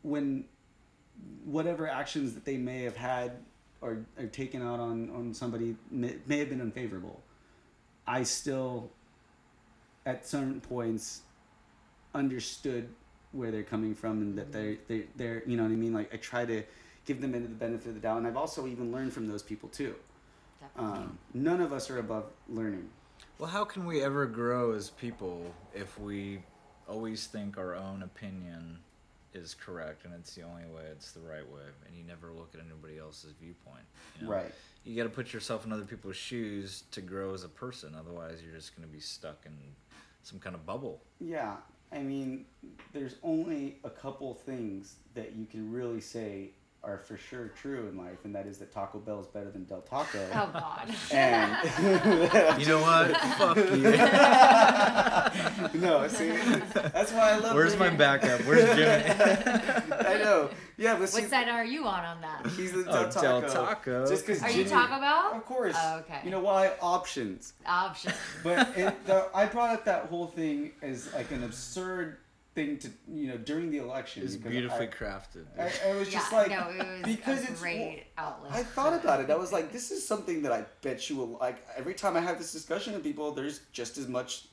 when 0.00 0.44
whatever 1.44 1.88
actions 1.88 2.34
that 2.34 2.44
they 2.44 2.56
may 2.56 2.82
have 2.82 2.96
had 2.96 3.32
or, 3.80 4.04
or 4.18 4.26
taken 4.26 4.62
out 4.62 4.80
on 4.80 5.10
on 5.10 5.34
somebody 5.34 5.76
may, 5.90 6.16
may 6.26 6.38
have 6.38 6.48
been 6.48 6.60
unfavorable. 6.60 7.22
I 8.06 8.22
still, 8.22 8.90
at 10.04 10.26
certain 10.26 10.60
points, 10.60 11.22
understood 12.14 12.88
where 13.32 13.50
they're 13.50 13.62
coming 13.62 13.94
from 13.94 14.20
and 14.22 14.38
that 14.38 14.52
they're 14.52 14.76
they 14.88 15.04
they're 15.16 15.42
you 15.46 15.56
know 15.56 15.64
what 15.64 15.72
I 15.72 15.76
mean. 15.76 15.92
Like 15.92 16.12
I 16.12 16.16
try 16.16 16.44
to 16.44 16.62
give 17.04 17.20
them 17.20 17.34
into 17.34 17.48
the 17.48 17.54
benefit 17.54 17.88
of 17.88 17.94
the 17.94 18.00
doubt, 18.00 18.18
and 18.18 18.26
I've 18.26 18.36
also 18.36 18.66
even 18.66 18.92
learned 18.92 19.12
from 19.12 19.28
those 19.28 19.42
people 19.42 19.68
too. 19.68 19.94
Um, 20.76 21.18
none 21.32 21.60
of 21.60 21.72
us 21.72 21.90
are 21.90 21.98
above 21.98 22.24
learning. 22.48 22.88
Well, 23.38 23.48
how 23.48 23.64
can 23.64 23.86
we 23.86 24.02
ever 24.02 24.26
grow 24.26 24.72
as 24.72 24.90
people 24.90 25.54
if 25.74 25.98
we 25.98 26.40
always 26.88 27.26
think 27.26 27.58
our 27.58 27.74
own 27.74 28.02
opinion 28.02 28.78
is 29.36 29.54
correct 29.54 30.04
and 30.04 30.14
it's 30.14 30.34
the 30.34 30.42
only 30.42 30.64
way, 30.64 30.82
it's 30.90 31.12
the 31.12 31.20
right 31.20 31.46
way, 31.48 31.62
and 31.86 31.96
you 31.96 32.04
never 32.04 32.32
look 32.32 32.50
at 32.54 32.60
anybody 32.60 32.98
else's 32.98 33.32
viewpoint? 33.40 33.84
You 34.20 34.26
know? 34.26 34.32
Right. 34.32 34.54
You 34.84 34.96
got 34.96 35.04
to 35.04 35.08
put 35.08 35.32
yourself 35.32 35.66
in 35.66 35.72
other 35.72 35.84
people's 35.84 36.16
shoes 36.16 36.84
to 36.92 37.00
grow 37.00 37.34
as 37.34 37.44
a 37.44 37.48
person. 37.48 37.94
Otherwise, 37.98 38.40
you're 38.44 38.54
just 38.54 38.76
going 38.76 38.86
to 38.86 38.92
be 38.92 39.00
stuck 39.00 39.44
in 39.46 39.52
some 40.22 40.38
kind 40.38 40.54
of 40.54 40.64
bubble. 40.64 41.02
Yeah. 41.20 41.56
I 41.92 41.98
mean, 41.98 42.46
there's 42.92 43.16
only 43.22 43.78
a 43.84 43.90
couple 43.90 44.34
things 44.34 44.96
that 45.14 45.34
you 45.34 45.46
can 45.46 45.72
really 45.72 46.00
say 46.00 46.50
are 46.86 46.98
for 46.98 47.16
sure 47.16 47.48
true 47.60 47.88
in 47.88 47.96
life, 47.98 48.18
and 48.24 48.34
that 48.34 48.46
is 48.46 48.58
that 48.58 48.72
Taco 48.72 48.98
Bell 48.98 49.20
is 49.20 49.26
better 49.26 49.50
than 49.50 49.64
Del 49.64 49.80
Taco. 49.82 50.18
oh 50.34 50.50
God. 50.52 50.88
And 51.10 52.58
You 52.60 52.66
know 52.68 52.80
what? 52.80 53.16
Fuck 53.38 53.56
you. 53.56 53.80
no, 55.80 56.06
see, 56.08 56.30
that's 56.30 57.12
why 57.12 57.32
I 57.32 57.36
love. 57.38 57.52
It. 57.52 57.54
Where's 57.54 57.76
my 57.78 57.90
backup? 57.90 58.40
Where's 58.42 58.64
Jimmy? 58.76 59.04
I 59.92 60.18
know. 60.22 60.50
Yeah, 60.78 60.98
but 60.98 61.08
see, 61.08 61.22
What 61.22 61.30
side 61.30 61.48
are 61.48 61.64
you 61.64 61.86
on 61.86 62.04
on 62.04 62.20
that? 62.20 62.46
he's 62.48 62.72
the 62.72 62.80
Oh, 62.88 63.04
Del 63.04 63.08
Taco. 63.10 63.40
Del 63.40 63.50
Taco. 63.50 64.06
Just 64.06 64.26
because 64.26 64.42
Are 64.42 64.50
you 64.50 64.64
Taco 64.64 65.00
Bell? 65.00 65.32
Of 65.34 65.44
course. 65.46 65.74
Oh, 65.78 65.98
okay. 66.00 66.20
You 66.24 66.30
know 66.30 66.40
why? 66.40 66.72
Options. 66.80 67.54
Options. 67.66 68.14
But 68.44 68.76
it, 68.76 69.06
the, 69.06 69.28
I 69.34 69.46
brought 69.46 69.70
up 69.74 69.84
that 69.86 70.06
whole 70.06 70.26
thing 70.26 70.72
as 70.82 71.12
like 71.14 71.30
an 71.30 71.44
absurd 71.44 72.18
thing 72.56 72.78
to 72.78 72.90
you 73.06 73.28
know 73.28 73.36
during 73.36 73.70
the 73.70 73.78
election. 73.78 74.24
It's 74.24 74.34
because 74.34 74.50
beautifully 74.50 74.88
I, 74.88 74.90
crafted. 74.90 75.44
I, 75.56 75.90
I 75.90 75.94
was 75.94 76.08
just 76.08 76.32
yeah, 76.32 76.38
like 76.38 76.50
no, 76.50 76.70
it 76.70 76.78
was 76.78 77.16
because 77.16 77.44
a 77.44 77.50
it's 77.52 77.60
great 77.60 78.06
outlet. 78.18 78.52
I 78.52 78.64
thought 78.64 78.94
about 78.94 79.20
it. 79.20 79.30
I 79.30 79.36
was 79.36 79.52
like, 79.52 79.70
this 79.70 79.92
is 79.92 80.04
something 80.04 80.42
that 80.42 80.50
I 80.50 80.64
bet 80.82 81.08
you 81.08 81.16
will 81.16 81.38
like. 81.38 81.64
Every 81.76 81.94
time 81.94 82.16
I 82.16 82.20
have 82.20 82.38
this 82.38 82.50
discussion 82.50 82.94
with 82.94 83.04
people, 83.04 83.30
there's 83.30 83.60
just 83.72 83.98
as 83.98 84.08
much 84.08 84.48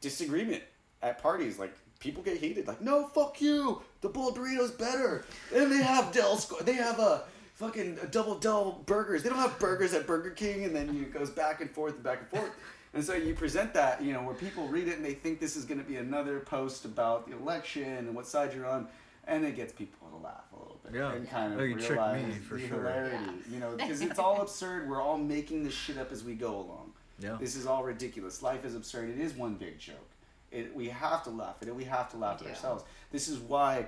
disagreement 0.00 0.62
at 1.02 1.20
parties. 1.20 1.58
Like 1.58 1.74
people 1.98 2.22
get 2.22 2.36
heated. 2.38 2.68
Like, 2.68 2.82
no, 2.82 3.08
fuck 3.08 3.40
you. 3.40 3.82
The 4.02 4.10
bowl 4.10 4.32
burrito's 4.32 4.70
better. 4.70 5.24
And 5.54 5.72
they 5.72 5.82
have 5.82 6.12
Del. 6.12 6.36
They 6.62 6.74
have 6.74 7.00
a 7.00 7.24
fucking 7.54 7.98
double 8.10 8.38
Del 8.38 8.82
burgers. 8.84 9.22
They 9.22 9.30
don't 9.30 9.38
have 9.38 9.58
burgers 9.58 9.94
at 9.94 10.06
Burger 10.06 10.30
King. 10.30 10.64
And 10.64 10.76
then 10.76 10.90
it 10.90 11.12
goes 11.12 11.30
back 11.30 11.62
and 11.62 11.70
forth 11.70 11.94
and 11.94 12.02
back 12.02 12.20
and 12.20 12.28
forth. 12.28 12.50
And 12.94 13.04
so 13.04 13.14
you 13.14 13.34
present 13.34 13.74
that, 13.74 14.02
you 14.02 14.12
know, 14.12 14.22
where 14.22 14.34
people 14.34 14.68
read 14.68 14.88
it 14.88 14.96
and 14.96 15.04
they 15.04 15.14
think 15.14 15.38
this 15.40 15.56
is 15.56 15.64
going 15.64 15.78
to 15.80 15.86
be 15.86 15.96
another 15.96 16.40
post 16.40 16.84
about 16.84 17.28
the 17.28 17.36
election 17.36 17.84
and 17.84 18.14
what 18.14 18.26
side 18.26 18.54
you're 18.54 18.66
on, 18.66 18.88
and 19.26 19.44
it 19.44 19.54
gets 19.56 19.72
people 19.72 20.08
to 20.08 20.16
laugh 20.16 20.44
a 20.52 20.56
little 20.58 20.80
bit 20.84 20.94
Yeah. 20.94 21.12
and 21.12 21.28
kind 21.28 21.52
of 21.52 21.58
Oh, 21.60 21.62
you 21.64 21.76
realize 21.76 22.24
me, 22.24 22.32
for 22.40 22.54
the 22.54 22.66
sure. 22.68 22.78
hilarity, 22.78 23.16
Yeah. 23.16 23.54
you 23.54 23.60
know, 23.60 23.76
because 23.76 24.00
it's 24.00 24.18
all 24.18 24.40
absurd. 24.40 24.88
We're 24.88 25.02
all 25.02 25.18
making 25.18 25.64
this 25.64 25.74
shit 25.74 25.98
up 25.98 26.10
as 26.12 26.24
we 26.24 26.34
go 26.34 26.54
along. 26.56 26.92
Yeah. 27.18 27.36
This 27.40 27.56
is 27.56 27.66
all 27.66 27.82
ridiculous. 27.84 28.42
Life 28.42 28.64
is 28.64 28.74
absurd. 28.74 29.10
It 29.10 29.18
is 29.18 29.32
one 29.34 29.54
big 29.54 29.78
joke. 29.78 29.96
It, 30.52 30.74
we 30.74 30.88
have 30.88 31.24
to 31.24 31.30
laugh 31.30 31.56
at 31.60 31.68
it. 31.68 31.74
We 31.74 31.84
have 31.84 32.10
to 32.12 32.16
laugh 32.16 32.40
We 32.40 32.46
at 32.46 32.52
do. 32.52 32.56
ourselves. 32.56 32.84
This 33.10 33.28
is 33.28 33.38
why 33.38 33.86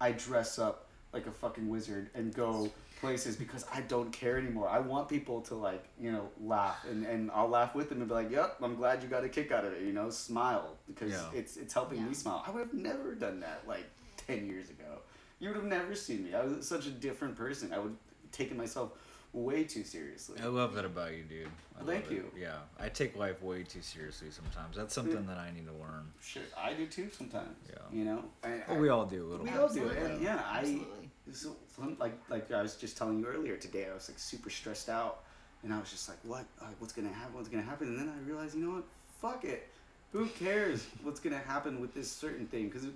I 0.00 0.12
dress 0.12 0.58
up 0.58 0.86
like 1.12 1.26
a 1.26 1.30
fucking 1.32 1.68
wizard 1.68 2.10
and 2.14 2.34
go 2.34 2.70
places 3.00 3.36
because 3.36 3.64
I 3.72 3.80
don't 3.82 4.12
care 4.12 4.38
anymore. 4.38 4.68
I 4.68 4.78
want 4.80 5.08
people 5.08 5.40
to 5.42 5.54
like, 5.54 5.84
you 6.00 6.10
know, 6.12 6.28
laugh 6.42 6.84
and, 6.90 7.04
and 7.06 7.30
I'll 7.32 7.48
laugh 7.48 7.74
with 7.74 7.88
them 7.88 8.00
and 8.00 8.08
be 8.08 8.14
like, 8.14 8.30
"Yep, 8.30 8.56
I'm 8.62 8.74
glad 8.76 9.02
you 9.02 9.08
got 9.08 9.24
a 9.24 9.28
kick 9.28 9.52
out 9.52 9.64
of 9.64 9.72
it." 9.72 9.82
You 9.82 9.92
know, 9.92 10.10
smile 10.10 10.76
because 10.86 11.12
Yeah. 11.12 11.24
it's 11.34 11.56
it's 11.56 11.72
helping 11.74 12.06
me 12.06 12.14
smile. 12.14 12.42
I 12.46 12.50
would 12.50 12.60
have 12.60 12.74
never 12.74 13.14
done 13.14 13.40
that 13.40 13.62
like 13.66 13.84
10 14.26 14.46
years 14.46 14.70
ago. 14.70 15.00
You 15.40 15.48
would 15.48 15.56
have 15.56 15.66
never 15.66 15.94
seen 15.94 16.24
me. 16.24 16.34
I 16.34 16.42
was 16.44 16.66
such 16.66 16.86
a 16.86 16.90
different 16.90 17.36
person. 17.36 17.72
I 17.72 17.78
would 17.78 17.90
have 17.90 18.30
taken 18.32 18.56
myself 18.56 18.90
way 19.32 19.62
too 19.62 19.84
seriously. 19.84 20.40
I 20.42 20.46
love 20.46 20.74
that 20.74 20.84
about 20.84 21.12
you, 21.14 21.22
dude. 21.22 21.48
I 21.80 21.84
Thank 21.84 22.04
love 22.06 22.12
it. 22.12 22.14
you. 22.16 22.24
Yeah, 22.36 22.56
I 22.80 22.88
take 22.88 23.14
life 23.16 23.40
way 23.42 23.62
too 23.62 23.82
seriously 23.82 24.28
sometimes. 24.30 24.74
That's 24.76 24.92
something 24.94 25.26
that 25.26 25.36
I 25.38 25.50
need 25.52 25.66
to 25.66 25.72
learn. 25.74 26.10
Shit, 26.20 26.50
I 26.56 26.72
do 26.72 26.86
too 26.86 27.08
sometimes. 27.16 27.56
Yeah. 27.68 27.76
You 27.92 28.04
know, 28.06 28.24
I, 28.42 28.62
Well, 28.68 28.78
we 28.80 28.88
all 28.88 29.04
do 29.06 29.22
a 29.24 29.28
little 29.28 29.44
we 29.44 29.50
bit. 29.52 29.60
all 29.60 29.68
do. 29.68 29.84
Absolutely. 29.84 30.10
And 30.14 30.22
yeah, 30.22 30.42
I 30.50 30.58
Absolutely. 30.60 31.07
So, 31.32 31.56
like 31.98 32.14
like 32.28 32.50
I 32.52 32.62
was 32.62 32.76
just 32.76 32.96
telling 32.96 33.18
you 33.18 33.26
earlier 33.26 33.56
today. 33.56 33.86
I 33.90 33.94
was 33.94 34.08
like 34.08 34.18
super 34.18 34.50
stressed 34.50 34.88
out, 34.88 35.20
and 35.62 35.72
I 35.72 35.78
was 35.78 35.90
just 35.90 36.08
like, 36.08 36.18
what? 36.24 36.44
Uh, 36.60 36.66
what's 36.78 36.92
gonna 36.92 37.08
happen? 37.12 37.34
What's 37.34 37.48
gonna 37.48 37.62
happen? 37.62 37.88
And 37.88 37.98
then 37.98 38.08
I 38.08 38.26
realized, 38.28 38.54
you 38.56 38.64
know 38.64 38.74
what? 38.76 38.84
Fuck 39.20 39.44
it. 39.44 39.68
Who 40.12 40.26
cares 40.26 40.86
what's 41.02 41.20
gonna 41.20 41.38
happen 41.38 41.80
with 41.80 41.92
this 41.94 42.10
certain 42.10 42.46
thing? 42.46 42.66
Because 42.68 42.84
it, 42.84 42.92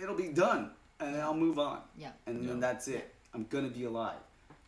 it'll 0.00 0.14
be 0.14 0.28
done, 0.28 0.70
and 1.00 1.14
then 1.14 1.20
I'll 1.20 1.34
move 1.34 1.58
on, 1.58 1.80
Yeah. 1.98 2.10
and 2.26 2.46
then 2.48 2.56
Yeah. 2.56 2.60
that's 2.60 2.88
it. 2.88 3.14
I'm 3.34 3.46
gonna 3.50 3.68
be 3.68 3.84
alive. 3.84 4.20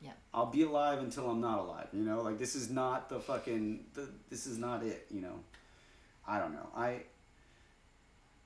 Yeah. 0.03 0.11
I'll 0.35 0.47
be 0.51 0.63
alive 0.65 0.99
until 0.99 1.31
I'm 1.31 1.41
not 1.41 1.59
alive. 1.61 1.89
You 1.93 2.03
know, 2.03 2.21
like 2.23 2.39
this 2.39 2.55
is 2.57 2.69
not 2.71 3.09
the 3.09 3.21
fucking. 3.21 3.85
The, 3.95 4.09
this 4.31 4.47
is 4.47 4.59
not 4.59 4.83
it. 4.83 5.07
You 5.11 5.21
know, 5.23 5.39
I 6.27 6.39
don't 6.39 6.53
know. 6.53 6.69
I. 6.77 7.03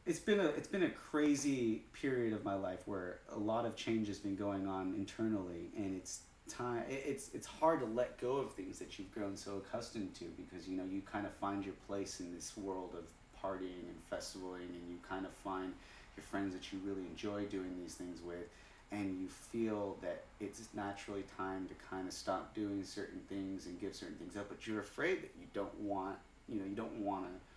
It's 0.08 0.18
been 0.18 0.40
a 0.40 0.46
it's 0.46 0.68
been 0.68 0.84
a 0.84 0.88
crazy 0.88 1.82
period 1.92 2.32
of 2.32 2.42
my 2.42 2.54
life 2.54 2.78
where 2.86 3.18
a 3.30 3.38
lot 3.38 3.66
of 3.66 3.76
change 3.76 4.08
has 4.08 4.18
been 4.18 4.36
going 4.36 4.66
on 4.66 4.94
internally, 4.94 5.68
and 5.76 5.94
it's 5.94 6.20
time. 6.48 6.82
It's 6.88 7.28
it's 7.34 7.46
hard 7.46 7.80
to 7.80 7.84
let 7.84 8.18
go 8.18 8.38
of 8.38 8.54
things 8.54 8.78
that 8.78 8.98
you've 8.98 9.12
grown 9.12 9.36
so 9.36 9.58
accustomed 9.58 10.14
to 10.14 10.24
because 10.38 10.66
you 10.66 10.78
know 10.78 10.84
you 10.90 11.02
kind 11.02 11.26
of 11.26 11.32
find 11.34 11.62
your 11.62 11.74
place 11.86 12.20
in 12.20 12.34
this 12.34 12.56
world 12.56 12.96
of 12.96 13.04
partying 13.38 13.84
and 13.84 14.10
festivaling, 14.10 14.70
and 14.72 14.88
you 14.88 14.96
kind 15.06 15.26
of 15.26 15.32
find 15.32 15.74
your 16.16 16.24
friends 16.24 16.54
that 16.54 16.72
you 16.72 16.78
really 16.86 17.02
enjoy 17.02 17.44
doing 17.44 17.76
these 17.78 17.94
things 17.94 18.22
with 18.22 18.48
and 18.90 19.20
you 19.20 19.28
feel 19.28 19.98
that 20.00 20.24
it's 20.40 20.66
naturally 20.72 21.22
time 21.36 21.68
to 21.68 21.74
kind 21.90 22.08
of 22.08 22.14
stop 22.14 22.54
doing 22.54 22.82
certain 22.82 23.20
things 23.28 23.66
and 23.66 23.78
give 23.78 23.94
certain 23.94 24.16
things 24.16 24.34
up 24.34 24.48
but 24.48 24.66
you're 24.66 24.80
afraid 24.80 25.22
that 25.22 25.30
you 25.38 25.46
don't 25.52 25.78
want 25.78 26.16
you 26.48 26.58
know 26.58 26.64
you 26.64 26.74
don't 26.74 26.98
want 27.00 27.24
to 27.24 27.47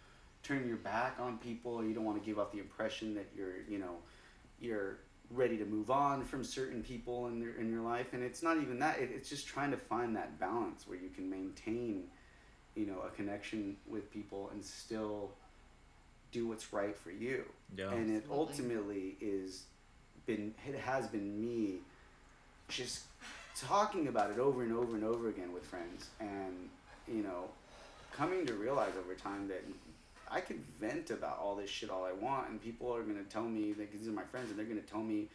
turn 0.44 0.68
your 0.68 0.78
back 0.78 1.18
on 1.20 1.38
people. 1.38 1.74
Or 1.74 1.86
you 1.86 1.94
don't 1.94 2.06
want 2.06 2.22
to 2.22 2.26
give 2.26 2.40
off 2.40 2.52
the 2.52 2.60
impression 2.60 3.14
that 3.16 3.28
you're 3.36 3.62
you 3.70 3.80
know 3.80 3.96
you're 4.60 4.98
ready 5.30 5.58
to 5.58 5.66
move 5.66 5.90
on 5.90 6.26
from 6.26 6.44
certain 6.44 6.84
people 6.84 7.28
in 7.28 7.42
your 7.42 7.56
in 7.56 7.72
your 7.72 7.82
life. 7.82 8.14
And 8.14 8.24
it's 8.24 8.44
not 8.44 8.58
even 8.58 8.80
that 8.80 9.00
it, 9.00 9.12
it's 9.14 9.30
just 9.30 9.48
trying 9.48 9.72
to 9.72 9.78
find 9.78 10.16
that 10.16 10.40
balance 10.40 10.88
where 10.88 10.98
you 10.98 11.10
can 11.10 11.30
maintain 11.30 12.04
you 12.76 12.86
know 12.86 13.02
a 13.06 13.10
connection 13.10 13.78
with 13.88 14.12
people 14.12 14.50
and 14.54 14.64
still 14.64 15.32
do 16.32 16.48
what's 16.48 16.72
right 16.74 16.98
for 16.98 17.12
you. 17.12 17.44
Yeah. 17.76 17.92
and 17.92 18.16
it 18.16 18.26
ultimately 18.30 19.16
is 19.22 19.64
been 20.26 20.54
it 20.68 20.76
has 20.80 21.08
been 21.08 21.42
me 21.42 21.80
just 22.68 23.04
talking 23.58 24.08
about 24.08 24.32
it 24.32 24.40
over 24.40 24.64
and 24.64 24.74
over 24.74 24.96
and 24.96 25.04
over 25.04 25.30
again 25.30 25.54
with 25.54 25.66
friends. 25.66 26.10
And 26.20 26.70
you 27.08 27.24
know 27.24 27.50
coming 28.14 28.46
to 28.46 28.54
realize 28.54 28.92
over 29.00 29.16
time 29.16 29.48
that 29.48 29.64
I 30.32 30.40
could 30.42 30.62
vent 30.80 31.12
about 31.12 31.40
all 31.40 31.56
this 31.56 31.70
shit 31.70 31.90
all 31.90 32.06
I 32.06 32.14
want, 32.14 32.50
and 32.50 32.62
people 32.62 32.96
are 32.96 33.04
gonna 33.04 33.24
tell 33.24 33.44
me 33.44 33.74
that 33.74 33.92
these 33.92 34.08
are 34.08 34.12
my 34.12 34.24
friends, 34.24 34.50
and 34.50 34.58
they're 34.58 34.66
gonna 34.66 34.82
tell 34.82 35.02
me, 35.04 35.28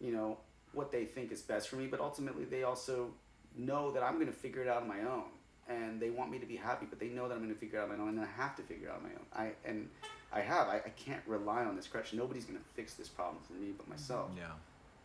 you 0.00 0.12
know, 0.12 0.38
what 0.72 0.90
they 0.90 1.04
think 1.04 1.30
is 1.32 1.40
best 1.42 1.68
for 1.68 1.76
me. 1.76 1.86
But 1.86 2.00
ultimately, 2.00 2.44
they 2.44 2.64
also 2.64 3.10
know 3.56 3.90
that 3.92 4.02
I'm 4.02 4.18
gonna 4.18 4.32
figure 4.32 4.62
it 4.62 4.68
out 4.68 4.82
on 4.82 4.88
my 4.88 5.02
own, 5.02 5.24
and 5.68 6.00
they 6.00 6.10
want 6.10 6.30
me 6.30 6.38
to 6.40 6.46
be 6.46 6.56
happy, 6.56 6.86
but 6.90 6.98
they 6.98 7.08
know 7.08 7.28
that 7.28 7.34
I'm 7.34 7.42
gonna 7.42 7.54
figure 7.54 7.78
it 7.78 7.82
out 7.82 7.90
on 7.90 7.96
my 7.96 8.02
own, 8.02 8.10
and 8.10 8.20
I 8.20 8.26
have 8.42 8.56
to 8.56 8.62
figure 8.62 8.88
it 8.88 8.90
out 8.90 8.96
on 8.98 9.02
my 9.04 9.10
own. 9.10 9.26
I 9.32 9.68
and 9.68 9.88
I 10.32 10.40
have. 10.40 10.68
I, 10.68 10.76
I 10.76 10.90
can't 10.90 11.22
rely 11.26 11.64
on 11.64 11.74
this 11.76 11.86
crutch. 11.88 12.12
Nobody's 12.12 12.44
gonna 12.44 12.58
fix 12.74 12.94
this 12.94 13.08
problem 13.08 13.42
for 13.46 13.54
me 13.54 13.72
but 13.76 13.88
myself 13.88 14.30
Yeah. 14.36 14.52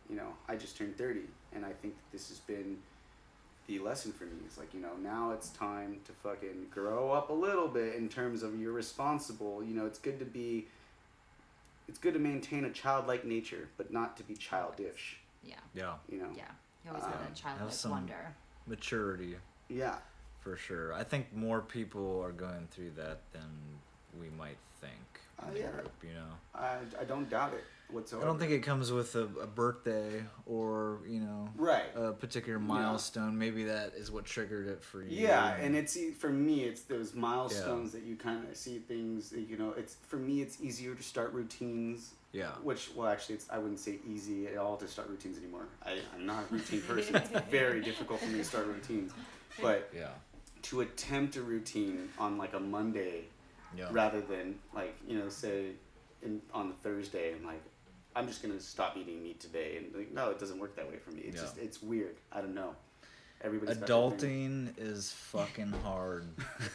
you 0.08 0.16
know, 0.16 0.34
I 0.48 0.56
just 0.56 0.76
turned 0.76 0.96
30 0.96 1.22
and 1.52 1.64
I 1.64 1.72
think 1.72 1.94
that 1.96 2.12
this 2.12 2.28
has 2.28 2.38
been 2.38 2.78
the 3.66 3.78
lesson 3.80 4.12
for 4.12 4.24
me. 4.24 4.32
is 4.48 4.58
like, 4.58 4.72
you 4.72 4.80
know, 4.80 4.94
now 5.02 5.32
it's 5.32 5.48
time 5.50 5.98
to 6.04 6.12
fucking 6.12 6.66
grow 6.70 7.12
up 7.12 7.30
a 7.30 7.32
little 7.32 7.68
bit 7.68 7.94
in 7.96 8.08
terms 8.08 8.42
of 8.42 8.58
you're 8.60 8.72
responsible. 8.72 9.62
You 9.62 9.74
know, 9.74 9.86
it's 9.86 9.98
good 9.98 10.18
to 10.20 10.24
be 10.24 10.66
it's 11.88 11.98
good 11.98 12.14
to 12.14 12.20
maintain 12.20 12.64
a 12.64 12.70
childlike 12.70 13.24
nature, 13.24 13.68
but 13.76 13.92
not 13.92 14.16
to 14.16 14.24
be 14.24 14.34
childish, 14.34 15.18
Yeah. 15.44 15.54
Yeah. 15.72 15.94
you 16.08 16.18
know. 16.18 16.28
Yeah. 16.36 16.42
You 16.84 16.90
always 16.90 17.04
have 17.04 17.14
Um, 17.14 17.20
that 17.28 17.34
childlike 17.36 17.60
have 17.62 17.72
some- 17.72 17.90
wonder. 17.92 18.34
Maturity, 18.66 19.36
Yeah. 19.68 19.98
for 20.40 20.56
sure. 20.56 20.92
I 20.92 21.04
think 21.04 21.32
more 21.32 21.60
people 21.60 22.20
are 22.22 22.32
going 22.32 22.66
through 22.72 22.90
that 22.96 23.20
than 23.32 23.78
we 24.18 24.30
might 24.30 24.58
think. 24.80 25.20
In 25.46 25.54
the 25.54 25.60
yeah. 25.60 25.70
group, 25.70 25.92
you 26.02 26.14
know. 26.14 26.32
I, 26.56 26.78
I 26.98 27.04
don't 27.04 27.28
doubt 27.30 27.52
it 27.54 27.64
I 27.94 28.24
don't 28.24 28.38
think 28.38 28.50
it 28.52 28.60
comes 28.64 28.90
with 28.92 29.14
a, 29.14 29.28
a 29.40 29.46
birthday 29.46 30.24
or 30.44 31.00
you 31.06 31.20
know 31.20 31.48
Right. 31.56 31.84
a 31.94 32.12
particular 32.12 32.58
milestone. 32.58 33.38
Maybe 33.38 33.64
that 33.64 33.94
is 33.94 34.10
what 34.10 34.24
triggered 34.24 34.66
it 34.66 34.82
for 34.82 35.02
you. 35.02 35.08
Yeah, 35.26 35.54
and 35.54 35.76
it's 35.76 35.96
e- 35.96 36.10
for 36.10 36.28
me. 36.30 36.64
It's 36.64 36.82
those 36.82 37.14
milestones 37.14 37.92
that 37.92 38.02
you 38.02 38.16
kind 38.16 38.46
of 38.48 38.56
see 38.56 38.78
things. 38.78 39.32
You 39.32 39.56
know, 39.56 39.72
it's 39.76 39.96
for 40.08 40.16
me. 40.16 40.42
It's 40.42 40.60
easier 40.60 40.94
to 40.94 41.02
start 41.02 41.32
routines. 41.32 42.14
Yeah. 42.32 42.50
Which, 42.62 42.90
well, 42.94 43.08
actually, 43.08 43.36
it's 43.36 43.48
I 43.50 43.58
wouldn't 43.58 43.80
say 43.80 43.98
easy 44.06 44.48
at 44.48 44.56
all 44.58 44.76
to 44.78 44.88
start 44.88 45.08
routines 45.08 45.38
anymore. 45.38 45.66
I, 45.84 45.98
I'm 46.14 46.26
not 46.26 46.44
a 46.50 46.54
routine 46.54 46.82
person. 46.82 47.16
it's 47.16 47.30
very 47.50 47.80
difficult 47.80 48.20
for 48.20 48.26
me 48.26 48.38
to 48.38 48.44
start 48.44 48.66
routines. 48.66 49.12
But 49.62 49.90
yeah, 49.94 50.08
to 50.62 50.80
attempt 50.82 51.36
a 51.36 51.42
routine 51.42 52.08
on 52.18 52.36
like 52.36 52.52
a 52.52 52.60
Monday, 52.60 53.24
yeah, 53.76 53.86
rather 53.90 54.20
than 54.20 54.56
like 54.74 54.94
you 55.08 55.18
know 55.18 55.28
say, 55.28 55.70
in 56.22 56.42
on 56.52 56.68
the 56.68 56.74
Thursday, 56.74 57.32
I'm 57.32 57.46
like, 57.46 57.62
I'm 58.16 58.26
just 58.26 58.42
gonna 58.42 58.58
stop 58.58 58.96
eating 58.96 59.22
meat 59.22 59.38
today, 59.40 59.76
and 59.76 59.94
like, 59.94 60.10
no, 60.12 60.30
it 60.30 60.38
doesn't 60.40 60.58
work 60.58 60.74
that 60.76 60.88
way 60.88 60.96
for 60.98 61.10
me. 61.10 61.20
It's 61.20 61.36
Yeah. 61.36 61.42
just 61.42 61.58
it's 61.58 61.82
weird. 61.82 62.16
I 62.32 62.40
don't 62.40 62.54
know. 62.54 62.74
Everybody's 63.42 63.76
got. 63.76 63.88
Adulting 63.88 64.72
is 64.78 65.12
fucking 65.12 65.72
hard. 65.84 66.24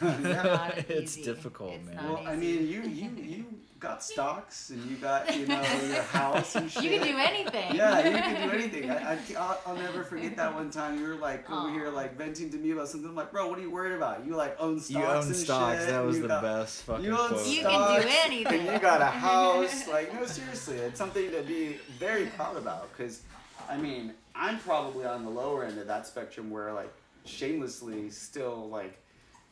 It's 0.00 1.16
easy. 1.18 1.22
difficult, 1.24 1.72
It's 1.74 1.86
man. 1.86 1.96
not 1.96 2.04
Well, 2.20 2.22
I 2.26 2.36
mean, 2.36 2.66
you 2.66 2.82
you 2.82 3.10
you 3.16 3.44
got 3.80 4.02
stocks 4.02 4.70
and 4.70 4.88
you 4.88 4.96
got 4.96 5.36
you 5.36 5.44
know 5.46 5.60
your 5.86 6.02
house 6.02 6.54
and 6.54 6.70
shit. 6.70 6.84
You 6.84 6.90
can 7.00 7.08
do 7.08 7.16
anything. 7.18 7.74
Yeah, 7.74 7.98
you 8.08 8.14
can 8.16 8.48
do 8.48 8.54
anything. 8.54 8.90
I, 8.90 9.14
I, 9.14 9.18
I'll, 9.36 9.60
I'll 9.66 9.76
never 9.76 10.04
forget 10.04 10.36
that 10.36 10.54
one 10.54 10.70
time 10.70 10.98
you 11.00 11.08
were 11.08 11.16
like 11.16 11.50
over 11.50 11.68
Aw. 11.68 11.72
here 11.72 11.88
like 11.90 12.16
venting 12.16 12.48
to 12.50 12.56
me 12.58 12.70
about 12.70 12.88
something. 12.88 13.10
I'm 13.10 13.16
like, 13.16 13.32
bro, 13.32 13.48
what 13.48 13.58
are 13.58 13.62
you 13.62 13.70
worried 13.70 13.94
about? 13.96 14.24
You 14.24 14.36
like 14.36 14.56
own 14.60 14.78
stocks. 14.78 14.90
you 14.90 15.04
own 15.04 15.26
and 15.26 15.36
stocks. 15.36 15.78
shit, 15.80 15.88
That 15.88 16.04
was 16.04 16.16
you 16.16 16.22
the 16.22 16.28
got- 16.28 16.42
best 16.42 16.82
fucking 16.84 17.04
You 17.04 17.18
own 17.18 17.28
quote. 17.30 17.46
You 17.46 17.62
can 17.62 18.02
do 18.02 18.08
anything. 18.24 18.60
And 18.60 18.72
you 18.72 18.78
got 18.78 19.00
a 19.02 19.06
house. 19.06 19.88
Like, 19.88 20.14
no, 20.14 20.24
seriously, 20.26 20.76
it's 20.76 20.98
something 20.98 21.30
to 21.32 21.42
be 21.42 21.78
very 21.98 22.26
proud 22.26 22.56
about. 22.56 22.88
Because, 22.96 23.22
I 23.68 23.76
mean, 23.76 24.14
I'm 24.34 24.58
probably 24.58 25.04
on 25.04 25.24
the 25.24 25.30
lower 25.30 25.64
end 25.64 25.78
of 25.78 25.86
that 25.86 26.06
spectrum 26.06 26.50
where 26.50 26.72
like 26.72 26.92
shamelessly 27.24 28.10
still 28.10 28.68
like 28.68 28.98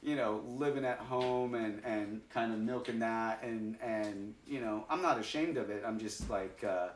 you 0.03 0.17
know 0.17 0.43
living 0.49 0.85
at 0.85 0.99
home 0.99 1.55
and 1.55 1.81
and 1.85 2.21
kind 2.31 2.53
of 2.53 2.59
milking 2.59 2.99
that 2.99 3.43
and 3.45 3.77
and 3.83 4.35
you 4.47 4.61
know 4.61 4.85
i'm 4.91 5.01
not 5.03 5.19
ashamed 5.21 5.57
of 5.57 5.71
it 5.71 5.85
i'm 5.87 5.99
just 5.99 6.29
like 6.31 6.65
uh 6.65 6.89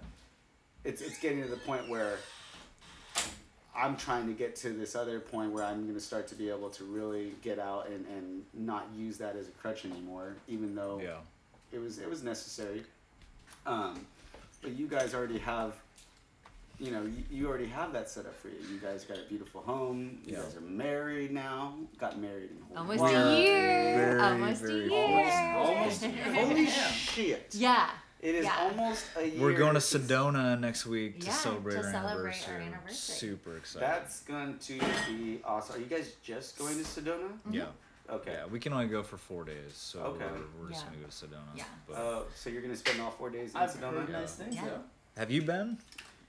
it's 0.83 1.01
it's 1.03 1.19
getting 1.19 1.43
to 1.43 1.49
the 1.49 1.59
point 1.59 1.89
where 1.89 2.17
i'm 3.77 3.97
trying 3.97 4.27
to 4.27 4.33
get 4.33 4.57
to 4.57 4.71
this 4.71 4.97
other 4.97 5.21
point 5.21 5.53
where 5.53 5.63
i'm 5.65 5.83
going 5.83 5.95
to 5.95 6.01
start 6.01 6.27
to 6.27 6.35
be 6.35 6.49
able 6.49 6.71
to 6.71 6.83
really 6.85 7.35
get 7.43 7.59
out 7.59 7.87
and 7.89 8.05
and 8.17 8.43
not 8.55 8.89
use 8.97 9.19
that 9.19 9.37
as 9.37 9.47
a 9.49 9.53
crutch 9.53 9.85
anymore 9.85 10.35
even 10.49 10.75
though 10.75 11.01
Yeah. 11.01 11.19
it 11.73 11.79
was 11.81 11.99
it 11.99 12.09
was 12.09 12.23
necessary. 12.25 12.83
Um, 13.67 14.07
but 14.61 14.73
you 14.73 14.87
guys 14.89 15.15
already 15.15 15.39
have, 15.39 15.75
you 16.85 16.91
know, 16.93 17.03
you, 17.03 17.23
you 17.31 17.49
already 17.49 17.67
have 17.67 17.93
that 17.95 18.09
set 18.11 18.27
up 18.27 18.37
for 18.39 18.49
you. 18.49 18.57
You 18.71 18.79
guys 18.79 19.05
got 19.05 19.17
a 19.19 19.23
beautiful 19.29 19.63
home. 19.63 20.19
You 20.27 20.35
Yeah. 20.35 20.43
guys 20.43 20.57
are 20.57 20.61
married 20.61 21.33
now. 21.33 21.75
Got 21.99 22.19
married 22.21 22.51
in 22.51 22.77
Almost 22.77 22.99
Hawaii. 22.99 23.15
a 23.15 23.39
year. 23.41 23.97
very, 23.97 24.21
Almost 24.21 24.61
very 24.63 24.85
a 24.85 24.91
year. 24.91 25.55
Almost. 25.57 26.05
Holy 26.05 26.67
shit! 27.15 27.55
Yeah. 27.55 27.91
It 28.21 28.35
is 28.37 28.45
Yeah. 28.45 28.57
almost 28.59 29.05
a 29.17 29.27
year. 29.29 29.41
We're 29.41 29.53
going 29.55 29.75
to 29.75 29.81
Sedona 29.81 30.59
next 30.59 30.87
week 30.87 31.21
to 31.21 31.27
Yeah, 31.27 31.33
celebrate, 31.33 31.75
to 31.75 31.79
our, 31.85 31.91
celebrate 31.93 32.49
our 32.49 32.55
anniversary. 32.55 32.65
anniversary. 32.65 32.95
Super 33.17 33.57
excited. 33.59 33.87
That's 33.89 34.21
going 34.21 34.59
to 34.59 34.79
be 35.09 35.41
awesome. 35.45 35.77
Are 35.77 35.79
you 35.79 35.85
guys 35.87 36.13
just 36.23 36.59
going 36.59 36.77
to 36.77 36.85
Sedona? 36.85 37.31
yeah. 37.51 37.67
Okay. 38.11 38.33
Yeah, 38.33 38.47
we 38.47 38.59
can 38.61 38.73
only 38.75 38.87
go 38.87 39.03
for 39.03 39.17
four 39.17 39.45
days, 39.45 39.73
so 39.75 40.01
Okay. 40.01 40.27
we're, 40.27 40.63
we're 40.65 40.69
just 40.71 40.85
Yeah. 40.85 40.91
gonna 40.91 41.03
go 41.03 41.09
to 41.09 41.27
Sedona. 41.27 41.57
Yeah. 41.57 41.65
But 41.87 41.95
Uh, 41.97 42.23
so 42.35 42.51
you're 42.51 42.61
gonna 42.61 42.77
spend 42.77 43.01
all 43.01 43.11
four 43.11 43.31
days 43.31 43.53
in 43.53 43.57
I've 43.57 43.71
Sedona? 43.71 43.93
heard 44.01 44.11
nice 44.11 44.35
things. 44.35 44.55
Yeah. 44.55 44.65
Yeah. 44.67 44.79
have 45.17 45.31
you 45.31 45.41
been? 45.43 45.79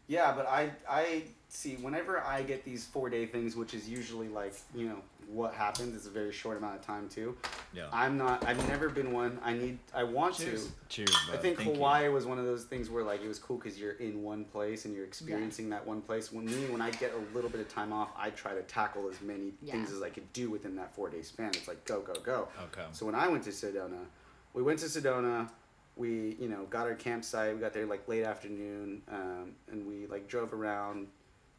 Yeah, 0.07 0.34
but 0.34 0.48
I 0.48 0.72
I 0.90 1.23
see 1.49 1.76
whenever 1.76 2.22
I 2.22 2.44
get 2.44 2.64
these 2.64 2.86
four 2.86 3.10
day 3.10 3.26
things, 3.26 3.56
which 3.56 3.73
is 3.73 3.90
usually 3.90 4.27
like 4.27 4.53
you 4.73 4.88
know 4.88 5.02
what 5.27 5.53
happens. 5.53 5.95
It's 5.95 6.06
a 6.06 6.11
very 6.11 6.32
short 6.32 6.57
amount 6.57 6.76
of 6.76 6.86
time 6.86 7.10
too. 7.10 7.36
Yeah. 7.73 7.88
I'm 7.91 8.18
not. 8.18 8.45
I've 8.45 8.68
never 8.68 8.90
been 8.90 9.11
one. 9.11 9.40
I 9.44 9.53
need. 9.53 9.80
I 9.94 10.03
want 10.03 10.36
Cheers. 10.36 10.68
to. 10.68 10.72
Cheers. 10.90 11.15
I 11.32 11.38
think 11.38 11.57
Thank 11.57 11.69
you. 11.69 11.76
Hawaii 11.76 12.10
was 12.10 12.26
one 12.26 12.38
of 12.38 12.45
those 12.45 12.65
things 12.65 12.90
where 12.90 13.03
like 13.03 13.23
it 13.23 13.27
was 13.27 13.40
cool 13.40 13.57
because 13.57 13.80
you're 13.80 13.94
in 13.94 14.22
one 14.22 14.45
place 14.45 14.86
and 14.86 14.94
you're 14.94 15.06
experiencing 15.06 15.69
that 15.72 15.86
one 15.86 16.02
place. 16.02 16.32
When 16.32 16.45
me, 16.45 16.68
when 16.69 16.82
I 16.82 16.91
get 16.91 17.14
a 17.14 17.36
little 17.36 17.49
bit 17.49 17.61
of 17.61 17.69
time 17.69 17.91
off, 17.91 18.10
I 18.15 18.30
try 18.30 18.53
to 18.53 18.61
tackle 18.64 19.10
as 19.10 19.19
many 19.22 19.52
things 19.65 19.91
as 19.91 20.02
I 20.02 20.10
could 20.10 20.32
do 20.34 20.52
within 20.52 20.76
that 20.76 20.94
four 20.95 21.10
day 21.10 21.23
span. 21.23 21.49
It's 21.49 21.68
like 21.68 21.84
go 21.86 22.02
go 22.02 22.14
go. 22.14 22.48
Okay. 22.65 22.86
So 22.91 23.06
when 23.06 23.15
I 23.15 23.27
went 23.27 23.44
to 23.45 23.49
Sedona, 23.49 24.06
we 24.53 24.61
went 24.61 24.80
to 24.80 24.86
Sedona. 24.86 25.49
We 25.96 26.36
you 26.40 26.50
know 26.50 26.66
got 26.70 26.88
our 26.88 26.96
campsite. 26.96 27.56
We 27.56 27.62
got 27.62 27.74
there 27.74 27.86
like 27.86 28.08
late 28.08 28.24
afternoon, 28.24 29.02
um, 29.10 29.52
and 29.72 29.88
we 29.88 30.08
like 30.08 30.28
drove 30.28 30.54
around, 30.54 31.08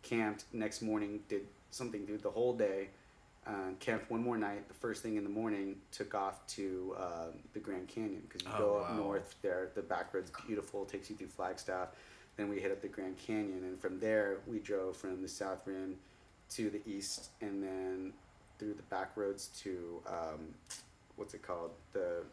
camped. 0.02 0.44
Next 0.52 0.82
morning, 0.82 1.20
did 1.28 1.46
something 1.70 2.06
through 2.06 2.18
the 2.18 2.30
whole 2.30 2.52
day. 2.54 2.88
Uh, 3.46 3.70
camped 3.78 4.10
one 4.10 4.22
more 4.22 4.36
night. 4.36 4.66
The 4.66 4.74
first 4.74 5.02
thing 5.04 5.16
in 5.16 5.22
the 5.22 5.30
morning, 5.30 5.76
took 5.92 6.14
off 6.16 6.44
to 6.48 6.96
uh, 6.98 7.26
the 7.54 7.60
Grand 7.60 7.86
Canyon 7.86 8.22
because 8.28 8.42
you 8.44 8.52
Oh, 8.54 8.58
go 8.58 8.76
up 8.78 8.90
wow. 8.90 8.96
north 8.96 9.36
there. 9.40 9.70
The 9.74 9.82
back 9.82 10.12
road's 10.12 10.32
beautiful. 10.46 10.84
Takes 10.84 11.10
you 11.10 11.16
through 11.16 11.28
Flagstaff. 11.28 11.88
Then 12.36 12.48
we 12.50 12.58
hit 12.60 12.72
up 12.72 12.82
the 12.82 12.88
Grand 12.88 13.16
Canyon, 13.16 13.60
and 13.62 13.80
from 13.80 14.00
there 14.00 14.38
we 14.46 14.58
drove 14.58 14.96
from 14.96 15.22
the 15.22 15.28
South 15.28 15.60
Rim 15.64 15.94
to 16.50 16.68
the 16.70 16.80
east, 16.86 17.30
and 17.40 17.62
then 17.62 18.12
through 18.58 18.74
the 18.74 18.82
back 18.84 19.12
roads 19.16 19.48
to 19.62 20.02
um, 20.08 20.40
what's 21.14 21.32
it 21.32 21.42
called? 21.42 21.70
The 21.92 22.24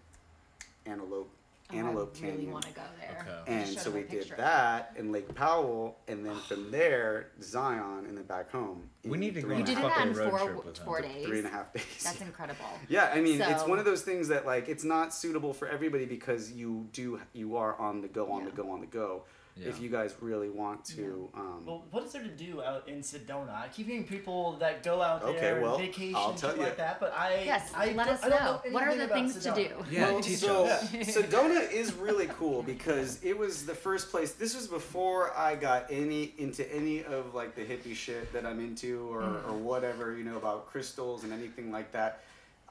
Antelope 0.86 1.30
Antelope 1.72 2.15
I 2.18 2.22
really 2.26 2.34
Canyon. 2.35 2.52
want 2.53 2.65
to 2.65 2.73
go 2.73 2.81
there. 2.99 3.26
Okay. 3.44 3.53
And 3.53 3.68
so 3.80 3.90
we 3.90 4.03
did 4.03 4.31
that 4.38 4.94
in 4.98 5.11
Lake 5.11 5.34
Powell, 5.34 5.98
and 6.07 6.26
then 6.26 6.35
from 6.48 6.69
there 6.72 7.27
Zion, 7.41 8.06
and 8.07 8.18
then 8.18 8.26
back 8.26 8.52
home. 8.52 8.84
We 9.06 9.18
need 9.18 9.34
to 9.35 9.41
go 9.41 9.53
on 9.53 9.53
and 9.53 9.61
a 9.61 9.65
a 9.65 9.68
You 9.72 9.76
did 9.76 9.77
half- 9.77 9.84
that 9.84 9.94
fucking 9.98 10.11
in 10.11 10.18
road 10.18 10.30
four, 10.30 10.40
trip 10.40 10.65
with 10.65 10.77
him. 10.77 10.85
four 10.85 11.02
days. 11.02 11.26
three 11.26 11.38
and 11.40 11.48
a 11.48 11.49
half 11.49 11.73
days. 11.73 11.84
That's 12.03 12.22
incredible. 12.22 12.65
Yeah, 12.90 13.11
I 13.14 13.22
mean, 13.22 13.41
it's 13.41 13.61
So- 13.61 13.68
one 13.68 13.80
of 13.80 13.85
those 13.85 14.02
things 14.03 14.27
that 14.27 14.45
like 14.45 14.68
it's 14.69 14.84
not 14.84 15.14
suitable 15.14 15.53
for 15.53 15.68
everybody 15.68 16.06
because 16.06 16.52
you 16.52 16.88
do 16.91 17.19
you 17.34 17.56
are 17.56 17.76
on 17.80 18.02
the 18.02 18.07
go, 18.07 18.31
on 18.31 18.45
the 18.45 18.52
go, 18.52 18.69
on 18.69 18.81
the 18.81 18.88
go. 18.88 19.23
If 19.56 19.80
you 19.80 19.88
guys 19.90 20.16
really 20.20 20.50
want 20.50 20.84
to, 20.86 21.30
um, 21.36 21.64
Well, 21.66 21.84
what 21.92 22.04
is 22.04 22.12
there 22.12 22.24
to 22.24 22.28
do 22.28 22.64
out 22.64 22.88
in 22.88 23.02
Sedona? 23.02 23.54
I 23.54 23.68
keep 23.72 23.86
hearing 23.88 24.04
people 24.04 24.54
that 24.54 24.82
go 24.84 25.00
out 25.02 25.22
there, 25.22 25.30
Okay, 25.54 25.62
well, 25.62 25.78
vacation, 25.78 26.16
I'll 26.16 26.34
tell 26.34 26.56
you. 26.56 26.64
like 26.64 26.78
that, 26.78 27.00
but 27.00 27.14
I 27.16 27.44
Yes, 27.46 27.72
I 27.76 27.92
let 27.94 28.08
us 28.08 28.24
I 28.24 28.30
don't 28.30 28.44
know. 28.44 28.62
What 28.72 28.84
are 28.88 28.96
the 28.96 29.04
about 29.06 29.16
things 29.16 29.38
to 29.44 29.52
do? 29.54 29.70
Yeah, 29.92 30.12
well, 30.12 30.22
teach 30.22 30.38
so 30.40 30.66
us. 30.66 30.90
Sedona 30.92 31.72
is 31.72 31.94
really 31.94 32.28
cool 32.40 32.64
because 32.64 33.24
it 33.24 33.38
was 33.38 33.66
the 33.66 33.76
first 33.76 34.10
place. 34.10 34.34
This 34.34 34.56
was 34.56 34.68
before 34.68 35.32
I 35.38 35.56
got 35.56 35.86
any 35.92 36.34
into 36.40 36.70
any 36.74 37.04
of 37.04 37.36
like 37.36 37.56
the 37.56 37.62
hippie 37.64 37.96
shit 37.96 38.34
that 38.34 38.46
I'm 38.48 38.60
into 38.60 39.08
or, 39.12 39.22
Mm. 39.22 39.50
or 39.50 39.54
whatever 39.54 40.18
you 40.18 40.24
know 40.24 40.38
about 40.38 40.68
crystals 40.72 41.24
and 41.24 41.32
anything 41.32 41.72
like 41.72 41.92
that. 41.92 42.24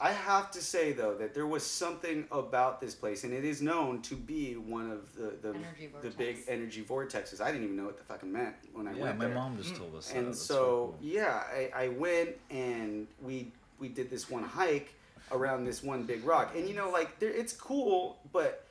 I 0.02 0.10
have 0.10 0.50
to 0.50 0.60
say 0.60 0.92
though 0.92 1.14
that 1.14 1.32
there 1.32 1.46
was 1.46 1.64
something 1.64 2.26
about 2.32 2.80
this 2.80 2.94
place, 2.94 3.22
and 3.24 3.32
it 3.32 3.44
is 3.44 3.62
known 3.62 4.02
to 4.02 4.16
be 4.16 4.54
one 4.54 4.90
of 4.90 5.14
the 5.14 5.28
the, 5.40 5.54
Energy 5.54 5.90
the 6.02 6.10
big 6.10 6.38
energy 6.48 6.82
vortexes. 6.82 7.40
I 7.40 7.52
didn't 7.52 7.64
even 7.64 7.76
know 7.76 7.84
what 7.84 7.98
the 7.98 8.04
fucking 8.04 8.30
meant 8.32 8.56
when 8.72 8.88
I 8.88 8.92
Yeah, 8.94 9.02
went 9.04 9.14
Yeah, 9.14 9.18
my 9.18 9.24
there 9.26 9.34
mom 9.34 9.56
just 9.56 9.76
told 9.76 9.94
us 9.94 10.08
that. 10.08 10.18
and 10.18 10.28
That's 10.28 10.42
so 10.42 10.64
cool. 10.64 10.98
yeah 11.00 11.44
I, 11.58 11.84
I 11.84 11.88
went 11.88 12.30
and 12.50 13.06
we 13.22 13.52
we 13.78 13.88
did 13.88 14.10
this 14.10 14.28
one 14.28 14.42
hike 14.42 14.90
around 15.30 15.64
this 15.64 15.82
one 15.84 16.02
big 16.02 16.24
rock 16.24 16.54
and 16.56 16.68
you 16.68 16.74
know 16.74 16.90
like 16.90 17.18
there, 17.20 17.30
it's 17.30 17.52
cool 17.52 18.18
but 18.32 18.66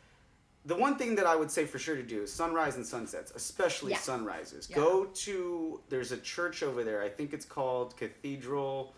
the 0.66 0.76
one 0.76 0.96
thing 0.96 1.16
that 1.16 1.26
i 1.26 1.36
would 1.36 1.50
say 1.50 1.66
for 1.66 1.80
sure 1.80 1.96
to 1.96 2.04
do 2.04 2.22
is 2.22 2.32
sunrise 2.32 2.76
and 2.76 2.86
sunsets 2.86 3.32
especially 3.36 3.92
Yeah. 3.94 3.98
sunrises 3.98 4.68
Yeah. 4.70 4.76
go 4.76 5.06
to 5.26 5.82
there's 5.90 6.12
a 6.12 6.18
church 6.18 6.62
over 6.62 6.84
there 6.84 7.02
i 7.02 7.10
think 7.10 7.34
it's 7.34 7.46
called 7.46 7.98
cathedral 7.98 8.94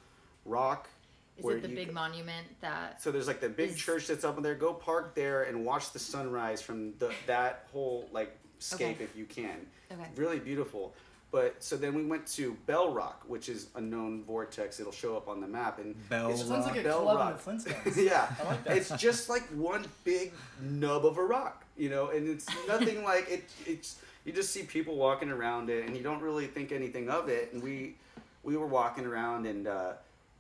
rock 0.46 0.90
Is 1.38 1.44
where 1.44 1.58
it 1.58 1.62
the 1.64 1.68
big 1.68 1.88
go- 1.88 1.94
monument 1.94 2.46
that? 2.62 3.02
So 3.02 3.12
there's 3.12 3.28
like 3.28 3.40
the 3.42 3.50
big 3.50 3.72
Is- 3.72 3.78
church 3.78 4.08
that's 4.08 4.24
up 4.24 4.38
in 4.38 4.44
there. 4.44 4.56
Go 4.56 4.74
park 4.74 5.16
there 5.16 5.44
and 5.44 5.66
watch 5.66 5.92
the 5.92 6.00
sunrise 6.00 6.62
from 6.62 6.94
the, 7.00 7.12
that 7.28 7.68
whole 7.72 8.08
like 8.12 8.38
scape 8.60 8.98
Okay. 8.98 9.04
if 9.04 9.16
you 9.16 9.26
can. 9.26 9.66
Okay. 9.92 10.08
Really 10.16 10.40
beautiful. 10.40 10.94
But 11.32 11.64
so 11.64 11.76
then 11.78 11.96
we 11.96 12.06
went 12.06 12.28
to 12.34 12.56
Bell 12.68 12.94
Rock, 12.94 13.24
which 13.28 13.50
is 13.50 13.70
a 13.74 13.82
known 13.82 14.24
vortex. 14.24 14.80
It'll 14.80 14.92
show 14.92 15.18
up 15.18 15.28
on 15.28 15.42
the 15.42 15.48
map 15.48 15.80
and 15.80 15.96
Bell 16.08 16.30
it's 16.30 16.46
Sounds 16.46 16.68
like 16.68 16.80
a 16.80 16.84
Bell 16.84 17.02
club 17.02 17.18
Rock. 17.18 17.42
in 17.48 17.58
the 17.58 17.64
Flintstones. 17.64 17.96
yeah, 18.06 18.28
like 18.46 18.64
that. 18.66 18.78
it's 18.78 18.90
just 18.98 19.30
like 19.30 19.42
one 19.48 19.84
big 20.04 20.32
nub 20.62 21.08
of 21.08 21.18
a 21.18 21.24
rock, 21.24 21.66
you 21.76 21.90
know, 21.90 22.10
and 22.10 22.28
it's 22.30 22.46
nothing 22.68 23.04
like 23.04 23.28
it. 23.32 23.50
It's 23.66 23.96
you 24.26 24.32
just 24.32 24.52
see 24.52 24.62
people 24.62 24.96
walking 24.96 25.30
around 25.32 25.72
it, 25.72 25.88
and 25.88 25.98
you 25.98 26.04
don't 26.04 26.22
really 26.22 26.46
think 26.46 26.72
anything 26.72 27.10
of 27.10 27.28
it. 27.30 27.52
And 27.52 27.64
we 27.64 27.96
we 28.44 28.56
were 28.56 28.68
walking 28.68 29.04
around, 29.06 29.48
and 29.48 29.68
uh, 29.68 29.94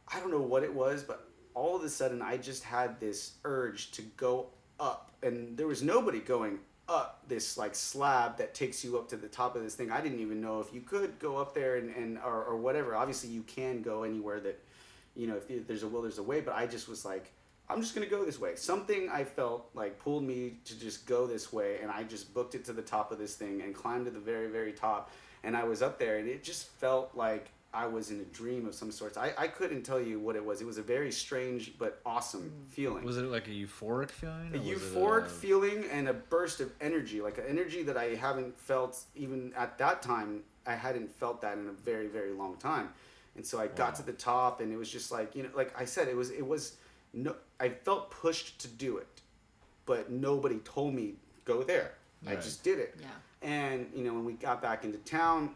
I 0.07 0.19
don't 0.19 0.31
know 0.31 0.41
what 0.41 0.63
it 0.63 0.73
was, 0.73 1.03
but 1.03 1.27
all 1.53 1.75
of 1.75 1.83
a 1.83 1.89
sudden, 1.89 2.21
I 2.21 2.37
just 2.37 2.63
had 2.63 2.99
this 2.99 3.33
urge 3.43 3.91
to 3.91 4.01
go 4.17 4.47
up, 4.79 5.11
and 5.21 5.57
there 5.57 5.67
was 5.67 5.83
nobody 5.83 6.19
going 6.19 6.59
up 6.89 7.23
this 7.29 7.57
like 7.57 7.73
slab 7.73 8.37
that 8.37 8.53
takes 8.53 8.83
you 8.83 8.97
up 8.97 9.07
to 9.07 9.15
the 9.15 9.27
top 9.27 9.55
of 9.55 9.63
this 9.63 9.75
thing. 9.75 9.91
I 9.91 10.01
didn't 10.01 10.19
even 10.19 10.41
know 10.41 10.59
if 10.59 10.73
you 10.73 10.81
could 10.81 11.17
go 11.17 11.37
up 11.37 11.53
there 11.53 11.77
and, 11.77 11.95
and 11.95 12.17
or, 12.17 12.43
or 12.43 12.57
whatever. 12.57 12.95
Obviously, 12.95 13.29
you 13.29 13.43
can 13.43 13.81
go 13.81 14.03
anywhere 14.03 14.39
that 14.41 14.59
you 15.15 15.27
know, 15.27 15.39
if 15.47 15.67
there's 15.67 15.83
a 15.83 15.87
will, 15.87 16.01
there's 16.01 16.17
a 16.17 16.23
way. 16.23 16.41
But 16.41 16.55
I 16.55 16.65
just 16.65 16.89
was 16.89 17.05
like, 17.05 17.31
I'm 17.69 17.81
just 17.81 17.95
gonna 17.95 18.07
go 18.07 18.25
this 18.25 18.39
way. 18.39 18.55
Something 18.55 19.09
I 19.09 19.23
felt 19.23 19.69
like 19.73 19.99
pulled 19.99 20.23
me 20.23 20.57
to 20.65 20.79
just 20.79 21.05
go 21.05 21.27
this 21.27 21.53
way, 21.53 21.79
and 21.81 21.91
I 21.91 22.03
just 22.03 22.33
booked 22.33 22.55
it 22.55 22.65
to 22.65 22.73
the 22.73 22.81
top 22.81 23.11
of 23.11 23.19
this 23.19 23.35
thing 23.35 23.61
and 23.61 23.73
climbed 23.73 24.05
to 24.05 24.11
the 24.11 24.19
very, 24.19 24.47
very 24.47 24.73
top. 24.73 25.11
And 25.43 25.55
I 25.55 25.63
was 25.63 25.81
up 25.81 25.99
there, 25.99 26.17
and 26.17 26.27
it 26.27 26.43
just 26.43 26.67
felt 26.67 27.11
like 27.15 27.49
I 27.73 27.87
was 27.87 28.11
in 28.11 28.19
a 28.19 28.25
dream 28.25 28.67
of 28.67 28.75
some 28.75 28.91
sorts. 28.91 29.17
I, 29.17 29.33
I 29.37 29.47
couldn't 29.47 29.81
tell 29.81 29.99
you 29.99 30.19
what 30.19 30.35
it 30.35 30.45
was. 30.45 30.61
It 30.61 30.65
was 30.65 30.77
a 30.77 30.83
very 30.83 31.11
strange 31.11 31.73
but 31.79 31.99
awesome 32.05 32.51
mm. 32.51 32.73
feeling 32.73 33.03
Was 33.03 33.17
it 33.17 33.23
like 33.23 33.47
a 33.47 33.51
euphoric 33.51 34.11
feeling? 34.11 34.51
a 34.53 34.57
or 34.57 34.59
was 34.59 34.67
it 34.67 34.77
euphoric 34.77 35.25
a- 35.25 35.29
feeling 35.29 35.85
and 35.91 36.07
a 36.07 36.13
burst 36.13 36.59
of 36.59 36.71
energy, 36.79 37.19
like 37.19 37.39
an 37.39 37.45
energy 37.47 37.81
that 37.83 37.97
I 37.97 38.15
haven't 38.15 38.57
felt 38.59 38.99
even 39.15 39.53
at 39.57 39.77
that 39.79 40.01
time. 40.01 40.43
I 40.65 40.75
hadn't 40.75 41.11
felt 41.11 41.41
that 41.41 41.57
in 41.57 41.67
a 41.67 41.71
very, 41.71 42.07
very 42.07 42.31
long 42.31 42.57
time. 42.57 42.89
And 43.35 43.45
so 43.45 43.59
I 43.59 43.67
got 43.67 43.95
to 43.95 44.03
the 44.03 44.13
top, 44.13 44.61
and 44.61 44.71
it 44.71 44.77
was 44.77 44.89
just 44.89 45.11
like 45.11 45.35
you 45.35 45.41
know, 45.43 45.49
like 45.55 45.73
I 45.79 45.85
said, 45.85 46.07
it 46.07 46.15
was 46.15 46.29
it 46.29 46.45
was 46.45 46.77
no. 47.13 47.35
I 47.59 47.69
felt 47.69 48.11
pushed 48.11 48.59
to 48.59 48.67
do 48.67 48.97
it, 48.97 49.21
but 49.87 50.11
nobody 50.11 50.59
told 50.59 50.93
me 50.93 51.15
go 51.43 51.63
there. 51.63 51.93
I 52.27 52.35
just 52.35 52.63
did 52.63 52.79
it. 52.79 52.95
Yeah. 53.01 53.07
And 53.41 53.87
you 53.93 54.03
know, 54.03 54.13
when 54.13 54.23
we 54.23 54.33
got 54.33 54.61
back 54.61 54.85
into 54.85 54.99
town, 54.99 55.55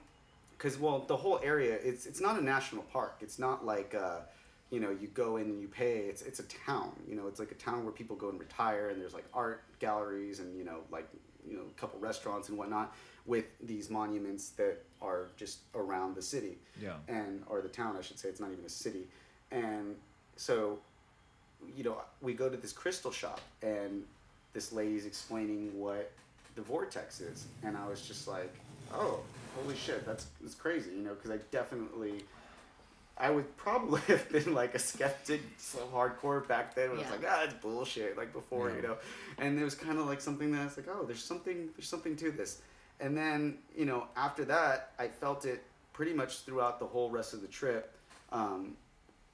because 0.58 0.80
well, 0.80 1.06
the 1.08 1.16
whole 1.18 1.40
area 1.44 1.78
it's 1.84 2.06
it's 2.06 2.22
not 2.22 2.40
a 2.40 2.44
national 2.44 2.84
park. 2.84 3.18
It's 3.22 3.40
not 3.40 3.66
like 3.66 3.96
uh, 3.96 4.20
you 4.72 4.80
know 4.80 4.90
you 4.90 5.08
go 5.10 5.38
in 5.38 5.44
and 5.46 5.62
you 5.62 5.68
pay. 5.68 6.00
It's 6.00 6.22
it's 6.22 6.40
a 6.40 6.44
town. 6.66 6.92
You 7.08 7.16
know, 7.16 7.28
it's 7.28 7.40
like 7.40 7.52
a 7.52 7.56
town 7.56 7.84
where 7.84 7.94
people 7.94 8.16
go 8.16 8.30
and 8.30 8.40
retire, 8.40 8.90
and 8.90 9.00
there's 9.02 9.14
like 9.14 9.26
art 9.34 9.64
galleries 9.80 10.40
and 10.40 10.58
you 10.58 10.64
know 10.66 10.80
like 10.92 11.08
you 11.48 11.56
know 11.56 11.64
a 11.64 11.80
couple 11.80 12.00
restaurants 12.00 12.50
and 12.50 12.58
whatnot 12.58 12.94
with 13.26 13.46
these 13.62 13.90
monuments 13.90 14.50
that 14.52 14.84
are 15.02 15.28
just 15.38 15.60
around 15.76 16.16
the 16.16 16.22
city 16.22 16.58
Yeah. 16.82 16.94
and 17.08 17.44
or 17.48 17.62
the 17.62 17.68
town 17.70 17.96
I 17.98 18.02
should 18.02 18.18
say 18.18 18.30
it's 18.30 18.40
not 18.40 18.52
even 18.52 18.66
a 18.66 18.70
city 18.70 19.06
and 19.52 19.96
so 20.38 20.80
you 21.76 21.84
know 21.84 22.02
we 22.22 22.34
go 22.34 22.50
to 22.50 22.58
this 22.58 22.72
crystal 22.74 23.12
shop 23.12 23.40
and 23.62 24.04
this 24.54 24.72
lady's 24.74 25.06
explaining 25.06 25.78
what 25.80 26.12
the 26.56 26.62
vortex 26.62 27.20
is 27.22 27.46
and 27.64 27.78
I 27.78 27.88
was 27.88 28.02
just 28.02 28.28
like 28.28 28.54
oh 28.94 29.20
holy 29.62 29.76
shit 29.76 30.06
that's 30.06 30.28
that's 30.42 30.56
crazy 30.56 30.92
you 30.92 31.02
know 31.02 31.14
because 31.14 31.32
I 31.32 31.38
definitely 31.52 32.24
I 33.18 33.30
would 33.32 33.56
probably 33.58 34.02
have 34.08 34.30
been 34.30 34.54
like 34.54 34.76
a 34.76 34.80
skeptic 34.80 35.42
so 35.58 35.80
hardcore 35.94 36.48
back 36.48 36.76
then 36.76 36.92
when 36.92 37.00
I 37.00 37.02
was 37.04 37.12
like 37.12 37.26
ah 37.28 37.44
it's 37.44 37.54
bullshit 37.56 38.18
like 38.18 38.34
before 38.34 38.72
you 38.72 38.82
know 38.82 38.98
and 39.38 39.60
it 39.60 39.64
was 39.64 39.76
kind 39.76 39.98
of 39.98 40.06
like 40.06 40.22
something 40.22 40.52
that 40.52 40.62
I 40.62 40.66
was 40.66 40.78
like 40.78 40.88
oh 40.90 41.04
there's 41.04 41.24
something 41.24 41.70
there's 41.76 41.90
something 41.90 42.16
to 42.18 42.32
this 42.32 42.62
and 43.00 43.18
then 43.18 43.58
you 43.76 43.86
know 43.86 44.08
after 44.16 44.46
that 44.46 44.92
I 45.00 45.08
felt 45.08 45.46
it 45.46 45.64
pretty 45.94 46.14
much 46.14 46.42
throughout 46.42 46.80
the 46.80 46.86
whole 46.86 47.10
rest 47.10 47.34
of 47.34 47.42
the 47.42 47.48
trip 47.48 47.94
um, 48.32 48.76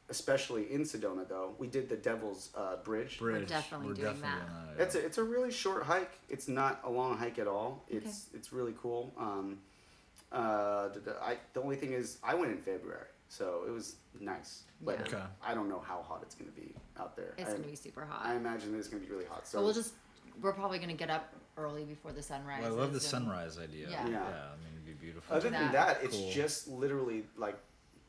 especially 0.09 0.71
in 0.71 0.83
Sedona 0.83 1.27
though 1.27 1.55
we 1.57 1.67
did 1.67 1.89
the 1.89 1.95
Devil's 1.95 2.49
uh, 2.55 2.77
Bridge 2.83 3.19
Bridge. 3.19 3.49
definitely 3.49 3.95
doing 3.95 4.21
that. 4.21 4.27
on 4.27 4.75
that, 4.77 4.83
it's 4.83 4.95
a, 4.95 5.05
it's 5.05 5.17
a 5.17 5.23
really 5.23 5.51
short 5.51 5.83
hike. 5.83 6.11
It's 6.29 6.47
not 6.47 6.81
a 6.83 6.89
long 6.89 7.17
hike 7.17 7.39
at 7.39 7.47
all. 7.47 7.83
It's 7.89 8.27
it's 8.33 8.53
really 8.53 8.73
cool. 8.81 9.13
Um, 9.17 9.57
uh, 10.33 10.89
the, 10.89 10.99
the- 10.99 11.23
I, 11.23 11.37
the 11.53 11.61
only 11.61 11.75
thing 11.75 11.93
is 11.93 12.17
I 12.23 12.33
went 12.35 12.51
in 12.51 12.57
February, 12.57 13.07
so 13.29 13.63
it 13.67 13.71
was 13.71 13.95
nice. 14.19 14.63
But 14.81 14.99
Yeah. 14.99 15.05
Okay. 15.17 15.23
I 15.45 15.53
don't 15.53 15.69
know 15.69 15.79
how 15.85 16.01
hot 16.01 16.19
it's 16.23 16.35
gonna 16.35 16.51
be 16.51 16.73
out 16.99 17.15
there. 17.15 17.33
It's 17.37 17.51
gonna 17.53 17.63
be 17.65 17.75
super 17.75 18.03
hot. 18.05 18.21
I 18.25 18.35
imagine 18.35 18.77
it's 18.77 18.87
gonna 18.87 19.03
be 19.03 19.09
really 19.09 19.25
hot. 19.25 19.47
So 19.47 19.59
but 19.59 19.63
we'll 19.65 19.73
just 19.73 19.93
we're 20.41 20.53
probably 20.53 20.79
gonna 20.79 20.93
get 20.93 21.09
up 21.09 21.33
early 21.57 21.83
before 21.85 22.11
the 22.11 22.23
sunrise. 22.23 22.63
Well, 22.63 22.73
I 22.73 22.75
love 22.75 22.93
the 22.93 22.99
sunrise 22.99 23.59
idea. 23.59 23.87
Yeah. 23.89 24.05
Yeah. 24.07 24.11
Yeah. 24.11 24.17
I 24.19 24.55
mean, 24.63 24.73
it'd 24.73 24.85
be 24.85 24.93
beautiful. 24.93 25.35
other 25.35 25.49
than 25.49 25.71
that. 25.71 25.71
that, 25.71 26.03
it's 26.03 26.17
just 26.33 26.67
literally 26.67 27.23
like 27.37 27.57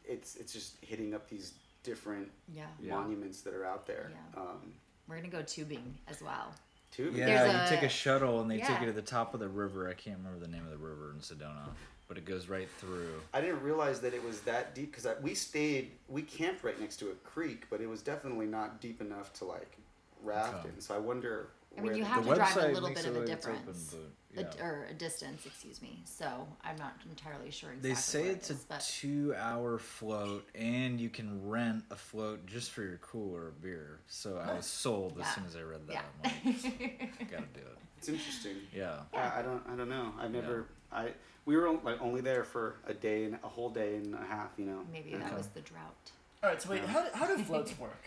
it's 0.04 0.36
it's 0.36 0.52
just 0.52 0.76
hitting 0.82 1.14
up 1.14 1.28
these 1.28 1.52
different 1.82 2.30
Yeah. 2.52 2.64
Yeah. 2.80 2.94
monuments 2.96 3.42
that 3.42 3.52
are 3.54 3.64
out 3.66 3.86
there. 3.86 4.10
Yeah. 4.34 4.40
Um, 4.40 4.72
We're 5.06 5.16
gonna 5.16 5.28
go 5.28 5.42
tubing 5.42 5.94
as 6.08 6.22
well. 6.22 6.54
too. 6.90 7.12
Yeah, 7.14 7.26
There's 7.26 7.52
you 7.52 7.58
a- 7.58 7.68
take 7.68 7.82
a 7.82 7.88
shuttle 7.88 8.40
and 8.40 8.50
they 8.50 8.58
take 8.58 8.80
you 8.80 8.86
to 8.86 8.92
the 8.92 9.02
top 9.02 9.34
of 9.34 9.40
the 9.40 9.48
river. 9.48 9.88
I 9.88 9.94
can't 9.94 10.16
remember 10.18 10.38
the 10.38 10.50
name 10.50 10.64
of 10.64 10.70
the 10.70 10.78
river 10.78 11.10
in 11.12 11.18
Sedona, 11.20 11.68
but 12.08 12.18
it 12.18 12.24
goes 12.24 12.48
right 12.48 12.68
through. 12.78 13.20
I 13.32 13.40
didn't 13.40 13.62
realize 13.62 14.00
that 14.00 14.14
it 14.14 14.22
was 14.24 14.40
that 14.42 14.74
deep 14.74 14.94
because 14.94 15.06
we 15.22 15.34
stayed, 15.34 15.92
we 16.08 16.22
camped 16.22 16.64
right 16.64 16.78
next 16.80 16.96
to 16.98 17.10
a 17.10 17.14
creek, 17.14 17.64
but 17.70 17.80
it 17.80 17.88
was 17.88 18.02
definitely 18.02 18.46
not 18.46 18.80
deep 18.80 19.00
enough 19.00 19.32
to 19.34 19.44
like 19.44 19.78
raft 20.22 20.60
Okay. 20.60 20.68
in. 20.74 20.80
So 20.80 20.94
I 20.94 20.98
wonder. 20.98 21.48
I 21.76 21.80
mean, 21.80 21.96
you 21.96 22.04
have 22.04 22.24
to 22.24 22.34
drive 22.34 22.56
a 22.56 22.68
little 22.68 22.88
bit 22.90 23.04
of 23.04 23.16
a 23.16 23.18
look 23.18 23.28
it's 23.28 23.46
open, 23.46 23.56
difference, 23.64 23.96
but, 24.32 24.56
a, 24.60 24.62
or 24.62 24.86
a 24.90 24.94
distance, 24.94 25.44
excuse 25.44 25.82
me. 25.82 26.00
So 26.04 26.46
I'm 26.62 26.76
not 26.76 26.94
entirely 27.10 27.50
sure 27.50 27.70
exactly. 27.70 27.90
They 27.90 27.94
say 27.96 28.22
where 28.22 28.30
it 28.30 28.36
it's 28.36 28.50
a 28.50 28.54
but 28.68 28.80
two-hour 28.80 29.78
float, 29.78 30.48
and 30.54 31.00
you 31.00 31.08
can 31.08 31.48
rent 31.48 31.82
a 31.90 31.96
float 31.96 32.46
just 32.46 32.70
for 32.70 32.82
your 32.82 32.98
cooler 32.98 33.48
of 33.48 33.60
beer. 33.60 33.98
So 34.06 34.36
I 34.36 34.54
was 34.54 34.66
sold 34.84 35.18
as 35.20 35.34
soon 35.34 35.46
as 35.46 35.56
I 35.56 35.62
read 35.62 35.80
that. 35.88 35.94
yeah. 35.94 36.30
I'm 36.44 36.52
like, 36.52 37.30
gotta 37.30 37.42
do 37.54 37.60
it. 37.60 37.78
It's 37.98 38.08
interesting. 38.08 38.56
Yeah. 38.72 39.00
I, 39.12 39.40
I 39.40 39.42
don't. 39.42 39.62
I 39.68 39.74
don't 39.74 39.88
know. 39.88 40.12
I've 40.20 40.30
never. 40.30 40.66
I 40.92 41.08
we 41.46 41.56
were 41.56 41.70
like 41.82 42.00
only 42.00 42.20
there 42.20 42.44
for 42.44 42.76
a 42.86 42.94
day 42.94 43.24
and 43.24 43.34
a 43.44 43.48
whole 43.48 43.70
day 43.70 43.96
and 43.96 44.14
a 44.14 44.24
half. 44.24 44.50
You 44.56 44.66
know. 44.66 44.80
Maybe 44.92 45.12
And- 45.12 45.22
that 45.22 45.28
Okay. 45.28 45.36
was 45.36 45.48
the 45.48 45.60
drought. 45.60 46.10
All 46.42 46.50
right, 46.50 46.60
so 46.60 46.68
wait, 46.70 46.84
how, 46.84 47.06
how 47.14 47.26
do 47.26 47.42
floats 47.42 47.78
work? 47.78 48.02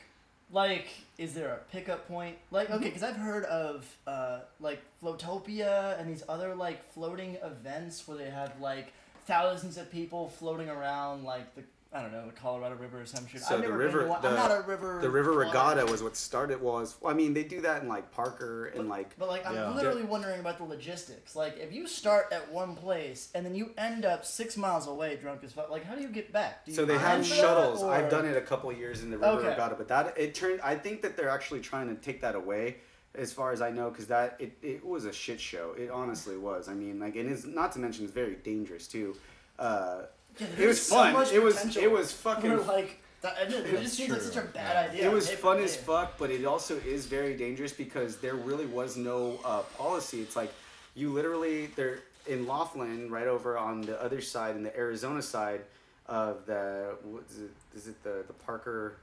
Like, 0.51 0.87
is 1.17 1.33
there 1.33 1.49
a 1.49 1.57
pickup 1.71 2.07
point? 2.07 2.37
Like, 2.51 2.69
okay, 2.69 2.85
because 2.85 3.01
I've 3.03 3.15
heard 3.17 3.43
of 3.45 3.85
uh, 4.05 4.41
like 4.59 4.79
Floatopia 5.03 5.99
and 5.99 6.09
these 6.09 6.23
other 6.29 6.55
like 6.55 6.91
floating 6.93 7.35
events 7.43 8.07
where 8.07 8.17
they 8.17 8.29
have 8.29 8.53
like 8.61 8.93
thousands 9.25 9.77
of 9.77 9.91
people 9.91 10.29
floating 10.29 10.69
around 10.69 11.23
like 11.23 11.53
the 11.55 11.63
I 11.93 12.01
don't 12.01 12.11
know 12.11 12.25
the 12.25 12.33
Colorado 12.33 12.75
River 12.75 13.01
or 13.01 13.05
some 13.05 13.25
shit. 13.27 13.41
So 13.41 13.55
I've 13.55 13.61
the 13.61 13.67
never 13.69 13.77
river- 13.77 13.97
been 13.99 14.07
to 14.07 14.11
one. 14.11 14.21
the- 14.21 14.27
I'm 14.29 14.35
not 14.35 14.51
a 14.51 14.61
river. 14.67 14.99
The 15.01 15.09
River 15.09 15.31
climber. 15.33 15.45
Regatta 15.47 15.85
was 15.85 16.03
what 16.03 16.17
started. 16.17 16.61
Was 16.61 16.95
I 17.05 17.13
mean 17.13 17.33
they 17.33 17.43
do 17.43 17.61
that 17.61 17.81
in 17.81 17.87
like 17.87 18.11
Parker 18.11 18.65
and 18.67 18.89
like. 18.89 19.17
But 19.17 19.29
like, 19.29 19.45
I'm 19.47 19.55
Yeah. 19.55 19.69
literally 19.73 20.03
wondering 20.03 20.39
about 20.39 20.57
the 20.57 20.65
logistics. 20.65 21.35
Like, 21.35 21.57
if 21.57 21.71
you 21.71 21.87
start 21.87 22.27
at 22.33 22.51
one 22.51 22.75
place 22.75 23.29
and 23.33 23.45
then 23.45 23.55
you 23.55 23.71
end 23.77 24.05
up 24.05 24.25
six 24.25 24.57
miles 24.57 24.87
away, 24.87 25.15
drunk 25.15 25.43
as 25.43 25.53
fuck, 25.53 25.69
like, 25.69 25.85
how 25.85 25.95
do 25.95 26.01
you 26.01 26.09
get 26.09 26.33
back? 26.33 26.65
Do 26.65 26.71
you 26.71 26.75
So 26.75 26.83
they 26.85 26.97
have 26.97 27.25
shuttles. 27.25 27.81
or- 27.81 27.91
I've 27.93 28.09
done 28.09 28.25
it 28.25 28.35
a 28.35 28.41
couple 28.41 28.69
of 28.69 28.77
years 28.77 29.01
in 29.01 29.09
the 29.09 29.17
River 29.17 29.39
Okay. 29.39 29.47
Regatta, 29.49 29.75
but 29.75 29.87
that 29.87 30.17
it 30.17 30.35
turned. 30.35 30.59
I 30.61 30.75
think 30.75 31.01
that 31.03 31.15
they're 31.15 31.29
actually 31.29 31.61
trying 31.61 31.87
to 31.87 31.95
take 32.01 32.19
that 32.21 32.35
away, 32.35 32.77
as 33.15 33.31
far 33.31 33.51
as 33.53 33.61
I 33.61 33.71
know, 33.71 33.89
because 33.89 34.07
that 34.07 34.35
it, 34.39 34.57
it 34.61 34.85
was 34.85 35.05
a 35.05 35.13
shit 35.13 35.39
show. 35.39 35.73
It 35.77 35.89
honestly 35.89 36.37
was. 36.37 36.67
I 36.67 36.73
mean, 36.73 36.99
like, 36.99 37.15
and 37.15 37.31
it's 37.31 37.45
not 37.45 37.71
to 37.71 37.79
mention 37.79 38.03
it's 38.03 38.13
very 38.13 38.35
dangerous 38.35 38.87
too. 38.87 39.15
Uh, 39.57 40.01
Yeah, 40.39 40.47
it 40.57 40.67
was 40.67 40.81
so 40.85 40.95
fun. 40.95 41.13
much 41.13 41.31
it 41.31 41.39
was 41.41 41.55
potential 41.55 41.83
it 41.83 41.91
was 41.91 42.11
for, 42.11 42.35
fucking. 42.35 42.67
like 42.67 42.99
that, 43.21 43.35
it 43.41 43.49
just 43.49 43.71
That's 43.71 43.93
seems 43.93 44.11
like 44.11 44.21
such 44.21 44.43
a 44.43 44.47
bad 44.47 44.85
Yeah. 44.85 44.91
idea. 44.91 45.09
It 45.09 45.13
was 45.13 45.27
Maybe- 45.27 45.41
fun 45.41 45.59
as 45.59 45.75
fuck, 45.75 46.17
but 46.17 46.29
it 46.29 46.45
also 46.45 46.77
is 46.77 47.05
very 47.07 47.35
dangerous 47.35 47.73
because 47.73 48.17
there 48.17 48.35
really 48.35 48.65
was 48.67 48.95
no 48.97 49.39
uh, 49.43 49.61
policy. 49.77 50.21
It's 50.21 50.35
like 50.35 50.51
you 50.95 51.11
literally 51.11 51.67
they're 51.75 51.99
in 52.27 52.45
Laughlin, 52.45 53.09
right 53.09 53.27
over 53.27 53.57
on 53.57 53.81
the 53.81 54.01
other 54.01 54.21
side, 54.21 54.55
in 54.55 54.63
the 54.63 54.75
Arizona 54.77 55.21
side 55.21 55.61
of 56.07 56.45
the 56.45 56.95
what 57.03 57.23
is 57.31 57.39
it? 57.39 57.51
Is 57.75 57.87
it 57.87 58.03
the 58.03 58.23
the 58.27 58.33
Parker 58.33 58.97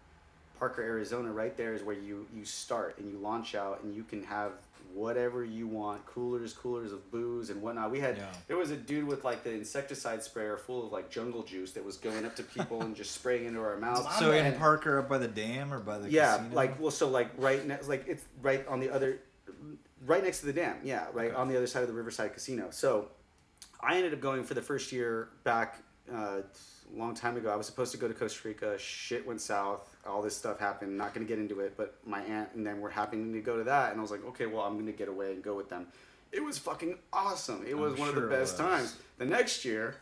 Parker, 0.59 0.83
Arizona? 0.83 1.33
Right 1.33 1.57
there 1.57 1.75
is 1.75 1.83
where 1.83 1.97
you 1.97 2.27
you 2.35 2.45
start 2.45 2.97
and 2.99 3.11
you 3.11 3.19
launch 3.19 3.55
out, 3.55 3.83
and 3.83 3.95
you 3.95 4.05
can 4.05 4.23
have 4.25 4.53
whatever 4.99 5.45
you 5.45 5.67
want 5.67 6.07
coolers 6.07 6.53
coolers 6.53 6.93
of 6.93 7.11
booze 7.11 7.51
and 7.51 7.61
whatnot 7.61 7.91
we 7.91 7.99
had 7.99 8.17
Yeah. 8.17 8.31
there 8.47 8.57
was 8.57 8.71
a 8.71 8.77
dude 8.77 9.05
with 9.09 9.25
like 9.25 9.43
the 9.43 9.51
insecticide 9.53 10.23
sprayer 10.23 10.57
full 10.57 10.87
of 10.87 10.93
like 10.93 11.11
jungle 11.11 11.43
juice 11.43 11.73
that 11.73 11.85
was 11.85 11.97
going 11.97 12.25
up 12.25 12.37
to 12.37 12.45
people 12.45 12.81
and 12.81 12.95
just 12.95 13.11
spraying 13.11 13.45
into 13.47 13.61
our 13.61 13.77
mouths 13.77 14.07
So 14.21 14.31
in 14.33 14.47
And- 14.47 14.57
Parker, 14.57 15.01
up 15.01 15.09
by 15.09 15.19
the 15.19 15.27
dam 15.27 15.75
or 15.75 15.81
by 15.81 15.99
the 15.99 16.09
yeah, 16.09 16.37
casino? 16.37 16.55
like 16.55 16.81
well, 16.81 16.93
so 16.93 17.09
like 17.09 17.31
right 17.37 17.67
next, 17.67 17.89
like 17.89 18.05
it's 18.07 18.23
right 18.41 18.65
on 18.69 18.79
the 18.79 18.89
other, 18.91 19.19
right 20.07 20.23
next 20.23 20.41
to 20.41 20.47
the 20.47 20.53
dam. 20.53 20.77
Yeah, 20.85 21.07
right 21.13 21.29
Okay. 21.31 21.37
on 21.37 21.49
the 21.49 21.57
other 21.57 21.67
side 21.67 21.83
of 21.83 21.89
the 21.89 21.95
Riverside 21.95 22.33
Casino. 22.33 22.69
So, 22.71 23.09
I 23.81 23.97
ended 23.97 24.15
up 24.15 24.21
going 24.21 24.45
for 24.45 24.55
the 24.55 24.63
first 24.63 24.93
year 24.93 25.31
back 25.43 25.83
uh, 26.13 26.17
a 26.43 26.43
long 26.97 27.15
time 27.15 27.37
ago. 27.37 27.51
I 27.53 27.57
was 27.57 27.67
supposed 27.67 27.91
to 27.93 27.99
go 27.99 28.07
to 28.07 28.15
Costa 28.15 28.47
Rica. 28.49 28.79
Shit 28.79 29.27
went 29.27 29.41
south. 29.41 29.94
All 30.07 30.23
this 30.23 30.37
stuff 30.37 30.59
happened. 30.59 30.97
Not 30.97 31.15
going 31.15 31.27
to 31.27 31.29
get 31.31 31.39
into 31.39 31.61
it, 31.61 31.75
but 31.77 31.95
my 32.07 32.21
aunt 32.23 32.51
and 32.55 32.67
them 32.67 32.81
were 32.81 32.91
happening 32.91 33.33
to 33.33 33.41
go 33.41 33.57
to 33.57 33.65
that, 33.65 33.91
and 33.93 33.99
I 33.99 34.03
was 34.03 34.11
like, 34.11 34.25
okay, 34.27 34.47
well, 34.47 34.63
I'm 34.63 34.75
going 34.75 34.87
to 34.87 34.93
get 34.93 35.09
away 35.09 35.33
and 35.33 35.43
go 35.43 35.55
with 35.55 35.69
them. 35.69 35.87
It 36.33 36.43
was 36.43 36.59
fucking 36.59 36.99
awesome. 37.13 37.65
It 37.67 37.79
was 37.79 37.93
I'm 37.95 38.01
one 38.01 38.09
of 38.09 38.15
the 38.17 38.23
best 38.23 38.57
times. 38.57 38.97
The 39.19 39.25
next 39.25 39.65
year, 39.65 39.97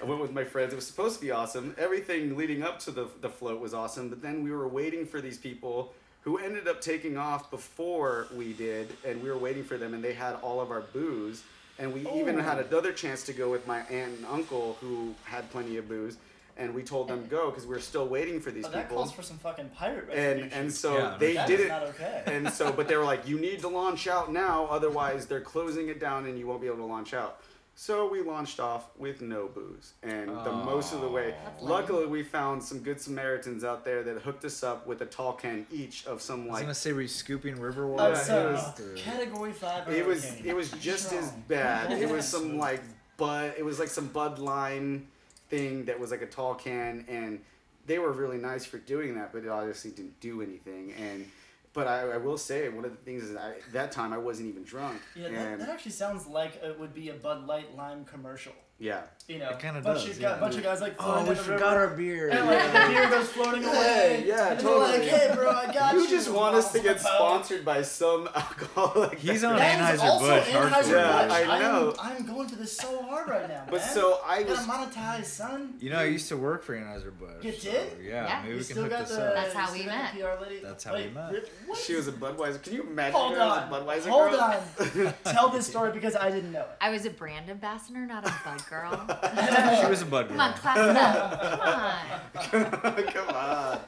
I 0.00 0.04
went 0.04 0.20
with 0.20 0.32
my 0.32 0.44
friends. 0.44 0.72
It 0.74 0.76
was 0.76 0.86
supposed 0.86 1.14
to 1.16 1.20
be 1.24 1.30
awesome. 1.30 1.74
Everything 1.78 2.36
leading 2.36 2.62
up 2.62 2.78
to 2.80 2.90
the 2.90 3.08
the 3.22 3.30
float 3.30 3.58
was 3.60 3.72
awesome, 3.72 4.10
but 4.10 4.20
then 4.20 4.42
we 4.44 4.50
were 4.50 4.68
waiting 4.68 5.06
for 5.06 5.22
these 5.22 5.38
people 5.38 5.94
who 6.20 6.36
ended 6.36 6.68
up 6.68 6.82
taking 6.82 7.16
off 7.16 7.50
before 7.50 8.26
we 8.36 8.52
did, 8.52 8.92
and 9.06 9.22
we 9.22 9.30
were 9.30 9.38
waiting 9.38 9.64
for 9.64 9.78
them, 9.78 9.94
and 9.94 10.04
they 10.04 10.12
had 10.12 10.34
all 10.42 10.60
of 10.60 10.70
our 10.70 10.82
booze. 10.82 11.42
And 11.78 11.94
we 11.94 12.00
even 12.20 12.38
Oh. 12.38 12.42
had 12.42 12.58
another 12.58 12.92
chance 12.92 13.22
to 13.22 13.32
go 13.32 13.48
with 13.50 13.66
my 13.66 13.78
aunt 13.82 14.12
and 14.18 14.26
uncle 14.26 14.76
who 14.82 15.14
had 15.24 15.48
plenty 15.50 15.78
of 15.78 15.88
booze, 15.88 16.18
and 16.58 16.74
we 16.74 16.82
told 16.82 17.08
them 17.08 17.26
go 17.28 17.50
because 17.50 17.66
we 17.66 17.74
are 17.76 17.80
still 17.80 18.06
waiting 18.06 18.40
for 18.40 18.50
these 18.50 18.66
Oh, 18.66 18.70
that 18.70 18.82
people. 18.88 18.96
calls 18.98 19.12
for 19.12 19.22
some 19.22 19.38
fucking 19.38 19.70
pirate 19.70 20.08
and 20.12 20.16
retribution. 20.42 20.52
and 20.52 20.72
so 20.72 20.98
Yeah, 20.98 21.16
they 21.18 21.34
That 21.34 21.46
did 21.46 21.60
is 21.60 21.66
it. 21.66 21.68
not 21.68 21.82
okay. 21.84 22.22
And 22.26 22.50
so, 22.52 22.72
but 22.72 22.88
they 22.88 22.96
were 22.96 23.04
like, 23.04 23.26
you 23.28 23.38
need 23.38 23.60
to 23.60 23.68
launch 23.68 24.06
out 24.08 24.32
now, 24.32 24.66
otherwise 24.66 25.26
they're 25.26 25.40
closing 25.40 25.88
it 25.88 26.00
down 26.00 26.26
and 26.26 26.38
you 26.38 26.46
won't 26.46 26.60
be 26.60 26.66
able 26.66 26.78
to 26.78 26.84
launch 26.84 27.14
out. 27.14 27.40
So 27.76 28.08
we 28.10 28.22
launched 28.22 28.58
off 28.58 28.90
with 28.98 29.22
no 29.22 29.46
booze, 29.46 29.92
and 30.02 30.28
the 30.44 30.50
most 30.50 30.92
of 30.92 31.00
the 31.00 31.08
way. 31.08 31.32
That's 31.44 31.62
Luckily, 31.62 32.06
we 32.06 32.24
found 32.24 32.60
some 32.60 32.80
good 32.80 33.00
Samaritans 33.00 33.62
out 33.62 33.84
there 33.84 34.02
that 34.02 34.20
hooked 34.22 34.44
us 34.44 34.64
up 34.64 34.84
with 34.84 35.00
a 35.02 35.06
tall 35.06 35.32
can 35.34 35.64
each 35.70 36.04
of 36.04 36.20
some 36.20 36.40
like. 36.48 36.48
I 36.48 36.52
was 36.54 36.60
gonna 36.62 36.74
say, 36.74 36.92
were 36.92 37.02
you 37.02 37.06
scooping 37.06 37.60
river 37.60 37.84
Oh, 37.84 37.90
water? 37.90 38.14
Yeah, 38.14 38.18
so 38.18 38.48
it 38.48 38.52
was- 38.52 38.80
uh, 38.80 38.82
category 38.96 39.52
five. 39.52 39.88
It 39.88 40.04
was 40.04 40.24
hurricane. 40.24 40.46
it 40.46 40.56
was 40.56 40.72
just 40.72 41.12
as 41.12 41.30
bad. 41.46 41.92
It 41.92 42.08
was 42.10 42.26
some 42.26 42.58
like 42.58 42.82
Bud. 43.16 43.54
It 43.56 43.64
was 43.64 43.78
like 43.78 43.90
some 43.90 44.08
Bud 44.08 44.40
Line 44.40 45.06
thing 45.48 45.84
that 45.86 45.98
was 45.98 46.10
like 46.10 46.22
a 46.22 46.26
tall 46.26 46.54
can, 46.54 47.04
and 47.08 47.40
they 47.86 47.98
were 47.98 48.12
really 48.12 48.38
nice 48.38 48.64
for 48.64 48.78
doing 48.78 49.14
that, 49.16 49.32
but 49.32 49.44
it 49.44 49.48
obviously 49.48 49.90
didn't 49.90 50.20
do 50.20 50.42
anything. 50.42 50.92
And 50.92 51.26
but 51.72 51.86
I, 51.86 52.12
I 52.12 52.16
will 52.16 52.38
say 52.38 52.68
one 52.68 52.84
of 52.84 52.90
the 52.90 52.96
things 52.98 53.24
is 53.24 53.36
I, 53.36 53.54
that 53.72 53.92
time 53.92 54.12
I 54.12 54.18
wasn't 54.18 54.48
even 54.48 54.64
drunk. 54.64 55.00
Yeah, 55.14 55.28
that, 55.28 55.58
that 55.60 55.68
actually 55.68 55.92
sounds 55.92 56.26
like 56.26 56.62
it 56.62 56.78
would 56.78 56.94
be 56.94 57.10
a 57.10 57.14
Bud 57.14 57.46
Light 57.46 57.76
lime 57.76 58.04
commercial. 58.04 58.52
Yeah. 58.78 59.00
You 59.26 59.38
know, 59.40 59.50
It 59.50 59.58
kinda 59.58 59.82
bunch 59.82 60.06
does, 60.06 60.16
Of, 60.16 60.22
guy- 60.22 60.30
yeah. 60.30 60.40
bunch 60.40 60.56
of 60.56 60.62
guys 60.62 60.80
like 60.80 60.94
Oh, 60.98 61.10
we 61.10 61.16
down 61.18 61.26
the 61.26 61.36
forgot 61.36 61.76
river, 61.76 61.90
our 61.90 61.96
beer. 61.98 62.28
and 62.30 62.46
like 62.46 62.72
the 62.72 62.88
beer 62.94 63.10
goes 63.10 63.28
floating 63.28 63.62
away. 63.62 64.24
yeah, 64.26 64.52
and 64.52 64.58
totally. 64.60 64.90
They're 65.00 65.00
like, 65.00 65.08
hey, 65.28 65.34
bro, 65.34 65.50
I 65.50 65.66
got 65.70 65.92
you. 65.94 66.00
You 66.00 66.08
just 66.08 66.30
want 66.30 66.54
us 66.54 66.72
to 66.72 66.80
get 66.80 66.98
sponsored 66.98 67.62
by 67.62 67.82
some 67.82 68.26
alcoholic. 68.34 69.18
He's 69.18 69.42
beverage. 69.42 69.44
on 69.44 69.56
That 69.58 69.94
is 69.94 70.00
Anheuser-Busch. 70.00 70.46
Anheuser-Busch. 70.48 70.90
Yeah, 70.90 71.52
I 71.52 71.58
know. 71.58 71.94
I'm, 72.00 72.16
I'm 72.16 72.26
going 72.26 72.48
for 72.48 72.56
this 72.56 72.74
so 72.74 73.02
hard 73.02 73.28
right 73.28 73.46
now, 73.46 73.64
But 73.68 73.80
man. 73.80 73.88
so 73.90 74.18
I 74.24 74.42
Gotta 74.44 74.50
was 74.54 74.60
monetize, 74.60 75.24
son. 75.26 75.74
You 75.78 75.90
know, 75.90 75.98
I 75.98 76.04
used 76.04 76.28
to 76.28 76.38
work 76.38 76.62
for 76.62 76.74
Anheuser 76.74 77.12
Busch. 77.18 77.44
You 77.44 77.52
did? 77.52 77.98
yeah, 78.02 78.24
Yeah. 78.26 78.40
maybe 78.44 78.48
You 78.52 78.58
we 78.60 78.64
can 78.64 78.64
still 78.64 78.82
hook 78.84 78.90
got 78.92 79.08
this 79.08 79.16
the. 79.16 79.26
up. 79.28 79.34
That's 79.34 79.52
how 79.54 79.72
we 79.74 79.84
met. 79.84 80.14
the 80.14 80.20
PR? 80.22 80.66
That's 80.66 80.84
how 80.84 80.94
we 80.96 81.08
met. 81.08 81.32
re- 81.34 81.42
What? 81.66 81.78
she 81.78 81.94
was 81.96 82.08
a 82.08 82.12
Budweiser. 82.12 82.62
Can 82.62 82.72
you 82.72 82.82
imagine 82.84 83.12
Hold 83.20 83.34
her 83.34 83.42
on. 83.42 83.58
as 83.58 83.68
a 83.68 84.08
Budweiser 84.08 84.08
Hold 84.08 84.34
on. 84.34 85.14
Tell 85.34 85.50
this 85.50 85.66
story 85.66 85.92
because 85.92 86.16
I 86.16 86.30
didn't 86.30 86.52
know 86.52 86.60
it. 86.62 86.68
I 86.80 86.88
was 86.88 87.04
a 87.04 87.10
brand 87.10 87.50
ambassador, 87.50 88.06
not 88.06 88.26
a 88.26 88.34
bud 88.42 88.62
girl. 88.68 89.80
She 89.80 89.86
was 89.90 90.02
a 90.02 90.06
Bud 90.06 90.28
Come 90.28 90.40
on, 90.40 90.50
girl. 90.52 90.58
class 90.60 90.78
it 90.78 90.96
up. 90.96 92.42
Come 92.50 92.64
on. 92.64 93.02
Come 93.12 93.28
on. 93.34 93.78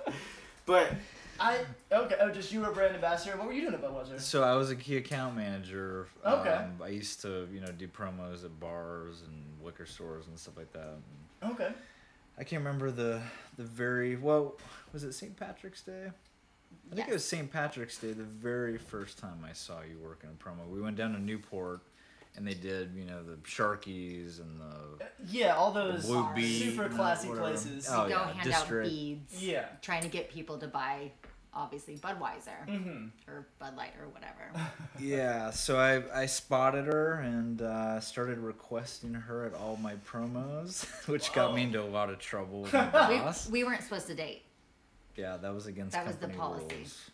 But 0.66 0.92
I 1.38 1.58
okay. 1.92 2.16
Oh, 2.20 2.30
just 2.30 2.52
you 2.52 2.60
were 2.60 2.70
brand 2.70 2.94
ambassador. 2.94 3.36
What 3.36 3.46
were 3.46 3.52
you 3.52 3.62
doing 3.62 3.74
at 3.74 3.82
Budweiser? 3.82 4.20
So 4.20 4.42
I 4.42 4.54
was 4.54 4.70
a 4.70 4.76
key 4.76 4.96
account 4.98 5.36
manager. 5.36 6.08
Okay. 6.24 6.50
Um, 6.52 6.72
I 6.82 6.88
used 6.88 7.20
to, 7.22 7.48
you 7.52 7.60
know, 7.60 7.72
do 7.72 7.88
promos 7.88 8.44
at 8.44 8.58
bars 8.60 9.22
and 9.26 9.64
liquor 9.64 9.86
stores 9.86 10.26
and 10.26 10.38
stuff 10.38 10.56
like 10.56 10.72
that. 10.72 10.96
And 11.42 11.52
Okay. 11.52 11.72
I 12.38 12.44
can't 12.44 12.62
remember 12.64 12.90
the 12.90 13.20
the 13.56 13.64
very 13.64 14.16
well. 14.16 14.54
Was 14.92 15.04
it 15.04 15.12
St. 15.12 15.36
Patrick's 15.36 15.82
Day? 15.82 16.10
I 16.92 16.94
think 16.94 17.08
it 17.08 17.12
was 17.12 17.24
St. 17.24 17.50
Patrick's 17.50 17.98
Day. 17.98 18.12
The 18.12 18.22
very 18.24 18.76
first 18.78 19.18
time 19.18 19.44
I 19.48 19.52
saw 19.52 19.80
you 19.80 19.98
working 20.02 20.30
a 20.30 20.42
promo, 20.44 20.68
we 20.68 20.80
went 20.80 20.96
down 20.96 21.12
to 21.14 21.20
Newport, 21.20 21.80
and 22.40 22.48
they 22.48 22.54
did, 22.54 22.94
you 22.96 23.04
know, 23.04 23.22
the 23.22 23.34
Sharkeez 23.42 24.40
and 24.40 24.58
the 24.60 25.04
Yeah, 25.28 25.54
all 25.54 25.70
those 25.72 26.06
Blue 26.06 26.26
Bee, 26.34 26.58
super 26.70 26.84
and 26.84 26.94
classy 26.96 27.28
whatever. 27.28 27.48
places. 27.48 27.86
Oh, 27.90 28.04
Go 28.04 28.08
yeah, 28.08 28.32
hand 28.32 28.42
district. 28.50 28.86
out 28.86 28.90
beads. 28.90 29.42
Yeah. 29.44 29.66
Trying 29.82 30.02
to 30.04 30.08
get 30.08 30.30
people 30.30 30.56
to 30.56 30.66
buy, 30.66 31.12
obviously, 31.52 31.98
Budweiser 31.98 32.66
Mm-hmm. 32.66 33.30
or 33.30 33.46
Bud 33.58 33.76
Light 33.76 33.92
or 34.00 34.08
whatever. 34.08 34.50
Yeah, 34.98 35.50
so 35.50 35.78
I 35.78 36.22
I 36.22 36.26
spotted 36.26 36.86
her 36.86 37.20
and 37.20 37.60
uh, 37.62 38.00
started 38.00 38.38
requesting 38.38 39.12
her 39.14 39.44
at 39.44 39.54
all 39.54 39.76
my 39.76 39.94
promos, 40.10 40.84
which 41.08 41.32
got 41.34 41.54
me 41.54 41.64
into 41.64 41.82
a 41.82 41.84
lot 41.84 42.08
of 42.10 42.18
trouble 42.18 42.62
with 42.62 42.72
my 42.72 42.86
boss. 42.90 43.48
we, 43.50 43.62
we 43.62 43.64
weren't 43.68 43.82
supposed 43.82 44.06
to 44.08 44.14
date. 44.14 44.42
yeah, 45.16 45.36
that 45.36 45.54
was 45.54 45.66
against 45.66 45.92
That 45.92 46.06
was 46.06 46.16
the 46.16 46.28
policy. 46.28 46.66
rules. 46.74 47.09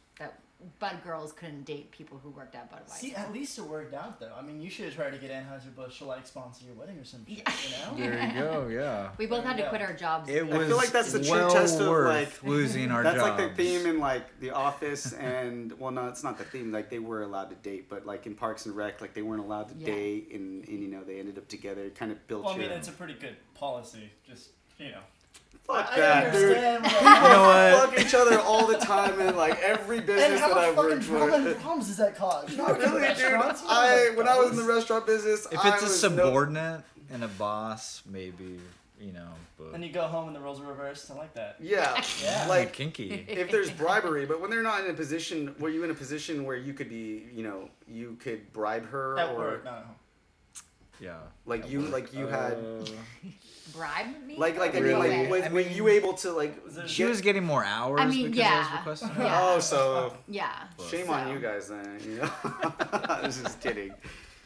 That 0.66 0.78
Bud 0.78 1.04
girls 1.04 1.32
couldn't 1.32 1.64
date 1.64 1.90
people 1.90 2.18
who 2.22 2.30
worked 2.30 2.54
at 2.54 2.70
Budweiser. 2.72 2.90
See, 2.90 3.14
at 3.14 3.32
least 3.32 3.58
it 3.58 3.62
worked 3.64 3.94
out 3.94 4.18
though. 4.20 4.32
I 4.38 4.42
mean, 4.42 4.60
you 4.60 4.68
should 4.70 4.86
have 4.86 4.94
tried 4.94 5.10
to 5.10 5.18
get 5.18 5.30
Anheuser 5.30 5.74
Busch 5.74 5.98
to 5.98 6.04
like 6.04 6.26
sponsor 6.26 6.64
your 6.66 6.74
wedding 6.74 6.98
or 6.98 7.04
some 7.04 7.24
shit. 7.28 7.46
You 7.96 8.04
know? 8.04 8.10
There 8.10 8.26
you 8.26 8.34
go. 8.34 8.68
Yeah. 8.68 9.10
we 9.18 9.26
both 9.26 9.42
There 9.42 9.48
had 9.52 9.56
to 9.58 9.62
go. 9.64 9.68
quit 9.70 9.82
our 9.82 9.92
jobs. 9.92 10.28
It 10.28 10.40
I 10.40 10.42
was 10.56 10.68
feel 10.68 10.76
like 10.76 10.90
that's 10.92 11.12
the 11.12 11.20
true 11.22 11.30
well 11.30 11.50
test 11.50 11.80
of, 11.80 11.88
worth 11.88 12.08
like- 12.08 12.42
losing 12.42 12.90
our 12.90 13.02
That's 13.02 13.20
like 13.20 13.36
the 13.36 13.54
theme 13.54 13.86
in 13.86 13.98
like 13.98 14.40
The 14.40 14.50
Office, 14.50 15.12
and 15.12 15.72
well, 15.78 15.90
no, 15.92 16.06
it's 16.08 16.22
not 16.24 16.38
the 16.38 16.44
theme. 16.44 16.72
Like 16.72 16.90
they 16.90 16.98
were 16.98 17.22
allowed 17.22 17.50
to 17.50 17.56
date, 17.56 17.88
but 17.88 18.06
like 18.06 18.26
in 18.26 18.34
Parks 18.34 18.66
and 18.66 18.74
Rec, 18.76 19.00
like 19.00 19.14
they 19.14 19.22
weren't 19.22 19.42
allowed 19.42 19.68
to 19.68 19.74
Yeah. 19.78 19.86
date, 19.94 20.30
and, 20.32 20.66
and 20.68 20.80
you 20.82 20.88
know 20.88 21.02
they 21.04 21.18
ended 21.18 21.38
up 21.38 21.48
together. 21.48 21.82
It 21.82 21.94
kind 21.94 22.10
of 22.12 22.26
built 22.28 22.44
Well, 22.44 22.54
I 22.54 22.58
your. 22.58 22.68
mean, 22.68 22.78
it's 22.78 22.88
a 22.88 22.92
pretty 22.92 23.14
good 23.14 23.36
policy. 23.54 24.10
Just 24.28 24.50
you 24.78 24.90
know. 24.90 25.00
Fuck 25.64 25.88
I 25.92 25.96
that, 25.98 26.32
dude. 26.32 26.56
understand. 26.56 26.84
You 26.84 27.30
know 27.30 27.42
what? 27.42 27.90
Fuck 27.90 27.98
each 28.06 28.14
other 28.14 28.38
all 28.40 28.66
the 28.68 28.76
time 28.78 29.18
in 29.20 29.36
like 29.36 29.58
every 29.60 29.98
and 29.98 30.06
business 30.06 30.40
how 30.40 30.48
that 30.54 30.58
I've 30.58 30.74
fucking 30.76 30.90
worked 30.90 31.02
drama 31.06 31.34
and 31.34 31.46
for. 31.48 31.54
problems 31.60 31.86
does 31.88 31.96
that 31.96 32.14
cause? 32.16 32.50
You 32.50 32.58
know, 32.58 32.66
Not 32.68 32.78
really, 32.78 32.90
dude. 32.92 33.00
restaurants, 33.02 33.62
you 33.62 33.68
know, 33.68 33.74
I 33.74 34.12
when 34.14 34.28
I 34.28 34.38
was 34.38 34.50
in 34.50 34.56
the 34.56 34.62
restaurant 34.62 35.06
business, 35.06 35.46
If 35.50 35.58
I 35.64 35.72
it's 35.74 35.82
a 35.82 35.86
was 35.86 36.02
no- 36.04 36.08
subordinate 36.10 36.82
and 37.10 37.24
a 37.24 37.28
boss, 37.28 38.02
maybe 38.06 38.60
you 39.00 39.12
know, 39.12 39.28
but 39.58 39.74
And 39.74 39.84
you 39.84 39.90
go 39.92 40.02
home 40.06 40.28
and 40.28 40.36
the 40.36 40.40
roles 40.40 40.60
are 40.60 40.64
reversed. 40.64 41.10
I 41.10 41.14
like 41.14 41.34
that. 41.34 41.56
yeah, 41.60 42.00
Yeah. 42.22 42.46
like 42.48 42.72
kinky. 42.72 43.26
if 43.28 43.50
there's 43.50 43.70
bribery, 43.70 44.24
but 44.24 44.40
when 44.40 44.50
they're 44.50 44.62
not 44.62 44.84
in 44.84 44.90
a 44.90 44.94
position 44.94 45.54
were 45.58 45.68
you 45.68 45.82
in 45.84 45.90
a 45.90 45.94
position 45.94 46.44
where 46.44 46.56
you 46.56 46.72
could 46.74 46.88
be, 46.88 47.24
you 47.34 47.42
know, 47.42 47.68
you 47.88 48.16
could 48.20 48.52
bribe 48.52 48.88
her 48.90 49.18
At 49.18 49.30
or 49.30 49.36
work, 49.36 49.64
not 49.64 49.78
at 49.78 49.84
home. 49.86 49.94
Yeah. 51.00 51.16
like 51.44 51.68
you 51.70 51.80
like 51.82 52.12
you 52.14 52.26
had 52.26 52.56
Bribe 53.74 54.06
me? 54.26 54.36
like 54.38 54.58
like 54.58 54.70
I 54.74 54.80
mean 54.80 54.84
Really? 54.84 55.18
like 55.22 55.30
was, 55.30 55.42
I 55.42 55.48
were 55.52 55.60
you 55.60 55.88
able 55.88 56.14
to 56.14 56.32
like 56.32 56.64
Was 56.64 56.78
she 56.90 57.02
get- 57.02 57.08
was 57.10 57.20
getting 57.20 57.44
more 57.44 57.64
hours 57.64 58.00
I 58.00 58.06
mean, 58.06 58.30
because 58.30 58.46
I 58.46 58.58
was 58.58 58.66
yeah. 58.68 58.76
requesting 58.78 59.08
her. 59.10 59.22
Yeah. 59.24 59.40
oh 59.42 59.58
so 59.58 60.16
Yeah. 60.28 60.52
shame 60.90 61.06
So- 61.06 61.12
on 61.12 61.32
you 61.32 61.38
guys 61.38 61.68
then 61.68 61.98
you 62.04 62.16
know 62.18 62.30
I 62.92 63.20
was 63.24 63.40
just 63.42 63.60
kidding 63.60 63.92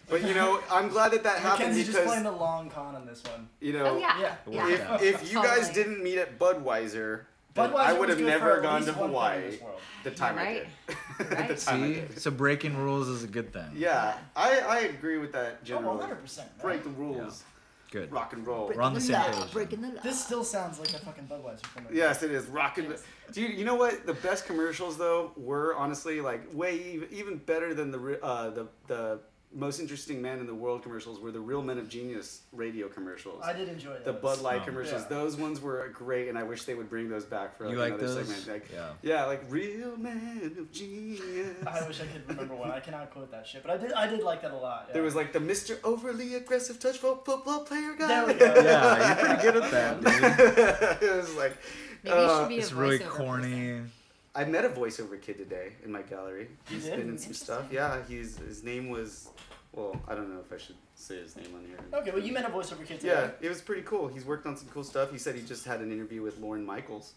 but 0.09 0.23
you 0.27 0.35
know 0.35 0.61
I'm 0.71 0.89
glad 0.89 1.13
that 1.13 1.23
that 1.23 1.39
happened 1.39 1.61
Mackenzie's 1.69 1.87
just 1.87 1.99
because 1.99 2.09
playing 2.09 2.25
the 2.25 2.33
long 2.33 2.71
con 2.71 2.97
on 2.97 3.07
this 3.07 3.23
one. 3.25 3.49
you 3.61 3.73
know 3.75 3.85
Oh 3.87 3.99
yeah. 3.99 4.19
Yeah. 4.21 4.35
Yeah. 4.51 4.69
Yeah. 4.69 4.95
if 4.97 5.03
if 5.23 5.33
you 5.33 5.41
guys 5.43 5.69
Totally. 5.69 5.75
didn't 5.75 6.03
meet 6.03 6.19
at 6.19 6.39
Budweiser 6.39 7.11
then 7.17 7.27
Budweiser 7.55 7.77
I 7.77 7.93
would 7.93 8.09
have 8.09 8.21
never 8.21 8.61
gone 8.61 8.81
to 8.83 8.87
least 8.87 8.99
one 8.99 9.11
thing 9.11 9.15
in 9.15 9.15
Hawaii 9.15 9.51
this 9.51 9.61
the 10.05 10.11
time 10.13 10.39
I 10.39 10.43
right. 10.45 10.67
did 10.87 10.97
You're 11.19 11.29
the 11.29 11.35
right. 11.35 11.59
time 11.59 11.83
I 11.83 11.87
See, 11.89 11.95
did 11.95 12.19
so 12.21 12.31
breaking 12.31 12.77
rules 12.77 13.09
is 13.09 13.25
a 13.25 13.29
good 13.29 13.53
thing. 13.53 13.71
yeah 13.75 14.17
I 14.37 14.61
I 14.61 14.79
agree 14.81 15.19
with 15.19 15.33
that 15.33 15.59
Oh, 15.63 15.65
generally 15.65 16.05
100%. 16.05 16.41
break 16.63 16.83
the 16.85 16.91
rules 16.91 17.43
Good. 17.91 18.13
rock 18.13 18.33
and 18.35 18.47
roll 18.47 18.69
We're 18.73 18.83
on 18.83 18.95
the 18.95 19.01
Breaking 19.01 19.17
same 19.17 19.33
page. 19.43 19.53
Breaking 19.53 19.81
the 19.83 19.89
law. 19.89 20.01
This 20.01 20.25
still 20.25 20.45
sounds 20.45 20.79
like 20.79 20.91
a 20.91 20.99
fucking 20.99 21.25
Budweiser 21.25 21.63
commercial. 21.75 21.97
Yes, 21.97 22.23
it 22.23 22.31
is. 22.31 22.47
Rockin' 22.47 22.85
Yes. 22.89 23.03
Dude, 23.33 23.59
you 23.59 23.65
know 23.65 23.75
what? 23.75 24.07
The 24.07 24.15
best 24.15 24.47
commercials 24.47 24.97
though 24.97 25.33
were 25.37 25.75
honestly 25.75 26.21
like 26.21 26.43
way 26.55 26.77
even, 26.95 27.09
even 27.11 27.37
better 27.39 27.75
than 27.75 27.91
the 27.91 28.21
uh, 28.23 28.51
the 28.51 28.69
the 28.87 29.19
most 29.53 29.81
interesting 29.81 30.23
man 30.23 30.39
in 30.39 30.47
the 30.47 30.55
world 30.55 30.83
commercials 30.83 31.19
were 31.19 31.33
the 31.33 31.41
Real 31.41 31.61
Men 31.61 31.77
of 31.79 31.89
Genius 31.89 32.43
radio 32.53 32.89
commercials. 32.89 33.43
I 33.45 33.53
did 33.53 33.69
enjoy 33.69 33.95
that. 33.95 34.05
the 34.05 34.13
Bud 34.13 34.41
Light 34.43 34.61
Oh. 34.63 34.67
commercials. 34.67 35.03
Yeah. 35.03 35.09
Those 35.09 35.37
ones 35.37 35.61
were 35.61 35.89
great, 35.93 36.29
and 36.29 36.39
I 36.39 36.45
wish 36.45 36.65
they 36.65 36.75
would 36.75 36.89
bring 36.89 37.09
those 37.09 37.25
back 37.25 37.57
for 37.59 37.65
like, 37.65 37.73
You 37.73 37.79
like 37.81 37.95
another 37.95 38.15
those? 38.15 38.29
segment. 38.29 38.47
Like, 38.47 38.73
Yeah. 38.73 38.91
yeah, 39.03 39.25
like 39.25 39.43
Real 39.49 39.97
Man 39.97 40.55
of 40.57 40.71
Genius. 40.71 41.57
I 41.67 41.85
wish 41.87 42.01
I 42.01 42.07
could 42.07 42.29
remember 42.29 42.55
one. 42.55 42.71
I 42.71 42.79
cannot 42.79 43.11
quote 43.11 43.31
that 43.33 43.45
shit, 43.47 43.63
but 43.65 43.73
I 43.73 43.77
did. 43.77 43.93
I 43.93 44.07
did 44.07 44.23
like 44.23 44.43
that 44.43 44.53
a 44.53 44.57
lot. 44.57 44.85
Yeah. 44.89 44.95
There 44.95 45.03
was 45.03 45.17
like 45.17 45.33
the 45.33 45.41
Mr. 45.41 45.79
Overly 45.83 46.35
Aggressive 46.37 46.79
Touch 46.79 46.99
fo- 46.99 47.17
Football 47.25 47.65
Player 47.65 47.95
guy. 47.99 48.07
There 48.07 48.27
we 48.29 48.35
go. 48.39 48.55
Yeah, 48.55 49.07
you're 49.09 49.17
pretty 49.27 49.43
good 49.43 49.57
at 49.65 49.71
that, 49.73 51.01
dude. 51.01 51.03
it 51.11 51.17
was 51.17 51.35
like 51.35 51.57
Maybe 52.05 52.17
you 52.17 52.23
uh, 52.23 52.39
should 52.41 52.49
be 52.49 52.57
It's 52.59 52.73
really 52.73 52.99
corny. 53.01 53.51
person. 53.51 53.91
I 54.35 54.45
met 54.45 54.65
a 54.65 54.69
voiceover 54.69 55.21
kid 55.21 55.39
today 55.39 55.73
in 55.85 55.91
my 55.91 56.03
gallery. 56.03 56.49
He's 56.69 56.89
been 56.89 57.01
in 57.01 57.19
some 57.19 57.33
stuff. 57.33 57.65
Yeah, 57.71 57.99
he's 58.09 58.39
his 58.39 58.63
name 58.63 58.89
was 58.89 59.29
well, 59.73 60.01
I 60.09 60.15
don't 60.15 60.33
know 60.33 60.41
if 60.41 60.53
I 60.53 60.57
should 60.63 60.77
say 60.95 61.17
his 61.21 61.37
name 61.37 61.47
on 61.55 61.65
here. 61.65 61.79
Okay, 62.01 62.11
well, 62.11 62.21
you 62.23 62.33
met 62.33 62.45
a 62.45 62.49
voiceover 62.49 62.85
kid 62.87 63.01
today. 63.01 63.09
Yeah, 63.13 63.31
it 63.41 63.49
was 63.49 63.61
pretty 63.61 63.83
cool. 63.83 64.09
He's 64.09 64.25
worked 64.25 64.47
on 64.47 64.57
some 64.57 64.69
cool 64.69 64.83
stuff. 64.85 65.11
He 65.13 65.19
said 65.19 65.35
he 65.37 65.43
just 65.43 65.65
had 65.65 65.81
an 65.81 65.93
interview 65.93 66.23
with 66.23 66.39
Lorne 66.39 66.65
Michaels. 66.65 67.15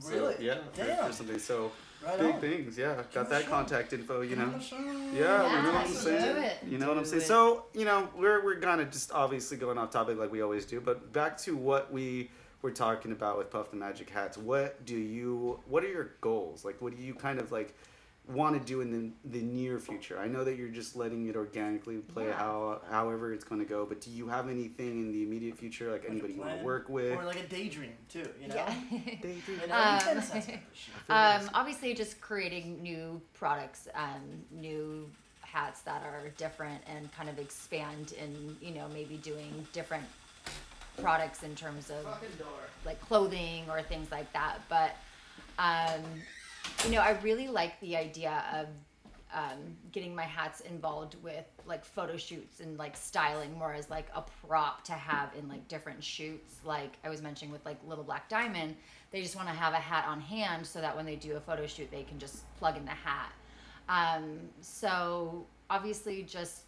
So, 0.00 0.10
Really? 0.10 0.34
yeah. 0.40 0.56
for- 0.72 0.84
Damn. 0.84 1.06
For 1.06 1.12
something. 1.12 1.38
So 1.38 1.70
Right 2.04 2.18
big 2.18 2.34
on. 2.34 2.40
things. 2.40 2.76
Yeah, 2.78 2.94
got 2.96 3.12
Come 3.12 3.28
that 3.30 3.46
contact 3.46 3.92
info. 3.92 4.20
You 4.22 4.36
know. 4.36 4.52
Yeah, 4.70 5.12
Yeah, 5.14 5.56
you 5.56 5.62
know 5.62 5.72
what 5.72 5.86
I'm 5.86 5.92
saying. 5.94 6.50
You 6.68 6.78
know 6.78 6.88
what 6.88 6.98
I'm 6.98 7.04
saying. 7.04 7.22
it. 7.22 7.26
So 7.26 7.66
you 7.74 7.84
know 7.84 8.08
we're 8.16 8.42
we're 8.44 8.58
kind 8.60 8.80
of 8.80 8.90
just 8.90 9.12
obviously 9.12 9.56
going 9.56 9.78
off 9.78 9.90
topic 9.90 10.18
like 10.18 10.30
we 10.32 10.42
always 10.42 10.64
do, 10.66 10.80
but 10.80 11.12
back 11.12 11.38
to 11.42 11.56
what 11.56 11.92
we 11.92 12.30
we're 12.64 12.70
talking 12.70 13.12
about 13.12 13.36
with 13.36 13.50
Puff 13.50 13.70
the 13.70 13.76
Magic 13.76 14.08
Hats. 14.08 14.38
What 14.38 14.86
do 14.86 14.96
you? 14.96 15.60
What 15.68 15.84
are 15.84 15.88
your 15.88 16.12
goals? 16.22 16.64
Like, 16.64 16.80
what 16.80 16.96
do 16.96 17.02
you 17.02 17.14
kind 17.14 17.38
of 17.38 17.52
like 17.52 17.74
want 18.26 18.58
to 18.58 18.66
do 18.66 18.80
in 18.80 18.90
the 18.90 19.10
the 19.38 19.44
near 19.44 19.78
future? 19.78 20.18
I 20.18 20.28
know 20.28 20.44
that 20.44 20.56
you're 20.56 20.70
just 20.70 20.96
letting 20.96 21.26
it 21.28 21.36
organically 21.36 21.98
play 21.98 22.28
Yeah. 22.28 22.38
how 22.38 22.80
however 22.90 23.34
it's 23.34 23.44
going 23.44 23.60
to 23.60 23.66
go. 23.66 23.84
But 23.84 24.00
do 24.00 24.10
you 24.10 24.26
have 24.28 24.48
anything 24.48 25.02
in 25.02 25.12
the 25.12 25.22
immediate 25.22 25.58
future? 25.58 25.92
Like 25.92 26.04
Like 26.04 26.10
anybody 26.12 26.32
you 26.32 26.40
want 26.40 26.58
to 26.58 26.64
work 26.64 26.88
with? 26.88 27.12
or 27.18 27.24
like 27.26 27.36
a 27.44 27.46
daydream 27.46 27.92
too. 28.08 28.26
You 28.40 28.48
know. 28.48 28.54
Yeah. 28.54 28.74
Daydream? 29.22 29.60
You 29.60 29.66
know, 29.66 29.74
Um, 29.74 29.94
you 29.96 30.00
fantasize 30.00 30.30
about 30.30 30.32
this 30.32 30.46
shit. 30.46 31.10
Um, 31.10 31.50
obviously, 31.52 31.92
just 31.92 32.18
creating 32.22 32.82
new 32.82 33.20
products, 33.34 33.88
um, 33.94 34.22
new 34.50 35.10
hats 35.42 35.82
that 35.82 36.02
are 36.02 36.30
different 36.38 36.82
and 36.86 37.12
kind 37.12 37.28
of 37.28 37.38
expand 37.38 38.14
and 38.20 38.56
you 38.62 38.72
know 38.74 38.88
maybe 38.94 39.16
doing 39.18 39.52
different 39.74 40.04
products 40.98 41.42
in 41.42 41.54
terms 41.54 41.90
of 41.90 42.06
like 42.84 43.00
clothing 43.00 43.64
or 43.70 43.82
things 43.82 44.10
like 44.10 44.32
that. 44.32 44.58
But 44.68 44.96
um, 45.58 46.02
you 46.84 46.90
know, 46.90 47.00
I 47.00 47.18
really 47.22 47.48
like 47.48 47.78
the 47.80 47.96
idea 47.96 48.44
of 48.52 48.68
um, 49.34 49.76
getting 49.90 50.14
my 50.14 50.22
hats 50.22 50.60
involved 50.60 51.16
with 51.22 51.44
like 51.66 51.84
photo 51.84 52.16
shoots 52.16 52.60
and 52.60 52.78
like 52.78 52.96
styling 52.96 53.58
more 53.58 53.74
as 53.74 53.90
like 53.90 54.06
a 54.14 54.22
prop 54.46 54.84
to 54.84 54.92
have 54.92 55.30
in 55.36 55.48
like 55.48 55.66
different 55.68 56.02
shoots. 56.02 56.56
Like 56.64 56.96
I 57.04 57.08
was 57.08 57.20
mentioning 57.20 57.52
with 57.52 57.64
like 57.64 57.78
Little 57.86 58.04
Black 58.04 58.28
Diamond, 58.28 58.76
they 59.10 59.22
just 59.22 59.34
want 59.34 59.48
to 59.48 59.54
have 59.54 59.72
a 59.72 59.78
hat 59.78 60.04
on 60.06 60.20
hand 60.20 60.66
so 60.66 60.80
that 60.80 60.94
when 60.94 61.04
they 61.04 61.16
do 61.16 61.36
a 61.36 61.40
photo 61.40 61.66
shoot, 61.66 61.90
they 61.90 62.04
can 62.04 62.18
just 62.18 62.44
plug 62.58 62.76
in 62.76 62.84
the 62.84 62.92
hat. 62.92 63.32
Um, 63.88 64.38
so 64.60 65.46
obviously, 65.68 66.22
just 66.22 66.62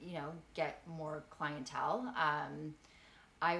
you 0.00 0.14
know, 0.14 0.30
get 0.54 0.80
more 0.86 1.24
clientele. 1.30 2.12
Um, 2.16 2.74
I 3.42 3.58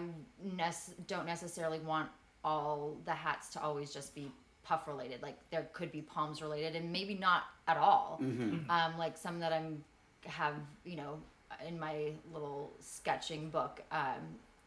nec- 0.57 0.97
don't 1.07 1.27
necessarily 1.27 1.81
want 1.81 2.09
all 2.45 2.97
the 3.05 3.13
hats 3.13 3.49
to 3.51 3.63
always 3.63 3.93
just 3.93 4.15
be 4.15 4.31
puff 4.65 4.87
related. 4.87 5.23
Like 5.23 5.37
there 5.51 5.69
could 5.73 5.91
be 5.93 6.01
palms 6.03 6.41
related, 6.41 6.77
and 6.77 6.91
maybe 6.91 7.15
not 7.15 7.45
at 7.69 7.77
all. 7.77 8.19
Um, 8.71 8.97
like 8.97 9.19
some 9.19 9.41
that 9.41 9.53
I'm 9.53 9.85
have 10.25 10.55
you 10.85 10.97
know 10.97 11.19
in 11.67 11.79
my 11.79 12.13
little 12.33 12.73
sketching 12.81 13.51
book 13.51 13.83
um, 13.91 14.23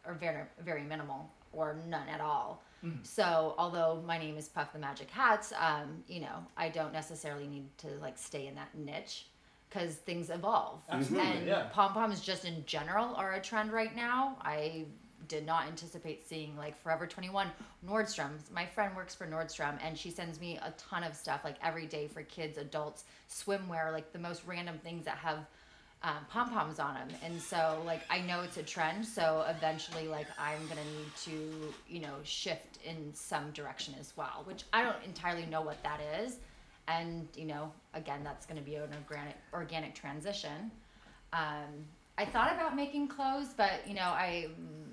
are 0.05 0.13
very 0.13 0.43
very 0.63 0.83
minimal 0.83 1.29
or 1.53 1.77
none 1.87 2.07
at 2.09 2.21
all. 2.21 2.61
So 3.01 3.55
although 3.57 4.03
my 4.05 4.19
name 4.19 4.37
is 4.37 4.47
Puff 4.47 4.73
the 4.73 4.79
Magic 4.79 5.09
Hats, 5.09 5.53
um, 5.57 6.03
you 6.07 6.19
know 6.19 6.45
I 6.57 6.69
don't 6.69 6.93
necessarily 6.93 7.47
need 7.47 7.65
to 7.79 7.87
like 8.01 8.17
stay 8.17 8.47
in 8.47 8.55
that 8.55 8.69
niche 8.77 9.27
because 9.69 9.95
things 9.95 10.29
evolve. 10.29 10.81
Absolutely, 10.89 11.27
and 11.29 11.47
yeah. 11.47 11.63
pom 11.71 11.93
poms 11.93 12.19
just 12.21 12.45
in 12.45 12.63
general 12.65 13.15
are 13.15 13.33
a 13.33 13.41
trend 13.41 13.71
right 13.71 13.95
now. 13.95 14.37
I 14.41 14.85
did 15.27 15.45
not 15.45 15.67
anticipate 15.67 16.27
seeing 16.27 16.57
like 16.57 16.81
Forever 16.81 17.07
21, 17.07 17.47
Nordstrom. 17.87 18.31
My 18.53 18.65
friend 18.65 18.95
works 18.95 19.15
for 19.15 19.25
Nordstrom 19.25 19.77
and 19.83 19.97
she 19.97 20.09
sends 20.09 20.39
me 20.39 20.57
a 20.57 20.73
ton 20.77 21.03
of 21.03 21.15
stuff 21.15 21.41
like 21.43 21.55
every 21.63 21.85
day 21.85 22.07
for 22.07 22.23
kids, 22.23 22.57
adults, 22.57 23.05
swimwear, 23.29 23.91
like 23.91 24.11
the 24.11 24.19
most 24.19 24.43
random 24.45 24.77
things 24.83 25.05
that 25.05 25.17
have 25.17 25.45
um, 26.05 26.17
pom 26.29 26.51
poms 26.51 26.79
on 26.79 26.93
them. 26.93 27.07
And 27.23 27.41
so, 27.41 27.81
like, 27.85 28.01
I 28.09 28.21
know 28.21 28.41
it's 28.41 28.57
a 28.57 28.63
trend. 28.63 29.05
So 29.05 29.43
eventually, 29.49 30.07
like, 30.07 30.27
I'm 30.39 30.63
going 30.67 30.77
to 30.77 30.97
need 30.97 31.15
to, 31.23 31.73
you 31.89 31.99
know, 31.99 32.13
shift 32.23 32.77
in 32.85 33.11
some 33.13 33.51
direction 33.51 33.95
as 33.99 34.13
well, 34.15 34.43
which 34.45 34.63
I 34.71 34.83
don't 34.83 35.03
entirely 35.03 35.47
know 35.47 35.61
what 35.61 35.81
that 35.83 35.99
is. 36.21 36.37
And, 36.87 37.27
you 37.35 37.45
know, 37.45 37.71
again, 37.95 38.23
that's 38.23 38.45
going 38.45 38.59
to 38.59 38.63
be 38.63 38.75
an 38.75 38.89
organic, 39.09 39.35
organic 39.51 39.95
transition. 39.95 40.69
Um, 41.33 41.85
I 42.19 42.25
thought 42.25 42.53
about 42.53 42.75
making 42.75 43.07
clothes, 43.07 43.49
but, 43.57 43.81
you 43.87 43.95
know, 43.95 44.01
I, 44.01 44.49
mm, 44.49 44.84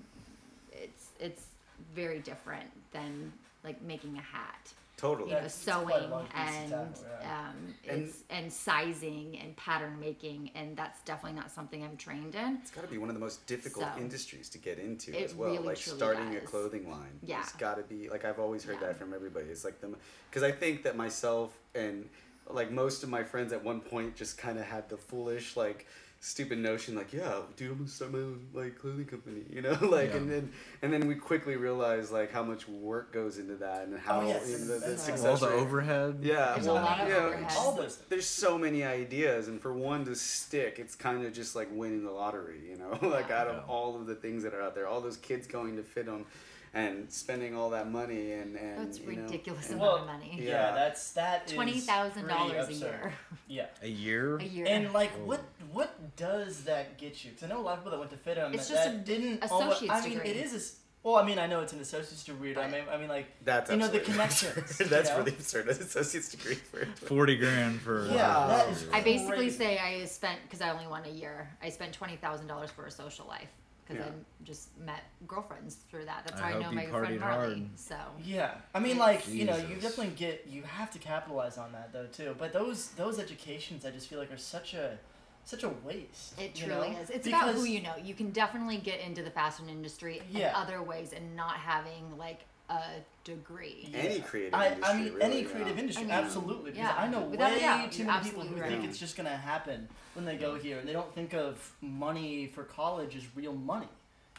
it's, 1.22 1.40
it's 1.42 1.46
very 1.94 2.18
different 2.20 2.68
than 2.92 3.32
like 3.64 3.80
making 3.82 4.16
a 4.18 4.20
hat 4.20 4.72
Totally. 4.96 5.30
you 5.30 5.34
know, 5.36 5.42
That's- 5.42 5.56
it's 5.56 5.64
quite 5.64 5.96
a 5.96 6.00
sewing 6.00 6.10
large 6.10 6.26
piece 6.26 6.34
to 6.34 6.40
and 6.40 6.70
tackle, 6.70 6.94
yeah. 7.20 7.48
um, 7.48 7.74
And- 7.88 8.02
it's 8.02 8.22
and 8.30 8.52
sizing 8.52 9.38
and 9.38 9.56
pattern 9.56 9.98
making, 9.98 10.50
and 10.54 10.76
that's 10.76 11.02
definitely 11.02 11.40
not 11.40 11.50
something 11.50 11.82
I'm 11.82 11.96
trained 11.96 12.34
in. 12.36 12.58
It's 12.62 12.70
got 12.70 12.82
to 12.82 12.88
be 12.88 12.98
one 12.98 13.08
of 13.08 13.14
the 13.14 13.20
most 13.20 13.44
difficult 13.46 13.86
So, 13.94 14.00
industries 14.00 14.48
to 14.50 14.58
get 14.58 14.78
into 14.78 15.10
it 15.16 15.24
as 15.24 15.34
well. 15.34 15.50
really, 15.50 15.64
like 15.64 15.78
truly 15.78 15.98
starting 15.98 16.36
a 16.36 16.40
clothing 16.40 16.88
line. 16.88 17.18
Yeah. 17.22 17.40
It's 17.40 17.52
got 17.52 17.76
to 17.78 17.82
be 17.82 18.08
like 18.10 18.24
I've 18.24 18.38
always 18.38 18.62
heard 18.64 18.78
Yeah. 18.80 18.88
that 18.88 18.98
from 18.98 19.12
everybody. 19.14 19.46
It's 19.46 19.64
like 19.64 19.80
the 19.80 19.92
because 20.30 20.42
I 20.44 20.52
think 20.52 20.82
that 20.84 20.94
myself 20.96 21.56
and 21.74 22.08
like 22.48 22.70
most 22.70 23.02
of 23.02 23.08
my 23.08 23.24
friends 23.24 23.52
at 23.52 23.64
one 23.64 23.80
point 23.80 24.14
just 24.14 24.36
kind 24.38 24.58
of 24.58 24.64
had 24.66 24.88
the 24.88 24.96
foolish 24.96 25.56
like 25.56 25.86
stupid 26.24 26.56
notion 26.56 26.94
like 26.94 27.12
yeah 27.12 27.34
dude 27.56 27.72
i'm 27.72 27.78
gonna 27.78 27.88
start 27.88 28.12
my 28.12 28.18
own 28.20 28.38
like 28.54 28.78
clothing 28.78 29.04
company 29.04 29.40
you 29.50 29.60
know 29.60 29.76
like 29.82 30.10
Yeah. 30.10 30.18
and 30.18 30.30
then 30.30 30.52
and 30.80 30.92
then 30.92 31.08
we 31.08 31.16
quickly 31.16 31.56
realized 31.56 32.12
like 32.12 32.30
how 32.30 32.44
much 32.44 32.68
work 32.68 33.12
goes 33.12 33.38
into 33.38 33.56
that 33.56 33.88
and 33.88 33.98
how 33.98 34.20
oh, 34.20 34.28
yes. 34.28 34.48
you 34.48 34.58
know, 34.58 34.78
the, 34.78 34.86
the 34.90 34.98
success 34.98 35.24
all 35.42 35.48
the 35.48 35.48
rate. 35.48 35.60
overhead. 35.60 36.18
Yeah, 36.22 36.52
There's 36.54 36.66
a 36.68 36.74
well, 36.74 36.82
lot 36.84 37.00
of 37.00 37.08
you 37.08 37.14
know, 37.14 37.26
overhead. 37.26 37.52
All 37.58 37.72
those 37.74 37.96
things. 37.96 38.08
there's 38.08 38.26
so 38.26 38.56
many 38.56 38.84
ideas, 38.84 39.48
and 39.48 39.60
for 39.60 39.72
one 39.72 40.04
to 40.04 40.14
stick, 40.14 40.78
it's 40.78 40.94
kind 40.94 41.26
of 41.26 41.32
just 41.32 41.56
like 41.56 41.68
winning 41.72 42.04
the 42.04 42.10
lottery, 42.12 42.60
you 42.70 42.76
know. 42.78 42.96
like 43.08 43.30
out 43.32 43.48
of 43.48 43.68
all 43.68 43.96
of 43.96 44.06
the 44.06 44.14
things 44.14 44.44
that 44.44 44.54
are 44.54 44.62
out 44.62 44.74
there, 44.76 44.86
all 44.86 45.00
those 45.00 45.16
kids 45.16 45.46
going 45.48 45.76
to 45.76 45.82
FIDM, 45.82 46.24
and 46.74 47.12
spending 47.12 47.54
all 47.54 47.70
that 47.70 47.90
money, 47.90 48.32
and 48.32 48.56
and 48.56 48.86
That's 48.86 48.98
you 49.00 49.12
know, 49.16 49.22
ridiculous 49.22 49.70
and- 49.70 49.80
amount 49.80 49.92
Well, 49.92 50.00
of 50.02 50.06
money. 50.06 50.36
Yeah, 50.38 50.44
Yeah. 50.50 50.72
that's 50.74 51.12
that 51.12 51.42
is 51.46 51.52
Twenty 51.52 51.80
thousand 51.80 52.26
dollars 52.28 52.68
a 52.68 52.72
year. 52.74 53.12
Yeah. 53.48 53.66
A 53.82 53.88
year. 53.88 54.36
A 54.38 54.44
year. 54.44 54.66
And 54.68 54.92
like, 54.92 55.10
what 55.26 55.40
what 55.72 56.16
does 56.16 56.64
that 56.64 56.98
get 56.98 57.24
you? 57.24 57.30
Because 57.30 57.44
I 57.44 57.48
know 57.52 57.60
a 57.60 57.62
lot 57.62 57.78
of 57.78 57.84
people 57.84 57.92
that 57.92 57.98
went 57.98 58.10
to 58.10 58.16
FIDM 58.16 58.54
It's 58.54 58.68
that, 58.68 58.74
just 58.74 58.88
that 58.88 58.94
a 58.94 58.98
didn't. 58.98 59.44
associate's 59.44 59.92
I 59.92 60.00
mean, 60.02 60.12
degree. 60.18 60.30
it 60.30 60.36
is. 60.36 60.52
A, 60.52 60.56
s- 60.56 60.76
well, 61.02 61.16
I 61.16 61.24
mean, 61.26 61.38
I 61.38 61.46
know 61.48 61.60
it's 61.62 61.72
an 61.72 61.80
associate's 61.80 62.22
degree. 62.24 62.52
but 62.54 62.62
I 62.64 62.70
mean, 62.70 62.82
I 62.90 62.96
mean, 62.96 63.08
like, 63.08 63.26
That's 63.44 63.70
you 63.70 63.76
know, 63.76 63.88
the 63.88 63.98
absurd. 63.98 64.12
connections. 64.12 64.80
you 64.80 64.86
That's 64.86 65.08
know? 65.10 65.18
really 65.18 65.32
absurd. 65.32 65.64
An 65.68 65.70
associate's 65.70 66.30
degree 66.30 66.54
for 66.54 66.84
Forty 67.06 67.36
grand 67.36 67.80
for. 67.80 68.06
Yeah, 68.06 68.46
that 68.48 68.68
is 68.68 68.86
I 68.92 69.00
basically 69.00 69.50
say 69.50 69.78
I 69.78 70.04
spent 70.04 70.38
because 70.44 70.60
I 70.60 70.70
only 70.70 70.86
won 70.86 71.04
a 71.04 71.10
year. 71.10 71.50
I 71.62 71.70
spent 71.70 71.92
twenty 71.92 72.16
thousand 72.16 72.46
dollars 72.46 72.70
for 72.70 72.86
a 72.86 72.90
social 72.90 73.26
life 73.26 73.48
because 73.84 74.04
Yeah. 74.04 74.12
I 74.12 74.44
just 74.44 74.78
met 74.78 75.02
girlfriends 75.26 75.74
through 75.90 76.04
that. 76.04 76.22
That's 76.24 76.40
I 76.40 76.44
how 76.44 76.48
I, 76.50 76.52
hope 76.52 76.62
know 76.62 76.72
my 76.72 76.86
friend 76.86 77.06
partied 77.16 77.20
Marley. 77.20 77.48
hard. 77.58 77.62
So 77.74 77.96
Yeah, 78.24 78.54
I 78.72 78.78
mean, 78.78 78.96
like 78.96 79.26
you 79.28 79.44
know, 79.44 79.56
you 79.56 79.74
definitely 79.74 80.14
get 80.16 80.46
you 80.48 80.62
have 80.62 80.92
to 80.92 81.00
capitalize 81.00 81.58
on 81.58 81.72
that 81.72 81.92
though 81.92 82.06
too. 82.06 82.36
But 82.38 82.52
those 82.52 82.90
those 82.90 83.18
educations, 83.18 83.84
I 83.84 83.90
just 83.90 84.06
feel 84.08 84.20
like 84.20 84.30
are 84.30 84.36
such 84.36 84.74
a 84.74 84.98
such 85.44 85.64
a 85.64 85.68
waste. 85.84 86.38
It 86.40 86.54
truly 86.54 86.90
know? 86.90 86.98
is. 86.98 87.10
It's 87.10 87.26
about 87.26 87.54
who 87.54 87.64
you 87.64 87.82
know. 87.82 87.94
You 88.02 88.14
can 88.14 88.30
definitely 88.30 88.78
get 88.78 89.00
into 89.00 89.22
the 89.22 89.30
fashion 89.30 89.68
industry 89.68 90.22
Yeah. 90.30 90.50
in 90.50 90.54
other 90.54 90.82
ways 90.82 91.12
and 91.12 91.34
not 91.36 91.56
having 91.56 92.16
like 92.18 92.40
a 92.70 92.80
degree. 93.24 93.90
any 93.94 94.20
creative 94.20 94.54
I, 94.54 94.68
industry. 94.68 94.84
I 94.84 94.96
mean, 94.96 95.12
really, 95.12 95.22
any 95.22 95.42
yeah. 95.42 95.48
creative 95.48 95.78
industry, 95.78 96.04
I 96.04 96.06
mean, 96.06 96.14
absolutely. 96.14 96.70
Because 96.70 96.78
yeah, 96.78 96.94
I 96.96 97.08
know 97.08 97.22
without 97.22 97.50
a 97.50 97.54
way 97.54 97.60
doubt, 97.60 97.92
too 97.92 98.04
many 98.04 98.24
people 98.24 98.42
who 98.42 98.60
right. 98.60 98.70
think 98.70 98.84
it's 98.84 98.98
just 98.98 99.16
gonna 99.16 99.36
happen 99.36 99.88
when 100.14 100.24
they 100.24 100.36
go 100.36 100.54
here, 100.54 100.78
and 100.78 100.88
they 100.88 100.92
don't 100.92 101.12
think 101.14 101.34
of 101.34 101.72
money 101.80 102.46
for 102.46 102.64
college 102.64 103.16
as 103.16 103.24
real 103.36 103.52
money. 103.52 103.88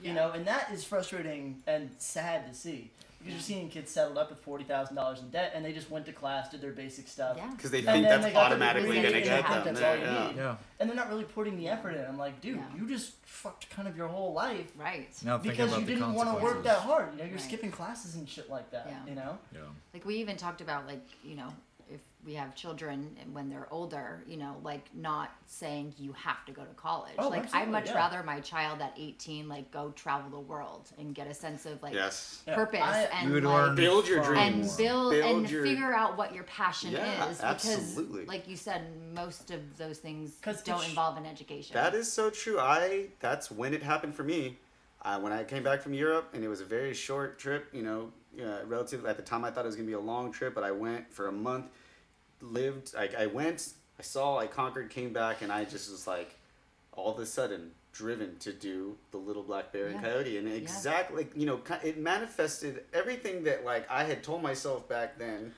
You 0.01 0.13
know, 0.13 0.31
and 0.31 0.45
that 0.47 0.71
is 0.73 0.83
frustrating 0.83 1.61
and 1.67 1.91
sad 1.99 2.47
to 2.47 2.53
see 2.53 2.91
because 3.23 3.33
you're 3.33 3.41
seeing 3.57 3.69
kids 3.69 3.91
settled 3.91 4.17
up 4.17 4.29
with 4.29 4.39
forty 4.39 4.63
thousand 4.63 4.95
dollars 4.95 5.19
in 5.21 5.29
debt, 5.29 5.51
and 5.55 5.63
they 5.63 5.71
just 5.71 5.89
went 5.89 6.05
to 6.07 6.11
class, 6.13 6.49
did 6.49 6.61
their 6.61 6.71
basic 6.71 7.07
stuff, 7.07 7.37
Yeah. 7.37 7.49
Because 7.55 7.71
they 7.71 7.79
And 7.79 7.87
think 7.87 8.07
that's 8.07 8.25
they 8.25 8.33
got 8.33 8.47
automatically 8.51 9.01
going 9.01 9.13
to 9.13 9.21
get 9.21 9.23
they 9.23 9.29
them 9.41 9.43
think 9.63 9.63
that's 9.65 9.79
there. 9.79 9.89
all 9.91 9.97
you 9.97 10.03
Yeah. 10.03 10.27
need. 10.27 10.35
Yeah. 10.35 10.55
and 10.79 10.89
they're 10.89 10.97
not 10.97 11.07
really 11.09 11.23
putting 11.23 11.55
the 11.57 11.69
effort 11.69 11.91
in. 11.91 12.03
I'm 12.05 12.17
like, 12.17 12.41
dude, 12.41 12.57
Yeah. 12.57 12.63
you 12.81 12.87
just 12.89 13.13
fucked 13.25 13.69
kind 13.69 13.87
of 13.87 13.95
your 13.95 14.07
whole 14.09 14.33
life 14.33 14.69
Right. 14.75 15.07
thinking 15.13 15.41
because 15.49 15.77
you 15.79 15.85
didn't 15.85 16.13
want 16.13 16.37
to 16.37 16.43
work 16.43 16.63
that 16.63 16.79
hard. 16.79 17.13
You 17.13 17.19
know, 17.19 17.23
you're 17.25 17.33
Right. 17.35 17.41
skipping 17.41 17.71
classes 17.71 18.15
and 18.15 18.27
shit 18.27 18.49
like 18.49 18.69
that. 18.71 18.87
Yeah. 18.89 19.09
You 19.09 19.15
know. 19.15 19.37
Yeah. 19.53 19.59
Like 19.93 20.05
we 20.05 20.15
even 20.15 20.35
talked 20.35 20.59
about 20.61 20.85
like 20.87 21.05
you 21.23 21.35
know 21.35 21.53
if 21.93 22.01
we 22.25 22.33
have 22.33 22.55
children 22.55 23.15
and 23.21 23.33
when 23.33 23.49
they're 23.49 23.67
older, 23.69 24.23
you 24.25 24.37
know, 24.37 24.55
like 24.63 24.85
not 24.95 25.31
saying 25.45 25.93
you 25.97 26.13
have 26.13 26.45
to 26.45 26.51
go 26.53 26.63
to 26.63 26.73
college. 26.75 27.15
Oh, 27.19 27.27
like 27.27 27.53
I'd 27.53 27.69
much 27.69 27.87
yeah. 27.87 27.95
rather 27.95 28.23
my 28.23 28.39
child 28.39 28.81
at 28.81 28.93
18 28.97 29.49
like 29.49 29.69
go 29.71 29.91
travel 29.95 30.29
the 30.29 30.39
world 30.39 30.89
and 30.97 31.13
get 31.13 31.27
a 31.27 31.33
sense 31.33 31.65
of 31.65 31.83
like 31.83 31.93
Yes. 31.93 32.41
Yeah, 32.47 32.55
purpose 32.55 32.79
I- 32.81 33.09
and 33.13 33.43
like 33.43 33.75
Build 33.75 34.07
your 34.07 34.23
far 34.23 34.35
and 34.35 34.61
build, 34.77 35.11
Build 35.11 35.13
and 35.13 35.49
your- 35.49 35.65
figure 35.65 35.93
out 35.93 36.17
what 36.17 36.33
your 36.33 36.45
passion 36.45 36.91
Yeah, 36.91 37.29
is 37.29 37.37
because 37.37 37.41
absolutely. 37.41 38.25
like 38.25 38.47
you 38.47 38.55
said 38.55 38.83
most 39.13 39.51
of 39.51 39.77
those 39.77 39.99
things 39.99 40.37
don't 40.63 40.87
involve 40.87 41.17
an 41.17 41.25
education 41.25 41.73
That 41.73 41.93
is 41.93 42.11
so 42.11 42.29
true. 42.29 42.57
I 42.59 43.07
that's 43.19 43.51
when 43.51 43.73
it 43.73 43.83
happened 43.83 44.15
for 44.15 44.23
me. 44.23 44.57
Uh, 45.01 45.19
when 45.19 45.33
I 45.33 45.43
came 45.43 45.63
back 45.63 45.81
from 45.81 45.93
Europe, 45.93 46.29
and 46.33 46.45
it 46.45 46.47
was 46.47 46.61
a 46.61 46.65
very 46.65 46.93
short 46.93 47.37
trip. 47.37 47.67
You 47.73 47.83
know, 47.83 48.11
uh, 48.41 48.65
relative 48.65 49.05
at 49.05 49.17
the 49.17 49.21
time, 49.21 49.43
I 49.43 49.51
thought 49.51 49.65
it 49.65 49.67
was 49.67 49.75
gonna 49.75 49.85
be 49.85 49.91
a 49.91 49.99
long 49.99 50.31
trip, 50.31 50.55
but 50.55 50.63
I 50.63 50.71
went 50.71 51.11
for 51.11 51.27
a 51.27 51.31
month, 51.33 51.65
lived. 52.43 52.93
I, 52.97 53.09
I 53.17 53.25
went, 53.27 53.73
I 53.97 54.01
saw, 54.01 54.37
I 54.37 54.47
conquered, 54.47 54.89
came 54.89 55.13
back, 55.13 55.41
and 55.41 55.51
I 55.51 55.65
just 55.65 55.89
was 55.91 56.05
like, 56.05 56.35
all 56.91 57.11
of 57.11 57.19
a 57.19 57.25
sudden, 57.25 57.71
driven 57.91 58.37
to 58.39 58.51
do 58.51 58.97
the 59.11 59.17
Little 59.17 59.43
Black 59.43 59.71
Bear 59.71 59.87
and 59.87 60.01
Coyote, 60.01 60.37
and 60.37 60.47
exactly, 60.47 61.27
you 61.35 61.45
know, 61.45 61.61
it 61.83 61.97
manifested 61.97 62.83
everything 62.93 63.43
that 63.43 63.63
like 63.63 63.89
I 63.89 64.03
had 64.03 64.23
told 64.23 64.41
myself 64.41 64.87
back 64.89 65.17
then 65.17 65.53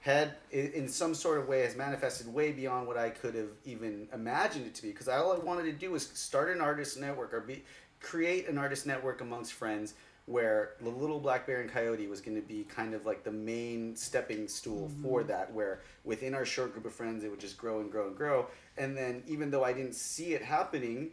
had 0.00 0.34
in 0.52 0.88
some 0.88 1.14
sort 1.14 1.38
of 1.38 1.48
way 1.48 1.62
has 1.62 1.76
manifested 1.76 2.32
way 2.32 2.52
beyond 2.52 2.86
what 2.86 2.96
I 2.96 3.10
could 3.10 3.34
have 3.34 3.50
even 3.64 4.08
imagined 4.12 4.66
it 4.66 4.74
to 4.76 4.82
be. 4.82 4.88
Because 4.88 5.08
all 5.08 5.32
I 5.32 5.38
wanted 5.38 5.64
to 5.64 5.72
do 5.72 5.90
was 5.90 6.06
start 6.06 6.54
an 6.54 6.60
artist 6.60 6.98
network 6.98 7.34
or 7.34 7.40
be 7.40 7.64
create 8.00 8.48
an 8.48 8.58
artist 8.58 8.86
network 8.86 9.20
amongst 9.20 9.52
friends 9.52 9.94
where 10.28 10.74
the 10.82 10.90
little 10.90 11.18
black 11.18 11.46
bear 11.46 11.62
and 11.62 11.70
coyote 11.70 12.06
was 12.06 12.20
going 12.20 12.36
to 12.36 12.46
be 12.46 12.64
kind 12.64 12.92
of 12.92 13.06
like 13.06 13.24
the 13.24 13.32
main 13.32 13.96
stepping 13.96 14.46
stool 14.46 14.90
for 15.02 15.20
mm-hmm. 15.20 15.28
that 15.28 15.52
where 15.52 15.80
within 16.04 16.34
our 16.34 16.44
short 16.44 16.72
group 16.72 16.84
of 16.84 16.92
friends 16.92 17.24
it 17.24 17.30
would 17.30 17.40
just 17.40 17.56
grow 17.56 17.80
and 17.80 17.90
grow 17.90 18.08
and 18.08 18.16
grow. 18.16 18.46
And 18.76 18.96
then 18.96 19.22
even 19.26 19.50
though 19.50 19.64
i 19.64 19.72
didn't 19.72 19.94
see 19.94 20.34
it 20.34 20.42
happening 20.42 21.10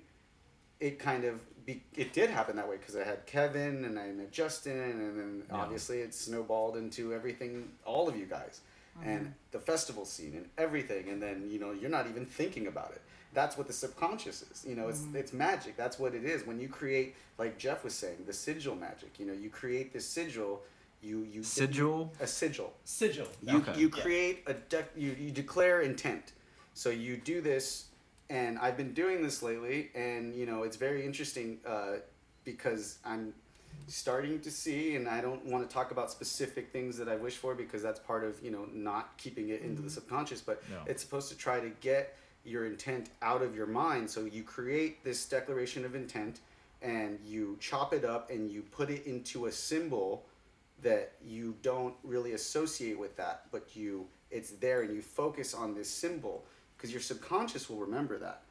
it 0.80 1.00
kind 1.00 1.24
of 1.24 1.40
be, 1.66 1.82
it 1.96 2.14
did 2.14 2.30
happen 2.30 2.58
that 2.58 2.68
way 2.68 2.78
because 2.78 2.96
I 2.96 3.04
had 3.04 3.26
Kevin 3.26 3.86
and 3.86 3.98
I 3.98 4.10
met 4.10 4.32
Justin 4.32 4.78
and 4.78 5.20
then 5.20 5.44
Yeah. 5.50 5.56
obviously 5.56 6.00
it 6.00 6.14
snowballed 6.14 6.78
into 6.78 7.14
everything 7.14 7.72
all 7.86 8.08
of 8.08 8.16
you 8.16 8.26
guys 8.26 8.62
and 9.04 9.34
the 9.52 9.60
festival 9.60 10.06
scene 10.06 10.34
and 10.36 10.46
everything 10.58 11.10
and 11.10 11.22
then 11.22 11.48
you 11.50 11.60
know 11.60 11.72
you're 11.72 11.90
not 11.90 12.08
even 12.08 12.26
thinking 12.26 12.68
about 12.68 12.92
it 12.92 13.02
that's 13.34 13.58
what 13.58 13.68
the 13.68 13.74
subconscious 13.74 14.44
is 14.44 14.66
you 14.68 14.76
know 14.76 14.88
it's 14.88 15.04
it's 15.14 15.34
magic 15.34 15.76
that's 15.76 16.00
what 16.00 16.14
it 16.16 16.24
is 16.24 16.46
when 16.48 16.60
you 16.60 16.68
create 16.68 17.16
like 17.38 17.58
Jeff 17.58 17.84
was 17.84 17.94
saying 17.94 18.18
the 18.26 18.34
sigil 18.34 18.76
magic 18.76 19.20
you 19.20 19.26
know 19.26 19.34
you 19.34 19.50
create 19.50 19.92
this 19.92 20.08
sigil 20.08 20.62
you 21.02 21.28
you 21.32 21.44
Sigil? 21.44 22.12
a 22.20 22.28
sigil 22.28 22.74
Sigil. 22.86 23.28
you, 23.44 23.58
Okay. 23.58 23.78
you 23.78 23.92
Yeah. 23.96 24.02
create 24.04 24.44
a 24.48 24.54
dec 24.54 24.86
you, 24.96 25.16
you 25.20 25.32
declare 25.32 25.82
intent 25.82 26.32
so 26.74 26.90
you 26.90 27.18
do 27.18 27.42
this 27.42 27.86
and 28.30 28.58
i've 28.60 28.78
been 28.78 28.94
doing 28.94 29.22
this 29.22 29.44
lately 29.44 29.92
and 29.94 30.34
you 30.34 30.46
know 30.46 30.64
it's 30.64 30.78
very 30.78 31.06
interesting 31.06 31.60
uh, 31.68 31.96
because 32.44 32.98
i'm 33.06 33.34
starting 33.88 34.40
to 34.40 34.50
see 34.50 34.96
and 34.96 35.08
i 35.08 35.22
don't 35.22 35.46
want 35.46 35.68
to 35.68 35.74
talk 35.74 35.92
about 35.92 36.12
specific 36.12 36.72
things 36.72 36.98
that 36.98 37.08
i 37.08 37.16
wish 37.16 37.36
for 37.36 37.54
because 37.54 37.82
that's 37.84 38.00
part 38.00 38.24
of 38.24 38.42
you 38.42 38.52
know 38.52 38.68
not 38.74 39.16
keeping 39.18 39.50
it 39.50 39.62
into 39.62 39.82
the 39.82 39.88
mm-hmm. 39.88 39.90
subconscious 39.90 40.42
but 40.42 40.62
Yeah. 40.70 40.78
it's 40.88 41.02
supposed 41.02 41.30
to 41.30 41.38
try 41.38 41.60
to 41.60 41.70
get 41.82 42.18
your 42.46 42.66
intent 42.66 43.10
out 43.22 43.42
of 43.42 43.56
your 43.56 43.66
mind. 43.66 44.10
So 44.10 44.26
you 44.26 44.44
create 44.44 45.04
this 45.04 45.26
declaration 45.26 45.84
of 45.84 45.96
intent 45.96 46.40
and 46.82 47.20
you 47.26 47.58
chop 47.60 47.94
it 47.94 48.06
up 48.06 48.30
and 48.30 48.52
you 48.52 48.62
put 48.62 48.90
it 48.90 49.06
into 49.06 49.48
a 49.48 49.52
symbol 49.52 50.26
that 50.84 51.14
you 51.26 51.56
don't 51.64 51.96
really 52.04 52.34
associate 52.34 53.00
with 53.00 53.16
that 53.16 53.44
but 53.52 53.76
you 53.76 54.06
it's 54.30 54.52
there 54.52 54.82
and 54.82 54.94
you 54.94 55.02
focus 55.02 55.54
on 55.54 55.74
this 55.74 55.90
symbol 55.90 56.44
because 56.76 56.92
your 56.92 57.02
subconscious 57.02 57.70
will 57.70 57.78
remember 57.78 58.18
that. 58.20 58.42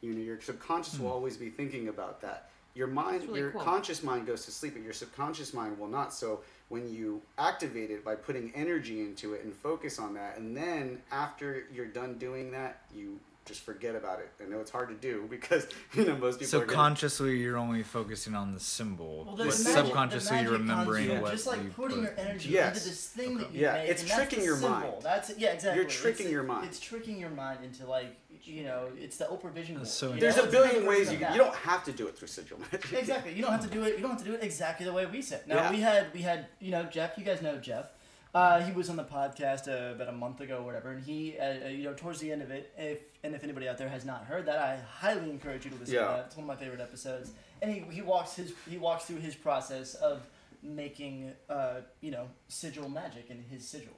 You 0.00 0.14
know 0.14 0.22
your 0.22 0.40
subconscious 0.40 0.98
will 0.98 1.08
hmm. 1.08 1.14
always 1.14 1.36
be 1.36 1.50
thinking 1.50 1.88
about 1.88 2.20
that 2.22 2.50
your 2.74 2.86
mind 2.86 3.24
really 3.24 3.40
your 3.40 3.50
cool. 3.50 3.60
conscious 3.60 4.02
mind 4.02 4.26
goes 4.26 4.44
to 4.44 4.50
sleep 4.50 4.74
but 4.74 4.82
your 4.82 4.92
subconscious 4.92 5.52
mind 5.52 5.78
will 5.78 5.88
not 5.88 6.12
so 6.12 6.40
when 6.68 6.88
you 6.92 7.20
activate 7.38 7.90
it 7.90 8.02
by 8.04 8.14
putting 8.14 8.50
energy 8.54 9.00
into 9.00 9.34
it 9.34 9.44
and 9.44 9.52
focus 9.54 9.98
on 9.98 10.14
that 10.14 10.38
and 10.38 10.56
then 10.56 10.98
after 11.10 11.64
you're 11.72 11.86
done 11.86 12.16
doing 12.18 12.50
that 12.50 12.80
you 12.94 13.18
just 13.44 13.60
forget 13.62 13.96
about 13.96 14.20
it 14.20 14.30
i 14.40 14.48
know 14.48 14.60
it's 14.60 14.70
hard 14.70 14.88
to 14.88 14.94
do 14.94 15.26
because 15.30 15.66
you 15.94 16.04
know 16.06 16.16
most 16.16 16.38
people 16.38 16.46
So 16.50 16.58
are 16.60 16.64
gonna- 16.64 16.76
consciously, 16.76 17.36
you're 17.38 17.58
only 17.58 17.82
focusing 17.82 18.34
on 18.36 18.54
the 18.54 18.60
symbol, 18.60 19.24
Well, 19.26 19.36
but 19.36 19.38
the 19.38 19.44
magic- 19.64 19.66
subconsciously, 19.72 20.36
the 20.38 20.42
you're 20.44 20.52
magic 20.60 20.68
remembering 20.70 21.08
from 21.08 21.20
what 21.22 21.32
just 21.32 21.46
like 21.48 21.62
you 21.64 21.70
putting 21.70 21.98
put. 22.06 22.16
your 22.16 22.26
energy 22.26 22.50
Yes. 22.50 22.76
into 22.76 22.88
this 22.88 23.06
thing 23.08 23.38
that 23.38 23.52
you 23.52 23.62
Yeah, 23.62 23.72
make, 23.74 23.90
it's 23.90 24.02
and 24.02 24.10
that's 24.12 24.20
tricking 24.20 24.38
the 24.38 24.44
your 24.44 24.56
symbol. 24.56 24.70
mind. 24.78 24.92
That's 25.02 25.36
yeah, 25.36 25.48
exactly. 25.54 25.82
You're 25.82 25.90
tricking 25.90 26.26
It's- 26.26 26.32
your 26.32 26.42
mind. 26.44 26.66
It's 26.68 26.78
tricking 26.80 27.18
your 27.18 27.30
mind 27.30 27.58
into 27.64 27.84
like 27.86 28.16
you 28.44 28.64
know, 28.64 28.88
it's 28.96 29.16
the 29.16 29.24
Oprah 29.26 29.52
vision 29.52 29.74
board. 29.76 29.86
That's 29.86 29.94
so 29.94 30.12
there's 30.12 30.36
know? 30.36 30.44
a 30.44 30.50
billion 30.50 30.86
ways 30.86 31.10
you 31.12 31.18
that. 31.18 31.32
you 31.32 31.38
don't 31.38 31.54
have 31.54 31.84
to 31.84 31.92
do 31.92 32.06
it 32.08 32.16
through 32.16 32.28
sigil 32.28 32.58
magic 32.58 32.92
Exactly. 32.98 33.32
You 33.34 33.42
don't 33.42 33.52
have 33.52 33.62
to 33.62 33.70
do 33.70 33.82
it. 33.84 33.96
You 33.96 34.02
don't 34.02 34.10
have 34.12 34.18
to 34.20 34.24
do 34.24 34.34
it 34.34 34.42
exactly 34.42 34.84
the 34.86 34.92
way 34.92 35.06
we 35.06 35.22
said. 35.22 35.46
Now 35.46 35.56
Yeah. 35.56 35.70
we 35.70 35.80
had 35.80 36.12
we 36.14 36.22
had 36.22 36.46
you 36.60 36.70
know 36.70 36.84
Jeff. 36.84 37.16
You 37.18 37.24
guys 37.24 37.42
know 37.42 37.56
Jeff. 37.58 37.86
Uh, 38.34 38.62
he 38.62 38.72
was 38.72 38.88
on 38.88 38.96
the 38.96 39.04
podcast 39.04 39.68
uh, 39.68 39.92
about 39.94 40.08
a 40.08 40.12
month 40.12 40.40
ago, 40.40 40.56
or 40.60 40.62
whatever, 40.64 40.90
and 40.92 41.04
he, 41.04 41.36
uh, 41.38 41.66
uh, 41.66 41.68
you 41.68 41.84
know, 41.84 41.92
towards 41.92 42.18
the 42.18 42.32
end 42.32 42.40
of 42.40 42.50
it, 42.50 42.72
if 42.78 43.00
and 43.22 43.34
if 43.34 43.44
anybody 43.44 43.68
out 43.68 43.76
there 43.76 43.90
has 43.90 44.06
not 44.06 44.24
heard 44.24 44.46
that, 44.46 44.56
I 44.58 44.78
highly 45.00 45.28
encourage 45.28 45.66
you 45.66 45.70
to 45.70 45.76
listen 45.76 45.96
Yeah. 45.96 46.00
to 46.00 46.06
that. 46.16 46.24
It's 46.28 46.36
one 46.38 46.44
of 46.44 46.48
my 46.48 46.56
favorite 46.56 46.80
episodes, 46.80 47.32
and 47.60 47.70
he, 47.70 47.80
he 47.90 48.00
walks 48.00 48.34
his 48.36 48.54
he 48.70 48.78
walks 48.78 49.04
through 49.04 49.18
his 49.18 49.34
process 49.34 49.92
of 49.96 50.22
making, 50.62 51.32
uh, 51.50 51.80
you 52.00 52.10
know, 52.10 52.26
sigil 52.48 52.88
magic 52.88 53.28
in 53.30 53.42
his 53.50 53.68
sigil, 53.68 53.92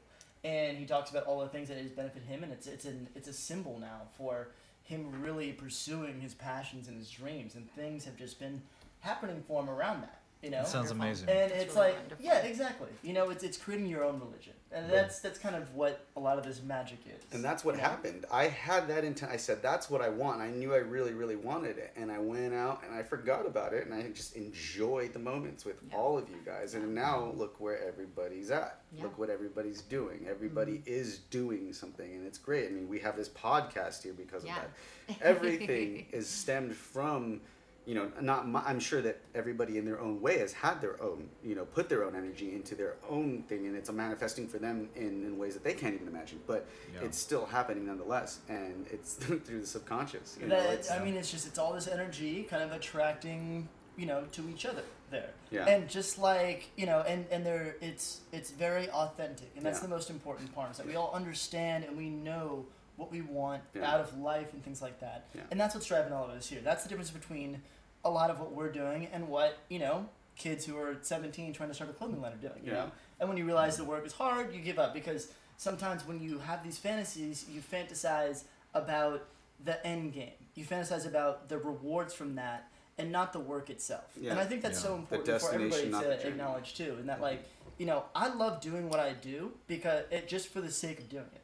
and 0.45 0.77
he 0.77 0.85
talks 0.85 1.11
about 1.11 1.25
all 1.27 1.41
the 1.41 1.49
things 1.49 1.69
that 1.69 1.79
has 1.79 1.91
benefit 1.91 2.23
him, 2.23 2.43
and 2.45 2.53
it's 2.53 2.67
it's 2.67 2.85
an 2.85 3.09
it's 3.15 3.29
a 3.29 3.33
symbol 3.33 3.79
now 3.81 4.03
for 4.17 4.49
him 4.83 5.11
really 5.23 5.53
pursuing 5.53 6.21
his 6.21 6.35
passions 6.35 6.89
and 6.89 6.99
his 6.99 7.11
dreams, 7.11 7.55
and 7.55 7.71
things 7.73 8.05
have 8.05 8.17
just 8.17 8.39
been 8.39 8.61
happening 9.01 9.43
for 9.49 9.63
him 9.63 9.71
around 9.71 10.03
that. 10.03 10.21
You 10.43 10.51
know, 10.51 10.59
That 10.59 10.69
sounds 10.69 10.91
amazing. 10.91 11.29
and 11.31 11.51
That's 11.51 11.65
it's 11.65 11.75
really 11.75 11.89
like, 11.89 11.99
wonderful. 12.01 12.25
yeah, 12.25 12.39
exactly. 12.41 12.89
You 13.03 13.15
know, 13.15 13.31
it's 13.31 13.43
it's 13.45 13.57
creating 13.57 13.87
your 13.87 14.05
own 14.05 14.21
religion, 14.21 14.54
and 14.75 14.91
that's 14.91 15.21
that's 15.21 15.39
kind 15.39 15.55
of 15.55 15.73
what 15.75 16.05
a 16.17 16.21
lot 16.21 16.37
of 16.39 16.45
this 16.45 16.61
magic 16.63 16.99
is. 17.07 17.23
And 17.33 17.45
that's 17.45 17.65
what 17.65 17.77
you 17.77 17.81
know? 17.83 17.89
happened. 17.89 18.25
I 18.33 18.45
had 18.49 18.89
that 18.89 19.05
intent. 19.05 19.31
I 19.33 19.37
said, 19.37 19.63
that's 19.63 19.89
what 19.89 20.03
I 20.03 20.09
want. 20.09 20.41
I 20.41 20.51
knew 20.51 20.75
I 20.75 20.79
really, 20.79 21.13
really 21.13 21.37
wanted 21.37 21.79
it. 21.79 21.93
And 21.97 22.11
I 22.11 22.19
went 22.19 22.53
out 22.55 22.83
and 22.85 22.95
I 22.95 23.03
forgot 23.03 23.47
about 23.47 23.73
it. 23.73 23.87
And 23.87 23.95
I 23.95 24.03
just 24.11 24.37
enjoyed 24.37 25.13
the 25.13 25.19
moments 25.19 25.65
with 25.65 25.77
Yeah. 25.89 25.97
all 25.97 26.19
of 26.19 26.29
you 26.29 26.37
guys. 26.45 26.75
And 26.75 26.95
now 26.95 27.33
look 27.37 27.61
where 27.61 27.83
everybody's 27.87 28.51
at. 28.51 28.81
Yeah. 28.93 29.05
Look 29.05 29.19
what 29.19 29.31
everybody's 29.31 29.83
doing. 29.83 30.19
Mm-hmm. 30.21 30.31
Everybody 30.31 30.83
is 30.87 31.19
doing 31.31 31.73
something. 31.73 32.13
And 32.15 32.27
it's 32.27 32.39
great. 32.39 32.69
I 32.69 32.71
mean, 32.73 32.89
we 32.89 32.99
have 33.01 33.17
this 33.17 33.29
podcast 33.29 34.03
here 34.03 34.13
because 34.15 34.45
Yeah. 34.45 34.57
of 34.57 34.63
that. 35.09 35.17
Everything 35.23 36.07
is 36.13 36.27
stemmed 36.29 36.75
from. 36.75 37.41
You 37.87 37.95
know, 37.95 38.11
not 38.21 38.49
my, 38.49 38.63
I'm 38.65 38.81
sure 38.81 39.03
that 39.03 39.21
everybody 39.35 39.77
in 39.77 39.85
their 39.85 40.01
own 40.01 40.23
way 40.23 40.39
has 40.39 40.55
had 40.55 40.81
their 40.81 41.01
own, 41.03 41.29
you 41.43 41.55
know, 41.55 41.67
put 41.67 41.91
their 41.91 42.03
own 42.05 42.17
energy 42.17 42.55
into 42.55 42.75
their 42.75 42.95
own 43.11 43.43
thing, 43.43 43.67
and 43.67 43.77
it's 43.77 43.91
a 43.91 43.93
manifesting 43.93 44.49
for 44.49 44.59
them 44.59 44.89
in, 44.97 45.23
in 45.27 45.37
ways 45.37 45.53
that 45.53 45.63
they 45.65 45.75
can't 45.75 45.95
even 45.95 46.09
imagine. 46.09 46.41
But 46.47 46.67
Yeah. 46.95 47.03
it's 47.05 47.19
still 47.19 47.45
happening 47.45 47.85
nonetheless, 47.87 48.39
and 48.49 48.87
it's 48.91 49.13
through 49.21 49.41
the 49.61 49.67
subconscious. 49.67 50.39
You 50.41 50.47
know, 50.49 50.57
it's, 50.57 50.91
I 50.91 51.05
mean, 51.05 51.15
it's 51.15 51.31
just 51.31 51.47
it's 51.47 51.59
all 51.59 51.75
this 51.75 51.87
energy 51.87 52.45
kind 52.45 52.63
of 52.63 52.73
attracting, 52.73 53.69
you 53.99 54.07
know, 54.07 54.25
to 54.33 54.49
each 54.49 54.65
other 54.65 54.83
there. 55.11 55.31
Yeah. 55.51 55.67
And 55.67 55.87
just 55.87 56.19
like 56.19 56.71
you 56.79 56.87
know, 56.87 57.01
and 57.07 57.27
and 57.31 57.45
they're 57.45 57.77
it's 57.83 58.21
it's 58.33 58.51
very 58.51 58.89
authentic, 58.91 59.51
and 59.57 59.65
that's 59.67 59.81
Yeah. 59.81 59.89
the 59.89 59.95
most 59.95 60.09
important 60.09 60.55
part 60.55 60.71
is 60.71 60.79
that 60.79 60.87
we 60.87 60.97
all 60.97 61.13
understand 61.13 61.85
and 61.85 61.99
we 61.99 62.09
know 62.09 62.65
what 62.97 63.11
we 63.11 63.21
want 63.23 63.63
Yeah. 63.75 63.91
out 63.93 64.01
of 64.01 64.19
life 64.19 64.53
and 64.53 64.63
things 64.65 64.81
like 64.83 65.01
that. 65.01 65.25
Yeah. 65.35 65.43
And 65.51 65.59
that's 65.61 65.75
what's 65.75 65.87
driving 65.87 66.13
all 66.13 66.25
of 66.25 66.31
us 66.31 66.47
here. 66.49 66.61
That's 66.63 66.83
the 66.83 66.89
difference 66.89 67.11
between 67.11 67.63
a 68.05 68.11
lot 68.11 68.31
of 68.31 68.39
what 68.39 68.53
we're 68.53 68.71
doing 68.73 69.07
and 69.13 69.29
what 69.29 69.59
you 69.69 69.79
know 69.79 70.09
kids 70.37 70.65
who 70.67 70.77
are 70.77 70.97
17 71.01 71.53
trying 71.53 71.69
to 71.71 71.75
start 71.75 71.91
a 71.91 71.93
clothing 71.93 72.21
line 72.21 72.33
are 72.33 72.37
doing. 72.37 72.61
You 72.65 72.73
know, 72.73 72.91
and 73.21 73.29
when 73.29 73.39
you 73.39 73.45
realize 73.45 73.77
the 73.77 73.85
work 73.85 74.05
is 74.07 74.13
hard, 74.13 74.53
you 74.53 74.61
give 74.61 74.79
up 74.79 74.93
because 74.93 75.29
sometimes 75.57 76.07
when 76.07 76.21
you 76.21 76.39
have 76.41 76.63
these 76.65 76.77
fantasies, 76.79 77.47
you 77.49 77.61
fantasize 77.61 78.45
about 78.75 79.25
the 79.65 79.85
end 79.87 80.13
game. 80.13 80.33
You 80.57 80.65
fantasize 80.65 81.07
about 81.07 81.49
the 81.49 81.59
rewards 81.59 82.13
from 82.13 82.35
that 82.35 82.69
and 82.99 83.11
not 83.13 83.33
the 83.33 83.41
work 83.41 83.71
itself. 83.71 84.05
Yeah. 84.21 84.33
And 84.33 84.41
I 84.41 84.45
think 84.45 84.63
that's 84.63 84.79
Yeah. 84.83 84.89
so 84.89 84.95
important 84.97 85.41
for 85.41 85.53
everybody 85.53 85.91
to 85.91 86.29
acknowledge 86.29 86.75
too. 86.75 86.97
And 86.99 87.09
that 87.09 87.21
like, 87.21 87.45
you 87.79 87.87
know, 87.87 88.05
I 88.15 88.29
love 88.29 88.61
doing 88.61 88.89
what 88.91 89.01
I 89.01 89.13
do 89.13 89.53
because 89.69 90.05
it 90.11 90.29
just 90.29 90.49
for 90.49 90.61
the 90.61 90.71
sake 90.71 90.99
of 90.99 91.09
doing 91.09 91.31
it. 91.35 91.41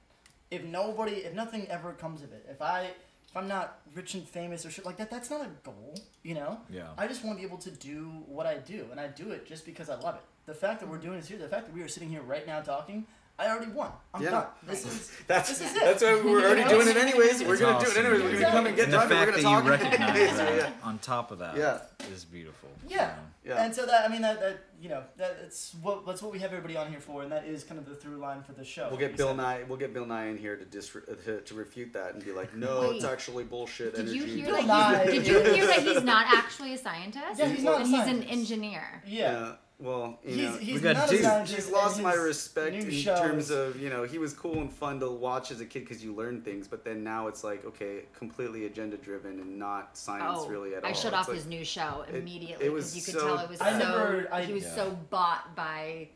If 0.51 0.65
nobody, 0.65 1.13
if 1.13 1.35
nothing 1.35 1.67
ever 1.69 1.93
comes 1.93 2.23
of 2.23 2.33
it, 2.33 2.47
if 2.51 2.61
I, 2.61 2.83
if 2.83 3.37
I'm 3.37 3.47
not 3.47 3.79
rich 3.95 4.15
and 4.15 4.27
famous 4.27 4.67
or 4.67 4.71
shit 4.71 4.85
like 4.85 4.97
that, 4.97 5.11
that's 5.11 5.31
not 5.31 5.43
a 5.43 5.49
goal, 5.63 5.95
you 6.23 6.35
know. 6.35 6.61
Yeah. 6.69 6.89
I 6.99 7.07
just 7.07 7.25
want 7.25 7.39
to 7.39 7.41
be 7.43 7.47
able 7.47 7.59
to 7.59 7.71
do 7.71 8.11
what 8.27 8.47
I 8.47 8.57
do, 8.59 8.87
and 8.91 8.99
I 8.99 9.07
do 9.09 9.31
it 9.31 9.47
just 9.47 9.65
because 9.65 9.89
I 9.89 9.95
love 9.95 10.17
it. 10.17 10.23
The 10.47 10.55
fact 10.55 10.81
that 10.81 10.89
we're 10.89 10.97
mm-hmm. 10.97 11.07
doing 11.07 11.21
this 11.21 11.29
here, 11.29 11.39
the 11.39 11.49
fact 11.49 11.67
that 11.67 11.75
we 11.75 11.83
are 11.83 11.89
sitting 11.89 12.09
here 12.09 12.23
right 12.23 12.47
now 12.47 12.61
talking, 12.61 13.07
I 13.41 13.49
already 13.49 13.71
won. 13.71 13.91
I'm 14.13 14.23
Yeah. 14.23 14.31
done. 14.31 14.47
This 14.67 14.85
is 14.85 15.13
that's 15.27 15.49
this 15.49 15.63
is 15.63 15.77
it. 15.77 15.81
that's 15.81 16.03
why 16.03 16.21
we're 16.23 16.45
already 16.45 16.69
doing 16.69 16.89
it 16.89 16.97
anyways. 16.97 17.43
We're 17.43 17.57
gonna 17.57 17.83
do 17.83 17.91
it 17.91 17.97
anyways. 17.97 18.23
We're 18.23 18.41
gonna 18.41 18.53
come 18.53 18.67
and 18.67 18.77
get 18.77 18.85
and 18.85 18.93
the 18.93 19.01
and 19.01 19.11
fact 19.11 19.27
We're 19.27 19.43
gonna 19.43 19.49
you 19.49 19.63
talk. 19.63 19.65
recognize 19.65 20.11
anyways. 20.11 20.37
that 20.37 20.57
yeah. 20.57 20.71
on 20.83 20.99
top 20.99 21.31
of 21.31 21.39
that 21.39 21.55
is 21.55 21.61
Yeah. 21.61 22.15
beautiful. 22.31 22.69
Yeah. 22.87 23.15
Yeah. 23.43 23.65
And 23.65 23.75
so 23.75 23.87
that 23.87 24.05
I 24.05 24.09
mean 24.13 24.21
that, 24.21 24.41
that 24.41 24.59
you 24.81 24.89
know 24.89 25.03
that 25.19 25.37
it's 25.45 25.75
what 25.83 26.07
that's 26.07 26.23
what 26.23 26.33
we 26.33 26.39
have 26.39 26.53
everybody 26.53 26.77
on 26.77 26.91
here 26.91 27.01
for, 27.01 27.23
and 27.23 27.31
that 27.33 27.45
is 27.45 27.65
kind 27.65 27.79
of 27.79 27.87
the 27.87 27.95
through 27.95 28.17
line 28.17 28.43
for 28.43 28.53
the 28.53 28.65
show. 28.65 28.89
We'll 28.91 28.99
get 28.99 29.17
Bill 29.17 29.29
said. 29.29 29.37
Nye. 29.37 29.63
We'll 29.69 29.79
get 29.79 29.93
Bill 29.93 30.07
Nye 30.07 30.27
in 30.29 30.39
here 30.39 30.57
to 30.57 30.65
dis- 30.65 30.95
uh, 30.97 31.15
to, 31.27 31.41
to 31.43 31.55
refute 31.55 31.93
that 31.93 32.15
and 32.15 32.25
be 32.25 32.33
like, 32.33 32.55
no, 32.57 32.81
Wait. 32.83 32.97
it's 32.97 33.05
actually 33.05 33.45
bullshit 33.45 33.95
Did 33.95 34.09
energy. 34.09 34.19
you 34.19 34.25
hear 34.25 34.47
Bill 34.47 34.57
that? 34.57 34.67
Nye 34.67 35.13
He's, 35.13 35.25
did 35.25 35.27
you 35.27 35.53
hear 35.55 35.67
that 35.67 35.83
he's 35.83 36.03
not 36.05 36.27
actually 36.35 36.73
a 36.75 36.79
scientist? 36.79 37.39
Yeah, 37.39 37.49
he's 37.49 37.63
not 37.63 37.75
a 37.81 37.85
and 37.85 37.87
he's 37.87 37.99
an 38.01 38.07
scientist. 38.07 38.33
engineer. 38.33 39.03
Yeah. 39.07 39.53
Well, 39.81 40.19
you 40.23 40.35
He's, 40.35 40.45
know, 40.51 40.57
he's 40.59 40.75
We 40.75 40.81
got 40.81 40.97
not 40.97 41.09
Duke. 41.09 41.21
scientist. 41.23 41.55
he's 41.57 41.71
lost 41.71 42.03
my 42.03 42.13
respect 42.13 42.77
in 42.77 42.91
shows- 42.91 43.19
terms 43.19 43.51
of 43.51 43.81
you 43.81 43.89
know 43.89 44.03
he 44.05 44.19
was 44.19 44.35
cool 44.35 44.59
and 44.61 44.71
fun 44.71 45.01
to 45.01 45.11
watch 45.11 45.51
as 45.51 45.61
a 45.61 45.65
kid 45.65 45.81
because 45.81 46.05
you 46.05 46.15
learn 46.15 46.43
things, 46.43 46.69
but 46.69 46.85
then 46.85 47.03
now 47.03 47.29
it's 47.29 47.43
like 47.43 47.65
okay, 47.65 48.03
completely 48.13 48.67
agenda 48.67 48.99
driven 48.99 49.41
and 49.41 49.59
not 49.59 49.97
science 49.97 50.41
Oh, 50.43 50.49
really 50.49 50.75
at 50.75 50.85
all. 50.85 50.91
I 50.91 50.93
shut 50.93 51.07
It's 51.07 51.15
off 51.15 51.29
like- 51.29 51.37
his 51.39 51.47
new 51.47 51.65
show 51.65 52.05
immediately 52.13 52.69
because 52.69 52.95
you 52.95 53.03
could 53.03 53.15
so 53.15 53.21
tell 53.27 53.39
it 53.39 53.49
was 53.49 53.61
I 53.63 53.73
so 53.73 53.79
never- 53.79 54.29
I- 54.33 54.45
he 54.45 54.53
was 54.53 54.65
Yeah. 54.65 54.75
so 54.75 54.99
bought 55.09 55.57
by 55.57 56.09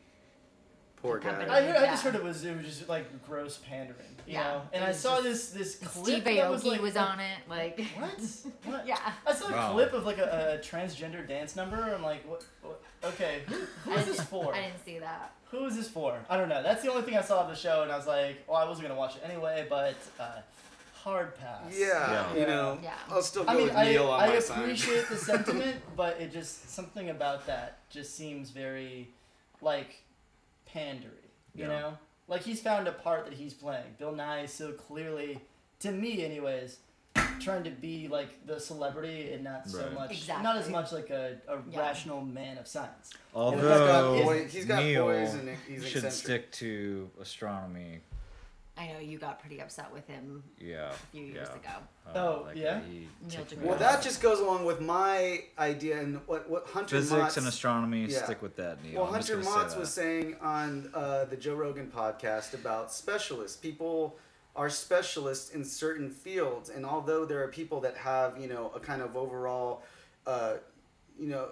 poor 1.05 1.19
guy. 1.19 1.29
I, 1.49 1.61
heard, 1.61 1.75
I 1.75 1.85
just 1.87 2.03
heard 2.03 2.15
it 2.15 2.23
was 2.23 2.43
it 2.45 2.55
was 2.55 2.65
just 2.65 2.89
like 2.89 3.05
gross 3.27 3.59
pandering, 3.67 3.99
you 4.25 4.33
Yeah, 4.33 4.43
know. 4.43 4.61
And 4.73 4.83
I 4.83 4.91
saw 4.91 5.21
this 5.21 5.49
this 5.49 5.75
clip 5.75 6.05
Steve 6.05 6.23
that 6.25 6.49
was 6.49 6.63
Aoki 6.63 6.67
like, 6.71 6.81
was 6.81 6.97
on 6.97 7.19
it. 7.19 7.37
Like 7.49 7.79
What? 7.97 8.19
What? 8.65 8.87
yeah. 8.87 8.99
I 9.25 9.33
saw 9.33 9.47
a 9.49 9.51
Wow. 9.51 9.73
clip 9.73 9.93
of 9.93 10.05
like 10.05 10.17
a, 10.17 10.59
a 10.61 10.65
transgender 10.65 11.27
dance 11.27 11.55
number. 11.55 11.77
I'm 11.77 12.03
like, 12.03 12.27
what? 12.29 12.43
what 12.61 12.81
okay, 13.03 13.41
who, 13.47 13.55
who 13.91 14.03
this 14.03 14.21
for? 14.33 14.53
I 14.53 14.61
didn't 14.61 14.83
see 14.83 14.99
that. 14.99 15.31
Who 15.51 15.65
is 15.65 15.75
this 15.75 15.87
for? 15.89 16.17
I 16.29 16.37
don't 16.37 16.49
know. 16.49 16.63
That's 16.63 16.81
the 16.83 16.89
only 16.91 17.03
thing 17.03 17.15
I 17.17 17.21
saw 17.21 17.41
of 17.43 17.49
the 17.49 17.55
show, 17.55 17.83
and 17.83 17.91
I 17.91 17.95
was 17.97 18.07
like, 18.07 18.43
well, 18.47 18.57
I 18.57 18.67
wasn't 18.67 18.87
gonna 18.87 18.99
watch 18.99 19.15
it 19.15 19.21
anyway, 19.23 19.65
but 19.69 19.95
uh, 20.19 20.39
hard 20.93 21.37
pass. 21.37 21.61
Yeah, 21.77 22.33
you 22.35 22.47
know, 22.47 22.79
Yeah. 22.81 22.93
I'll 23.09 23.21
still 23.21 23.43
go 23.43 23.51
I 23.51 23.55
mean, 23.55 23.63
with 23.67 23.75
I, 23.75 23.85
Neil 23.85 24.07
on 24.09 24.19
I 24.23 24.27
my 24.27 24.39
side. 24.39 24.59
appreciate 24.63 25.07
the 25.07 25.15
sentiment, 25.17 25.77
but 25.95 26.19
it 26.19 26.33
just 26.33 26.71
something 26.71 27.09
about 27.11 27.45
that 27.45 27.77
just 27.91 28.15
seems 28.17 28.49
very 28.49 29.07
like 29.61 30.01
pandery. 30.75 31.29
You 31.53 31.63
Yeah. 31.63 31.67
know, 31.67 31.97
like 32.27 32.41
he's 32.41 32.61
found 32.61 32.87
a 32.87 32.91
part 32.91 33.25
that 33.25 33.33
he's 33.33 33.53
playing. 33.53 33.95
Bill 33.97 34.11
Nye 34.11 34.41
is 34.43 34.53
so 34.53 34.71
clearly, 34.73 35.39
to 35.79 35.91
me, 35.91 36.23
anyways, 36.25 36.79
trying 37.39 37.63
to 37.63 37.69
be 37.69 38.07
like 38.07 38.45
the 38.45 38.59
celebrity 38.59 39.31
and 39.33 39.43
not 39.43 39.69
so 39.69 39.83
Right. 39.83 39.93
much, 39.93 40.27
not 40.27 40.57
as 40.57 40.69
much 40.69 40.91
like 40.91 41.09
a, 41.09 41.37
a 41.47 41.59
Yeah. 41.69 41.79
rational 41.79 42.21
man 42.21 42.57
of 42.57 42.67
science. 42.67 43.11
Although 43.33 43.71
Although 43.71 44.23
boy- 44.23 44.47
he's 44.47 44.65
got 44.65 44.83
Neil 44.83 45.05
boys 45.05 45.33
and 45.33 45.49
he's 45.67 45.85
should 45.87 46.03
eccentric. 46.03 46.13
stick 46.13 46.51
to 46.53 47.09
astronomy. 47.21 48.01
I 48.77 48.87
know 48.87 48.99
you 48.99 49.17
got 49.17 49.39
pretty 49.39 49.61
upset 49.61 49.91
with 49.93 50.05
him 50.07 50.43
Yeah. 50.59 50.89
a 50.89 50.93
few 51.11 51.23
years 51.23 51.47
yeah. 51.49 51.55
ago. 51.55 51.85
Uh, 52.07 52.11
Oh, 52.19 52.43
like, 52.47 52.57
yeah? 52.57 52.81
Neil 52.89 53.07
ticked 53.29 53.51
me 53.51 53.57
deGrasse. 53.57 53.65
Well, 53.69 53.77
that 53.79 54.01
just 54.03 54.21
goes 54.21 54.39
along 54.39 54.65
with 54.65 54.81
my 54.81 55.43
idea 55.57 55.99
and 56.01 56.19
what 56.27 56.49
what 56.49 56.67
Hunter 56.67 56.97
physics 56.97 57.33
Motz, 57.35 57.37
and 57.37 57.47
astronomy. 57.47 58.05
yeah. 58.05 58.23
Stick 58.25 58.41
with 58.41 58.57
that, 58.57 58.83
Neil. 58.83 58.95
Well, 59.03 59.05
I'm 59.13 59.21
just 59.21 59.29
Hunter 59.31 59.45
gonna 59.49 59.69
say 59.69 59.75
Motz 59.75 59.79
was 59.79 59.93
saying 59.93 60.35
on 60.41 60.89
uh, 60.93 61.23
the 61.25 61.37
Joe 61.37 61.55
Rogan 61.55 61.89
podcast 61.95 62.53
about 62.53 62.91
specialists. 62.91 63.55
People 63.57 64.17
are 64.57 64.69
specialists 64.69 65.51
in 65.51 65.63
certain 65.63 66.09
fields, 66.11 66.69
and 66.69 66.85
although 66.85 67.23
there 67.25 67.41
are 67.43 67.47
people 67.47 67.79
that 67.81 67.95
have 67.95 68.37
you 68.37 68.47
know 68.49 68.71
a 68.75 68.79
kind 68.79 69.01
of 69.01 69.15
overall, 69.15 69.83
uh, 70.27 70.55
you 71.17 71.27
know, 71.27 71.49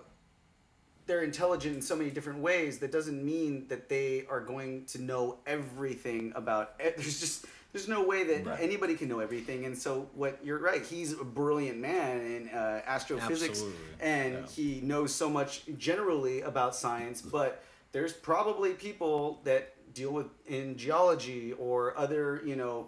they're 1.06 1.24
intelligent 1.24 1.76
in 1.76 1.82
so 1.82 1.96
many 1.96 2.10
different 2.10 2.40
ways. 2.40 2.80
That 2.80 2.92
doesn't 2.92 3.24
mean 3.24 3.68
that 3.68 3.90
they 3.90 4.26
are 4.30 4.40
going 4.40 4.86
to 4.86 5.02
know 5.02 5.40
everything 5.46 6.32
about. 6.36 6.74
e- 6.80 6.90
There's 6.98 7.20
just 7.20 7.46
there's 7.74 7.88
no 7.88 8.04
way 8.04 8.24
that 8.26 8.46
Right. 8.46 8.60
anybody 8.62 8.94
can 8.96 9.10
know 9.10 9.20
everything. 9.20 9.66
And 9.66 9.76
so 9.76 10.08
what 10.14 10.38
you're 10.44 10.60
right. 10.60 10.84
He's 10.84 11.14
a 11.14 11.24
brilliant 11.24 11.80
man 11.80 12.20
in 12.22 12.50
uh, 12.50 12.82
astrophysics, 12.86 13.62
Absolutely. 13.62 13.80
and 14.00 14.34
Yeah. 14.34 14.46
he 14.48 14.82
knows 14.82 15.14
so 15.14 15.28
much 15.30 15.64
generally 15.80 16.42
about 16.42 16.76
science. 16.76 17.22
But 17.24 17.64
there's 17.92 18.14
probably 18.14 18.74
people 18.74 19.42
that 19.44 19.74
deal 19.96 20.12
with 20.12 20.28
in 20.48 20.76
geology 20.78 21.54
or 21.54 21.96
other 21.98 22.42
you 22.44 22.56
know 22.56 22.88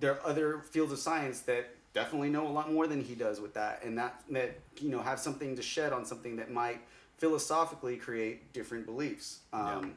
there 0.00 0.12
are 0.12 0.24
other 0.26 0.58
fields 0.70 0.92
of 0.92 0.98
science 1.00 1.40
that 1.40 1.70
definitely 1.94 2.28
know 2.30 2.46
a 2.46 2.54
lot 2.58 2.72
more 2.72 2.86
than 2.86 3.02
he 3.02 3.14
does 3.16 3.40
with 3.40 3.54
that 3.54 3.82
and 3.84 3.98
that 3.98 4.20
that 4.30 4.60
you 4.80 4.88
know 4.88 5.00
have 5.00 5.18
something 5.18 5.56
to 5.56 5.62
shed 5.62 5.92
on 5.92 6.04
something 6.04 6.36
that 6.36 6.52
might 6.52 6.80
philosophically 7.18 7.96
create 7.96 8.52
different 8.52 8.86
beliefs 8.86 9.40
um, 9.52 9.94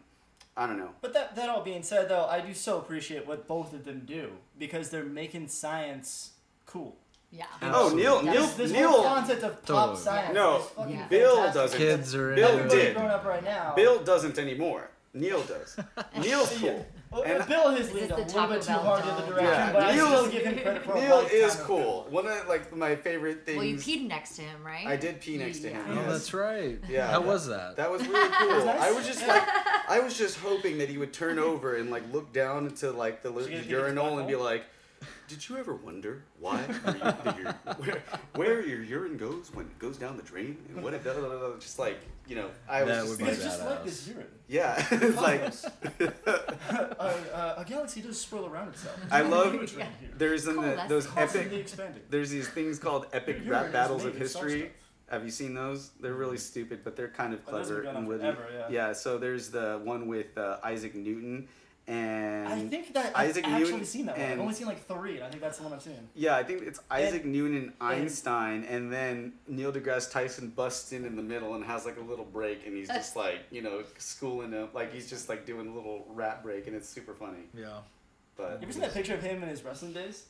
i 0.55 0.65
don't 0.67 0.77
know 0.77 0.89
But 1.01 1.13
that 1.13 1.35
that 1.35 1.49
all 1.49 1.63
being 1.63 1.83
said, 1.83 2.09
though, 2.09 2.25
I 2.25 2.39
do 2.41 2.53
so 2.53 2.77
appreciate 2.77 3.27
what 3.27 3.47
both 3.47 3.73
of 3.73 3.85
them 3.85 4.03
do 4.05 4.31
because 4.57 4.89
they're 4.89 5.03
making 5.03 5.47
science 5.49 6.31
cool. 6.65 6.95
Yeah. 7.31 7.45
oh 7.61 7.91
neil 7.95 8.23
Yes. 8.23 8.33
neil 8.33 8.41
This, 8.45 8.53
this 8.55 8.71
neil 8.71 8.91
whole 8.91 9.03
concept 9.03 9.43
of 9.43 9.53
pop 9.65 9.65
Totally. 9.67 9.97
science 9.97 10.33
No, 10.33 10.63
Yeah. 10.87 11.07
bill 11.09 11.35
fantastic. 11.35 11.61
doesn't 11.61 11.77
Kids 11.79 12.15
are 12.15 12.35
bill 12.35 12.57
into 12.59 12.75
did 12.75 12.95
growing 12.95 13.11
up 13.11 13.25
right 13.25 13.43
now. 13.43 13.73
bill 13.75 14.01
doesn't 14.03 14.37
anymore 14.39 14.89
neil 15.13 15.41
does 15.43 15.77
neil's 16.21 16.57
cool 16.59 16.85
Well, 17.11 17.23
and- 17.23 17.47
Bill 17.47 17.71
has 17.71 17.87
Is 17.87 17.93
leaned 17.93 18.05
a 18.11 18.15
the 18.15 18.21
little 18.23 18.33
Taco 18.33 18.53
bit 18.53 18.61
too 18.61 18.67
Bell 18.67 18.79
hard 18.83 19.03
the 19.03 19.07
dog? 19.07 19.21
other 19.21 19.27
direction, 19.33 19.51
Yeah, 19.53 19.73
but 19.73 19.83
I 19.83 19.95
Neil's- 19.95 20.09
still 20.09 20.31
give 20.31 20.45
him 20.45 20.59
credit 20.59 20.83
for 20.83 20.91
a 20.97 21.01
neil 21.01 21.19
is 21.31 21.55
cool 21.57 22.07
one 22.09 22.27
of 22.27 22.47
like 22.47 22.75
my 22.75 22.95
favorite 22.95 23.45
things 23.45 23.57
Well, 23.57 23.65
you 23.65 23.75
peed 23.77 24.07
next 24.07 24.35
to 24.35 24.41
him, 24.41 24.63
right? 24.65 24.85
i 24.85 24.95
did 24.97 25.21
pee 25.21 25.37
next 25.37 25.59
to 25.59 25.69
him 25.69 25.81
Yeah. 25.95 26.03
Oh, 26.05 26.11
that's 26.11 26.33
right. 26.33 26.79
Yeah. 26.89 27.07
How 27.09 27.21
was 27.21 27.47
that? 27.47 27.77
That 27.77 27.89
was 27.91 28.05
really 28.05 28.29
cool. 28.29 28.65
nice. 28.65 28.81
I 28.81 28.91
was 28.91 29.07
just 29.07 29.25
like, 29.27 29.43
I 29.89 29.99
was 30.01 30.17
just 30.17 30.37
hoping 30.39 30.77
that 30.79 30.89
he 30.89 30.97
would 30.97 31.13
turn 31.13 31.39
over 31.39 31.75
and 31.77 31.89
like 31.89 32.03
look 32.11 32.33
down 32.33 32.65
into 32.67 32.91
like 32.91 33.23
the, 33.23 33.31
the 33.31 33.63
urinal 33.63 34.17
and 34.19 34.27
be 34.27 34.35
like, 34.35 34.65
"Did 35.29 35.47
you 35.47 35.55
ever 35.57 35.75
wonder 35.75 36.23
why 36.39 36.61
your, 36.85 37.35
your, 37.37 37.53
where, 37.77 38.03
where 38.35 38.61
your 38.65 38.83
urine 38.83 39.15
goes 39.17 39.49
when 39.53 39.65
it 39.65 39.79
goes 39.79 39.97
down 39.97 40.17
the 40.17 40.23
drain 40.23 40.57
and 40.73 40.83
what 40.83 40.93
it 40.93 41.03
does?" 41.05 41.15
Just 41.63 41.79
like 41.79 41.97
you 42.27 42.35
know, 42.35 42.49
I 42.67 42.83
was 42.83 42.89
That 42.91 42.97
just 42.99 43.09
would 43.09 43.17
be 43.19 43.25
like, 43.25 43.41
just 43.41 43.65
like 43.65 43.83
this 43.85 44.07
urine. 44.07 44.27
yeah, 44.47 44.85
it's 44.91 45.17
like 45.17 45.41
uh, 46.99 47.03
uh, 47.33 47.53
a 47.57 47.65
galaxy 47.65 48.01
does 48.01 48.19
swirl 48.19 48.45
around 48.45 48.69
itself. 48.69 48.99
I 49.11 49.21
love. 49.21 49.53
It's 49.55 49.73
right 49.73 49.87
here. 49.99 50.09
There's 50.17 50.47
in 50.47 50.55
Cool, 50.55 50.63
the, 50.63 50.83
those 50.87 51.07
epic. 51.15 51.51
expanding. 51.53 52.01
There's 52.09 52.29
these 52.29 52.47
things 52.47 52.79
called 52.79 53.05
epic 53.13 53.39
Your 53.43 53.53
rap 53.53 53.71
battles 53.71 54.03
of 54.05 54.13
made 54.13 54.23
of 54.23 54.29
some 54.29 54.43
history. 54.47 54.71
Have 55.09 55.23
you 55.23 55.31
seen 55.31 55.53
those? 55.53 55.91
They're 56.01 56.13
really 56.13 56.37
stupid, 56.37 56.81
but 56.83 56.95
they're 56.97 57.07
kind 57.07 57.33
of 57.33 57.39
those 57.45 57.69
have 57.69 57.77
clever 57.77 57.81
been 57.83 57.95
and 57.95 58.07
witty. 58.07 58.23
forever, 58.23 58.67
yeah. 58.69 58.91
So 58.93 59.17
there's 59.17 59.49
the 59.49 59.79
one 59.83 60.07
with 60.07 60.37
uh, 60.37 60.57
Isaac 60.63 60.95
Newton 60.95 61.47
and 61.87 62.47
I 62.47 62.59
think 62.67 62.93
that 62.93 63.13
I've 63.15 63.29
Isaac 63.29 63.47
actually 63.47 63.71
Newton 63.71 63.85
seen 63.85 64.05
that 64.07 64.17
one. 64.17 64.31
I've 64.31 64.39
only 64.39 64.53
seen 64.53 64.67
like 64.67 64.85
three, 64.85 65.15
and 65.15 65.23
I 65.23 65.29
think 65.29 65.41
that's 65.41 65.57
the 65.57 65.63
one 65.63 65.73
I've 65.73 65.81
seen. 65.81 65.93
Yeah, 66.15 66.35
I 66.35 66.43
think 66.43 66.63
it's 66.63 66.79
Isaac 66.91 67.23
Newton 67.25 67.55
and 67.57 67.73
Einstein, 67.79 68.63
and 68.65 68.91
then 68.91 69.33
Neil 69.47 69.71
deGrasse 69.71 70.11
Tyson 70.11 70.49
busts 70.49 70.91
in 70.91 71.05
in 71.05 71.15
the 71.15 71.21
middle 71.23 71.55
and 71.55 71.63
has 71.63 71.85
like 71.85 71.97
a 71.97 72.01
little 72.01 72.25
break, 72.25 72.65
and 72.65 72.75
he's 72.75 72.87
just 72.89 73.15
like, 73.23 73.39
you 73.51 73.61
know, 73.61 73.83
schooling 73.97 74.51
him, 74.51 74.67
like 74.73 74.93
he's 74.93 75.09
just 75.09 75.29
like 75.29 75.45
doing 75.45 75.67
a 75.67 75.73
little 75.73 76.05
rap 76.13 76.43
break, 76.43 76.67
and 76.67 76.75
it's 76.75 76.89
super 76.89 77.13
funny. 77.13 77.43
Yeah. 77.57 77.67
But 78.35 78.57
You 78.59 78.63
ever 78.63 78.71
seen 78.73 78.81
that 78.81 78.93
picture 78.93 79.13
of 79.15 79.23
him 79.23 79.41
in 79.41 79.49
his 79.49 79.63
wrestling 79.63 79.93
days? 79.93 80.25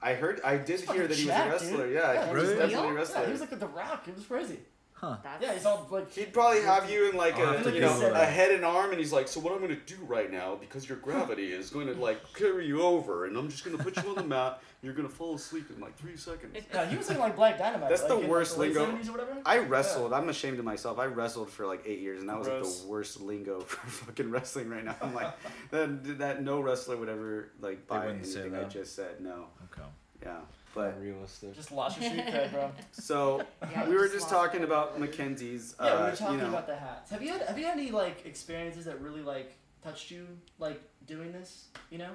I 0.00 0.14
heard, 0.14 0.40
I 0.44 0.58
did 0.58 0.80
hear 0.80 1.06
that 1.06 1.16
he 1.16 1.26
was 1.26 1.34
a 1.34 1.48
wrestler. 1.50 1.86
dude. 1.86 1.94
Yeah, 1.94 2.12
Yeah, 2.12 2.26
he 2.28 2.34
was 2.34 2.42
really? 2.44 2.54
definitely 2.56 2.74
a 2.74 2.82
Real? 2.88 2.92
wrestler. 2.94 3.20
Yeah, 3.20 3.26
he 3.26 3.32
was 3.32 3.40
like 3.40 3.58
the 3.58 3.66
Rock. 3.68 4.06
It 4.06 4.14
was 4.16 4.24
crazy. 4.26 4.58
Huh. 5.04 5.16
That's 5.22 5.42
Yeah, 5.42 5.52
he's 5.52 5.66
all 5.66 5.86
like. 5.90 6.12
He'd 6.12 6.32
probably 6.32 6.62
have 6.62 6.90
you 6.90 7.10
in 7.10 7.16
like 7.16 7.34
I'll 7.36 7.52
have 7.52 7.66
a, 7.66 7.70
to 7.70 7.74
you 7.74 7.80
know, 7.82 7.92
Google 7.94 8.08
a 8.10 8.12
that. 8.12 8.32
head 8.32 8.52
and 8.52 8.64
arm, 8.64 8.90
and 8.90 8.98
he's 8.98 9.12
like, 9.12 9.28
"So 9.28 9.40
what 9.40 9.52
I'm 9.52 9.60
gonna 9.60 9.76
do 9.76 9.96
right 10.06 10.30
now, 10.32 10.54
because 10.56 10.88
your 10.88 10.98
gravity 10.98 11.52
is 11.52 11.70
going 11.70 11.86
to 11.92 11.94
like 11.94 12.20
carry 12.34 12.66
you 12.66 12.82
over, 12.82 13.26
and 13.26 13.36
I'm 13.36 13.48
just 13.50 13.64
gonna 13.64 13.78
put 13.78 13.96
you 14.02 14.08
on 14.08 14.14
the 14.16 14.24
mat. 14.24 14.60
And 14.82 14.88
you're 14.88 14.94
gonna 14.94 15.08
fall 15.08 15.34
asleep 15.34 15.70
in 15.74 15.80
like 15.80 15.96
three 15.96 16.16
seconds." 16.16 16.56
Yeah, 16.72 16.86
he 16.88 16.96
was 16.96 17.08
looking 17.08 17.22
like 17.22 17.36
Black 17.36 17.58
Dynamite. 17.58 17.88
That's 17.90 18.02
like, 18.02 18.08
the 18.10 18.14
in, 18.16 18.20
like, 18.22 18.30
worst 18.30 18.58
late 18.58 18.74
lingo. 18.74 18.92
70s 18.96 19.08
or 19.08 19.12
whatever. 19.12 19.36
I 19.44 19.58
wrestled. 19.58 20.12
I'm 20.12 20.28
ashamed 20.28 20.58
of 20.58 20.64
myself. 20.64 20.98
I 20.98 21.06
wrestled 21.06 21.50
for 21.50 21.66
like 21.66 21.82
eight 21.86 22.00
years, 22.00 22.20
and 22.20 22.28
that 22.28 22.38
was 22.38 22.48
like 22.48 22.60
Gross. 22.62 22.80
the 22.80 22.88
worst 22.88 23.20
lingo 23.20 23.60
for 23.66 23.86
fucking 23.86 24.30
wrestling 24.30 24.68
right 24.70 24.84
now. 24.84 24.96
I'm 25.02 25.14
like, 25.14 25.32
that 25.70 26.18
that 26.18 26.42
no 26.42 26.60
wrestler 26.60 26.96
would 26.96 27.08
ever 27.08 27.50
like 27.60 27.86
buy 27.86 28.06
wouldn't 28.06 28.26
say 28.26 28.40
anything 28.40 28.58
I 28.58 28.62
that. 28.62 28.70
just 28.70 28.94
said. 28.96 29.20
No, 29.20 29.46
Okay. 29.72 29.86
yeah, 30.22 30.40
but 30.74 31.00
realistic. 31.00 31.54
Just 31.54 31.72
lost 31.72 32.00
your 32.00 32.10
street 32.10 32.26
cred, 32.26 32.50
bro. 32.50 32.72
so 32.92 33.42
Yeah, 33.70 33.88
we 33.88 33.94
were 33.94 34.02
just 34.02 34.14
just 34.14 34.28
talking 34.28 34.60
it. 34.60 34.64
about 34.64 34.98
Mackenzie's. 34.98 35.74
Yeah, 35.80 35.84
we 35.84 35.90
uh, 35.90 36.10
were 36.10 36.16
talking 36.16 36.34
you 36.36 36.42
know, 36.42 36.48
about 36.48 36.66
the 36.66 36.76
hats. 36.76 37.10
Have 37.10 37.22
you 37.22 37.32
had 37.32 37.42
Have 37.42 37.58
you 37.58 37.64
had 37.64 37.78
any 37.78 37.90
like 37.90 38.26
experiences 38.26 38.84
that 38.86 39.00
really 39.00 39.22
like 39.22 39.56
touched 39.82 40.10
you, 40.10 40.26
like 40.58 40.82
doing 41.06 41.32
this? 41.32 41.66
You 41.90 41.98
know? 41.98 42.10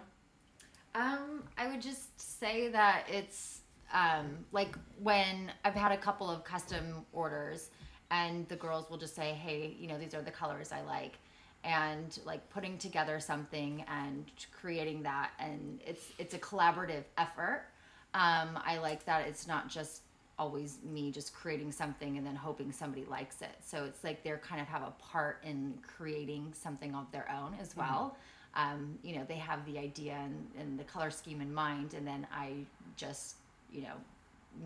Um, 0.96 1.44
I 1.58 1.68
would 1.68 1.82
just 1.82 2.20
say 2.20 2.70
that 2.70 3.06
it's 3.10 3.62
um, 3.94 4.46
like 4.52 4.76
when 5.02 5.52
I've 5.64 5.76
had 5.76 5.92
a 5.92 5.98
couple 5.98 6.30
of 6.30 6.44
custom 6.44 7.06
orders, 7.14 7.70
and 8.12 8.48
the 8.50 8.56
girls 8.56 8.90
will 8.90 8.98
just 8.98 9.16
say, 9.16 9.34
"Hey, 9.34 9.76
you 9.80 9.88
know, 9.88 9.98
these 9.98 10.14
are 10.14 10.22
the 10.22 10.32
colors 10.32 10.72
I 10.72 10.82
like," 10.82 11.18
and 11.64 12.18
like 12.26 12.50
putting 12.50 12.78
together 12.78 13.20
something 13.20 13.84
and 13.88 14.26
creating 14.52 15.04
that, 15.04 15.32
and 15.40 15.80
it's 15.86 16.12
it's 16.18 16.34
a 16.34 16.40
collaborative 16.40 17.04
effort. 17.18 17.66
Um, 18.14 18.60
I 18.66 18.78
like 18.80 19.06
that 19.06 19.28
it's 19.28 19.48
not 19.48 19.70
just 19.70 20.02
always 20.40 20.80
me 20.84 21.12
just 21.12 21.34
creating 21.34 21.72
something 21.72 22.18
and 22.18 22.26
then 22.26 22.36
hoping 22.36 22.72
somebody 22.72 23.06
likes 23.06 23.42
it. 23.42 23.58
So 23.64 23.84
it's 23.84 24.04
like 24.04 24.24
they're 24.24 24.38
kind 24.38 24.62
of 24.62 24.68
have 24.68 24.82
a 24.82 24.94
part 25.00 25.44
in 25.44 25.74
creating 25.86 26.54
something 26.54 26.96
of 26.96 27.12
their 27.12 27.30
own 27.30 27.56
as 27.62 27.76
well. 27.76 28.16
Um, 28.56 28.98
you 29.04 29.16
know, 29.16 29.26
they 29.28 29.36
have 29.36 29.66
the 29.66 29.78
idea 29.78 30.18
and, 30.24 30.48
and 30.60 30.80
the 30.80 30.84
color 30.86 31.12
scheme 31.12 31.42
in 31.42 31.54
mind, 31.54 31.94
and 31.94 32.08
then 32.08 32.26
I 32.34 32.66
just, 32.96 33.36
you 33.72 33.84
know, 33.84 33.94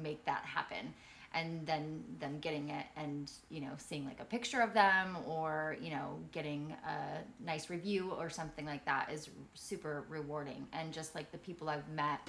make 0.01 0.23
that 0.25 0.43
happen. 0.45 0.93
And 1.35 1.65
then 1.65 2.03
them 2.19 2.37
getting 2.39 2.69
it 2.69 2.85
and, 2.95 3.29
you 3.49 3.59
know, 3.59 3.71
seeing 3.77 4.05
like 4.05 4.19
a 4.19 4.25
picture 4.25 4.61
of 4.61 4.75
them 4.75 5.17
or, 5.25 5.75
you 5.81 5.89
know, 5.89 6.19
getting 6.31 6.75
a 6.87 7.43
nice 7.43 7.71
review 7.71 8.11
or 8.11 8.29
something 8.29 8.67
like 8.67 8.85
that 8.85 9.11
is 9.11 9.29
super 9.55 10.05
rewarding. 10.09 10.67
And 10.73 10.93
just 10.93 11.15
like 11.15 11.31
the 11.31 11.39
people 11.39 11.69
I've 11.69 11.89
met 11.89 12.19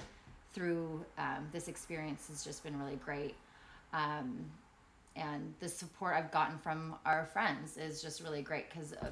through 0.55 1.05
um, 1.17 1.47
this 1.51 1.67
experience 1.67 2.27
has 2.29 2.43
just 2.43 2.63
been 2.63 2.79
really 2.79 2.95
great. 2.95 3.35
Um, 3.93 4.45
and 5.15 5.53
the 5.59 5.69
support 5.69 6.15
I've 6.15 6.31
gotten 6.31 6.57
from 6.57 6.95
our 7.05 7.25
friends 7.25 7.77
is 7.77 8.01
just 8.01 8.21
really 8.23 8.41
great 8.41 8.69
because 8.69 8.93
uh, 8.93 9.09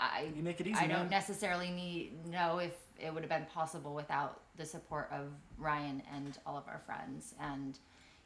I 0.00 0.28
You 0.34 0.42
make 0.42 0.60
it 0.60 0.66
easy, 0.66 0.78
I 0.78 0.86
man. 0.86 0.98
don't 0.98 1.10
necessarily 1.10 1.70
need 1.70 2.26
know 2.26 2.58
if 2.58 2.74
it 2.98 3.12
would 3.12 3.22
have 3.22 3.30
been 3.30 3.46
possible 3.54 3.94
without 3.94 4.40
the 4.56 4.66
support 4.66 5.10
of 5.12 5.28
Ryan 5.58 6.02
and 6.14 6.36
all 6.46 6.56
of 6.56 6.64
our 6.66 6.80
friends 6.84 7.34
and 7.40 7.78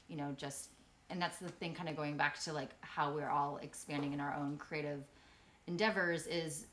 you 0.08 0.16
know 0.16 0.34
just 0.36 0.70
and 1.10 1.20
that's 1.20 1.38
the 1.38 1.48
thing 1.48 1.74
kind 1.74 1.88
of 1.88 1.96
going 1.96 2.16
back 2.16 2.40
to 2.42 2.52
like 2.52 2.70
how 2.80 3.12
we're 3.12 3.28
all 3.28 3.58
expanding 3.62 4.12
in 4.12 4.20
our 4.20 4.34
own 4.34 4.56
creative 4.56 5.00
endeavors 5.66 6.26
is 6.26 6.66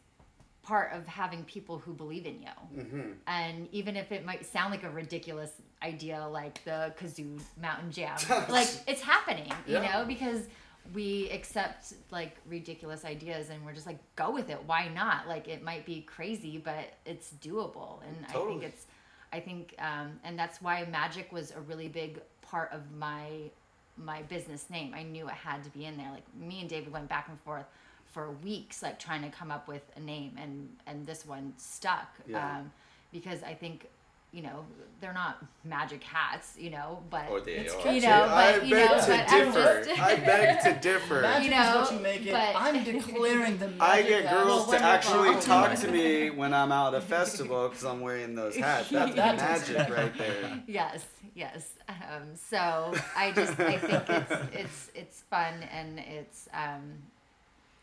part 0.64 0.94
of 0.94 1.08
having 1.08 1.44
people 1.46 1.78
who 1.80 1.94
believe 1.94 2.26
in 2.26 2.42
you 2.42 2.48
Mm-hmm. 2.78 3.12
and 3.28 3.68
even 3.72 3.96
if 3.96 4.12
it 4.12 4.24
might 4.26 4.46
sound 4.46 4.72
like 4.72 4.84
a 4.84 4.90
ridiculous 4.90 5.52
idea 5.84 6.26
like 6.32 6.64
the 6.66 6.94
kazoo 7.00 7.40
mountain 7.62 7.92
jam 7.92 8.18
like 8.50 8.70
it's 8.88 9.02
happening 9.02 9.52
you 9.68 9.74
Yeah. 9.78 9.92
know 10.02 10.06
because 10.06 10.48
we 10.94 11.30
accept 11.32 11.94
like 12.12 12.38
ridiculous 12.48 13.06
ideas 13.06 13.50
and 13.50 13.64
we're 13.66 13.74
just 13.74 13.86
like 13.88 14.00
go 14.16 14.32
with 14.32 14.50
it 14.50 14.60
why 14.66 14.88
not 14.90 15.28
like 15.28 15.48
it 15.48 15.64
might 15.64 15.86
be 15.86 16.02
crazy 16.02 16.58
but 16.58 16.86
it's 17.06 17.32
doable 17.42 18.00
and 18.08 18.26
i 18.30 18.34
think 18.34 18.64
it's 18.64 18.86
I 19.34 19.40
think, 19.40 19.76
um, 19.80 20.20
and 20.26 20.38
that's 20.38 20.62
why 20.62 20.84
magic 20.92 21.32
was 21.32 21.52
a 21.52 21.62
really 21.62 21.88
big 21.88 22.20
part 22.42 22.70
of 22.74 22.82
my 22.92 23.50
my 23.96 24.24
business 24.24 24.70
name. 24.70 24.94
I 24.94 25.04
knew 25.04 25.26
it 25.30 25.34
had 25.34 25.64
to 25.64 25.70
be 25.70 25.86
in 25.86 25.96
there. 25.96 26.12
Like 26.12 26.26
me 26.38 26.60
and 26.60 26.70
David 26.70 26.92
went 26.92 27.08
back 27.08 27.30
and 27.30 27.40
forth 27.40 27.64
for 28.12 28.32
weeks, 28.44 28.82
like 28.84 29.00
trying 29.00 29.22
to 29.24 29.30
come 29.30 29.52
up 29.52 29.68
with 29.68 29.84
a 29.96 30.00
name, 30.00 30.34
and 30.42 30.70
and 30.88 31.06
this 31.06 31.26
one 31.26 31.54
stuck 31.58 32.10
Yeah. 32.28 32.58
um, 32.60 32.72
because 33.12 33.44
I 33.44 33.54
think. 33.54 33.88
You 34.34 34.44
know, 34.44 34.64
they're 35.02 35.12
not 35.12 35.44
magic 35.66 36.02
hats, 36.06 36.56
you 36.58 36.70
know, 36.70 37.04
but 37.10 37.28
Or 37.30 37.42
they 37.42 37.52
It's 37.52 37.76
are. 37.76 37.92
you 37.92 38.00
know, 38.00 38.24
I 38.30 38.60
but 38.60 38.66
you 38.66 38.76
beg 38.76 38.90
know, 38.90 38.98
to 39.02 39.08
but 39.08 39.26
I'm 39.30 39.46
differ. 39.52 39.84
just 39.86 40.00
I 40.02 40.16
beg 40.32 40.62
to 40.64 40.80
differ. 40.80 41.22
Magic 41.22 41.52
You 41.52 41.58
is 41.60 41.76
what 41.76 41.92
know, 41.92 41.98
you 41.98 42.02
make 42.04 42.26
it. 42.26 42.32
but- 42.32 42.56
I'm 42.56 42.82
declaring 42.96 43.58
the 43.58 43.68
magic 43.68 43.82
I 43.82 44.02
get 44.04 44.30
girls 44.32 44.70
Well, 44.70 44.80
to 44.80 44.86
actually 44.86 45.36
talk 45.42 45.76
to 45.76 45.92
me 45.92 46.30
when 46.40 46.54
I'm 46.54 46.72
out 46.72 46.94
at 46.94 47.04
a 47.04 47.06
festival 47.06 47.68
because 47.68 47.84
I'm 47.84 48.00
wearing 48.00 48.34
those 48.34 48.56
hats. 48.56 48.88
That's 48.88 49.14
That 49.16 49.36
magic 49.36 49.90
right 49.90 50.18
there. 50.18 50.64
yes 50.66 51.06
yes 51.36 51.74
um, 51.90 52.34
so 52.36 52.94
i 53.18 53.32
just 53.34 53.58
i 53.60 53.78
think 53.78 54.10
it's 54.10 54.32
it's 54.54 54.92
it's 54.96 55.22
fun 55.30 55.56
and 55.74 56.00
it's 56.00 56.48
um 56.54 56.82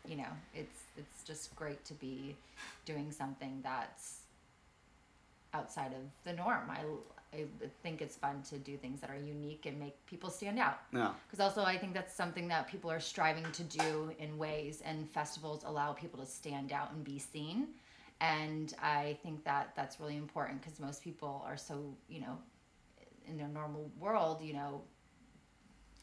you 0.07 0.15
know 0.15 0.31
it's 0.53 0.79
it's 0.97 1.23
just 1.23 1.55
great 1.55 1.83
to 1.85 1.93
be 1.95 2.35
doing 2.85 3.11
something 3.11 3.59
that's 3.63 4.21
outside 5.53 5.91
of 5.93 6.03
the 6.23 6.33
norm. 6.33 6.69
I 6.69 6.83
i 7.31 7.45
think 7.83 8.01
it's 8.01 8.15
fun 8.15 8.41
to 8.49 8.57
do 8.57 8.75
things 8.75 8.99
that 9.01 9.09
are 9.11 9.17
unique 9.17 9.67
and 9.67 9.79
make 9.79 10.03
people 10.07 10.29
stand 10.31 10.57
out. 10.57 10.79
No. 10.91 11.13
because 11.27 11.39
also 11.39 11.63
i 11.63 11.77
think 11.77 11.93
that's 11.93 12.15
something 12.15 12.47
that 12.47 12.67
people 12.67 12.89
are 12.91 12.99
striving 12.99 13.45
to 13.51 13.63
do 13.63 14.11
in 14.17 14.37
ways 14.37 14.81
and 14.83 15.07
festivals 15.09 15.63
allow 15.63 15.93
people 15.93 16.19
to 16.19 16.25
stand 16.25 16.71
out 16.71 16.91
and 16.91 17.03
be 17.03 17.19
seen. 17.19 17.67
And 18.21 18.73
i 18.81 19.17
think 19.23 19.43
that 19.45 19.73
that's 19.75 19.99
really 19.99 20.17
important 20.17 20.61
because 20.61 20.79
most 20.79 21.03
people 21.03 21.43
are 21.45 21.57
so 21.57 21.75
you 22.07 22.21
know 22.21 22.37
in 23.27 23.37
their 23.37 23.47
normal 23.47 23.91
world 23.99 24.41
you 24.41 24.53
know 24.53 24.81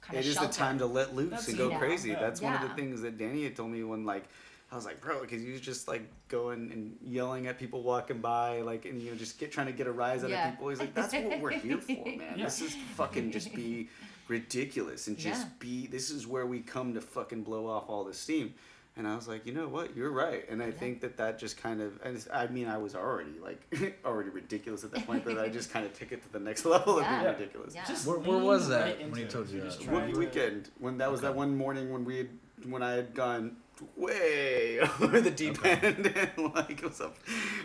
kind 0.06 0.18
It 0.18 0.20
of 0.20 0.26
is 0.26 0.36
the 0.38 0.46
time 0.48 0.78
to 0.78 0.86
let 0.86 1.14
loose 1.14 1.30
That's- 1.30 1.48
and 1.48 1.58
go 1.58 1.64
you 1.66 1.70
know, 1.72 1.78
crazy. 1.78 2.10
yeah. 2.10 2.20
That's 2.20 2.40
one 2.40 2.54
of 2.54 2.62
the 2.62 2.68
things 2.70 3.00
that 3.02 3.18
Danny 3.18 3.44
had 3.44 3.56
told 3.56 3.70
me 3.70 3.82
when 3.84 4.04
like 4.04 4.24
I 4.70 4.74
was 4.74 4.84
like, 4.84 5.00
bro, 5.00 5.20
because 5.20 5.42
you 5.44 5.52
was 5.52 5.60
just 5.60 5.86
like 5.86 6.02
going 6.28 6.72
and 6.72 6.96
yelling 7.00 7.46
at 7.46 7.56
people 7.56 7.82
walking 7.84 8.18
by, 8.18 8.62
like, 8.62 8.84
and 8.84 9.00
you 9.00 9.12
know, 9.12 9.16
just 9.16 9.38
get 9.38 9.52
trying 9.52 9.66
to 9.68 9.72
get 9.72 9.86
a 9.86 9.92
rise 9.92 10.24
out 10.24 10.30
Yeah. 10.30 10.48
of 10.48 10.54
people. 10.54 10.68
He's 10.70 10.80
like, 10.80 10.92
that's 10.92 11.14
what 11.14 11.40
we're 11.40 11.50
here 11.50 11.78
for, 11.78 11.92
man. 11.92 12.20
Yeah. 12.36 12.44
This 12.46 12.60
is 12.62 12.74
fucking 12.96 13.30
just 13.30 13.54
be 13.54 13.88
ridiculous 14.28 15.06
and 15.06 15.16
just 15.16 15.42
Yeah. 15.42 15.48
be. 15.60 15.86
This 15.86 16.10
is 16.10 16.26
where 16.26 16.46
we 16.46 16.60
come 16.60 16.94
to 16.94 17.00
fucking 17.00 17.42
blow 17.44 17.68
off 17.68 17.84
all 17.88 18.04
the 18.04 18.12
steam. 18.14 18.54
And 18.98 19.06
I 19.06 19.14
was 19.14 19.28
like, 19.28 19.44
you 19.44 19.52
know 19.52 19.68
what, 19.68 19.94
you're 19.94 20.10
right. 20.10 20.48
And 20.48 20.62
I 20.62 20.70
think 20.70 21.02
that 21.02 21.18
that 21.18 21.38
just 21.38 21.58
kind 21.58 21.82
of, 21.82 22.00
and 22.02 22.24
I 22.32 22.46
mean, 22.46 22.66
I 22.66 22.78
was 22.78 22.94
already 22.94 23.38
like 23.42 23.60
already 24.06 24.30
ridiculous 24.30 24.84
at 24.84 24.90
that 24.92 25.06
point, 25.06 25.22
but 25.22 25.36
I 25.38 25.48
just 25.50 25.70
kind 25.70 25.84
of 25.84 25.92
took 25.98 26.12
it 26.12 26.22
to 26.22 26.32
the 26.32 26.40
next 26.40 26.64
level 26.74 26.98
of 26.98 27.06
being 27.06 27.22
ridiculous. 27.24 27.74
Yeah. 27.74 27.84
Just 27.86 28.06
Where- 28.06 28.18
where 28.18 28.38
was 28.38 28.68
that 28.68 28.98
right 28.98 29.10
when 29.10 29.20
he 29.20 29.26
told 29.26 29.48
you 29.50 29.60
that? 29.60 29.66
just 29.66 29.80
Wookiee 29.80 30.12
to- 30.14 30.18
weekend 30.18 30.70
when 30.78 30.96
that 30.98 31.12
was 31.12 31.20
that 31.20 31.34
one 31.34 31.54
morning 31.56 31.92
when 31.92 32.04
we 32.06 32.16
had 32.18 32.28
when 32.64 32.82
I 32.82 32.92
had 32.92 33.14
gone 33.14 33.56
way 33.94 34.80
over 35.00 35.20
the 35.20 35.30
deep 35.30 35.62
end 35.64 36.06
and 36.36 36.54
like 36.54 36.82
was 36.82 37.00
up 37.00 37.14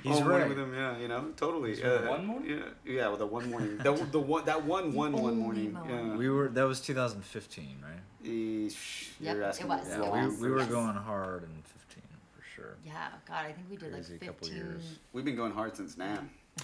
He's 0.03 0.11
all 0.17 0.23
right. 0.23 0.47
with 0.49 0.57
him. 0.57 0.73
Yeah, 0.73 0.97
you 0.97 1.07
know, 1.07 1.27
totally. 1.37 1.75
So 1.75 2.03
uh, 2.05 2.09
one 2.09 2.25
morning? 2.25 2.49
Yeah, 2.85 2.93
yeah, 2.93 3.07
with 3.09 3.19
the 3.19 3.25
one 3.27 3.49
morning. 3.51 3.77
the, 3.77 3.93
the 4.11 4.19
one 4.19 4.43
that 4.45 4.63
one 4.65 4.93
one 4.93 5.13
one 5.13 5.23
only 5.23 5.35
morning. 5.35 5.73
morning. 5.73 6.07
Yeah. 6.09 6.15
We 6.17 6.29
were 6.29 6.49
that 6.49 6.63
was 6.63 6.81
2015, 6.81 7.77
right? 7.81 7.93
Eesh, 8.23 9.07
Yep, 9.19 9.35
you're 9.35 9.43
it 9.43 9.47
asking 9.47 9.67
was, 9.67 9.87
me 9.87 9.93
it 9.93 9.97
the 9.99 10.05
Yeah, 10.05 10.27
we, 10.27 10.35
we 10.37 10.49
were 10.51 10.59
Yes. 10.59 10.69
going 10.69 10.95
hard 10.95 11.43
in 11.43 11.49
15 11.63 12.03
for 12.35 12.43
sure. 12.55 12.75
yeah 12.85 13.07
god 13.27 13.45
i 13.45 13.51
think 13.53 13.67
we 13.69 13.77
did 13.77 13.91
Crazy 13.93 14.13
like 14.13 14.21
couple 14.27 14.47
15 14.47 14.57
years. 14.65 14.83
We've 15.13 15.25
been 15.25 15.35
going 15.37 15.53
hard 15.53 15.75
since 15.77 15.97
now. 15.97 16.19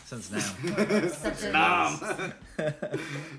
Since 0.06 0.30
now. 0.32 0.40
such 1.08 1.44
a 1.44 1.52
Nom. 1.52 1.98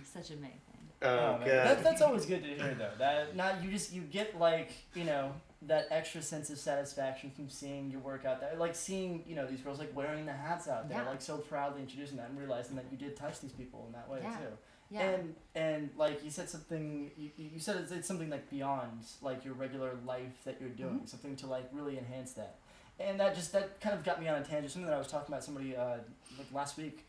such 0.04 0.30
a 0.30 0.36
May 0.36 0.48
thing 0.48 0.67
Oh 1.02 1.06
Oh, 1.08 1.16
god. 1.38 1.40
man. 1.46 1.48
That, 1.64 1.82
that's 1.84 2.02
always 2.02 2.26
good 2.26 2.42
to 2.42 2.48
hear, 2.48 2.74
though. 2.78 2.90
That 2.98 3.36
not 3.36 3.62
you 3.62 3.70
just 3.70 3.92
you 3.92 4.02
get 4.02 4.38
like 4.38 4.72
you 4.94 5.04
know 5.04 5.32
that 5.62 5.86
extra 5.90 6.22
sense 6.22 6.50
of 6.50 6.58
satisfaction 6.58 7.30
from 7.30 7.48
seeing 7.48 7.90
your 7.90 8.00
work 8.00 8.24
out 8.24 8.40
there, 8.40 8.54
like 8.56 8.74
seeing 8.74 9.22
you 9.26 9.34
know 9.36 9.46
these 9.46 9.60
girls 9.60 9.78
like 9.78 9.94
wearing 9.96 10.26
the 10.26 10.32
hats 10.32 10.68
out 10.68 10.88
there, 10.88 11.02
Yeah. 11.02 11.08
like 11.10 11.20
so 11.22 11.38
proudly 11.38 11.82
introducing 11.82 12.16
that 12.18 12.28
and 12.30 12.38
realizing 12.38 12.76
that 12.76 12.86
you 12.90 12.96
did 12.96 13.16
touch 13.16 13.40
these 13.40 13.52
people 13.52 13.84
in 13.86 13.92
that 13.92 14.08
way 14.08 14.20
Yeah. 14.22 14.36
too. 14.36 14.52
yeah 14.90 15.00
And 15.02 15.34
and 15.54 15.90
like 15.96 16.24
you 16.24 16.30
said 16.30 16.48
something, 16.48 17.10
you, 17.16 17.30
you 17.36 17.58
said 17.60 17.76
it's, 17.76 17.90
it's 17.92 18.06
something 18.08 18.30
like 18.30 18.48
beyond 18.50 19.04
like 19.22 19.44
your 19.44 19.54
regular 19.54 19.92
life 20.06 20.42
that 20.44 20.60
you're 20.60 20.70
doing, 20.70 20.94
Mm-hmm. 20.94 21.06
something 21.06 21.36
to 21.36 21.46
like 21.46 21.68
really 21.72 21.98
enhance 21.98 22.32
that. 22.34 22.56
And 23.00 23.18
that 23.20 23.34
just 23.36 23.52
that 23.52 23.80
kind 23.80 23.94
of 23.96 24.04
got 24.04 24.20
me 24.20 24.26
on 24.28 24.40
a 24.40 24.44
tangent. 24.44 24.70
Something 24.72 24.88
that 24.90 24.94
I 24.96 24.98
was 24.98 25.06
talking 25.08 25.32
about 25.32 25.44
somebody 25.44 25.76
uh, 25.76 25.98
like 26.38 26.52
last 26.52 26.76
week, 26.76 27.04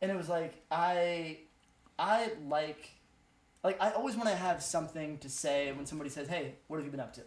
and 0.00 0.10
it 0.10 0.16
was 0.16 0.28
like 0.28 0.54
I 0.72 1.38
I 1.98 2.30
like 2.48 2.90
like 3.64 3.80
I 3.80 3.90
always 3.92 4.16
want 4.16 4.28
to 4.28 4.36
have 4.36 4.62
something 4.62 5.18
to 5.18 5.28
say 5.28 5.72
when 5.72 5.86
somebody 5.86 6.10
says, 6.10 6.28
"Hey, 6.28 6.54
what 6.68 6.76
have 6.78 6.84
you 6.84 6.90
been 6.90 7.00
up 7.00 7.12
to?" 7.14 7.22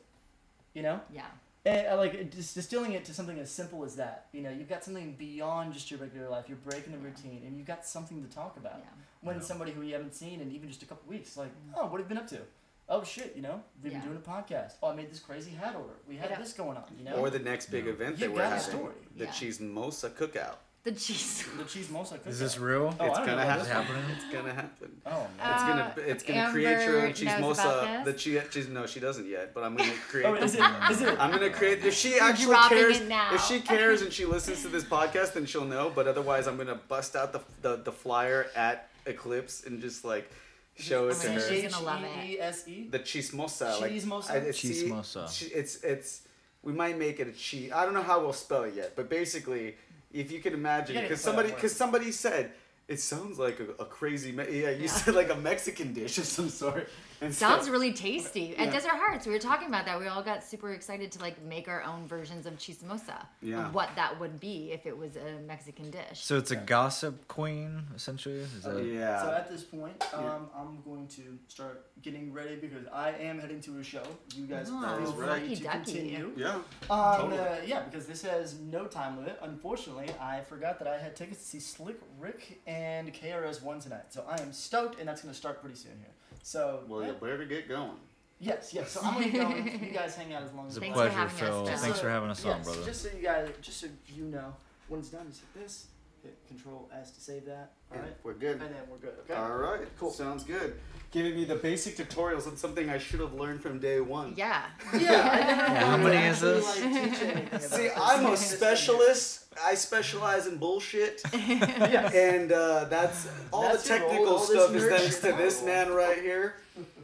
You 0.74 0.84
know, 0.84 1.00
yeah 1.14 1.28
eh, 1.66 1.84
and 1.90 1.98
like 1.98 2.32
just 2.32 2.54
distilling 2.56 2.94
it 2.94 3.06
to 3.06 3.14
something 3.14 3.40
as 3.40 3.50
simple 3.52 3.84
as 3.84 3.96
that. 3.96 4.28
You 4.34 4.42
know, 4.42 4.50
you've 4.52 4.70
got 4.70 4.84
something 4.84 5.16
beyond 5.18 5.74
just 5.74 5.90
your 5.90 6.00
regular 6.00 6.30
life. 6.30 6.46
You're 6.48 6.58
breaking 6.58 6.92
the 6.92 7.00
routine, 7.00 7.44
and 7.46 7.58
you've 7.58 7.68
got 7.68 7.86
something 7.86 8.22
to 8.24 8.30
talk 8.34 8.58
about. 8.58 8.80
yeah 8.80 8.86
When 9.22 9.38
Yeah. 9.38 9.42
somebody 9.42 9.72
who 9.72 9.82
you 9.82 9.94
haven't 9.94 10.14
seen 10.14 10.42
in 10.42 10.52
even 10.52 10.70
just 10.70 10.84
a 10.84 10.86
couple 10.86 11.10
weeks, 11.10 11.36
like, 11.38 11.50
mm-hmm. 11.50 11.76
oh, 11.78 11.86
what 11.88 12.00
have 12.00 12.02
you 12.02 12.16
been 12.16 12.18
up 12.18 12.28
to? 12.30 12.40
Oh 12.88 13.04
shit, 13.04 13.36
you 13.36 13.42
know, 13.42 13.64
we've 13.82 13.92
Yeah. 13.94 14.00
been 14.00 14.10
doing 14.10 14.22
a 14.24 14.30
podcast. 14.30 14.74
Oh, 14.84 14.90
I 14.90 14.96
made 14.96 15.10
this 15.10 15.20
crazy 15.20 15.50
hat 15.52 15.76
order. 15.76 15.96
We 16.08 16.18
had 16.18 16.30
Yeah. 16.30 16.38
this 16.40 16.54
going 16.54 16.78
on. 16.78 16.84
You 16.98 17.06
know, 17.06 17.16
Or 17.16 17.32
the 17.32 17.40
next 17.40 17.72
big 17.72 17.86
Yeah. 17.86 17.94
event 17.94 18.20
You 18.20 18.28
that 18.28 18.32
we're 18.34 18.38
got 18.42 18.52
a 18.52 18.56
having, 18.58 18.78
story. 18.78 18.96
the 19.16 19.26
Yeah. 19.26 19.32
Chismosa 19.32 20.10
Cookout. 20.12 20.58
The 20.86 20.92
cheese 20.92 21.44
the 21.58 21.64
cheese 21.66 21.88
mosa. 21.88 22.26
Is 22.28 22.40
this 22.40 22.58
real? 22.58 22.96
Oh, 23.00 23.06
it's 23.08 23.18
gonna 23.20 23.32
know 23.32 23.34
about 23.34 23.48
happen. 23.48 23.62
Is 23.62 23.68
it 23.68 23.74
happening? 23.74 24.04
It's 24.16 24.26
gonna 24.34 24.54
happen. 24.54 25.02
Oh 25.06 25.10
man. 25.12 25.42
Uh, 25.42 25.52
it's 25.54 25.64
Uh, 25.64 25.68
gonna 25.68 25.94
it's 26.12 26.24
gonna 26.24 26.52
create 26.52 26.86
your 26.86 26.98
own 26.98 27.06
Amber 27.08 27.42
knows 27.42 27.58
chismosa. 27.58 27.84
about 27.84 28.06
The 28.06 28.12
this? 28.14 28.24
chi- 28.24 28.48
cheese 28.52 28.68
no, 28.70 28.86
she 28.86 29.00
doesn't 29.00 29.28
yet, 29.28 29.54
but 29.54 29.64
I'm 29.64 29.76
gonna 29.76 29.92
create. 30.10 30.26
oh, 30.28 30.36
is 30.36 30.54
it? 30.56 30.62
Is 30.92 31.02
it? 31.02 31.20
I'm 31.20 31.32
gonna 31.32 31.50
create. 31.50 31.84
If 31.84 31.94
she 31.96 32.18
actually 32.20 32.56
cares, 32.70 33.02
now. 33.02 33.34
if 33.34 33.44
she 33.46 33.60
cares 33.62 34.02
and 34.04 34.14
she 34.14 34.26
listens 34.36 34.62
to 34.62 34.68
this 34.70 34.84
podcast, 34.84 35.34
then 35.34 35.46
she'll 35.48 35.66
know. 35.66 35.92
But 35.94 36.08
otherwise, 36.08 36.48
I'm 36.48 36.56
gonna 36.58 36.80
bust 36.88 37.16
out 37.16 37.34
the 37.34 37.42
the, 37.62 37.78
the 37.78 37.92
flyer 37.92 38.48
at 38.56 38.88
Eclipse 39.08 39.66
and 39.66 39.82
just 39.82 40.06
like 40.06 40.30
show 40.78 41.08
it 41.10 41.16
to 41.16 41.28
my 41.30 41.34
her. 41.34 41.40
gosh, 41.40 41.50
she's 41.50 41.72
gonna 41.74 41.86
love 41.86 42.04
it. 42.04 42.10
H-E-E-S-E? 42.20 42.88
The 42.92 43.00
chismosa. 43.00 43.72
Uh, 43.74 43.80
like, 43.82 43.92
Chismosa? 43.94 44.32
I- 44.32 44.38
it's, 44.38 44.60
see, 44.60 44.90
Chismosa. 44.90 45.24
Uh. 45.26 45.58
It's 45.60 45.84
it's 45.84 46.22
we 46.62 46.74
might 46.74 46.98
make 47.00 47.20
it 47.20 47.28
a 47.28 47.32
cheese. 47.32 47.72
I 47.72 47.86
don't 47.86 47.94
know 47.94 48.04
how 48.04 48.20
we'll 48.22 48.34
spell 48.34 48.64
it 48.64 48.74
yet, 48.76 48.96
but 48.96 49.10
basically, 49.10 49.76
if 50.22 50.32
you 50.32 50.40
can 50.40 50.54
imagine, 50.54 50.96
because 51.04 51.22
somebody 51.22 51.50
because 51.52 51.76
somebody 51.76 52.12
said. 52.12 52.52
It 52.88 53.00
sounds 53.00 53.40
like 53.40 53.60
a, 53.60 53.82
a 53.82 53.86
crazy, 53.86 54.32
me- 54.32 54.62
yeah. 54.62 54.70
You 54.70 54.88
said 54.88 55.16
like 55.16 55.32
a 55.32 55.36
Mexican 55.36 55.92
dish 55.92 56.20
of 56.20 56.26
some 56.26 56.50
sort. 56.50 56.88
And 57.26 57.34
so- 57.34 57.48
Sounds 57.48 57.70
really 57.70 57.92
tasty. 57.94 58.54
Yeah. 58.56 58.64
At 58.64 58.72
Desert 58.72 58.92
Hearts, 58.92 59.26
we 59.26 59.34
were 59.34 59.40
talking 59.40 59.68
about 59.68 59.86
that. 59.86 60.00
We 60.00 60.08
all 60.08 60.22
got 60.24 60.44
super 60.44 60.74
excited 60.74 61.12
to 61.14 61.20
like 61.20 61.42
make 61.44 61.68
our 61.68 61.84
own 61.84 62.08
versions 62.08 62.46
of 62.46 62.54
chismosa. 62.58 63.26
Yeah. 63.42 63.68
Of 63.68 63.74
what 63.74 63.90
that 63.96 64.20
would 64.20 64.40
be 64.40 64.72
if 64.72 64.86
it 64.86 64.98
was 64.98 65.16
a 65.16 65.40
Mexican 65.48 65.90
dish. 65.92 66.04
So 66.22 66.38
it's 66.38 66.52
a 66.52 66.56
gossip 66.56 67.28
queen, 67.28 67.84
essentially. 67.96 68.36
Is 68.40 68.62
that? 68.64 68.84
yeah. 68.86 69.22
So 69.24 69.32
at 69.32 69.50
this 69.50 69.64
point, 69.64 70.04
um, 70.14 70.24
Yeah. 70.24 70.38
I'm 70.56 70.82
going 70.84 71.08
to 71.08 71.38
start 71.48 71.88
getting 72.02 72.32
ready 72.34 72.56
because 72.56 72.86
I 72.94 73.12
am 73.12 73.40
heading 73.40 73.62
to 73.62 73.80
a 73.80 73.84
show. 73.84 74.04
You 74.36 74.46
guys 74.46 74.68
Oh, 74.72 74.98
feel 75.04 75.12
free 75.14 75.26
lucky 75.28 75.56
to 75.56 75.64
ducky. 75.64 75.78
continue. 75.94 76.32
yeah. 76.38 76.56
Um, 76.90 77.22
Totally. 77.22 77.40
uh, 77.40 77.56
yeah, 77.66 77.82
because 77.84 78.06
this 78.06 78.22
has 78.22 78.60
no 78.60 78.86
time 78.86 79.18
limit. 79.18 79.40
Unfortunately, 79.42 80.10
I 80.22 80.42
forgot 80.42 80.78
that 80.80 80.88
I 80.88 80.98
had 80.98 81.16
tickets 81.16 81.40
to 81.40 81.46
see 81.46 81.60
Slick 81.60 82.00
Rick 82.20 82.62
and 82.68 83.12
KRS 83.14 83.62
One 83.64 83.80
tonight. 83.80 84.06
So 84.14 84.24
I 84.30 84.40
am 84.42 84.52
stoked, 84.54 85.00
and 85.00 85.08
that's 85.08 85.22
going 85.22 85.34
to 85.34 85.38
start 85.38 85.62
pretty 85.62 85.76
soon 85.76 85.94
here. 86.00 86.12
So 86.46 86.82
Well, 86.88 87.02
yeah, 87.02 87.08
you 87.08 87.14
better 87.14 87.44
get 87.46 87.68
going. 87.68 87.98
yes, 88.40 88.72
yes. 88.72 88.92
So 88.92 89.02
I'm 89.04 89.16
going 89.16 89.26
to 89.26 89.32
be 89.32 89.40
going. 89.40 89.84
you 89.86 89.90
guys 89.92 90.16
hang 90.16 90.32
out 90.32 90.44
as 90.44 90.54
long 90.54 90.68
as 90.68 90.74
It's 90.74 90.78
a 90.78 90.80
Thanks 90.82 90.96
for 90.96 91.02
pleasure, 91.10 91.18
having 91.18 91.34
us, 91.34 91.40
Phil. 91.40 91.66
Phil. 91.66 91.78
Thanks 91.78 92.00
for 92.00 92.10
having 92.10 92.30
us 92.30 92.46
on, 92.46 92.58
yes, 92.58 92.66
brother. 92.66 92.86
Just 92.86 93.02
so 93.02 93.10
you 93.18 93.24
guys, 93.24 93.50
just 93.64 93.80
so 93.82 93.88
you 94.16 94.26
know, 94.26 94.54
when 94.88 95.00
it's 95.00 95.10
done, 95.10 95.26
just 95.28 95.42
hit 95.42 95.64
this. 95.64 95.88
Hit 96.22 96.38
Control 96.48 96.88
S 96.94 97.10
to 97.12 97.20
save 97.22 97.46
that. 97.46 97.72
All 97.92 98.00
right, 98.00 98.14
We're 98.24 98.34
good. 98.34 98.54
and 98.54 98.62
then 98.62 98.72
we're 98.92 98.98
good. 98.98 99.14
Okay. 99.24 99.34
All 99.34 99.56
right. 99.58 99.88
Cool. 100.00 100.12
Sounds 100.12 100.44
good. 100.44 100.76
Giving 101.12 101.36
me 101.36 101.46
the 101.46 101.56
basic 101.56 101.98
tutorials 101.98 102.46
on 102.48 102.58
something 102.58 102.90
I 102.92 102.98
should 103.00 103.20
have 103.22 103.34
learned 103.34 103.62
from 103.62 103.80
day 103.80 104.00
one. 104.02 104.34
yeah. 104.38 104.64
Yeah, 104.94 105.30
I 105.32 105.38
never 105.40 105.74
Yeah, 105.74 105.86
how 105.86 105.98
many 105.98 106.28
is 106.28 106.44
actually, 106.44 106.52
this? 106.54 106.82
Like, 106.82 106.94
teach 107.12 107.22
anything 107.24 107.60
See. 107.60 107.90
I'm 107.96 108.26
a 108.28 108.38
specialist. 108.56 109.45
I 109.64 109.76
specialize 109.76 110.48
in 110.48 110.58
bullshit. 110.58 111.22
Yes. 111.34 112.14
and 112.14 112.52
uh, 112.52 112.86
that's 112.86 113.28
all 113.54 113.62
That's 113.64 113.84
the 113.88 113.96
your 113.96 114.00
role, 114.00 114.10
technical 114.10 114.34
all 114.36 114.40
stuff 114.40 114.76
is 114.76 114.86
thanks 114.86 115.20
to 115.20 115.32
this 115.34 115.64
man 115.64 115.92
right 115.94 116.20
here. 116.22 116.56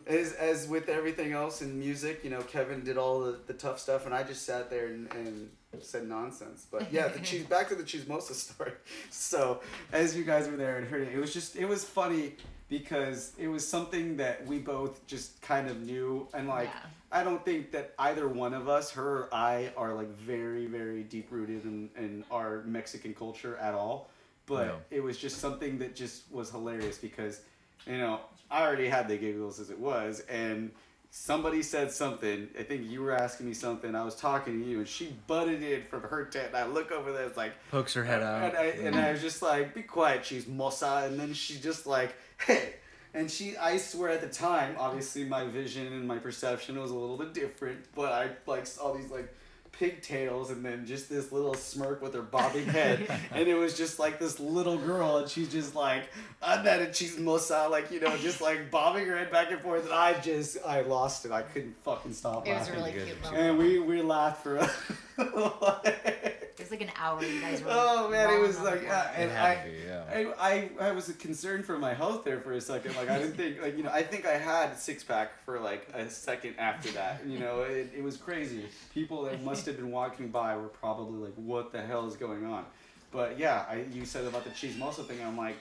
As, 0.07 0.33
as 0.33 0.67
with 0.67 0.89
everything 0.89 1.31
else 1.33 1.61
in 1.61 1.79
music, 1.79 2.21
you 2.23 2.29
know, 2.29 2.41
Kevin 2.41 2.83
did 2.83 2.97
all 2.97 3.19
the, 3.21 3.37
the 3.47 3.53
tough 3.53 3.79
stuff, 3.79 4.05
and 4.05 4.15
I 4.15 4.23
just 4.23 4.45
sat 4.45 4.69
there 4.69 4.87
and, 4.87 5.11
and 5.13 5.49
said 5.81 6.07
nonsense. 6.09 6.65
But 6.69 6.91
yeah, 6.91 7.07
the 7.07 7.19
cheese. 7.19 7.45
Back 7.45 7.69
to 7.69 7.75
the 7.75 7.83
chismosa 7.83 8.33
story. 8.45 8.73
So 9.11 9.61
as 9.93 10.17
you 10.17 10.23
guys 10.23 10.49
were 10.49 10.57
there 10.57 10.77
and 10.77 10.87
heard 10.87 11.03
it, 11.03 11.13
it 11.13 11.19
was 11.19 11.33
just 11.33 11.55
it 11.55 11.65
was 11.65 11.83
funny 11.83 12.33
because 12.67 13.33
it 13.37 13.47
was 13.47 13.65
something 13.67 14.17
that 14.17 14.45
we 14.47 14.57
both 14.57 15.05
just 15.07 15.39
kind 15.41 15.69
of 15.69 15.81
knew, 15.81 16.27
and 16.33 16.47
like 16.47 16.69
Yeah. 16.73 16.89
I 17.11 17.23
don't 17.23 17.43
think 17.43 17.71
that 17.71 17.93
either 17.99 18.27
one 18.27 18.53
of 18.53 18.69
us, 18.69 18.91
her 18.91 19.23
or 19.23 19.29
I, 19.33 19.71
are 19.75 19.93
like 19.93 20.09
very 20.17 20.65
very 20.65 21.03
deep 21.03 21.27
rooted 21.31 21.63
in, 21.65 21.89
in 21.97 22.23
our 22.31 22.63
Mexican 22.65 23.13
culture 23.13 23.57
at 23.57 23.73
all. 23.73 24.09
but 24.45 24.67
Yeah. 24.67 24.97
it 24.97 25.03
was 25.03 25.17
just 25.17 25.37
something 25.39 25.77
that 25.79 25.95
just 25.95 26.23
was 26.31 26.49
hilarious 26.51 26.97
because 26.97 27.41
you 27.85 27.97
know 27.97 28.19
I 28.49 28.63
already 28.63 28.87
had 28.87 29.07
the 29.07 29.17
giggles 29.17 29.59
as 29.59 29.69
it 29.69 29.79
was, 29.79 30.21
and 30.29 30.71
somebody 31.09 31.61
said 31.63 31.91
something. 31.91 32.47
I 32.57 32.63
think 32.63 32.89
you 32.89 33.01
were 33.01 33.11
asking 33.13 33.47
me 33.47 33.53
something. 33.53 33.95
I 33.95 34.03
was 34.03 34.15
talking 34.15 34.61
to 34.61 34.65
you, 34.69 34.77
and 34.79 34.87
she 34.87 35.13
butted 35.27 35.61
in 35.61 35.83
from 35.83 36.03
her 36.03 36.25
tent. 36.25 36.47
And 36.47 36.57
I 36.57 36.65
look 36.65 36.91
over 36.91 37.11
there, 37.11 37.25
it's 37.25 37.35
like 37.37 37.51
Pokes 37.69 37.93
her 37.95 38.03
head 38.05 38.21
out. 38.23 38.43
and 38.43 38.57
I, 38.57 38.63
and 38.87 38.95
I 38.95 39.11
was 39.11 39.21
just 39.21 39.41
like, 39.41 39.73
be 39.73 39.83
quiet, 39.83 40.25
she's 40.25 40.45
mossa. 40.45 41.05
And 41.07 41.19
then 41.19 41.33
she 41.33 41.59
just 41.59 41.85
like, 41.85 42.15
hey. 42.47 42.75
And 43.13 43.29
she, 43.29 43.57
I 43.57 43.77
swear 43.77 44.09
at 44.09 44.21
the 44.21 44.27
time, 44.29 44.75
obviously 44.77 45.25
my 45.25 45.45
vision 45.45 45.87
and 45.93 46.07
my 46.07 46.17
perception 46.17 46.79
was 46.79 46.91
a 46.91 46.95
little 46.95 47.17
bit 47.17 47.33
different, 47.33 47.79
but 47.95 48.11
I 48.13 48.29
like 48.47 48.65
saw 48.65 48.93
these 48.93 49.11
like 49.11 49.33
pigtails 49.73 50.51
and 50.51 50.63
then 50.63 50.85
just 50.85 51.09
this 51.09 51.31
little 51.31 51.53
smirk 51.53 52.01
with 52.01 52.13
her 52.13 52.21
bobbing 52.21 52.65
head. 52.67 53.09
and 53.31 53.47
it 53.47 53.55
was 53.55 53.77
just 53.77 53.99
like 53.99 54.19
this 54.19 54.39
little 54.39 54.77
girl 54.77 55.17
and 55.17 55.27
she's 55.29 55.51
just 55.51 55.75
like, 55.75 56.03
I'm 56.41 56.63
not 56.63 56.79
a 56.81 56.91
cheese 56.91 57.17
mossa, 57.17 57.69
like, 57.69 57.91
you 57.91 57.99
know, 57.99 58.15
just 58.17 58.41
like 58.41 58.69
bobbing 58.71 59.05
her 59.07 59.17
head 59.17 59.31
back 59.31 59.51
and 59.51 59.59
forth. 59.59 59.85
And 59.85 59.93
I 59.93 60.19
just, 60.19 60.57
I 60.65 60.81
lost 60.81 61.25
it. 61.25 61.31
I 61.31 61.41
couldn't 61.41 61.75
fucking 61.83 62.13
stop 62.13 62.47
It 62.47 62.51
was 62.51 62.59
laughing. 62.67 62.75
really 62.75 62.91
good. 62.91 63.07
cute. 63.07 63.33
and 63.33 63.57
we, 63.57 63.79
we 63.79 64.01
laughed 64.01 64.43
for 64.43 64.55
a 65.17 65.81
It 65.85 66.50
was 66.71 66.79
like 66.79 66.89
an 66.89 66.95
hour. 66.97 67.23
You 67.23 67.41
guys 67.41 67.61
were. 67.61 67.69
Oh 67.71 68.09
man, 68.09 68.29
it 68.29 68.39
was 68.39 68.59
like, 68.59 68.81
floor. 68.81 68.93
Uh, 68.93 69.11
yeah, 69.13 69.21
and 69.21 69.31
I, 69.31 69.63
be, 69.65 69.71
yeah. 69.85 70.31
I, 70.39 70.69
I, 70.79 70.87
I 70.87 70.91
was 70.91 71.07
concerned 71.19 71.65
for 71.65 71.77
my 71.77 71.93
health 71.93 72.23
there 72.23 72.39
for 72.39 72.53
a 72.53 72.61
second. 72.61 72.95
Like 72.95 73.09
I 73.09 73.19
didn't 73.19 73.35
think, 73.35 73.61
like 73.61 73.77
you 73.77 73.83
know, 73.83 73.91
I 73.91 74.03
think 74.03 74.25
I 74.25 74.37
had 74.37 74.77
six 74.77 75.03
pack 75.03 75.31
for 75.45 75.59
like 75.59 75.87
a 75.93 76.09
second 76.09 76.55
after 76.57 76.89
that. 76.91 77.25
You 77.25 77.39
know, 77.39 77.61
it, 77.61 77.91
it 77.95 78.03
was 78.03 78.17
crazy. 78.17 78.65
People 78.93 79.23
that 79.23 79.43
must 79.43 79.65
have 79.65 79.75
been 79.77 79.91
walking 79.91 80.29
by 80.29 80.55
were 80.55 80.69
probably 80.69 81.19
like, 81.19 81.33
"What 81.35 81.71
the 81.71 81.81
hell 81.81 82.07
is 82.07 82.15
going 82.15 82.45
on?" 82.45 82.65
But 83.11 83.37
yeah, 83.37 83.65
I, 83.69 83.85
you 83.91 84.05
said 84.05 84.25
about 84.25 84.45
the 84.45 84.51
cheese 84.51 84.75
mosa 84.75 85.05
thing. 85.05 85.17
I'm 85.25 85.37
like, 85.37 85.57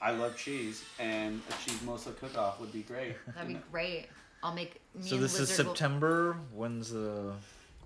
I 0.00 0.10
love 0.10 0.36
cheese, 0.36 0.84
and 0.98 1.40
a 1.48 1.52
cheese 1.64 1.78
mosa 1.86 2.16
cook 2.18 2.36
off 2.36 2.60
would 2.60 2.72
be 2.72 2.82
great. 2.82 3.14
That'd 3.34 3.48
be 3.48 3.54
know. 3.54 3.60
great. 3.70 4.06
I'll 4.42 4.54
make. 4.54 4.80
Me 4.94 5.02
So 5.08 5.14
and 5.14 5.24
this 5.24 5.34
is 5.34 5.40
Lizard 5.50 5.66
will- 5.66 5.74
September. 5.74 6.36
When's 6.52 6.90
the? 6.90 7.32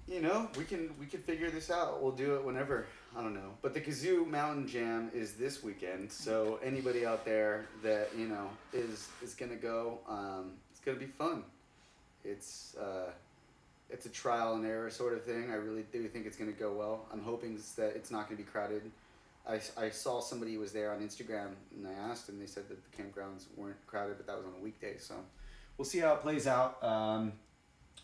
You 0.09 0.20
know, 0.20 0.49
we 0.57 0.65
can 0.65 0.95
we 1.01 1.07
can 1.07 1.20
figure 1.20 1.51
this 1.51 1.69
out. 1.70 2.01
We'll 2.01 2.12
do 2.12 2.37
it 2.37 2.45
whenever. 2.45 2.87
I 3.16 3.23
don't 3.23 3.35
know. 3.35 3.55
But 3.61 3.74
the 3.74 3.81
Kazoo 3.81 4.24
Mountain 4.28 4.69
Jam 4.69 5.11
is 5.12 5.33
this 5.33 5.65
weekend, 5.65 6.12
so 6.12 6.61
anybody 6.62 7.05
out 7.05 7.24
there 7.24 7.66
that 7.83 8.11
you 8.16 8.28
know 8.28 8.49
is 8.73 9.09
is 9.20 9.35
gonna 9.35 9.57
go, 9.57 9.99
um, 10.09 10.53
it's 10.70 10.78
gonna 10.81 10.99
be 10.99 11.07
fun. 11.07 11.43
It's 12.24 12.77
uh, 12.77 13.11
it's 13.91 14.07
a 14.07 14.11
trial 14.11 14.55
and 14.55 14.65
error 14.65 14.91
sort 14.91 15.12
of 15.12 15.24
thing. 15.24 15.51
I 15.51 15.55
really 15.55 15.85
do 15.93 16.07
think 16.07 16.27
it's 16.27 16.37
gonna 16.37 16.53
go 16.53 16.73
well. 16.73 17.07
I'm 17.12 17.23
hoping 17.23 17.59
that 17.77 17.97
it's 17.97 18.12
not 18.12 18.27
gonna 18.27 18.37
be 18.37 18.45
crowded. 18.45 18.83
I, 19.49 19.61
I 19.77 19.91
saw 19.91 20.20
somebody 20.20 20.59
was 20.59 20.73
there 20.73 20.93
on 20.93 21.01
Instagram 21.01 21.51
and 21.77 21.87
I 21.87 21.93
asked 22.11 22.28
and 22.28 22.41
they 22.41 22.47
said 22.47 22.65
that 22.69 22.78
the 22.91 23.03
campgrounds 23.03 23.45
weren't 23.57 23.77
crowded, 23.87 24.16
but 24.16 24.27
that 24.27 24.37
was 24.37 24.45
on 24.45 24.53
a 24.59 24.62
weekday. 24.62 24.99
So 24.99 25.15
we'll 25.78 25.85
see 25.85 26.01
how 26.01 26.15
it 26.15 26.20
plays 26.20 26.49
out. 26.49 26.83
Um, 26.83 27.33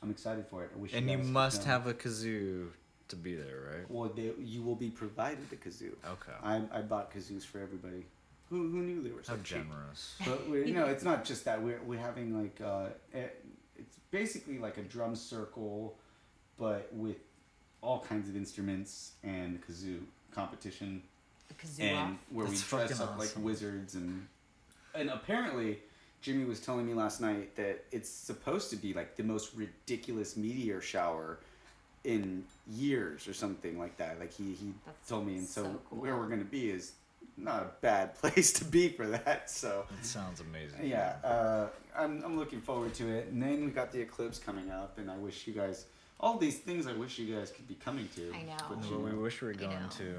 I'm 0.03 0.11
excited 0.11 0.47
for 0.47 0.65
it. 0.65 0.71
I 0.75 0.79
wish 0.79 0.93
And 0.93 1.09
you 1.09 1.17
guys 1.17 1.25
could 1.27 1.33
must 1.33 1.65
have 1.65 1.87
a 1.87 1.95
kazoo 1.95 2.69
to 3.09 3.17
be 3.17 3.35
there, 3.35 3.61
right? 3.71 3.91
Well, 3.91 4.11
they, 4.15 4.33
you 4.41 4.63
will 4.63 4.75
be 4.75 4.91
provided 4.91 5.49
the 5.51 5.57
kazoo. 5.57 5.93
Okay. 6.05 6.33
I, 6.43 6.63
I 6.73 6.81
bought 6.83 7.13
kazoos 7.15 7.45
for 7.45 7.61
everybody. 7.61 8.05
Who, 8.51 8.69
who 8.71 8.79
knew 8.83 9.03
they 9.03 9.11
were 9.13 9.23
so 9.23 9.33
How 9.33 9.39
cheap? 9.39 9.59
generous. 9.69 10.17
But 10.27 10.49
we 10.49 10.67
you 10.67 10.75
know, 10.79 10.87
it's 10.87 11.05
not 11.05 11.25
just 11.25 11.45
that. 11.45 11.63
We're 11.63 11.81
we're 11.83 12.01
having 12.01 12.39
like 12.39 12.61
uh, 12.63 12.87
it's 13.15 13.97
basically 14.11 14.59
like 14.59 14.77
a 14.77 14.83
drum 14.83 15.15
circle, 15.17 15.97
but 16.59 16.89
with 16.93 17.17
all 17.81 18.01
kinds 18.01 18.29
of 18.29 18.37
instruments 18.37 19.13
and 19.25 19.61
kazoo 19.67 20.01
competition, 20.35 21.03
the 21.49 21.55
kazoo 21.55 21.81
and 21.81 21.97
off. 21.99 22.11
where 22.31 22.47
That's 22.47 22.73
we 22.73 22.79
dress 22.79 22.91
fucking 22.99 23.03
up 23.09 23.19
like 23.19 23.31
wizards 23.39 23.95
and 23.95 24.27
and 24.95 25.09
apparently. 25.11 25.79
Jimmy 26.23 26.45
was 26.45 26.61
telling 26.61 26.87
me 26.87 26.95
last 26.95 27.21
night 27.21 27.55
that 27.57 27.85
it's 27.91 28.09
supposed 28.09 28.71
to 28.71 28.77
be 28.77 28.95
like 28.95 29.17
the 29.17 29.25
most 29.25 29.55
ridiculous 29.55 30.37
meteor 30.37 30.81
shower 30.81 31.41
in 32.05 32.45
years 32.71 33.27
or 33.29 33.35
something 33.35 33.79
like 33.79 33.97
that. 33.97 34.19
Like 34.21 34.33
he, 34.33 34.55
he 34.55 34.73
That's 34.87 35.09
told 35.09 35.27
me, 35.27 35.35
and 35.35 35.47
so, 35.47 35.65
so 35.65 35.81
cool. 35.91 35.99
where 35.99 36.17
we're 36.17 36.29
gonna 36.29 36.45
be 36.45 36.71
is 36.71 36.93
not 37.37 37.63
a 37.63 37.71
bad 37.81 38.15
place 38.21 38.53
to 38.55 38.65
be 38.65 38.89
for 38.89 39.07
that. 39.09 39.51
So 39.51 39.85
That 39.91 40.07
sounds 40.07 40.41
amazing. 40.41 40.87
yeah, 40.87 41.17
uh, 41.25 41.67
I'm 41.97 42.23
I'm 42.25 42.39
looking 42.39 42.61
forward 42.61 42.95
to 42.95 43.09
it. 43.09 43.29
And 43.29 43.43
then 43.43 43.65
we 43.65 43.71
got 43.73 43.91
the 43.91 44.01
eclipse 44.01 44.39
coming 44.39 44.71
up, 44.71 44.99
and 44.99 45.11
I 45.11 45.17
wish 45.17 45.47
you 45.47 45.53
guys 45.55 45.87
all 46.21 46.39
these 46.39 46.59
things. 46.59 46.87
I 46.87 46.93
wish 46.93 47.19
you 47.19 47.35
guys 47.35 47.51
could 47.51 47.67
be 47.67 47.75
coming 47.75 48.09
to. 48.15 48.33
I 48.33 48.43
know. 48.43 48.57
but 48.69 48.89
you 48.89 48.97
Well, 48.99 49.13
we 49.13 49.19
wish 49.19 49.43
we 49.43 49.49
were 49.49 49.55
going 49.55 49.89
to. 49.99 50.15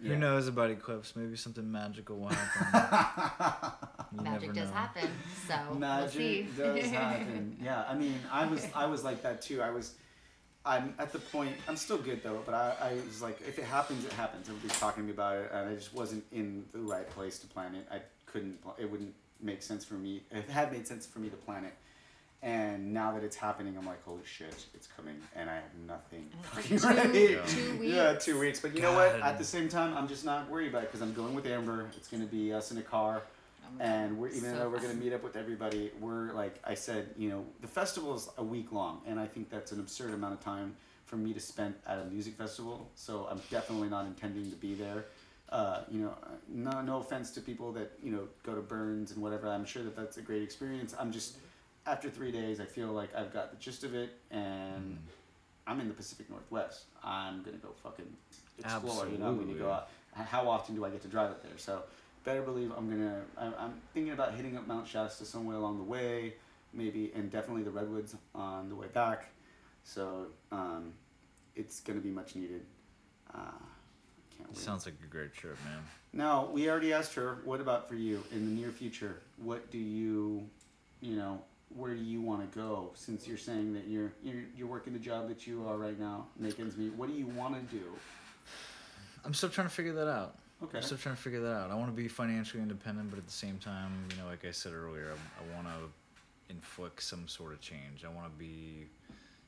Yeah. 0.00 0.10
Who 0.10 0.16
knows 0.16 0.46
about 0.46 0.70
eclipse? 0.70 1.16
Maybe 1.16 1.36
something 1.36 1.70
magical 1.70 2.18
will 2.18 2.28
happen. 2.28 3.72
Magic 4.22 4.52
does 4.52 4.68
know. 4.68 4.74
happen. 4.76 5.08
So 5.48 5.54
we'll 5.70 5.78
Magic 5.78 6.12
see. 6.12 6.48
does 6.56 6.84
happen. 6.90 7.56
Yeah, 7.62 7.84
I 7.88 7.94
mean, 7.94 8.14
I 8.30 8.46
was 8.46 8.66
I 8.74 8.86
was 8.86 9.04
like 9.04 9.22
that 9.22 9.42
too. 9.42 9.62
I 9.62 9.70
was. 9.70 9.94
I'm 10.64 10.94
at 10.98 11.12
the 11.12 11.18
point. 11.20 11.54
I'm 11.68 11.76
still 11.76 11.98
good 11.98 12.22
though, 12.22 12.42
but 12.44 12.54
I, 12.54 12.74
I 12.80 12.94
was 13.06 13.22
like, 13.22 13.40
if 13.46 13.58
it 13.58 13.64
happens, 13.64 14.04
it 14.04 14.12
happens. 14.12 14.48
Everybody's 14.48 14.78
talking 14.80 15.04
to 15.04 15.06
me 15.06 15.12
about 15.12 15.36
it, 15.36 15.50
and 15.52 15.68
I 15.70 15.74
just 15.74 15.94
wasn't 15.94 16.24
in 16.32 16.64
the 16.72 16.80
right 16.80 17.08
place 17.10 17.38
to 17.38 17.46
plan 17.46 17.74
it. 17.74 17.86
I 17.90 18.00
couldn't. 18.26 18.58
It 18.78 18.90
wouldn't 18.90 19.14
make 19.40 19.62
sense 19.62 19.84
for 19.84 19.94
me. 19.94 20.22
It 20.30 20.48
had 20.50 20.72
made 20.72 20.86
sense 20.86 21.06
for 21.06 21.20
me 21.20 21.28
to 21.30 21.36
plan 21.36 21.64
it, 21.64 21.74
and 22.46 22.94
now 22.94 23.12
that 23.12 23.24
it's 23.24 23.34
happening, 23.34 23.76
I'm 23.76 23.84
like, 23.86 24.02
holy 24.04 24.24
shit, 24.24 24.54
it's 24.72 24.86
coming, 24.86 25.16
and 25.34 25.50
I 25.50 25.56
have 25.56 25.64
nothing 25.86 26.30
fucking 26.52 26.76
it's 26.76 26.84
two- 26.84 26.94
ready. 26.94 27.38
two 27.48 27.84
Yeah, 27.84 28.12
two 28.14 28.38
weeks. 28.38 28.60
But 28.60 28.74
you 28.76 28.82
know 28.82 28.94
what? 28.94 29.20
At 29.20 29.36
the 29.36 29.44
same 29.44 29.68
time, 29.68 29.96
I'm 29.96 30.06
just 30.06 30.24
not 30.24 30.48
worried 30.48 30.68
about 30.68 30.84
it 30.84 30.92
because 30.92 31.02
I'm 31.02 31.12
going 31.12 31.34
with 31.34 31.44
Amber. 31.46 31.90
It's 31.96 32.06
gonna 32.06 32.24
be 32.24 32.52
us 32.52 32.70
in 32.70 32.78
a 32.78 32.82
car. 32.82 33.22
And 33.80 34.16
we're 34.16 34.28
even 34.28 34.52
So 34.52 34.56
though 34.58 34.68
we're 34.70 34.78
going 34.78 34.96
to 34.96 35.04
meet 35.04 35.12
up 35.12 35.24
with 35.24 35.34
everybody 35.36 35.90
we're 36.00 36.32
like 36.34 36.54
i 36.64 36.72
said 36.72 37.08
you 37.18 37.28
know 37.28 37.44
the 37.62 37.66
festival 37.66 38.14
is 38.14 38.28
a 38.38 38.42
week 38.44 38.70
long. 38.70 39.00
And 39.08 39.18
i 39.18 39.26
think 39.26 39.50
that's 39.50 39.72
an 39.72 39.80
absurd 39.80 40.14
amount 40.14 40.34
of 40.34 40.40
time 40.40 40.76
for 41.04 41.16
me 41.16 41.32
to 41.34 41.40
spend 41.40 41.74
at 41.84 41.98
a 41.98 42.04
music 42.04 42.34
festival. 42.36 42.88
So 42.94 43.26
i'm 43.28 43.40
definitely 43.50 43.88
not 43.88 44.06
intending 44.06 44.48
to 44.50 44.56
be 44.56 44.74
there. 44.74 45.06
Uh, 45.50 45.80
you 45.90 46.00
know 46.00 46.14
no, 46.48 46.80
no 46.80 46.98
offense 46.98 47.32
to 47.32 47.40
people 47.40 47.72
that 47.72 47.90
you 48.04 48.12
know 48.12 48.28
go 48.44 48.54
to 48.54 48.60
burns 48.62 49.10
and 49.10 49.20
whatever. 49.20 49.48
I'm 49.48 49.64
sure 49.66 49.82
that 49.82 49.96
that's 49.96 50.16
a 50.16 50.22
great 50.22 50.42
experience. 50.42 50.94
I'm 50.98 51.10
just 51.10 51.38
after 51.86 52.10
three 52.10 52.32
days 52.32 52.60
i 52.60 52.64
feel 52.64 52.88
like 52.88 53.14
i've 53.14 53.32
got 53.32 53.50
the 53.50 53.56
gist 53.56 53.84
of 53.84 53.94
it 53.94 54.10
and 54.30 54.98
i'm 55.66 55.80
in 55.80 55.88
the 55.88 55.94
pacific 55.94 56.28
northwest 56.28 56.84
i'm 57.02 57.42
going 57.42 57.56
to 57.56 57.62
go 57.62 57.72
fucking 57.82 58.06
explore 58.58 59.08
you 59.08 59.18
know 59.18 59.28
i'm 59.28 59.48
to 59.48 59.54
go 59.54 59.70
out 59.70 59.88
how 60.24 60.48
often 60.48 60.74
do 60.74 60.84
I 60.84 60.90
get 60.90 61.02
to 61.02 61.08
drive 61.08 61.30
up 61.30 61.42
there? 61.42 61.56
So 61.56 61.82
better 62.24 62.42
believe 62.42 62.72
I'm 62.76 62.88
gonna. 62.88 63.22
I'm, 63.36 63.54
I'm 63.58 63.74
thinking 63.92 64.12
about 64.12 64.34
hitting 64.34 64.56
up 64.56 64.66
Mount 64.66 64.86
Shasta 64.86 65.24
somewhere 65.24 65.56
along 65.56 65.78
the 65.78 65.84
way, 65.84 66.34
maybe, 66.72 67.12
and 67.14 67.30
definitely 67.30 67.62
the 67.62 67.70
redwoods 67.70 68.14
on 68.34 68.68
the 68.68 68.74
way 68.74 68.86
back. 68.88 69.26
So 69.84 70.28
um, 70.50 70.92
it's 71.54 71.80
gonna 71.80 72.00
be 72.00 72.10
much 72.10 72.34
needed. 72.34 72.62
Uh, 73.34 73.38
can't 74.36 74.48
wait. 74.48 74.58
Sounds 74.58 74.86
like 74.86 74.94
a 75.02 75.06
great 75.06 75.34
trip, 75.34 75.56
man. 75.64 75.82
Now 76.12 76.48
we 76.50 76.70
already 76.70 76.92
asked 76.92 77.14
her. 77.14 77.38
What 77.44 77.60
about 77.60 77.88
for 77.88 77.94
you 77.94 78.22
in 78.32 78.46
the 78.46 78.60
near 78.60 78.70
future? 78.70 79.20
What 79.36 79.70
do 79.70 79.78
you, 79.78 80.48
you 81.00 81.16
know, 81.16 81.42
where 81.76 81.94
do 81.94 82.02
you 82.02 82.20
want 82.20 82.50
to 82.50 82.58
go? 82.58 82.90
Since 82.94 83.28
you're 83.28 83.36
saying 83.36 83.74
that 83.74 83.86
you're 83.86 84.12
you're 84.22 84.42
you're 84.56 84.66
working 84.66 84.92
the 84.92 84.98
job 84.98 85.28
that 85.28 85.46
you 85.46 85.66
are 85.68 85.76
right 85.76 85.98
now, 85.98 86.26
make 86.38 86.58
ends 86.58 86.76
meet. 86.76 86.94
What 86.94 87.08
do 87.08 87.14
you 87.14 87.26
want 87.26 87.54
to 87.54 87.76
do? 87.76 87.84
I'm 89.24 89.34
still 89.34 89.48
trying 89.48 89.68
to 89.68 89.74
figure 89.74 89.92
that 89.94 90.08
out. 90.08 90.36
Okay. 90.62 90.78
I'm 90.78 90.82
still 90.82 90.96
trying 90.96 91.16
to 91.16 91.20
figure 91.20 91.40
that 91.40 91.52
out. 91.52 91.70
I 91.70 91.74
want 91.74 91.88
to 91.88 91.96
be 91.96 92.08
financially 92.08 92.62
independent, 92.62 93.10
but 93.10 93.18
at 93.18 93.26
the 93.26 93.32
same 93.32 93.58
time, 93.58 93.92
you 94.10 94.16
know, 94.16 94.28
like 94.28 94.44
I 94.46 94.52
said 94.52 94.72
earlier, 94.72 95.12
I, 95.12 95.42
I 95.42 95.54
want 95.54 95.66
to 95.68 96.52
inflict 96.52 97.02
some 97.02 97.28
sort 97.28 97.52
of 97.52 97.60
change. 97.60 98.04
I 98.04 98.08
want 98.08 98.26
to 98.26 98.38
be 98.38 98.86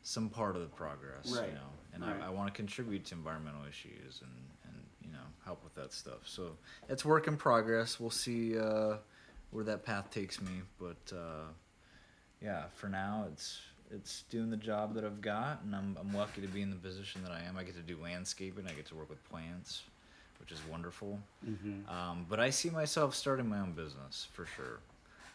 some 0.02 0.28
part 0.28 0.54
of 0.54 0.62
the 0.62 0.68
progress, 0.68 1.34
Right, 1.34 1.48
you 1.48 1.54
know, 1.54 1.60
and 1.94 2.02
right. 2.02 2.22
I, 2.22 2.26
I 2.26 2.30
want 2.30 2.48
to 2.48 2.54
contribute 2.54 3.04
to 3.06 3.14
environmental 3.14 3.62
issues 3.68 4.20
and, 4.22 4.32
and 4.64 4.74
you 5.02 5.10
know 5.12 5.24
help 5.44 5.62
with 5.64 5.74
that 5.76 5.92
stuff. 5.92 6.20
So 6.24 6.56
it's 6.88 7.04
work 7.04 7.26
in 7.26 7.36
progress. 7.36 7.98
We'll 7.98 8.10
see 8.10 8.58
uh, 8.58 8.96
where 9.50 9.64
that 9.64 9.84
path 9.84 10.10
takes 10.10 10.40
me, 10.40 10.62
but 10.78 11.12
uh, 11.16 11.52
yeah, 12.42 12.64
for 12.74 12.88
now, 12.88 13.26
it's 13.32 13.60
it's 13.90 14.22
doing 14.30 14.50
the 14.50 14.56
job 14.56 14.94
that 14.94 15.04
I've 15.04 15.20
got, 15.20 15.62
and 15.64 15.74
I'm 15.74 15.96
I'm 15.98 16.14
lucky 16.14 16.40
to 16.40 16.48
be 16.48 16.62
in 16.62 16.70
the 16.70 16.76
position 16.76 17.22
that 17.24 17.32
I 17.32 17.42
am. 17.48 17.56
I 17.56 17.64
get 17.64 17.74
to 17.76 17.82
do 17.82 17.98
landscaping. 18.02 18.66
I 18.66 18.72
get 18.72 18.86
to 18.86 18.94
work 18.94 19.08
with 19.10 19.22
plants, 19.28 19.82
which 20.40 20.52
is 20.52 20.60
wonderful. 20.70 21.18
Mm-hmm. 21.48 21.88
Um, 21.90 22.26
but 22.28 22.40
I 22.40 22.50
see 22.50 22.70
myself 22.70 23.14
starting 23.14 23.48
my 23.48 23.60
own 23.60 23.72
business 23.72 24.28
for 24.32 24.46
sure. 24.46 24.80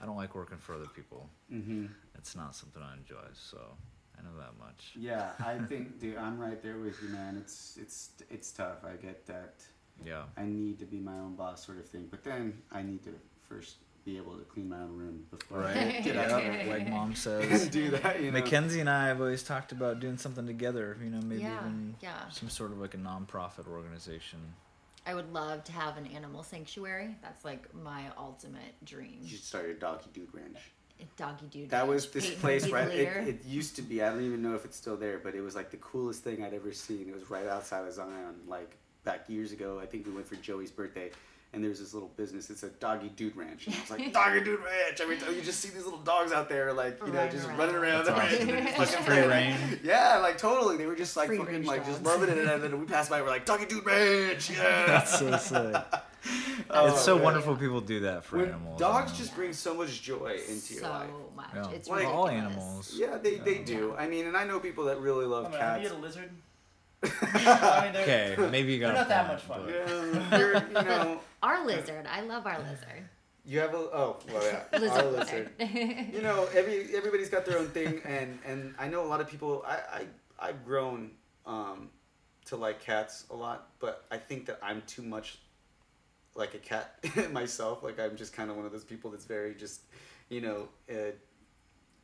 I 0.01 0.05
don't 0.05 0.17
like 0.17 0.35
working 0.35 0.57
for 0.57 0.75
other 0.75 0.88
people. 0.93 1.30
Mm-hmm. 1.51 1.85
It's 2.15 2.35
not 2.35 2.55
something 2.55 2.81
I 2.81 2.93
enjoy, 2.97 3.27
so 3.34 3.57
I 4.17 4.23
know 4.23 4.38
that 4.38 4.57
much. 4.59 4.93
Yeah, 4.97 5.30
I 5.39 5.57
think, 5.69 5.99
dude, 5.99 6.17
I'm 6.17 6.39
right 6.39 6.61
there 6.61 6.77
with 6.77 7.01
you, 7.01 7.09
man. 7.09 7.38
It's 7.38 7.77
it's 7.81 8.11
it's 8.30 8.51
tough. 8.51 8.84
I 8.85 8.95
get 8.95 9.25
that. 9.27 9.55
Yeah. 10.05 10.23
I 10.38 10.45
need 10.45 10.80
to 10.80 10.85
be 10.85 10.97
my 10.97 11.13
own 11.19 11.35
boss, 11.35 11.65
sort 11.65 11.77
of 11.77 11.85
thing. 11.85 12.07
But 12.09 12.23
then 12.23 12.61
I 12.71 12.81
need 12.81 13.03
to 13.03 13.13
first 13.47 13.75
be 14.05 14.17
able 14.17 14.34
to 14.38 14.43
clean 14.43 14.67
my 14.69 14.77
own 14.80 14.97
room 14.97 15.25
before 15.31 15.63
I 15.63 15.73
Right. 15.73 16.03
get 16.03 16.17
out 16.17 16.43
yeah. 16.43 16.65
Like 16.67 16.89
mom 16.89 17.13
there. 17.13 17.15
says. 17.49 17.67
do 17.69 17.89
that. 17.91 18.19
You 18.21 18.31
know. 18.31 18.39
Mackenzie 18.39 18.80
and 18.81 18.89
I 18.89 19.07
have 19.07 19.21
always 19.21 19.43
talked 19.43 19.71
about 19.71 19.99
doing 19.99 20.17
something 20.17 20.45
together. 20.45 20.97
You 21.03 21.09
know, 21.09 21.21
maybe 21.21 21.41
Yeah, 21.43 21.59
even 21.61 21.95
yeah. 22.01 22.30
some 22.30 22.49
sort 22.49 22.71
of 22.71 22.80
like 22.80 22.93
a 22.93 22.97
non-profit 22.97 23.65
organization. 23.67 24.39
I 25.05 25.13
would 25.15 25.31
love 25.34 25.63
to 25.65 25.71
have 25.73 25.97
an 25.97 26.07
animal 26.07 26.43
sanctuary. 26.43 27.15
That's 27.21 27.43
like 27.43 27.73
my 27.73 28.03
ultimate 28.17 28.73
dream. 28.85 29.17
You 29.21 29.30
should 29.30 29.43
start 29.43 29.65
your 29.65 29.73
doggy 29.75 30.05
dude 30.13 30.34
ranch. 30.34 30.57
Doggy 31.17 31.47
dude. 31.47 31.61
Ranch. 31.63 31.71
That 31.71 31.88
was 31.88 32.09
this 32.09 32.25
Peyton 32.30 32.39
place 32.39 32.69
right. 32.69 32.88
It, 32.89 33.27
it 33.27 33.45
used 33.45 33.75
to 33.77 33.81
be. 33.81 34.01
I 34.01 34.09
don't 34.09 34.23
even 34.23 34.41
know 34.41 34.55
if 34.55 34.63
it's 34.63 34.77
still 34.77 34.95
there, 34.95 35.19
but 35.19 35.35
it 35.35 35.41
was 35.41 35.55
like 35.55 35.71
the 35.71 35.77
coolest 35.77 36.23
thing 36.23 36.43
I'd 36.43 36.53
ever 36.53 36.71
seen. 36.71 37.07
It 37.09 37.13
was 37.13 37.30
right 37.30 37.47
outside 37.47 37.85
of 37.85 37.93
Zion, 37.93 38.35
like 38.47 38.77
back 39.03 39.27
years 39.27 39.51
ago. 39.51 39.80
I 39.81 39.85
think 39.85 40.05
we 40.05 40.13
went 40.13 40.25
for 40.27 40.35
Joey's 40.35 40.71
birthday, 40.71 41.11
and 41.53 41.63
there's 41.63 41.80
this 41.80 41.93
little 41.93 42.09
business. 42.17 42.49
It's 42.49 42.63
a 42.63 42.69
doggy 42.69 43.09
dude 43.09 43.35
ranch. 43.35 43.67
And 43.67 43.75
I 43.75 43.80
was 43.81 43.89
like, 43.91 44.13
doggy 44.13 44.43
dude 44.43 44.59
ranch. 44.59 44.99
Every 45.01 45.17
time 45.17 45.35
you 45.35 45.41
just 45.41 45.59
see 45.59 45.69
these 45.69 45.84
little 45.85 45.99
dogs 45.99 46.31
out 46.31 46.49
there, 46.49 46.73
like 46.73 46.99
you 47.05 47.11
oh 47.11 47.13
know, 47.13 47.30
just 47.30 47.47
around. 47.47 47.57
running 47.57 47.75
around 47.75 48.05
the 48.05 48.11
That's 48.11 48.31
ranch. 48.39 48.41
and 48.41 48.51
awesome. 48.51 48.75
Just 48.77 48.91
fucking 48.91 49.05
free 49.05 49.23
playing. 49.23 49.30
reign. 49.69 49.80
Yeah, 49.84 50.17
like 50.17 50.38
totally. 50.38 50.77
They 50.77 50.85
were 50.85 50.95
just 50.95 51.15
like 51.15 51.27
Free 51.27 51.38
fucking 51.38 51.53
range 51.53 51.67
like 51.67 51.85
just 51.85 52.03
loving 52.03 52.30
it, 52.30 52.38
and 52.38 52.63
then 52.63 52.80
we 52.80 52.85
passed 52.85 53.09
by. 53.09 53.21
We're 53.21 53.30
like, 53.30 53.45
doggy 53.45 53.65
dude 53.65 53.85
ranch. 53.85 54.49
Yeah. 54.57 54.85
That's 54.88 55.19
so 55.19 55.38
sick. 55.38 55.75
Oh, 56.69 56.88
it's 56.88 57.01
so 57.01 57.15
man. 57.15 57.25
wonderful 57.25 57.57
people 57.57 57.81
do 57.81 57.99
that 58.01 58.23
for 58.23 58.38
When 58.38 58.47
animals. 58.47 58.80
dogs 58.80 59.09
and- 59.11 59.19
just 59.19 59.35
bring 59.35 59.51
so 59.51 59.73
much 59.73 60.01
joy 60.01 60.38
into 60.47 60.61
so 60.61 60.73
your 60.80 60.84
life. 60.89 61.09
So 61.09 61.31
much. 61.35 61.47
Yeah. 61.53 61.69
It's 61.71 61.89
Like- 61.89 62.05
all 62.07 62.30
animals. 62.30 62.95
Yeah, 62.97 63.17
they, 63.17 63.35
they 63.39 63.57
Yeah. 63.57 63.65
do. 63.65 63.95
I 63.97 64.07
mean, 64.07 64.27
and 64.27 64.38
I 64.38 64.45
know 64.45 64.57
people 64.61 64.85
that 64.85 65.01
really 65.01 65.25
love 65.25 65.47
I 65.47 65.49
mean, 65.49 65.59
have 65.59 65.81
you 65.81 65.89
cats. 65.89 65.91
get 65.91 65.99
a 65.99 66.01
lizard? 66.01 66.30
I 67.03 67.89
mean, 67.91 68.01
Okay, 68.03 68.35
maybe 68.51 68.71
you 68.73 68.80
got 68.80 68.93
They're 68.93 68.95
a 68.95 68.99
not 68.99 69.09
that 69.09 69.27
much 69.27 69.41
fun. 69.41 69.61
but- 69.65 69.73
Yeah, 69.73 70.38
you're, 70.38 70.53
you 70.55 70.73
know, 70.73 71.19
Our 71.44 71.65
lizard. 71.65 72.07
I 72.10 72.22
love 72.22 72.48
our 72.48 72.57
lizard. 72.60 73.03
you 73.45 73.60
have 73.60 73.74
a 73.74 73.78
oh 73.78 74.18
well 74.32 74.44
yeah, 74.45 74.64
Lizard. 74.80 75.03
our 75.06 75.11
lizard. 75.11 75.49
You 76.15 76.22
know, 76.22 76.48
every 76.56 76.95
everybody's 76.95 77.30
got 77.30 77.45
their 77.45 77.60
own 77.60 77.68
thing, 77.68 78.02
and 78.06 78.40
and 78.45 78.74
I 78.80 78.88
know 78.88 79.03
a 79.03 79.10
lot 79.14 79.20
of 79.20 79.28
people. 79.30 79.64
I 79.68 79.76
I 79.99 80.48
I've 80.48 80.65
grown 80.65 81.11
um, 81.45 81.90
to 82.45 82.56
like 82.56 82.80
cats 82.82 83.26
a 83.30 83.36
lot, 83.36 83.70
but 83.80 84.06
I 84.10 84.18
think 84.18 84.45
that 84.48 84.60
I'm 84.64 84.82
too 84.88 85.02
much 85.03 85.40
like 86.36 86.53
a 86.53 86.60
cat 86.60 86.95
myself. 87.32 87.84
Like 87.84 87.99
I'm 87.99 88.15
just 88.15 88.34
kind 88.34 88.49
of 88.49 88.56
one 88.56 88.65
of 88.65 88.72
those 88.72 88.86
people 88.86 89.11
that's 89.11 89.26
very 89.26 89.53
just, 89.53 89.82
you 90.30 90.41
know, 90.41 90.68
uh, 90.90 91.11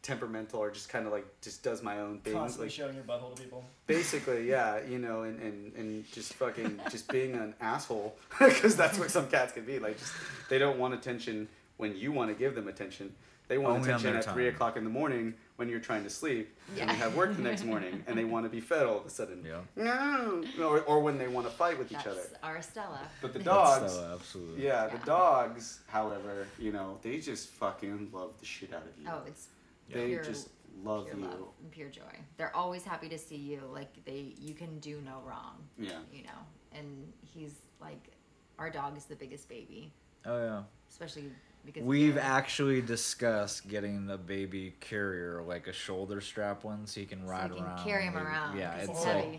temperamental 0.02 0.60
or 0.60 0.72
just 0.72 0.90
kind 0.90 1.06
of 1.06 1.12
like 1.12 1.26
just 1.42 1.64
does 1.64 1.82
my 1.84 2.00
own 2.00 2.20
things. 2.20 2.36
constantly 2.36 2.68
Like 2.68 2.74
showing 2.74 2.96
your 2.96 3.04
butthole 3.04 3.36
to 3.36 3.42
people. 3.42 3.64
basically, 3.88 4.48
yeah, 4.50 4.80
you 4.88 4.98
know, 5.00 5.24
and 5.24 5.40
and 5.42 5.74
and 5.76 6.12
just 6.12 6.34
fucking 6.36 6.80
just 6.90 7.08
being 7.12 7.34
an 7.36 7.54
asshole 7.62 8.16
because 8.40 8.76
that's 8.76 8.98
what 8.98 9.12
some 9.12 9.28
cats 9.28 9.52
can 9.54 9.66
be. 9.66 9.80
Like 9.80 9.98
just 10.00 10.14
they 10.50 10.58
don't 10.58 10.80
want 10.80 10.94
attention 10.94 11.48
when 11.78 11.96
you 11.98 12.12
want 12.12 12.30
to 12.30 12.36
give 12.36 12.56
them 12.56 12.68
attention. 12.68 13.14
They 13.50 13.58
want 13.58 13.78
Only 13.78 13.90
attention 13.90 14.12
their 14.12 14.20
at 14.20 14.32
three 14.32 14.48
o'clock 14.48 14.78
in 14.78 14.84
the 14.84 14.92
morning 14.92 15.34
when 15.56 15.70
you're 15.70 15.80
trying 15.80 16.04
to 16.04 16.10
sleep 16.10 16.56
and 16.70 16.78
Yeah. 16.78 16.92
you 16.92 16.98
have 17.00 17.16
work 17.16 17.36
the 17.36 17.42
next 17.42 17.64
morning 17.66 18.04
and 18.06 18.16
they 18.16 18.24
want 18.24 18.46
to 18.46 18.50
be 18.50 18.60
fed 18.62 18.86
all 18.86 19.00
of 19.00 19.06
a 19.08 19.10
sudden. 19.10 19.44
Yeah. 19.44 19.62
No, 19.76 20.44
or, 20.62 20.82
or 20.82 21.00
when 21.00 21.18
they 21.18 21.28
want 21.28 21.48
to 21.48 21.52
fight 21.52 21.80
with 21.80 21.92
each 21.92 22.06
other. 22.06 22.14
That's 22.14 22.36
our 22.44 22.62
Stella. 22.62 23.00
But 23.24 23.34
the 23.34 23.40
That's 23.40 23.48
dogs, 23.80 23.94
so 23.94 24.12
absolutely. 24.14 24.64
yeah, 24.66 24.86
the 24.88 25.00
dogs, 25.04 25.80
however, 25.88 26.46
you 26.60 26.72
know, 26.72 27.00
they 27.02 27.18
just 27.18 27.50
fucking 27.50 28.10
love 28.14 28.34
the 28.40 28.46
shit 28.46 28.72
out 28.72 28.84
of 28.84 29.02
you. 29.02 29.10
Oh, 29.12 29.24
it's 29.26 29.48
they 29.92 30.08
pure- 30.08 30.24
just 30.24 30.50
love 30.84 31.06
pure 31.08 31.18
you. 31.18 31.24
love 31.26 31.40
and 31.62 31.72
pure 31.72 31.90
joy. 31.90 32.02
They're 32.38 32.56
always 32.56 32.84
happy 32.84 33.10
to 33.10 33.18
see 33.18 33.36
you. 33.36 33.62
Like 33.72 34.04
they, 34.06 34.34
you 34.40 34.54
can 34.54 34.80
do 34.80 35.02
no 35.06 35.22
wrong. 35.26 35.58
Yeah. 35.78 36.00
You 36.14 36.24
know, 36.24 36.40
and 36.74 37.12
he's 37.22 37.56
like, 37.82 38.12
our 38.58 38.70
dog 38.70 38.98
is 38.98 39.06
the 39.06 39.16
biggest 39.16 39.48
baby, 39.50 39.92
Oh 40.26 40.38
yeah. 40.44 40.62
especially 40.90 41.32
because 41.66 41.84
We've 41.84 42.16
they're- 42.16 42.24
actually 42.24 42.82
discussed 42.82 43.68
getting 43.68 44.10
a 44.10 44.18
baby 44.18 44.76
carrier, 44.80 45.42
like 45.46 45.68
a 45.68 45.74
shoulder 45.74 46.20
strap 46.22 46.64
one, 46.64 46.86
so 46.86 47.00
you 47.00 47.06
can 47.06 47.22
So 47.24 47.30
ride 47.30 47.50
you 47.52 47.56
can 47.58 47.66
around. 47.66 47.84
carry 47.86 48.04
him 48.04 48.18
around, 48.18 48.58
Yeah, 48.58 48.72
'cause 48.72 48.90
it's 48.90 48.98
it's 48.98 49.06
like 49.06 49.24
heavy. 49.26 49.38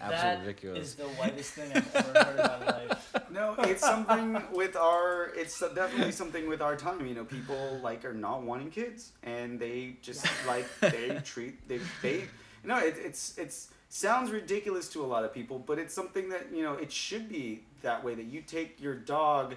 Ridiculous. 0.00 0.22
That 0.22 0.40
ridiculous. 0.40 0.88
is 0.88 0.94
the 0.94 1.04
whitest 1.04 1.52
thing 1.52 1.72
I've 1.74 1.96
ever 1.96 2.24
heard 2.24 2.30
in 2.30 2.64
my 2.64 2.66
life. 2.66 3.06
No, 3.32 3.54
it's 3.60 3.80
something 3.80 4.42
with 4.52 4.76
our. 4.76 5.30
It's 5.36 5.58
definitely 5.60 6.12
something 6.12 6.48
with 6.48 6.60
our 6.60 6.74
time. 6.76 7.06
You 7.06 7.14
know, 7.14 7.24
people 7.24 7.80
like 7.82 8.04
are 8.04 8.12
not 8.12 8.42
wanting 8.42 8.70
kids, 8.70 9.12
and 9.22 9.58
they 9.58 9.96
just 10.02 10.26
like 10.46 10.66
they 10.80 11.20
treat 11.24 11.66
they 11.68 11.78
they. 12.02 12.14
You 12.62 12.68
know, 12.68 12.78
it, 12.78 12.96
it's 12.98 13.38
it's 13.38 13.68
sounds 13.88 14.30
ridiculous 14.30 14.88
to 14.88 15.04
a 15.04 15.06
lot 15.06 15.24
of 15.24 15.32
people, 15.32 15.58
but 15.58 15.78
it's 15.78 15.94
something 15.94 16.28
that 16.30 16.48
you 16.52 16.62
know 16.62 16.74
it 16.74 16.90
should 16.90 17.28
be 17.28 17.62
that 17.82 18.02
way. 18.02 18.14
That 18.14 18.26
you 18.26 18.42
take 18.42 18.80
your 18.80 18.96
dog, 18.96 19.54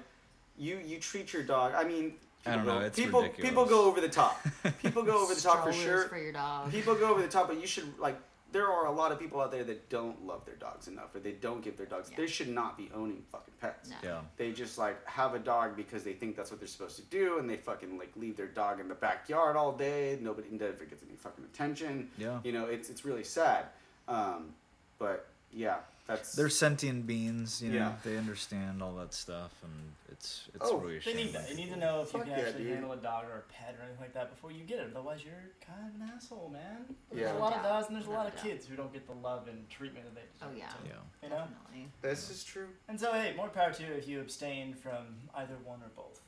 you 0.58 0.80
you 0.86 1.00
treat 1.00 1.34
your 1.34 1.44
dog. 1.44 1.74
I 1.76 1.84
mean, 1.84 2.14
I 2.46 2.52
don't 2.52 2.60
people 2.62 2.76
know, 2.76 2.86
it's 2.86 3.00
people 3.00 3.22
ridiculous. 3.22 3.50
people 3.50 3.66
go 3.66 3.86
over 3.86 4.02
the 4.02 4.10
top. 4.10 4.46
People 4.82 5.04
go 5.04 5.24
over 5.24 5.34
the 5.34 5.42
top 5.42 5.64
for 5.64 5.74
Strollers 5.74 6.02
sure. 6.02 6.08
for 6.10 6.18
your 6.18 6.34
dog. 6.34 6.72
People 6.72 6.96
go 6.96 7.10
over 7.10 7.22
the 7.22 7.28
top, 7.28 7.48
but 7.48 7.60
you 7.60 7.68
should 7.68 7.98
like. 7.98 8.20
There 8.54 8.68
are 8.68 8.86
a 8.86 8.92
lot 8.92 9.12
of 9.12 9.20
people 9.20 9.42
out 9.42 9.52
there 9.52 9.66
that 9.66 9.90
don't 9.90 10.26
love 10.26 10.46
their 10.46 10.56
dogs 10.56 10.88
enough, 10.88 11.14
or 11.14 11.20
they 11.20 11.34
don't 11.34 11.62
give 11.62 11.76
their 11.76 11.86
dogs. 11.88 12.10
Yeah. 12.10 12.18
They 12.18 12.28
should 12.28 12.48
not 12.48 12.78
be 12.78 12.90
owning 12.96 13.24
fucking 13.32 13.56
pets. 13.60 13.90
No. 13.90 13.96
yeah. 14.04 14.22
They 14.38 14.52
just 14.54 14.78
like 14.78 15.06
have 15.06 15.34
a 15.34 15.40
dog 15.40 15.76
because 15.76 16.04
they 16.04 16.14
think 16.14 16.38
that's 16.38 16.52
what 16.52 16.60
they're 16.62 16.68
supposed 16.68 16.96
to 16.96 17.02
do, 17.04 17.40
and 17.40 17.50
they 17.50 17.58
fucking 17.58 17.98
like 17.98 18.12
leave 18.16 18.38
their 18.38 18.48
dog 18.48 18.80
in 18.80 18.88
the 18.88 18.96
backyard 18.96 19.58
all 19.58 19.74
day. 19.74 20.18
Nobody 20.22 20.48
never 20.52 20.86
gets 20.86 21.04
any 21.04 21.18
fucking 21.18 21.44
attention. 21.44 22.10
Yeah. 22.18 22.40
You 22.44 22.54
know, 22.54 22.66
it's 22.66 22.90
it's 22.90 23.04
really 23.04 23.24
sad. 23.26 23.66
Um, 24.08 24.54
but 25.00 25.28
yeah, 25.52 25.78
that's 26.06 26.34
They're 26.36 26.50
sentient 26.50 27.08
beings, 27.08 27.62
you 27.62 27.72
know. 27.72 27.78
Yeah. 27.78 27.94
They 28.04 28.18
understand 28.18 28.84
all 28.84 28.94
that 28.96 29.14
stuff, 29.14 29.52
and 29.64 29.72
it's 30.12 30.50
it's 30.54 30.66
Oh, 30.70 30.78
really 30.78 30.98
a 30.98 31.00
They 31.00 31.14
need 31.14 31.34
that. 31.34 31.48
They 31.48 31.56
need 31.56 31.70
to 31.72 31.78
know 31.78 32.02
if 32.02 32.14
you 32.14 32.20
can 32.20 32.30
yeah, 32.30 32.40
actually 32.40 32.64
dude. 32.66 32.74
handle 32.74 32.92
a 32.92 32.98
dog 32.98 33.26
or 33.26 33.38
a 33.38 33.42
pet 33.54 33.76
or 33.80 33.84
anything 33.84 34.02
like 34.02 34.14
that 34.14 34.30
before 34.30 34.52
you 34.52 34.64
get 34.66 34.80
it. 34.80 34.90
Otherwise, 34.94 35.24
you're 35.24 35.34
kind 35.66 35.80
of 35.88 35.96
an 36.02 36.10
asshole, 36.16 36.50
man. 36.52 36.86
There's 37.10 37.22
Yeah. 37.32 37.38
a 37.38 37.40
lot 37.40 37.56
of 37.56 37.64
dogs 37.64 37.88
and 37.88 37.96
there's 37.96 38.08
a 38.08 38.12
lot 38.12 38.28
of 38.28 38.36
kids 38.36 38.66
who 38.68 38.76
don't 38.76 38.92
get 38.92 39.08
the 39.08 39.14
love 39.14 39.48
and 39.48 39.70
treatment 39.70 40.06
that 40.06 40.16
they 40.16 40.22
Oh 40.46 40.50
deserve. 40.52 40.58
yeah. 40.86 40.92
Yeah. 40.92 40.92
You 41.24 41.30
know? 41.30 41.38
Definitely. 41.38 41.88
this 42.02 42.30
is 42.30 42.44
true 42.44 42.68
And 42.90 43.00
so, 43.00 43.14
hey, 43.14 43.34
more 43.38 43.48
power 43.50 43.72
to 43.72 43.84
you 43.84 43.94
if 43.94 44.08
you 44.08 44.20
abstain 44.20 44.74
from 44.74 45.06
either 45.36 45.56
one 45.64 45.82
or 45.82 45.90
both. 45.96 46.20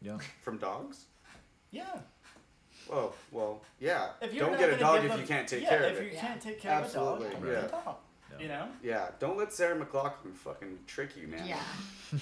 Yeah. 0.00 0.18
from 0.42 0.56
dogs. 0.58 1.04
Yeah. 1.70 1.84
Oh 2.90 3.12
well, 3.30 3.62
yeah. 3.78 4.10
If 4.20 4.34
you're 4.34 4.48
don't 4.48 4.58
get 4.58 4.70
a 4.72 4.76
dog 4.78 5.04
if 5.04 5.10
them- 5.10 5.20
you 5.20 5.26
can't 5.26 5.46
take 5.46 5.68
care 5.68 5.84
of 5.84 5.92
it. 5.92 5.94
yeah, 5.94 6.00
if 6.08 6.12
you 6.14 6.18
can't 6.18 6.40
take 6.40 6.60
care 6.60 6.72
Absolutely, 6.72 7.26
of 7.26 7.32
a 7.32 7.34
dog, 7.34 7.42
don't 7.42 7.52
yeah. 7.52 7.60
get 7.60 7.70
the 7.70 7.76
dog. 7.76 7.96
Yeah. 8.36 8.42
You 8.42 8.48
know? 8.48 8.66
Yeah, 8.82 9.08
don't 9.18 9.36
let 9.36 9.52
Sarah 9.52 9.78
McLachlan 9.78 10.34
fucking 10.34 10.78
trick 10.86 11.10
you, 11.16 11.28
man. 11.28 11.46
Yeah. 11.46 11.60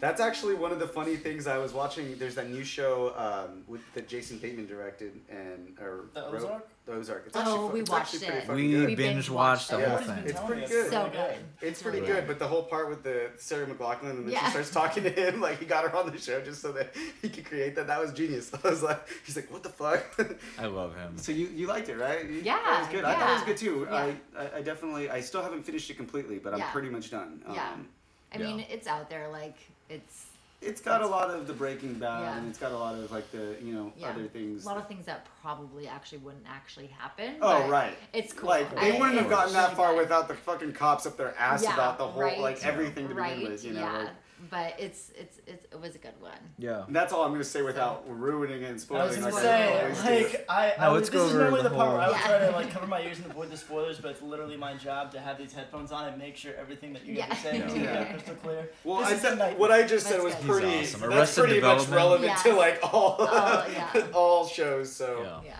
That's 0.00 0.20
actually 0.20 0.54
one 0.54 0.72
of 0.72 0.78
the 0.78 0.86
funny 0.88 1.16
things 1.16 1.46
I 1.46 1.58
was 1.58 1.72
watching. 1.72 2.16
There's 2.18 2.34
that 2.36 2.50
new 2.50 2.64
show 2.64 3.12
um, 3.16 3.62
with 3.66 3.80
that 3.94 4.08
Jason 4.08 4.38
Bateman 4.38 4.66
directed 4.66 5.18
and 5.28 5.76
or 5.80 6.06
The 6.14 6.22
wrote- 6.22 6.34
Ozark? 6.34 6.68
The 6.84 6.94
Ozark. 6.94 7.24
It's 7.28 7.36
Oh, 7.36 7.40
actually, 7.40 7.68
we 7.74 7.80
it's 7.82 7.90
watched 7.90 8.14
actually 8.14 8.26
pretty 8.26 8.38
it. 8.38 8.46
fucking 8.46 8.54
We 8.64 8.70
good. 8.72 8.86
We 8.88 8.94
binge 8.96 9.14
binge 9.14 9.30
watched 9.30 9.70
the 9.70 9.88
whole 9.88 9.98
thing. 9.98 10.22
It's 10.26 10.40
pretty 10.40 10.66
good. 10.66 10.90
So 10.90 11.08
good. 11.12 11.36
It's 11.60 11.80
pretty 11.80 12.00
really 12.00 12.12
good, 12.12 12.26
but 12.26 12.40
the 12.40 12.48
whole 12.48 12.64
part 12.64 12.88
with 12.88 13.04
the 13.04 13.30
Sarah 13.38 13.66
McLachlan 13.66 14.10
and 14.10 14.28
then 14.28 14.36
she 14.44 14.50
starts 14.50 14.70
talking 14.70 15.04
to 15.04 15.10
him, 15.10 15.40
like 15.40 15.60
he 15.60 15.64
got 15.64 15.84
her 15.88 15.96
on 15.96 16.10
the 16.10 16.18
show 16.18 16.40
just 16.40 16.60
so 16.60 16.72
that 16.72 16.92
he 17.22 17.28
could 17.28 17.44
create 17.44 17.76
that. 17.76 17.86
That 17.86 18.00
was 18.00 18.12
genius. 18.12 18.50
I 18.64 18.68
was 18.68 18.82
like, 18.82 19.00
he's 19.24 19.36
like, 19.36 19.48
what 19.52 19.62
the 19.62 19.68
fuck? 19.68 20.04
I 20.58 20.66
love 20.66 20.96
him. 20.96 21.16
so 21.18 21.30
you 21.30 21.46
you 21.54 21.68
liked 21.68 21.88
it, 21.88 21.96
right? 21.98 22.28
You- 22.28 22.40
Yeah, 22.42 22.58
that 22.64 22.80
was 22.80 22.88
good. 22.88 23.04
I 23.04 23.14
thought 23.14 23.30
it 23.30 23.34
was 23.34 23.42
good 23.44 23.56
too. 23.58 23.86
yeah. 23.88 23.96
I, 23.96 24.16
I 24.42 24.56
I 24.56 24.62
definitely 24.62 25.08
I 25.08 25.20
still 25.20 25.42
haven't 25.42 25.62
finished 25.62 25.88
it 25.88 25.96
completely, 25.96 26.38
but 26.38 26.52
I'm 26.52 26.58
Yeah. 26.58 26.72
pretty 26.72 26.88
much 26.90 27.10
done. 27.12 27.42
Yeah. 27.48 27.74
Um, 27.74 27.88
I 28.34 28.38
Yeah. 28.38 28.44
mean, 28.56 28.66
it's 28.68 28.88
out 28.88 29.08
there. 29.08 29.28
Like 29.28 29.56
it's 29.88 30.26
It's 30.62 30.80
got 30.80 31.02
a 31.02 31.06
lot 31.06 31.28
of 31.30 31.46
the 31.46 31.52
Breaking 31.52 31.94
Bad, 31.94 32.20
Yeah. 32.22 32.36
and 32.38 32.48
it's 32.48 32.58
got 32.58 32.72
a 32.72 32.76
lot 32.78 32.94
of 32.94 33.10
like 33.10 33.30
the 33.32 33.56
you 33.62 33.74
know 33.74 33.92
Yeah. 33.96 34.10
other 34.10 34.26
things. 34.28 34.64
a 34.64 34.68
lot 34.68 34.76
of 34.76 34.86
things 34.86 35.06
that 35.06 35.26
probably 35.42 35.88
actually 35.88 36.18
wouldn't 36.18 36.46
actually 36.48 36.86
happen. 36.86 37.36
Oh 37.42 37.68
right. 37.68 37.96
It's 38.12 38.32
cool. 38.32 38.48
Like 38.48 38.70
they 38.80 38.96
I- 38.96 38.98
wouldn't 39.00 39.18
have 39.18 39.28
gotten 39.28 39.52
that 39.54 39.62
really 39.64 39.74
far 39.76 39.92
good. 39.92 39.98
without 40.02 40.28
the 40.28 40.34
fucking 40.34 40.72
cops 40.72 41.04
up 41.06 41.16
their 41.16 41.34
ass 41.36 41.62
Yeah, 41.64 41.74
about 41.74 41.98
the 41.98 42.06
whole 42.06 42.22
right, 42.22 42.38
like 42.38 42.64
everything 42.64 43.08
to 43.08 43.14
right, 43.14 43.34
begin 43.36 43.50
with. 43.52 43.64
You 43.64 43.72
know. 43.74 43.80
yeah. 43.80 43.98
Like, 43.98 44.08
but 44.50 44.74
it's, 44.78 45.10
it's 45.16 45.38
it's 45.46 45.66
it 45.72 45.80
was 45.80 45.94
a 45.94 45.98
good 45.98 46.18
one. 46.20 46.32
Yeah. 46.58 46.84
And 46.86 46.94
that's 46.96 47.12
all 47.12 47.22
I'm 47.24 47.30
gonna 47.32 47.44
say 47.44 47.62
without 47.62 48.04
ruining 48.08 48.62
it 48.62 48.70
and 48.70 48.98
I 48.98 49.04
was 49.04 49.16
gonna 49.16 49.26
like 49.26 49.34
I 49.34 49.40
say, 49.42 49.80
always 49.82 50.02
do. 50.02 50.08
like, 50.34 50.44
I, 50.48 50.72
I 50.78 50.80
No, 50.86 50.92
would, 50.92 50.96
let's 50.98 51.10
this 51.10 51.20
is 51.22 51.30
over 51.30 51.38
normally 51.42 51.62
the 51.62 51.68
the 51.68 51.74
part 51.76 51.92
where 51.92 52.00
I 52.00 52.08
would 52.08 52.16
whole- 52.16 52.38
try 52.38 52.46
to 52.46 52.52
like 52.52 52.70
cover 52.70 52.86
my 52.86 53.02
ears 53.02 53.18
and 53.18 53.26
avoid 53.30 53.50
the 53.50 53.56
spoilers, 53.56 53.98
but 54.00 54.10
it's 54.10 54.22
literally 54.22 54.56
my 54.56 54.74
job 54.74 55.12
to 55.12 55.20
have 55.20 55.38
these 55.38 55.52
headphones 55.52 55.92
on 55.92 56.08
and 56.08 56.18
make 56.18 56.36
sure 56.36 56.54
everything 56.56 56.92
that 56.94 57.04
you 57.04 57.14
guys 57.14 57.28
Yeah. 57.28 57.34
are 57.34 57.36
saying 57.38 57.62
is 57.62 57.74
Yeah. 57.76 58.04
crystal 58.12 58.34
clear. 58.36 58.70
Well, 58.84 58.98
This 59.00 59.08
I 59.08 59.12
is 59.14 59.20
said 59.20 59.38
the 59.38 59.46
what 59.58 59.70
I 59.70 59.82
just 59.84 60.06
said 60.06 60.14
That's 60.20 60.24
was 60.24 60.34
good. 60.34 60.46
pretty. 60.46 60.70
He's 60.78 60.94
awesome. 60.94 61.10
That's 61.10 61.14
Arrested 61.20 61.40
pretty 61.44 61.60
much 61.60 61.78
Development. 61.84 61.96
relevant 61.96 62.24
Yes. 62.24 62.42
to 62.42 62.52
like 62.54 62.80
all 62.94 63.16
Oh, 63.20 63.66
yeah. 63.72 64.06
all 64.14 64.46
shows. 64.46 64.92
So 64.92 65.22
Yeah. 65.44 65.52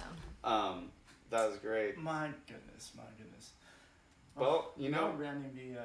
Yeah. 0.44 0.50
um, 0.50 0.90
that 1.30 1.48
was 1.48 1.58
great. 1.58 1.96
My 1.98 2.28
goodness, 2.48 2.90
my 2.96 3.04
goodness. 3.16 3.52
Well, 4.34 4.72
you 4.76 4.90
know, 4.90 5.12
we're 5.16 5.24
rounding 5.24 5.52
the 5.54 5.78
uh, 5.80 5.84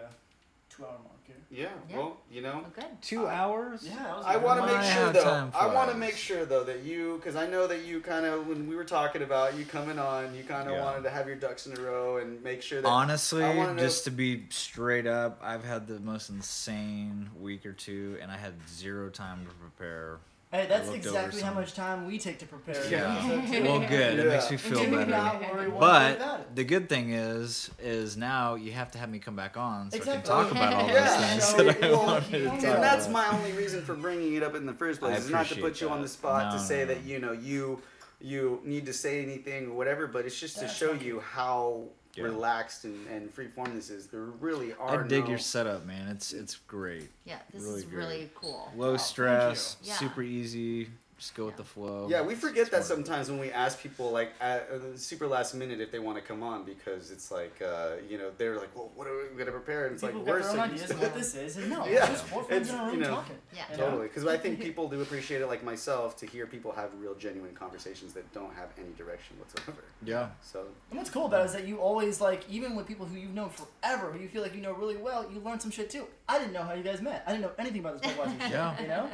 two-hour 0.69 0.89
mark 0.91 1.03
here. 1.03 1.16
Yeah. 1.49 1.67
Yeah. 1.89 1.97
Well, 1.97 2.17
you 2.29 2.41
know. 2.41 2.63
Good. 2.73 2.85
Two 3.01 3.27
uh, 3.27 3.31
hours? 3.31 3.83
Yeah, 3.87 3.95
that 3.95 4.17
was 4.17 4.25
I 4.25 4.33
a 4.35 4.39
want 4.39 4.61
to 4.61 4.67
make 4.67 4.83
sure 4.83 5.13
though. 5.13 5.51
I 5.53 5.73
want 5.73 5.91
to 5.91 5.97
make 5.97 6.15
sure 6.15 6.45
though 6.45 6.63
that 6.63 6.83
you, 6.83 7.17
because 7.17 7.35
I 7.35 7.47
know 7.47 7.67
that 7.67 7.85
you 7.85 8.01
kind 8.01 8.25
of, 8.25 8.47
when 8.47 8.67
we 8.67 8.75
were 8.75 8.83
talking 8.83 9.21
about 9.21 9.57
you 9.57 9.65
coming 9.65 9.99
on, 9.99 10.35
you 10.35 10.43
kind 10.43 10.67
of 10.67 10.75
Yeah. 10.75 10.83
wanted 10.83 11.03
to 11.03 11.09
have 11.09 11.27
your 11.27 11.35
ducks 11.35 11.65
in 11.67 11.77
a 11.77 11.81
row 11.81 12.17
and 12.17 12.43
make 12.43 12.61
sure 12.61 12.81
that. 12.81 12.87
Honestly, 12.87 13.43
I 13.43 13.55
wanna 13.55 13.79
just 13.79 14.03
to 14.05 14.11
be 14.11 14.45
straight 14.49 15.07
up, 15.07 15.39
I've 15.41 15.63
had 15.63 15.87
the 15.87 15.99
most 15.99 16.29
insane 16.29 17.29
week 17.39 17.65
or 17.65 17.73
two, 17.73 18.17
and 18.21 18.31
I 18.31 18.37
had 18.37 18.53
zero 18.69 19.09
time 19.09 19.45
to 19.45 19.51
prepare 19.53 20.19
Hey, 20.49 20.65
that's 20.69 20.89
exactly 20.91 21.41
how 21.41 21.53
much 21.53 21.73
time 21.73 22.07
we 22.07 22.17
take 22.17 22.39
to 22.39 22.45
prepare. 22.45 22.81
an 22.81 22.89
Yeah. 22.89 23.61
well, 23.63 23.79
good. 23.79 24.17
It 24.19 24.27
makes 24.29 24.45
Yeah. 24.45 24.51
me 24.51 24.57
feel 24.57 24.83
Do 24.85 24.91
better. 24.91 25.11
not 25.11 25.41
worry 25.41 25.67
one 25.67 26.07
bit 26.11 26.15
about 26.17 26.37
But 26.37 26.55
the 26.55 26.63
good 26.63 26.87
thing 26.87 27.11
is, 27.11 27.69
is 27.79 28.15
now 28.15 28.55
you 28.55 28.71
have 28.71 28.89
to 28.91 28.97
have 28.97 29.09
me 29.09 29.19
come 29.19 29.35
back 29.35 29.57
on 29.57 29.91
so 29.91 29.97
Exactly. 29.97 30.19
I 30.19 30.21
can 30.21 30.25
talk 30.25 30.51
about 30.51 30.73
all 30.73 30.87
those 30.87 30.95
Yeah. 30.95 31.17
things 31.27 31.43
So, 31.43 31.57
that 31.63 31.83
I 31.83 31.91
well, 31.91 32.05
wanted 32.07 32.31
to 32.31 32.49
and 32.49 32.61
talk 32.61 32.75
and 32.75 32.83
that's 32.83 33.09
my 33.09 33.27
only 33.27 33.51
reason 33.53 33.81
for 33.83 33.93
bringing 33.95 34.35
it 34.35 34.43
up 34.43 34.55
in 34.55 34.65
the 34.65 34.73
first 34.73 35.01
place. 35.01 35.15
I 35.15 35.17
Is 35.17 35.29
not 35.29 35.47
to 35.47 35.55
put 35.55 35.63
appreciate 35.63 35.81
you 35.87 35.89
on 35.93 36.01
the 36.01 36.07
spot 36.07 36.45
No, 36.53 36.57
to 36.57 36.63
say 36.63 36.79
no, 36.79 36.85
that 36.93 37.03
you 37.03 37.19
know 37.19 37.33
you 37.33 37.81
you 38.21 38.61
need 38.63 38.85
to 38.85 38.93
say 38.93 39.21
anything 39.21 39.67
or 39.67 39.73
whatever, 39.73 40.07
but 40.07 40.25
it's 40.25 40.39
just 40.39 40.57
to 40.59 40.67
show 40.67 40.93
you 40.93 41.19
how 41.19 41.83
Yeah. 42.17 42.23
relaxed 42.25 42.83
and, 42.85 43.07
and 43.07 43.33
freeform 43.33 43.73
this 43.73 43.89
is. 43.89 44.07
There 44.07 44.21
really 44.21 44.73
are. 44.73 44.89
I 44.89 44.95
are. 44.97 45.03
dig 45.03 45.23
no, 45.25 45.29
your 45.31 45.37
setup, 45.39 45.85
man. 45.85 46.07
It's 46.09 46.33
it's 46.33 46.55
great. 46.67 47.09
Yeah, 47.25 47.37
this 47.53 47.63
Really 47.63 47.77
is 47.79 47.83
great. 47.85 47.97
really 47.97 48.29
cool. 48.35 48.71
Low 48.75 48.93
you. 48.93 48.97
stress, 48.97 49.77
Yeah. 49.83 49.93
super 49.95 50.21
easy. 50.23 50.89
Just 51.17 51.33
go 51.33 51.45
with 51.47 51.57
the 51.57 51.63
flow. 51.63 52.07
Yeah, 52.07 52.21
we 52.21 52.35
forget 52.35 52.69
that 52.69 52.83
Smart. 52.85 53.05
sometimes 53.05 53.27
when 53.31 53.39
we 53.39 53.49
ask 53.51 53.81
people 53.81 54.11
like 54.11 54.33
at 54.39 54.69
uh, 54.71 54.95
super 54.95 55.25
last 55.25 55.55
minute 55.55 55.81
if 55.81 55.91
they 55.91 55.97
want 55.97 56.15
to 56.15 56.23
come 56.23 56.43
on 56.43 56.63
because 56.63 57.09
it's 57.09 57.31
like 57.31 57.59
uh, 57.59 57.93
you 58.07 58.19
know 58.19 58.29
they're 58.37 58.55
like, 58.57 58.69
well, 58.75 58.91
what 58.93 59.07
are 59.07 59.27
we 59.31 59.35
gonna 59.39 59.49
prepare? 59.51 59.85
And 59.87 59.93
it's 59.95 60.03
People 60.03 60.19
like 60.19 60.25
got 60.27 60.31
we're 60.35 60.41
their 60.43 60.51
so 60.51 60.59
ideas 60.59 60.81
used 60.81 60.93
of 60.93 60.99
to 60.99 61.05
what 61.07 61.15
this 61.15 61.33
is, 61.35 61.57
and 61.57 61.69
no, 61.71 61.85
Yeah. 61.87 62.01
it's 62.01 62.09
just 62.09 62.25
four 62.25 62.43
friends 62.43 62.69
in 62.69 62.75
a 62.75 62.83
room 62.85 62.93
you 62.95 63.01
know, 63.01 63.07
talking. 63.15 63.35
Yeah. 63.55 63.63
Totally, 63.75 64.07
because 64.09 64.27
I 64.27 64.37
think 64.37 64.59
people 64.67 64.87
do 64.89 65.01
appreciate 65.01 65.41
it, 65.41 65.47
like 65.47 65.63
myself, 65.63 66.15
to 66.17 66.27
hear 66.27 66.45
people 66.45 66.71
have 66.73 66.91
real, 66.99 67.15
genuine 67.15 67.55
conversations 67.55 68.13
that 68.13 68.31
don't 68.31 68.53
have 68.53 68.69
any 68.77 68.93
direction 68.95 69.37
whatsoever. 69.39 69.83
Yeah. 70.05 70.29
So 70.43 70.65
And 70.91 70.99
what's 70.99 71.09
cool 71.09 71.25
about 71.25 71.41
it 71.41 71.45
is 71.45 71.53
that 71.53 71.67
you 71.67 71.77
always 71.79 72.21
like, 72.21 72.47
even 72.47 72.75
with 72.75 72.85
people 72.87 73.07
who 73.07 73.17
you've 73.17 73.33
known 73.33 73.49
forever, 73.49 74.11
who 74.11 74.19
you 74.19 74.27
feel 74.29 74.43
like 74.43 74.53
you 74.53 74.61
know 74.61 74.73
really 74.73 74.97
well, 74.97 75.25
you 75.33 75.39
learn 75.39 75.59
some 75.59 75.71
shit 75.71 75.89
too. 75.89 76.05
I 76.29 76.37
didn't 76.37 76.53
know 76.53 76.61
how 76.61 76.73
you 76.75 76.83
guys 76.83 77.01
met. 77.01 77.23
I 77.25 77.31
didn't 77.31 77.41
know 77.41 77.51
anything 77.57 77.79
about 77.79 78.03
this 78.03 78.11
Budweiser 78.11 78.39
shit. 78.43 78.51
Yeah. 78.51 78.79
You 78.81 78.87
know, 78.87 79.09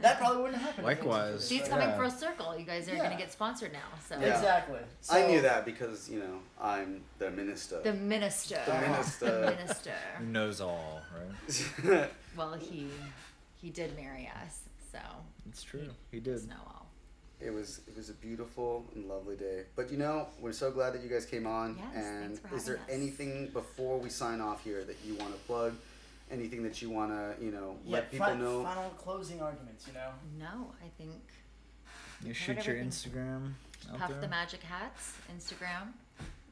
that 0.00 0.18
probably 0.18 0.42
wouldn't 0.44 0.62
have 0.62 0.76
happened. 0.76 0.88
if 0.88 0.98
it 1.02 1.04
wasn't 1.06 1.12
for 1.12 1.28
Likewise. 1.32 1.41
This, 1.42 1.48
She's 1.60 1.68
coming 1.68 1.88
Yeah. 1.88 1.96
full 1.98 2.10
circle. 2.10 2.56
You 2.58 2.64
guys 2.64 2.88
are 2.88 2.94
Yeah. 2.94 3.02
gonna 3.02 3.16
get 3.18 3.32
sponsored 3.32 3.72
now. 3.72 3.88
So 4.08 4.18
Yeah. 4.18 4.34
Exactly. 4.34 4.80
I 5.10 5.26
knew 5.26 5.40
that 5.42 5.64
because 5.64 6.08
you 6.08 6.20
know 6.20 6.40
I'm 6.60 7.02
the 7.18 7.30
minister. 7.30 7.80
the 7.82 7.92
minister. 7.92 8.60
The 8.66 8.74
minister. 8.80 9.26
The 9.40 9.50
minister. 9.56 9.94
Who 10.18 10.24
knows 10.26 10.60
all, 10.60 11.02
right? 11.14 12.10
Well, 12.36 12.54
he 12.54 12.88
he 13.60 13.70
did 13.70 13.94
marry 13.96 14.30
us, 14.44 14.60
so 14.90 14.98
It's 15.48 15.62
true. 15.62 15.90
He 16.10 16.18
did. 16.20 16.48
know 16.48 16.56
all. 16.66 16.86
it 17.40 17.50
was 17.52 17.80
it 17.88 17.96
was 17.96 18.08
a 18.08 18.14
beautiful 18.14 18.86
and 18.94 19.08
lovely 19.08 19.36
day. 19.36 19.64
But 19.76 19.90
you 19.90 19.98
know, 19.98 20.28
we're 20.40 20.52
so 20.52 20.70
glad 20.70 20.94
that 20.94 21.02
you 21.02 21.08
guys 21.08 21.26
came 21.26 21.46
on. 21.46 21.76
Yes, 21.76 21.86
and 22.06 22.38
thanks 22.38 22.40
for 22.48 22.56
is 22.56 22.64
there 22.64 22.76
us. 22.76 22.82
anything 22.88 23.48
before 23.48 23.98
we 23.98 24.08
sign 24.08 24.40
off 24.40 24.62
here 24.64 24.84
that 24.84 24.96
you 25.04 25.14
want 25.16 25.32
to 25.34 25.40
plug? 25.40 25.74
Anything 26.32 26.62
that 26.62 26.80
you 26.80 26.88
want 26.90 27.10
to 27.12 27.44
you 27.44 27.50
know 27.52 27.76
Yeah, 27.84 27.92
let 27.96 28.10
people 28.10 28.26
fi- 28.26 28.34
know? 28.34 28.62
Final 28.64 28.90
closing 28.90 29.40
arguments, 29.42 29.86
you 29.86 29.92
know. 29.92 30.10
No, 30.38 30.72
I 30.84 30.88
think 30.98 31.12
You 32.24 32.32
shoot 32.34 32.64
your. 32.66 32.76
Instagram 32.76 33.52
out 33.92 33.98
Puff 33.98 34.10
there. 34.10 34.20
the 34.20 34.28
Magic 34.28 34.62
Hats 34.62 35.14
Instagram. 35.36 35.92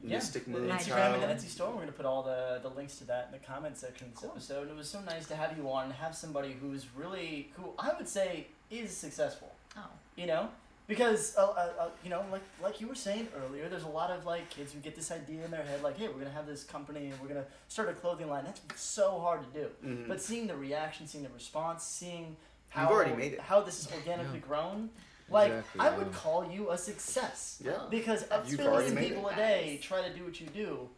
Mystic 0.02 0.48
Moon 0.48 0.68
Instagram 0.70 1.14
and 1.14 1.22
the 1.22 1.26
Etsy 1.26 1.48
store. 1.48 1.70
We're 1.72 1.80
gonna 1.80 1.92
put 1.92 2.06
all 2.06 2.22
the, 2.22 2.58
the 2.62 2.70
links 2.70 2.96
to 2.98 3.04
that 3.04 3.26
in 3.32 3.38
the 3.38 3.46
comment 3.46 3.76
section 3.76 4.06
of 4.08 4.12
this 4.14 4.20
Cool. 4.22 4.30
episode. 4.32 4.68
It 4.70 4.76
was 4.76 4.88
so 4.88 5.00
nice 5.00 5.26
to 5.28 5.36
have 5.36 5.56
you 5.58 5.70
on 5.70 5.84
and 5.84 5.92
have 5.94 6.14
somebody 6.16 6.56
who's 6.60 6.86
really 6.96 7.50
who 7.56 7.72
I 7.78 7.92
would 7.96 8.08
say 8.08 8.46
is 8.70 8.96
successful. 8.96 9.52
Oh, 9.76 9.80
You 10.16 10.26
know, 10.26 10.48
because 10.90 11.36
uh, 11.38 11.42
uh, 11.46 11.72
uh, 11.78 11.88
you 12.02 12.10
know, 12.10 12.24
like 12.32 12.42
like 12.60 12.80
you 12.80 12.88
were 12.88 12.96
saying 12.96 13.28
earlier, 13.42 13.68
there's 13.68 13.84
a 13.84 13.88
lot 14.00 14.10
of 14.10 14.26
like 14.26 14.50
kids 14.50 14.72
who 14.72 14.80
get 14.80 14.96
this 14.96 15.10
idea 15.12 15.44
in 15.44 15.50
their 15.52 15.62
head, 15.62 15.82
like, 15.82 15.96
hey, 15.96 16.08
we're 16.08 16.18
gonna 16.18 16.30
have 16.40 16.46
this 16.48 16.64
company 16.64 17.06
and 17.10 17.20
we're 17.20 17.28
gonna 17.28 17.46
start 17.68 17.88
a 17.88 17.92
clothing 17.92 18.28
line. 18.28 18.44
That's 18.44 18.82
so 18.82 19.20
hard 19.20 19.40
to 19.46 19.60
do. 19.60 19.66
Mhm. 19.86 20.08
But 20.08 20.20
seeing 20.20 20.48
the 20.48 20.56
reaction, 20.56 21.06
seeing 21.06 21.22
the 21.22 21.30
response, 21.30 21.84
seeing 21.84 22.24
You've 22.26 22.36
how 22.68 22.88
already 22.90 23.14
made 23.14 23.32
it. 23.34 23.40
how 23.40 23.60
this 23.62 23.78
is 23.78 23.88
organically 23.92 24.40
grown, 24.40 24.90
like 25.28 25.52
Exactly, 25.52 25.80
I 25.80 25.84
yeah. 25.90 25.96
would 25.98 26.12
call 26.12 26.50
you 26.50 26.70
a 26.72 26.76
success. 26.78 27.62
Yeah. 27.64 27.86
Because 27.88 28.24
a 28.30 28.42
You've 28.44 28.58
billion 28.58 28.96
people 28.96 29.28
it. 29.28 29.34
a 29.34 29.36
day 29.36 29.74
Nice. 29.76 29.84
try 29.84 30.02
to 30.08 30.12
do 30.12 30.24
what 30.24 30.40
you 30.40 30.48
do, 30.48 30.88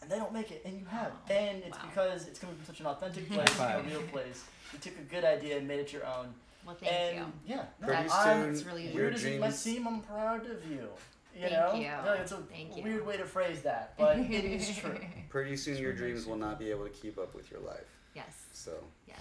and 0.00 0.08
they 0.08 0.18
don't 0.18 0.32
make 0.32 0.52
it, 0.52 0.62
and 0.64 0.78
you 0.78 0.84
have. 0.86 1.10
Wow. 1.10 1.18
And 1.42 1.64
it's 1.64 1.76
Wow. 1.78 1.84
because 1.88 2.28
it's 2.28 2.38
coming 2.38 2.54
from 2.56 2.66
such 2.66 2.78
an 2.80 2.86
authentic 2.86 3.28
place, 3.34 3.58
a 3.58 3.82
real 3.88 4.02
place. 4.14 4.44
You 4.72 4.78
took 4.78 4.96
a 4.98 5.02
good 5.14 5.24
idea 5.24 5.58
and 5.58 5.66
made 5.66 5.80
it 5.80 5.92
your 5.92 6.06
own. 6.06 6.32
Well, 6.66 6.76
thank 6.76 6.92
and 6.92 7.16
you. 7.18 7.32
yeah, 7.56 7.64
no, 7.80 7.86
Pretty 7.86 8.08
I'm, 8.10 8.42
soon, 8.42 8.50
It's 8.54 8.62
really 8.64 8.86
your 8.86 8.94
weird 8.94 9.14
as 9.14 9.24
it 9.24 9.38
dreams. 9.38 9.58
seem, 9.58 9.86
I'm 9.88 10.00
proud 10.00 10.46
of 10.50 10.64
you. 10.70 10.88
You 11.34 11.40
Thank 11.48 11.52
know, 11.52 11.74
you. 11.74 11.86
I 11.88 12.02
feel 12.02 12.12
like 12.12 12.20
it's 12.20 12.32
a 12.32 12.36
Thank 12.36 12.76
you. 12.76 12.82
weird 12.82 13.06
way 13.06 13.16
to 13.16 13.24
phrase 13.24 13.62
that, 13.62 13.94
but 13.98 14.18
it 14.18 14.44
is 14.44 14.76
true. 14.76 14.98
Pretty 15.30 15.56
soon, 15.56 15.78
your 15.78 15.92
dreams 15.94 16.26
will 16.26 16.36
not 16.36 16.58
be 16.58 16.70
able 16.70 16.84
to 16.84 16.90
keep 16.90 17.18
up 17.18 17.34
with 17.34 17.50
your 17.50 17.60
life. 17.60 17.86
Yes, 18.14 18.44
So 18.52 18.72
yes. 19.08 19.16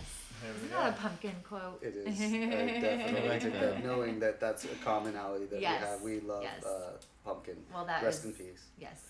Isn't 0.55 0.69
go. 0.71 0.75
that 0.77 0.89
a 0.89 1.01
pumpkin 1.01 1.35
quote? 1.47 1.81
it 1.81 1.95
is. 1.95 2.07
I 2.21 2.79
definitely 2.81 3.29
like 3.29 3.43
like 3.43 3.53
that. 3.53 3.85
knowing 3.85 4.19
that 4.19 4.39
that's 4.41 4.65
a 4.65 4.69
commonality 4.83 5.45
that 5.45 5.61
Yes, 5.61 5.81
we 6.03 6.11
have. 6.15 6.21
We 6.23 6.27
love 6.27 6.43
yes. 6.43 6.65
uh, 6.65 6.97
pumpkin. 7.23 7.55
Well, 7.73 7.85
that 7.85 8.03
Rest 8.03 8.25
is- 8.25 8.25
in 8.25 8.33
peace. 8.33 8.65
Yes. 8.77 9.03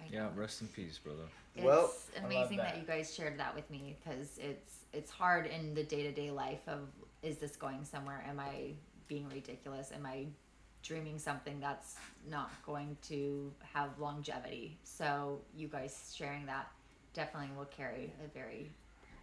I 0.00 0.04
Yeah, 0.10 0.20
know. 0.22 0.30
rest 0.36 0.62
in 0.62 0.68
peace, 0.68 0.96
brother. 0.98 1.24
It's 1.56 1.64
Well- 1.64 1.92
I 2.16 2.24
amazing 2.24 2.56
that. 2.58 2.74
that. 2.74 2.78
you 2.80 2.86
guys 2.86 3.12
shared 3.14 3.38
that 3.38 3.54
with 3.54 3.68
me 3.70 3.96
because 4.00 4.38
it's 4.38 4.76
it's 4.94 5.10
hard 5.10 5.46
in 5.46 5.74
the 5.74 5.82
day 5.82 6.04
to 6.04 6.12
day 6.12 6.30
life 6.30 6.66
of 6.66 6.78
is 7.22 7.38
this 7.38 7.56
going 7.56 7.84
somewhere? 7.84 8.24
Am 8.28 8.38
I 8.40 8.72
being 9.08 9.28
ridiculous? 9.28 9.90
Am 9.94 10.06
I 10.06 10.26
dreaming 10.82 11.18
something 11.18 11.58
that's 11.60 11.96
not 12.30 12.50
going 12.64 12.96
to 13.08 13.52
have 13.74 13.90
longevity? 13.98 14.78
So 14.84 15.40
you 15.56 15.68
guys 15.68 16.14
sharing 16.16 16.46
that 16.46 16.70
definitely 17.14 17.50
will 17.56 17.64
carry 17.66 18.12
a 18.24 18.28
very 18.36 18.70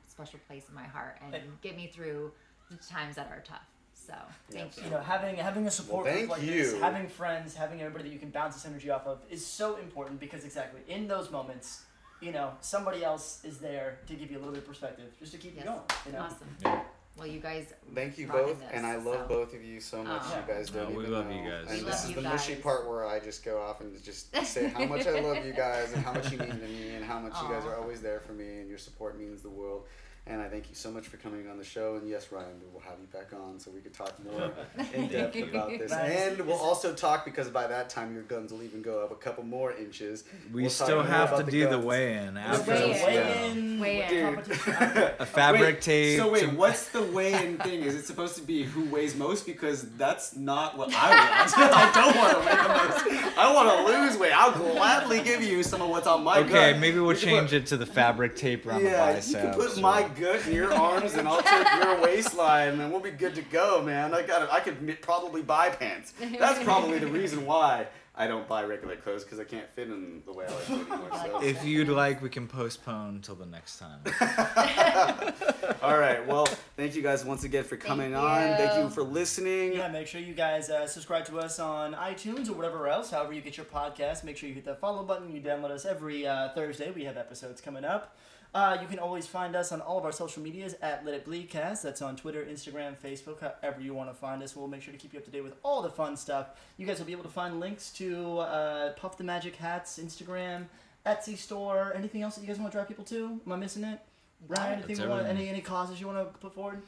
special 0.07 0.39
place 0.47 0.63
in 0.69 0.75
my 0.75 0.83
heart 0.83 1.17
and 1.23 1.33
And- 1.33 1.61
get 1.61 1.75
me 1.75 1.87
through 1.87 2.31
the 2.69 2.77
times 2.77 3.15
that 3.15 3.27
are 3.31 3.41
tough. 3.45 3.65
So 3.93 4.13
thank 4.51 4.77
you 4.77 4.83
you. 4.83 4.89
know, 4.91 4.99
having 4.99 5.35
having 5.37 5.65
a 5.67 5.71
support 5.71 6.05
Well, 6.05 6.13
group 6.13 6.29
thank 6.29 6.41
like 6.41 6.41
this, 6.47 6.79
having 6.79 7.07
friends, 7.07 7.55
having 7.55 7.79
everybody 7.81 8.03
that 8.09 8.13
you 8.13 8.19
can 8.19 8.29
bounce 8.29 8.53
this 8.53 8.65
energy 8.65 8.89
off 8.89 9.07
of 9.07 9.19
is 9.31 9.43
so 9.45 9.77
important 9.77 10.19
because 10.19 10.43
exactly 10.43 10.81
in 10.87 11.07
those 11.07 11.31
moments, 11.31 11.83
you 12.21 12.31
know, 12.31 12.51
somebody 12.61 13.03
else 13.03 13.43
is 13.43 13.57
there 13.57 13.99
to 14.07 14.13
give 14.13 14.29
you 14.29 14.37
a 14.37 14.39
little 14.39 14.53
bit 14.53 14.61
of 14.63 14.67
perspective, 14.67 15.11
just 15.19 15.31
to 15.31 15.37
keep 15.37 15.55
Yes. 15.55 15.65
you 15.65 15.71
going. 15.71 15.83
You 16.05 16.11
know, 16.11 16.19
Awesome. 16.25 16.55
Yeah. 16.63 16.83
Well, 17.17 17.27
you 17.27 17.39
guys. 17.39 17.73
Thank 17.93 18.17
you 18.17 18.27
both, 18.27 18.59
this, 18.59 18.67
and 18.73 18.85
I 18.85 18.97
love 18.97 19.21
so- 19.21 19.27
both 19.27 19.53
of 19.53 19.63
you 19.63 19.79
so 19.79 20.03
much. 20.03 20.21
Oh. 20.25 20.35
You 20.47 20.53
guys 20.53 20.69
don't 20.69 20.87
Oh, 20.87 20.89
we 20.97 21.03
even 21.03 21.13
love 21.13 21.27
know. 21.29 21.35
you 21.43 21.49
guys. 21.49 21.65
And 21.69 21.79
We 21.79 21.85
this 21.89 22.03
is 22.03 22.09
you 22.09 22.15
the 22.17 22.21
mushy 22.23 22.55
part 22.55 22.89
where 22.89 23.07
I 23.07 23.19
just 23.19 23.43
go 23.45 23.61
off 23.61 23.79
and 23.79 24.03
just 24.03 24.35
say 24.45 24.67
how 24.67 24.85
much 24.85 25.07
I 25.07 25.19
love 25.21 25.45
you 25.45 25.53
guys 25.53 25.93
and 25.93 26.03
how 26.03 26.11
much 26.13 26.29
you 26.31 26.37
mean 26.37 26.49
to 26.49 26.55
me 26.55 26.89
and 26.95 27.05
how 27.05 27.19
much 27.19 27.33
you 27.41 27.47
guys 27.47 27.63
are 27.65 27.75
always 27.77 28.01
there 28.01 28.19
for 28.19 28.33
me 28.33 28.59
and 28.59 28.67
your 28.69 28.77
support 28.77 29.17
means 29.17 29.41
the 29.41 29.49
world. 29.49 29.85
And 30.27 30.41
I 30.41 30.47
thank 30.47 30.69
you 30.69 30.73
so 30.75 30.89
much 30.89 31.05
for 31.05 31.17
coming 31.17 31.47
on 31.47 31.59
the 31.59 31.63
show. 31.63 31.97
And 31.97 32.09
yes, 32.09 32.31
Ryan, 32.31 32.47
we 32.59 32.73
will 32.73 32.79
have 32.79 32.95
you 32.99 33.05
back 33.13 33.31
on 33.31 33.59
so 33.59 33.69
we 33.69 33.79
could 33.79 33.93
talk 33.93 34.11
more 34.23 34.51
in 34.95 35.07
depth 35.07 35.35
about 35.35 35.69
this. 35.69 35.91
Nice. 35.91 36.11
And 36.17 36.41
we'll 36.47 36.57
also 36.57 36.95
talk 36.95 37.25
because 37.25 37.47
by 37.49 37.67
that 37.67 37.91
time 37.91 38.11
your 38.11 38.23
guns 38.23 38.51
will 38.51 38.63
even 38.63 38.81
go 38.81 39.03
up 39.03 39.11
a 39.11 39.15
couple 39.15 39.43
more 39.43 39.73
inches. 39.73 40.23
We 40.51 40.63
We'll 40.63 40.71
still 40.71 41.03
have 41.03 41.37
to 41.37 41.43
the 41.43 41.51
do 41.51 41.59
the 41.65 41.69
guns. 41.75 41.85
weigh-in 41.85 42.37
after 42.37 42.71
weigh-in. 42.71 42.89
weigh 43.05 43.13
yeah. 43.13 43.45
in, 43.45 43.79
Weigh-in. 43.79 44.37
A 45.19 45.25
fabric 45.27 45.61
Wait, 45.75 45.81
tape. 45.83 46.19
So 46.19 46.31
wait, 46.31 46.51
what's 46.53 46.89
the 46.89 47.03
weigh-in 47.03 47.57
thing? 47.59 47.81
Is 47.83 47.93
it 47.93 48.05
supposed 48.07 48.35
to 48.37 48.41
be 48.41 48.63
who 48.63 48.85
weighs 48.89 49.15
most? 49.15 49.45
Because 49.45 49.91
that's 49.91 50.35
not 50.35 50.75
what 50.75 50.89
I 50.91 51.09
want. 51.11 51.53
I 51.55 51.91
don't 51.93 52.15
want 52.17 52.31
to 52.33 52.39
weigh 52.39 52.63
the 52.63 53.21
most. 53.21 53.37
I 53.37 53.53
want 53.53 53.69
to 53.87 53.93
lose 54.01 54.17
weight. 54.17 54.31
I'll 54.35 54.51
gladly 54.57 55.21
give 55.21 55.43
you 55.43 55.61
some 55.61 55.83
of 55.83 55.89
what's 55.89 56.07
on 56.07 56.23
my 56.23 56.39
Okay, 56.39 56.71
gut. 56.71 56.79
maybe 56.79 56.97
we'll 56.99 57.11
You 57.13 57.19
change 57.19 57.49
put- 57.51 57.57
it 57.57 57.65
to 57.67 57.77
the 57.77 57.85
fabric 57.85 58.35
tape 58.35 58.65
around 58.65 58.83
yeah, 58.83 58.91
the 59.11 59.13
biceps. 59.17 59.29
you 59.31 59.37
can 59.37 59.53
put 59.53 59.79
my 59.81 60.09
gut 60.19 60.45
in 60.47 60.53
your 60.53 60.73
arms, 60.73 61.13
and 61.15 61.27
I'll 61.27 61.41
take 61.41 61.83
your 61.83 62.01
waistline, 62.01 62.79
and 62.79 62.91
we'll 62.91 63.01
be 63.01 63.11
good 63.11 63.35
to 63.35 63.41
go, 63.41 63.81
man. 63.81 64.13
I 64.13 64.21
got. 64.23 64.51
I 64.51 64.59
could 64.59 65.01
probably 65.01 65.41
buy 65.41 65.69
pants. 65.69 66.13
That's 66.39 66.63
probably 66.63 66.99
the 66.99 67.07
reason 67.07 67.45
why 67.45 67.87
I 68.17 68.27
don't 68.27 68.47
buy 68.47 68.63
regular 68.63 68.95
clothes 68.95 69.23
because 69.25 69.39
I 69.39 69.43
can't 69.43 69.69
fit 69.75 69.89
in 69.89 70.21
the 70.25 70.31
way 70.31 70.45
I 70.47 70.53
like 70.53 70.65
to 70.67 70.73
anymore. 70.73 71.09
So. 71.11 71.41
If 71.43 71.65
you'd 71.65 71.89
like, 71.89 72.21
we 72.21 72.29
can 72.29 72.47
postpone 72.47 73.21
till 73.21 73.35
the 73.35 73.45
next 73.45 73.77
time. 73.77 73.99
All 75.81 75.97
right. 75.97 76.25
Well, 76.25 76.45
thank 76.77 76.95
you 76.95 77.01
guys 77.01 77.25
once 77.25 77.43
again 77.43 77.65
for 77.65 77.75
coming 77.75 78.13
Thank 78.13 78.23
on. 78.23 78.57
Thank 78.57 78.77
you. 78.77 78.83
you 78.83 78.89
for 78.89 79.03
listening. 79.03 79.73
Yeah, 79.73 79.89
make 79.89 80.07
sure 80.07 80.21
you 80.21 80.33
guys 80.33 80.69
uh, 80.69 80.87
subscribe 80.87 81.25
to 81.25 81.39
us 81.39 81.59
on 81.59 81.93
iTunes 81.93 82.49
or 82.49 82.53
whatever 82.53 82.87
else, 82.87 83.11
however 83.11 83.33
you 83.33 83.41
get 83.41 83.57
your 83.57 83.65
podcast. 83.65 84.23
Make 84.23 84.37
sure 84.37 84.47
you 84.47 84.55
hit 84.55 84.65
that 84.65 84.79
follow 84.79 85.03
button. 85.03 85.33
You 85.35 85.41
download 85.41 85.71
us 85.71 85.85
every 85.85 86.25
uh, 86.25 86.49
Thursday. 86.49 86.91
We 86.91 87.03
have 87.03 87.17
episodes 87.17 87.59
coming 87.59 87.83
up. 87.83 88.15
Uh, 88.55 88.77
you 88.81 88.87
can 88.87 88.99
always 88.99 89.27
find 89.27 89.53
us 89.53 89.73
on 89.73 89.81
all 89.81 89.97
of 89.97 90.05
our 90.05 90.13
social 90.13 90.41
medias 90.41 90.75
at 90.81 91.05
Let 91.05 91.13
It. 91.13 91.51
That's 91.51 92.01
on 92.01 92.15
Twitter, 92.15 92.47
Instagram, 92.49 92.95
Facebook, 92.95 93.41
however 93.41 93.81
you 93.81 93.93
want 93.93 94.09
to 94.09 94.15
find 94.15 94.41
us. 94.41 94.55
We'll 94.55 94.69
make 94.69 94.81
sure 94.81 94.93
to 94.93 94.97
keep 94.97 95.11
you 95.11 95.19
up 95.19 95.25
to 95.25 95.31
date 95.31 95.43
with 95.43 95.55
all 95.61 95.81
the 95.81 95.89
fun 95.89 96.15
stuff. 96.15 96.51
You 96.77 96.87
guys 96.87 96.97
will 96.97 97.05
be 97.05 97.11
able 97.11 97.23
to 97.23 97.29
find 97.29 97.59
links 97.59 97.91
to 97.97 98.39
uh, 98.39 98.93
Puff 98.93 99.17
the 99.17 99.25
Magic 99.25 99.57
Hats, 99.57 99.99
Instagram, 99.99 100.67
Etsy 101.05 101.35
store. 101.35 101.91
Anything 101.97 102.21
else 102.21 102.35
that 102.35 102.41
you 102.43 102.47
guys 102.47 102.57
want 102.57 102.71
to 102.71 102.77
drive 102.77 102.87
people 102.87 103.03
to? 103.03 103.41
Am 103.45 103.51
I 103.51 103.57
missing 103.57 103.83
it? 103.83 103.99
Ryan, 104.47 104.73
anything 104.73 104.87
That's 104.87 104.99
you 104.99 105.09
want, 105.09 105.21
everything. 105.21 105.47
any 105.47 105.49
any 105.49 105.61
causes 105.61 105.99
you 105.99 106.07
want 106.07 106.19
to 106.19 106.39
put 106.39 106.53
forward? 106.53 106.81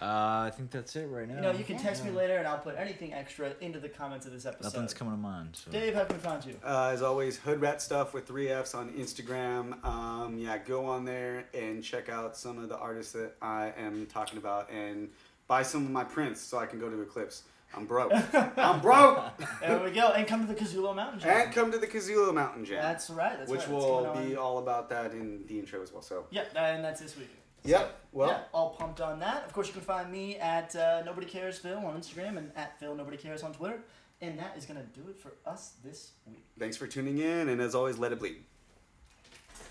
Uh, 0.00 0.44
I 0.46 0.52
think 0.54 0.70
that's 0.70 0.94
it 0.96 1.06
right 1.06 1.26
now. 1.26 1.36
You 1.36 1.40
know, 1.40 1.50
you 1.52 1.64
can 1.64 1.78
text 1.78 2.04
me 2.04 2.10
later 2.10 2.36
and 2.36 2.46
I'll 2.46 2.58
put 2.58 2.76
anything 2.76 3.14
extra 3.14 3.54
into 3.60 3.80
the 3.80 3.88
comments 3.88 4.26
of 4.26 4.32
this 4.32 4.44
episode. 4.44 4.74
Nothing's 4.74 4.92
coming 4.92 5.14
to 5.14 5.18
mind. 5.18 5.50
So. 5.52 5.70
Dave, 5.70 5.94
how 5.94 6.04
can 6.04 6.16
we 6.16 6.22
find 6.22 6.44
you? 6.44 6.54
Uh, 6.62 6.90
as 6.92 7.00
always, 7.00 7.38
Hood 7.38 7.60
Rat 7.62 7.80
Stuff 7.80 8.12
with 8.12 8.26
three 8.26 8.48
Fs 8.48 8.74
on 8.74 8.90
Instagram. 8.90 9.82
Um, 9.86 10.36
yeah, 10.38 10.58
go 10.58 10.84
on 10.84 11.04
there 11.06 11.46
and 11.54 11.82
check 11.82 12.10
out 12.10 12.36
some 12.36 12.58
of 12.58 12.68
the 12.68 12.76
artists 12.76 13.12
that 13.12 13.36
I 13.40 13.72
am 13.78 14.06
talking 14.06 14.38
about 14.38 14.70
and 14.70 15.08
buy 15.46 15.62
some 15.62 15.84
of 15.84 15.90
my 15.90 16.04
prints 16.04 16.40
so 16.42 16.58
I 16.58 16.66
can 16.66 16.78
go 16.78 16.90
to 16.90 17.00
Eclipse. 17.00 17.44
I'm 17.74 17.84
broke. 17.86 18.12
I'm 18.56 18.80
broke. 18.80 19.22
There 19.60 19.82
we 19.82 19.90
go. 19.90 20.08
And 20.12 20.26
come 20.26 20.46
to 20.46 20.52
the 20.52 20.58
Kazulo 20.58 20.94
Mountain 20.94 21.20
Jam. 21.20 21.40
and 21.46 21.52
come 21.54 21.70
to 21.72 21.78
the 21.78 21.86
Kazula 21.86 22.32
Mountain 22.32 22.64
Jam. 22.64 22.80
That's 22.80 23.10
right. 23.10 23.36
That's 23.38 23.50
which 23.50 23.60
right. 23.62 23.70
Will 23.70 24.14
be 24.26 24.36
all 24.36 24.58
about 24.58 24.88
that 24.90 25.12
in 25.12 25.44
the 25.46 25.58
intro 25.58 25.82
as 25.82 25.92
well. 25.92 26.02
So, 26.02 26.26
Yeah, 26.30 26.44
and 26.56 26.84
that's 26.84 27.00
this 27.00 27.16
weekend. 27.16 27.36
yep. 27.64 27.98
Well, 28.12 28.28
yeah, 28.30 28.40
all 28.54 28.70
pumped 28.70 29.00
on 29.00 29.18
that. 29.20 29.44
Of 29.44 29.52
course, 29.52 29.66
you 29.66 29.74
can 29.74 29.82
find 29.82 30.10
me 30.10 30.36
at 30.36 30.74
uh, 30.74 31.02
Nobody 31.04 31.26
Cares 31.26 31.58
Phil 31.58 31.76
on 31.76 32.00
Instagram 32.00 32.38
and 32.38 32.50
at 32.56 32.78
Phil 32.80 32.94
Nobody 32.94 33.16
Cares 33.18 33.42
on 33.42 33.52
Twitter. 33.52 33.80
And 34.22 34.38
that 34.38 34.54
is 34.56 34.64
gonna 34.64 34.86
do 34.94 35.02
it 35.10 35.18
for 35.18 35.32
us 35.44 35.72
this 35.84 36.12
week. 36.26 36.42
thanks 36.58 36.78
for 36.78 36.86
tuning 36.86 37.18
in, 37.18 37.50
and 37.50 37.60
as 37.60 37.74
always, 37.74 37.98
let 37.98 38.12
it 38.12 38.18
bleed. 38.18 38.36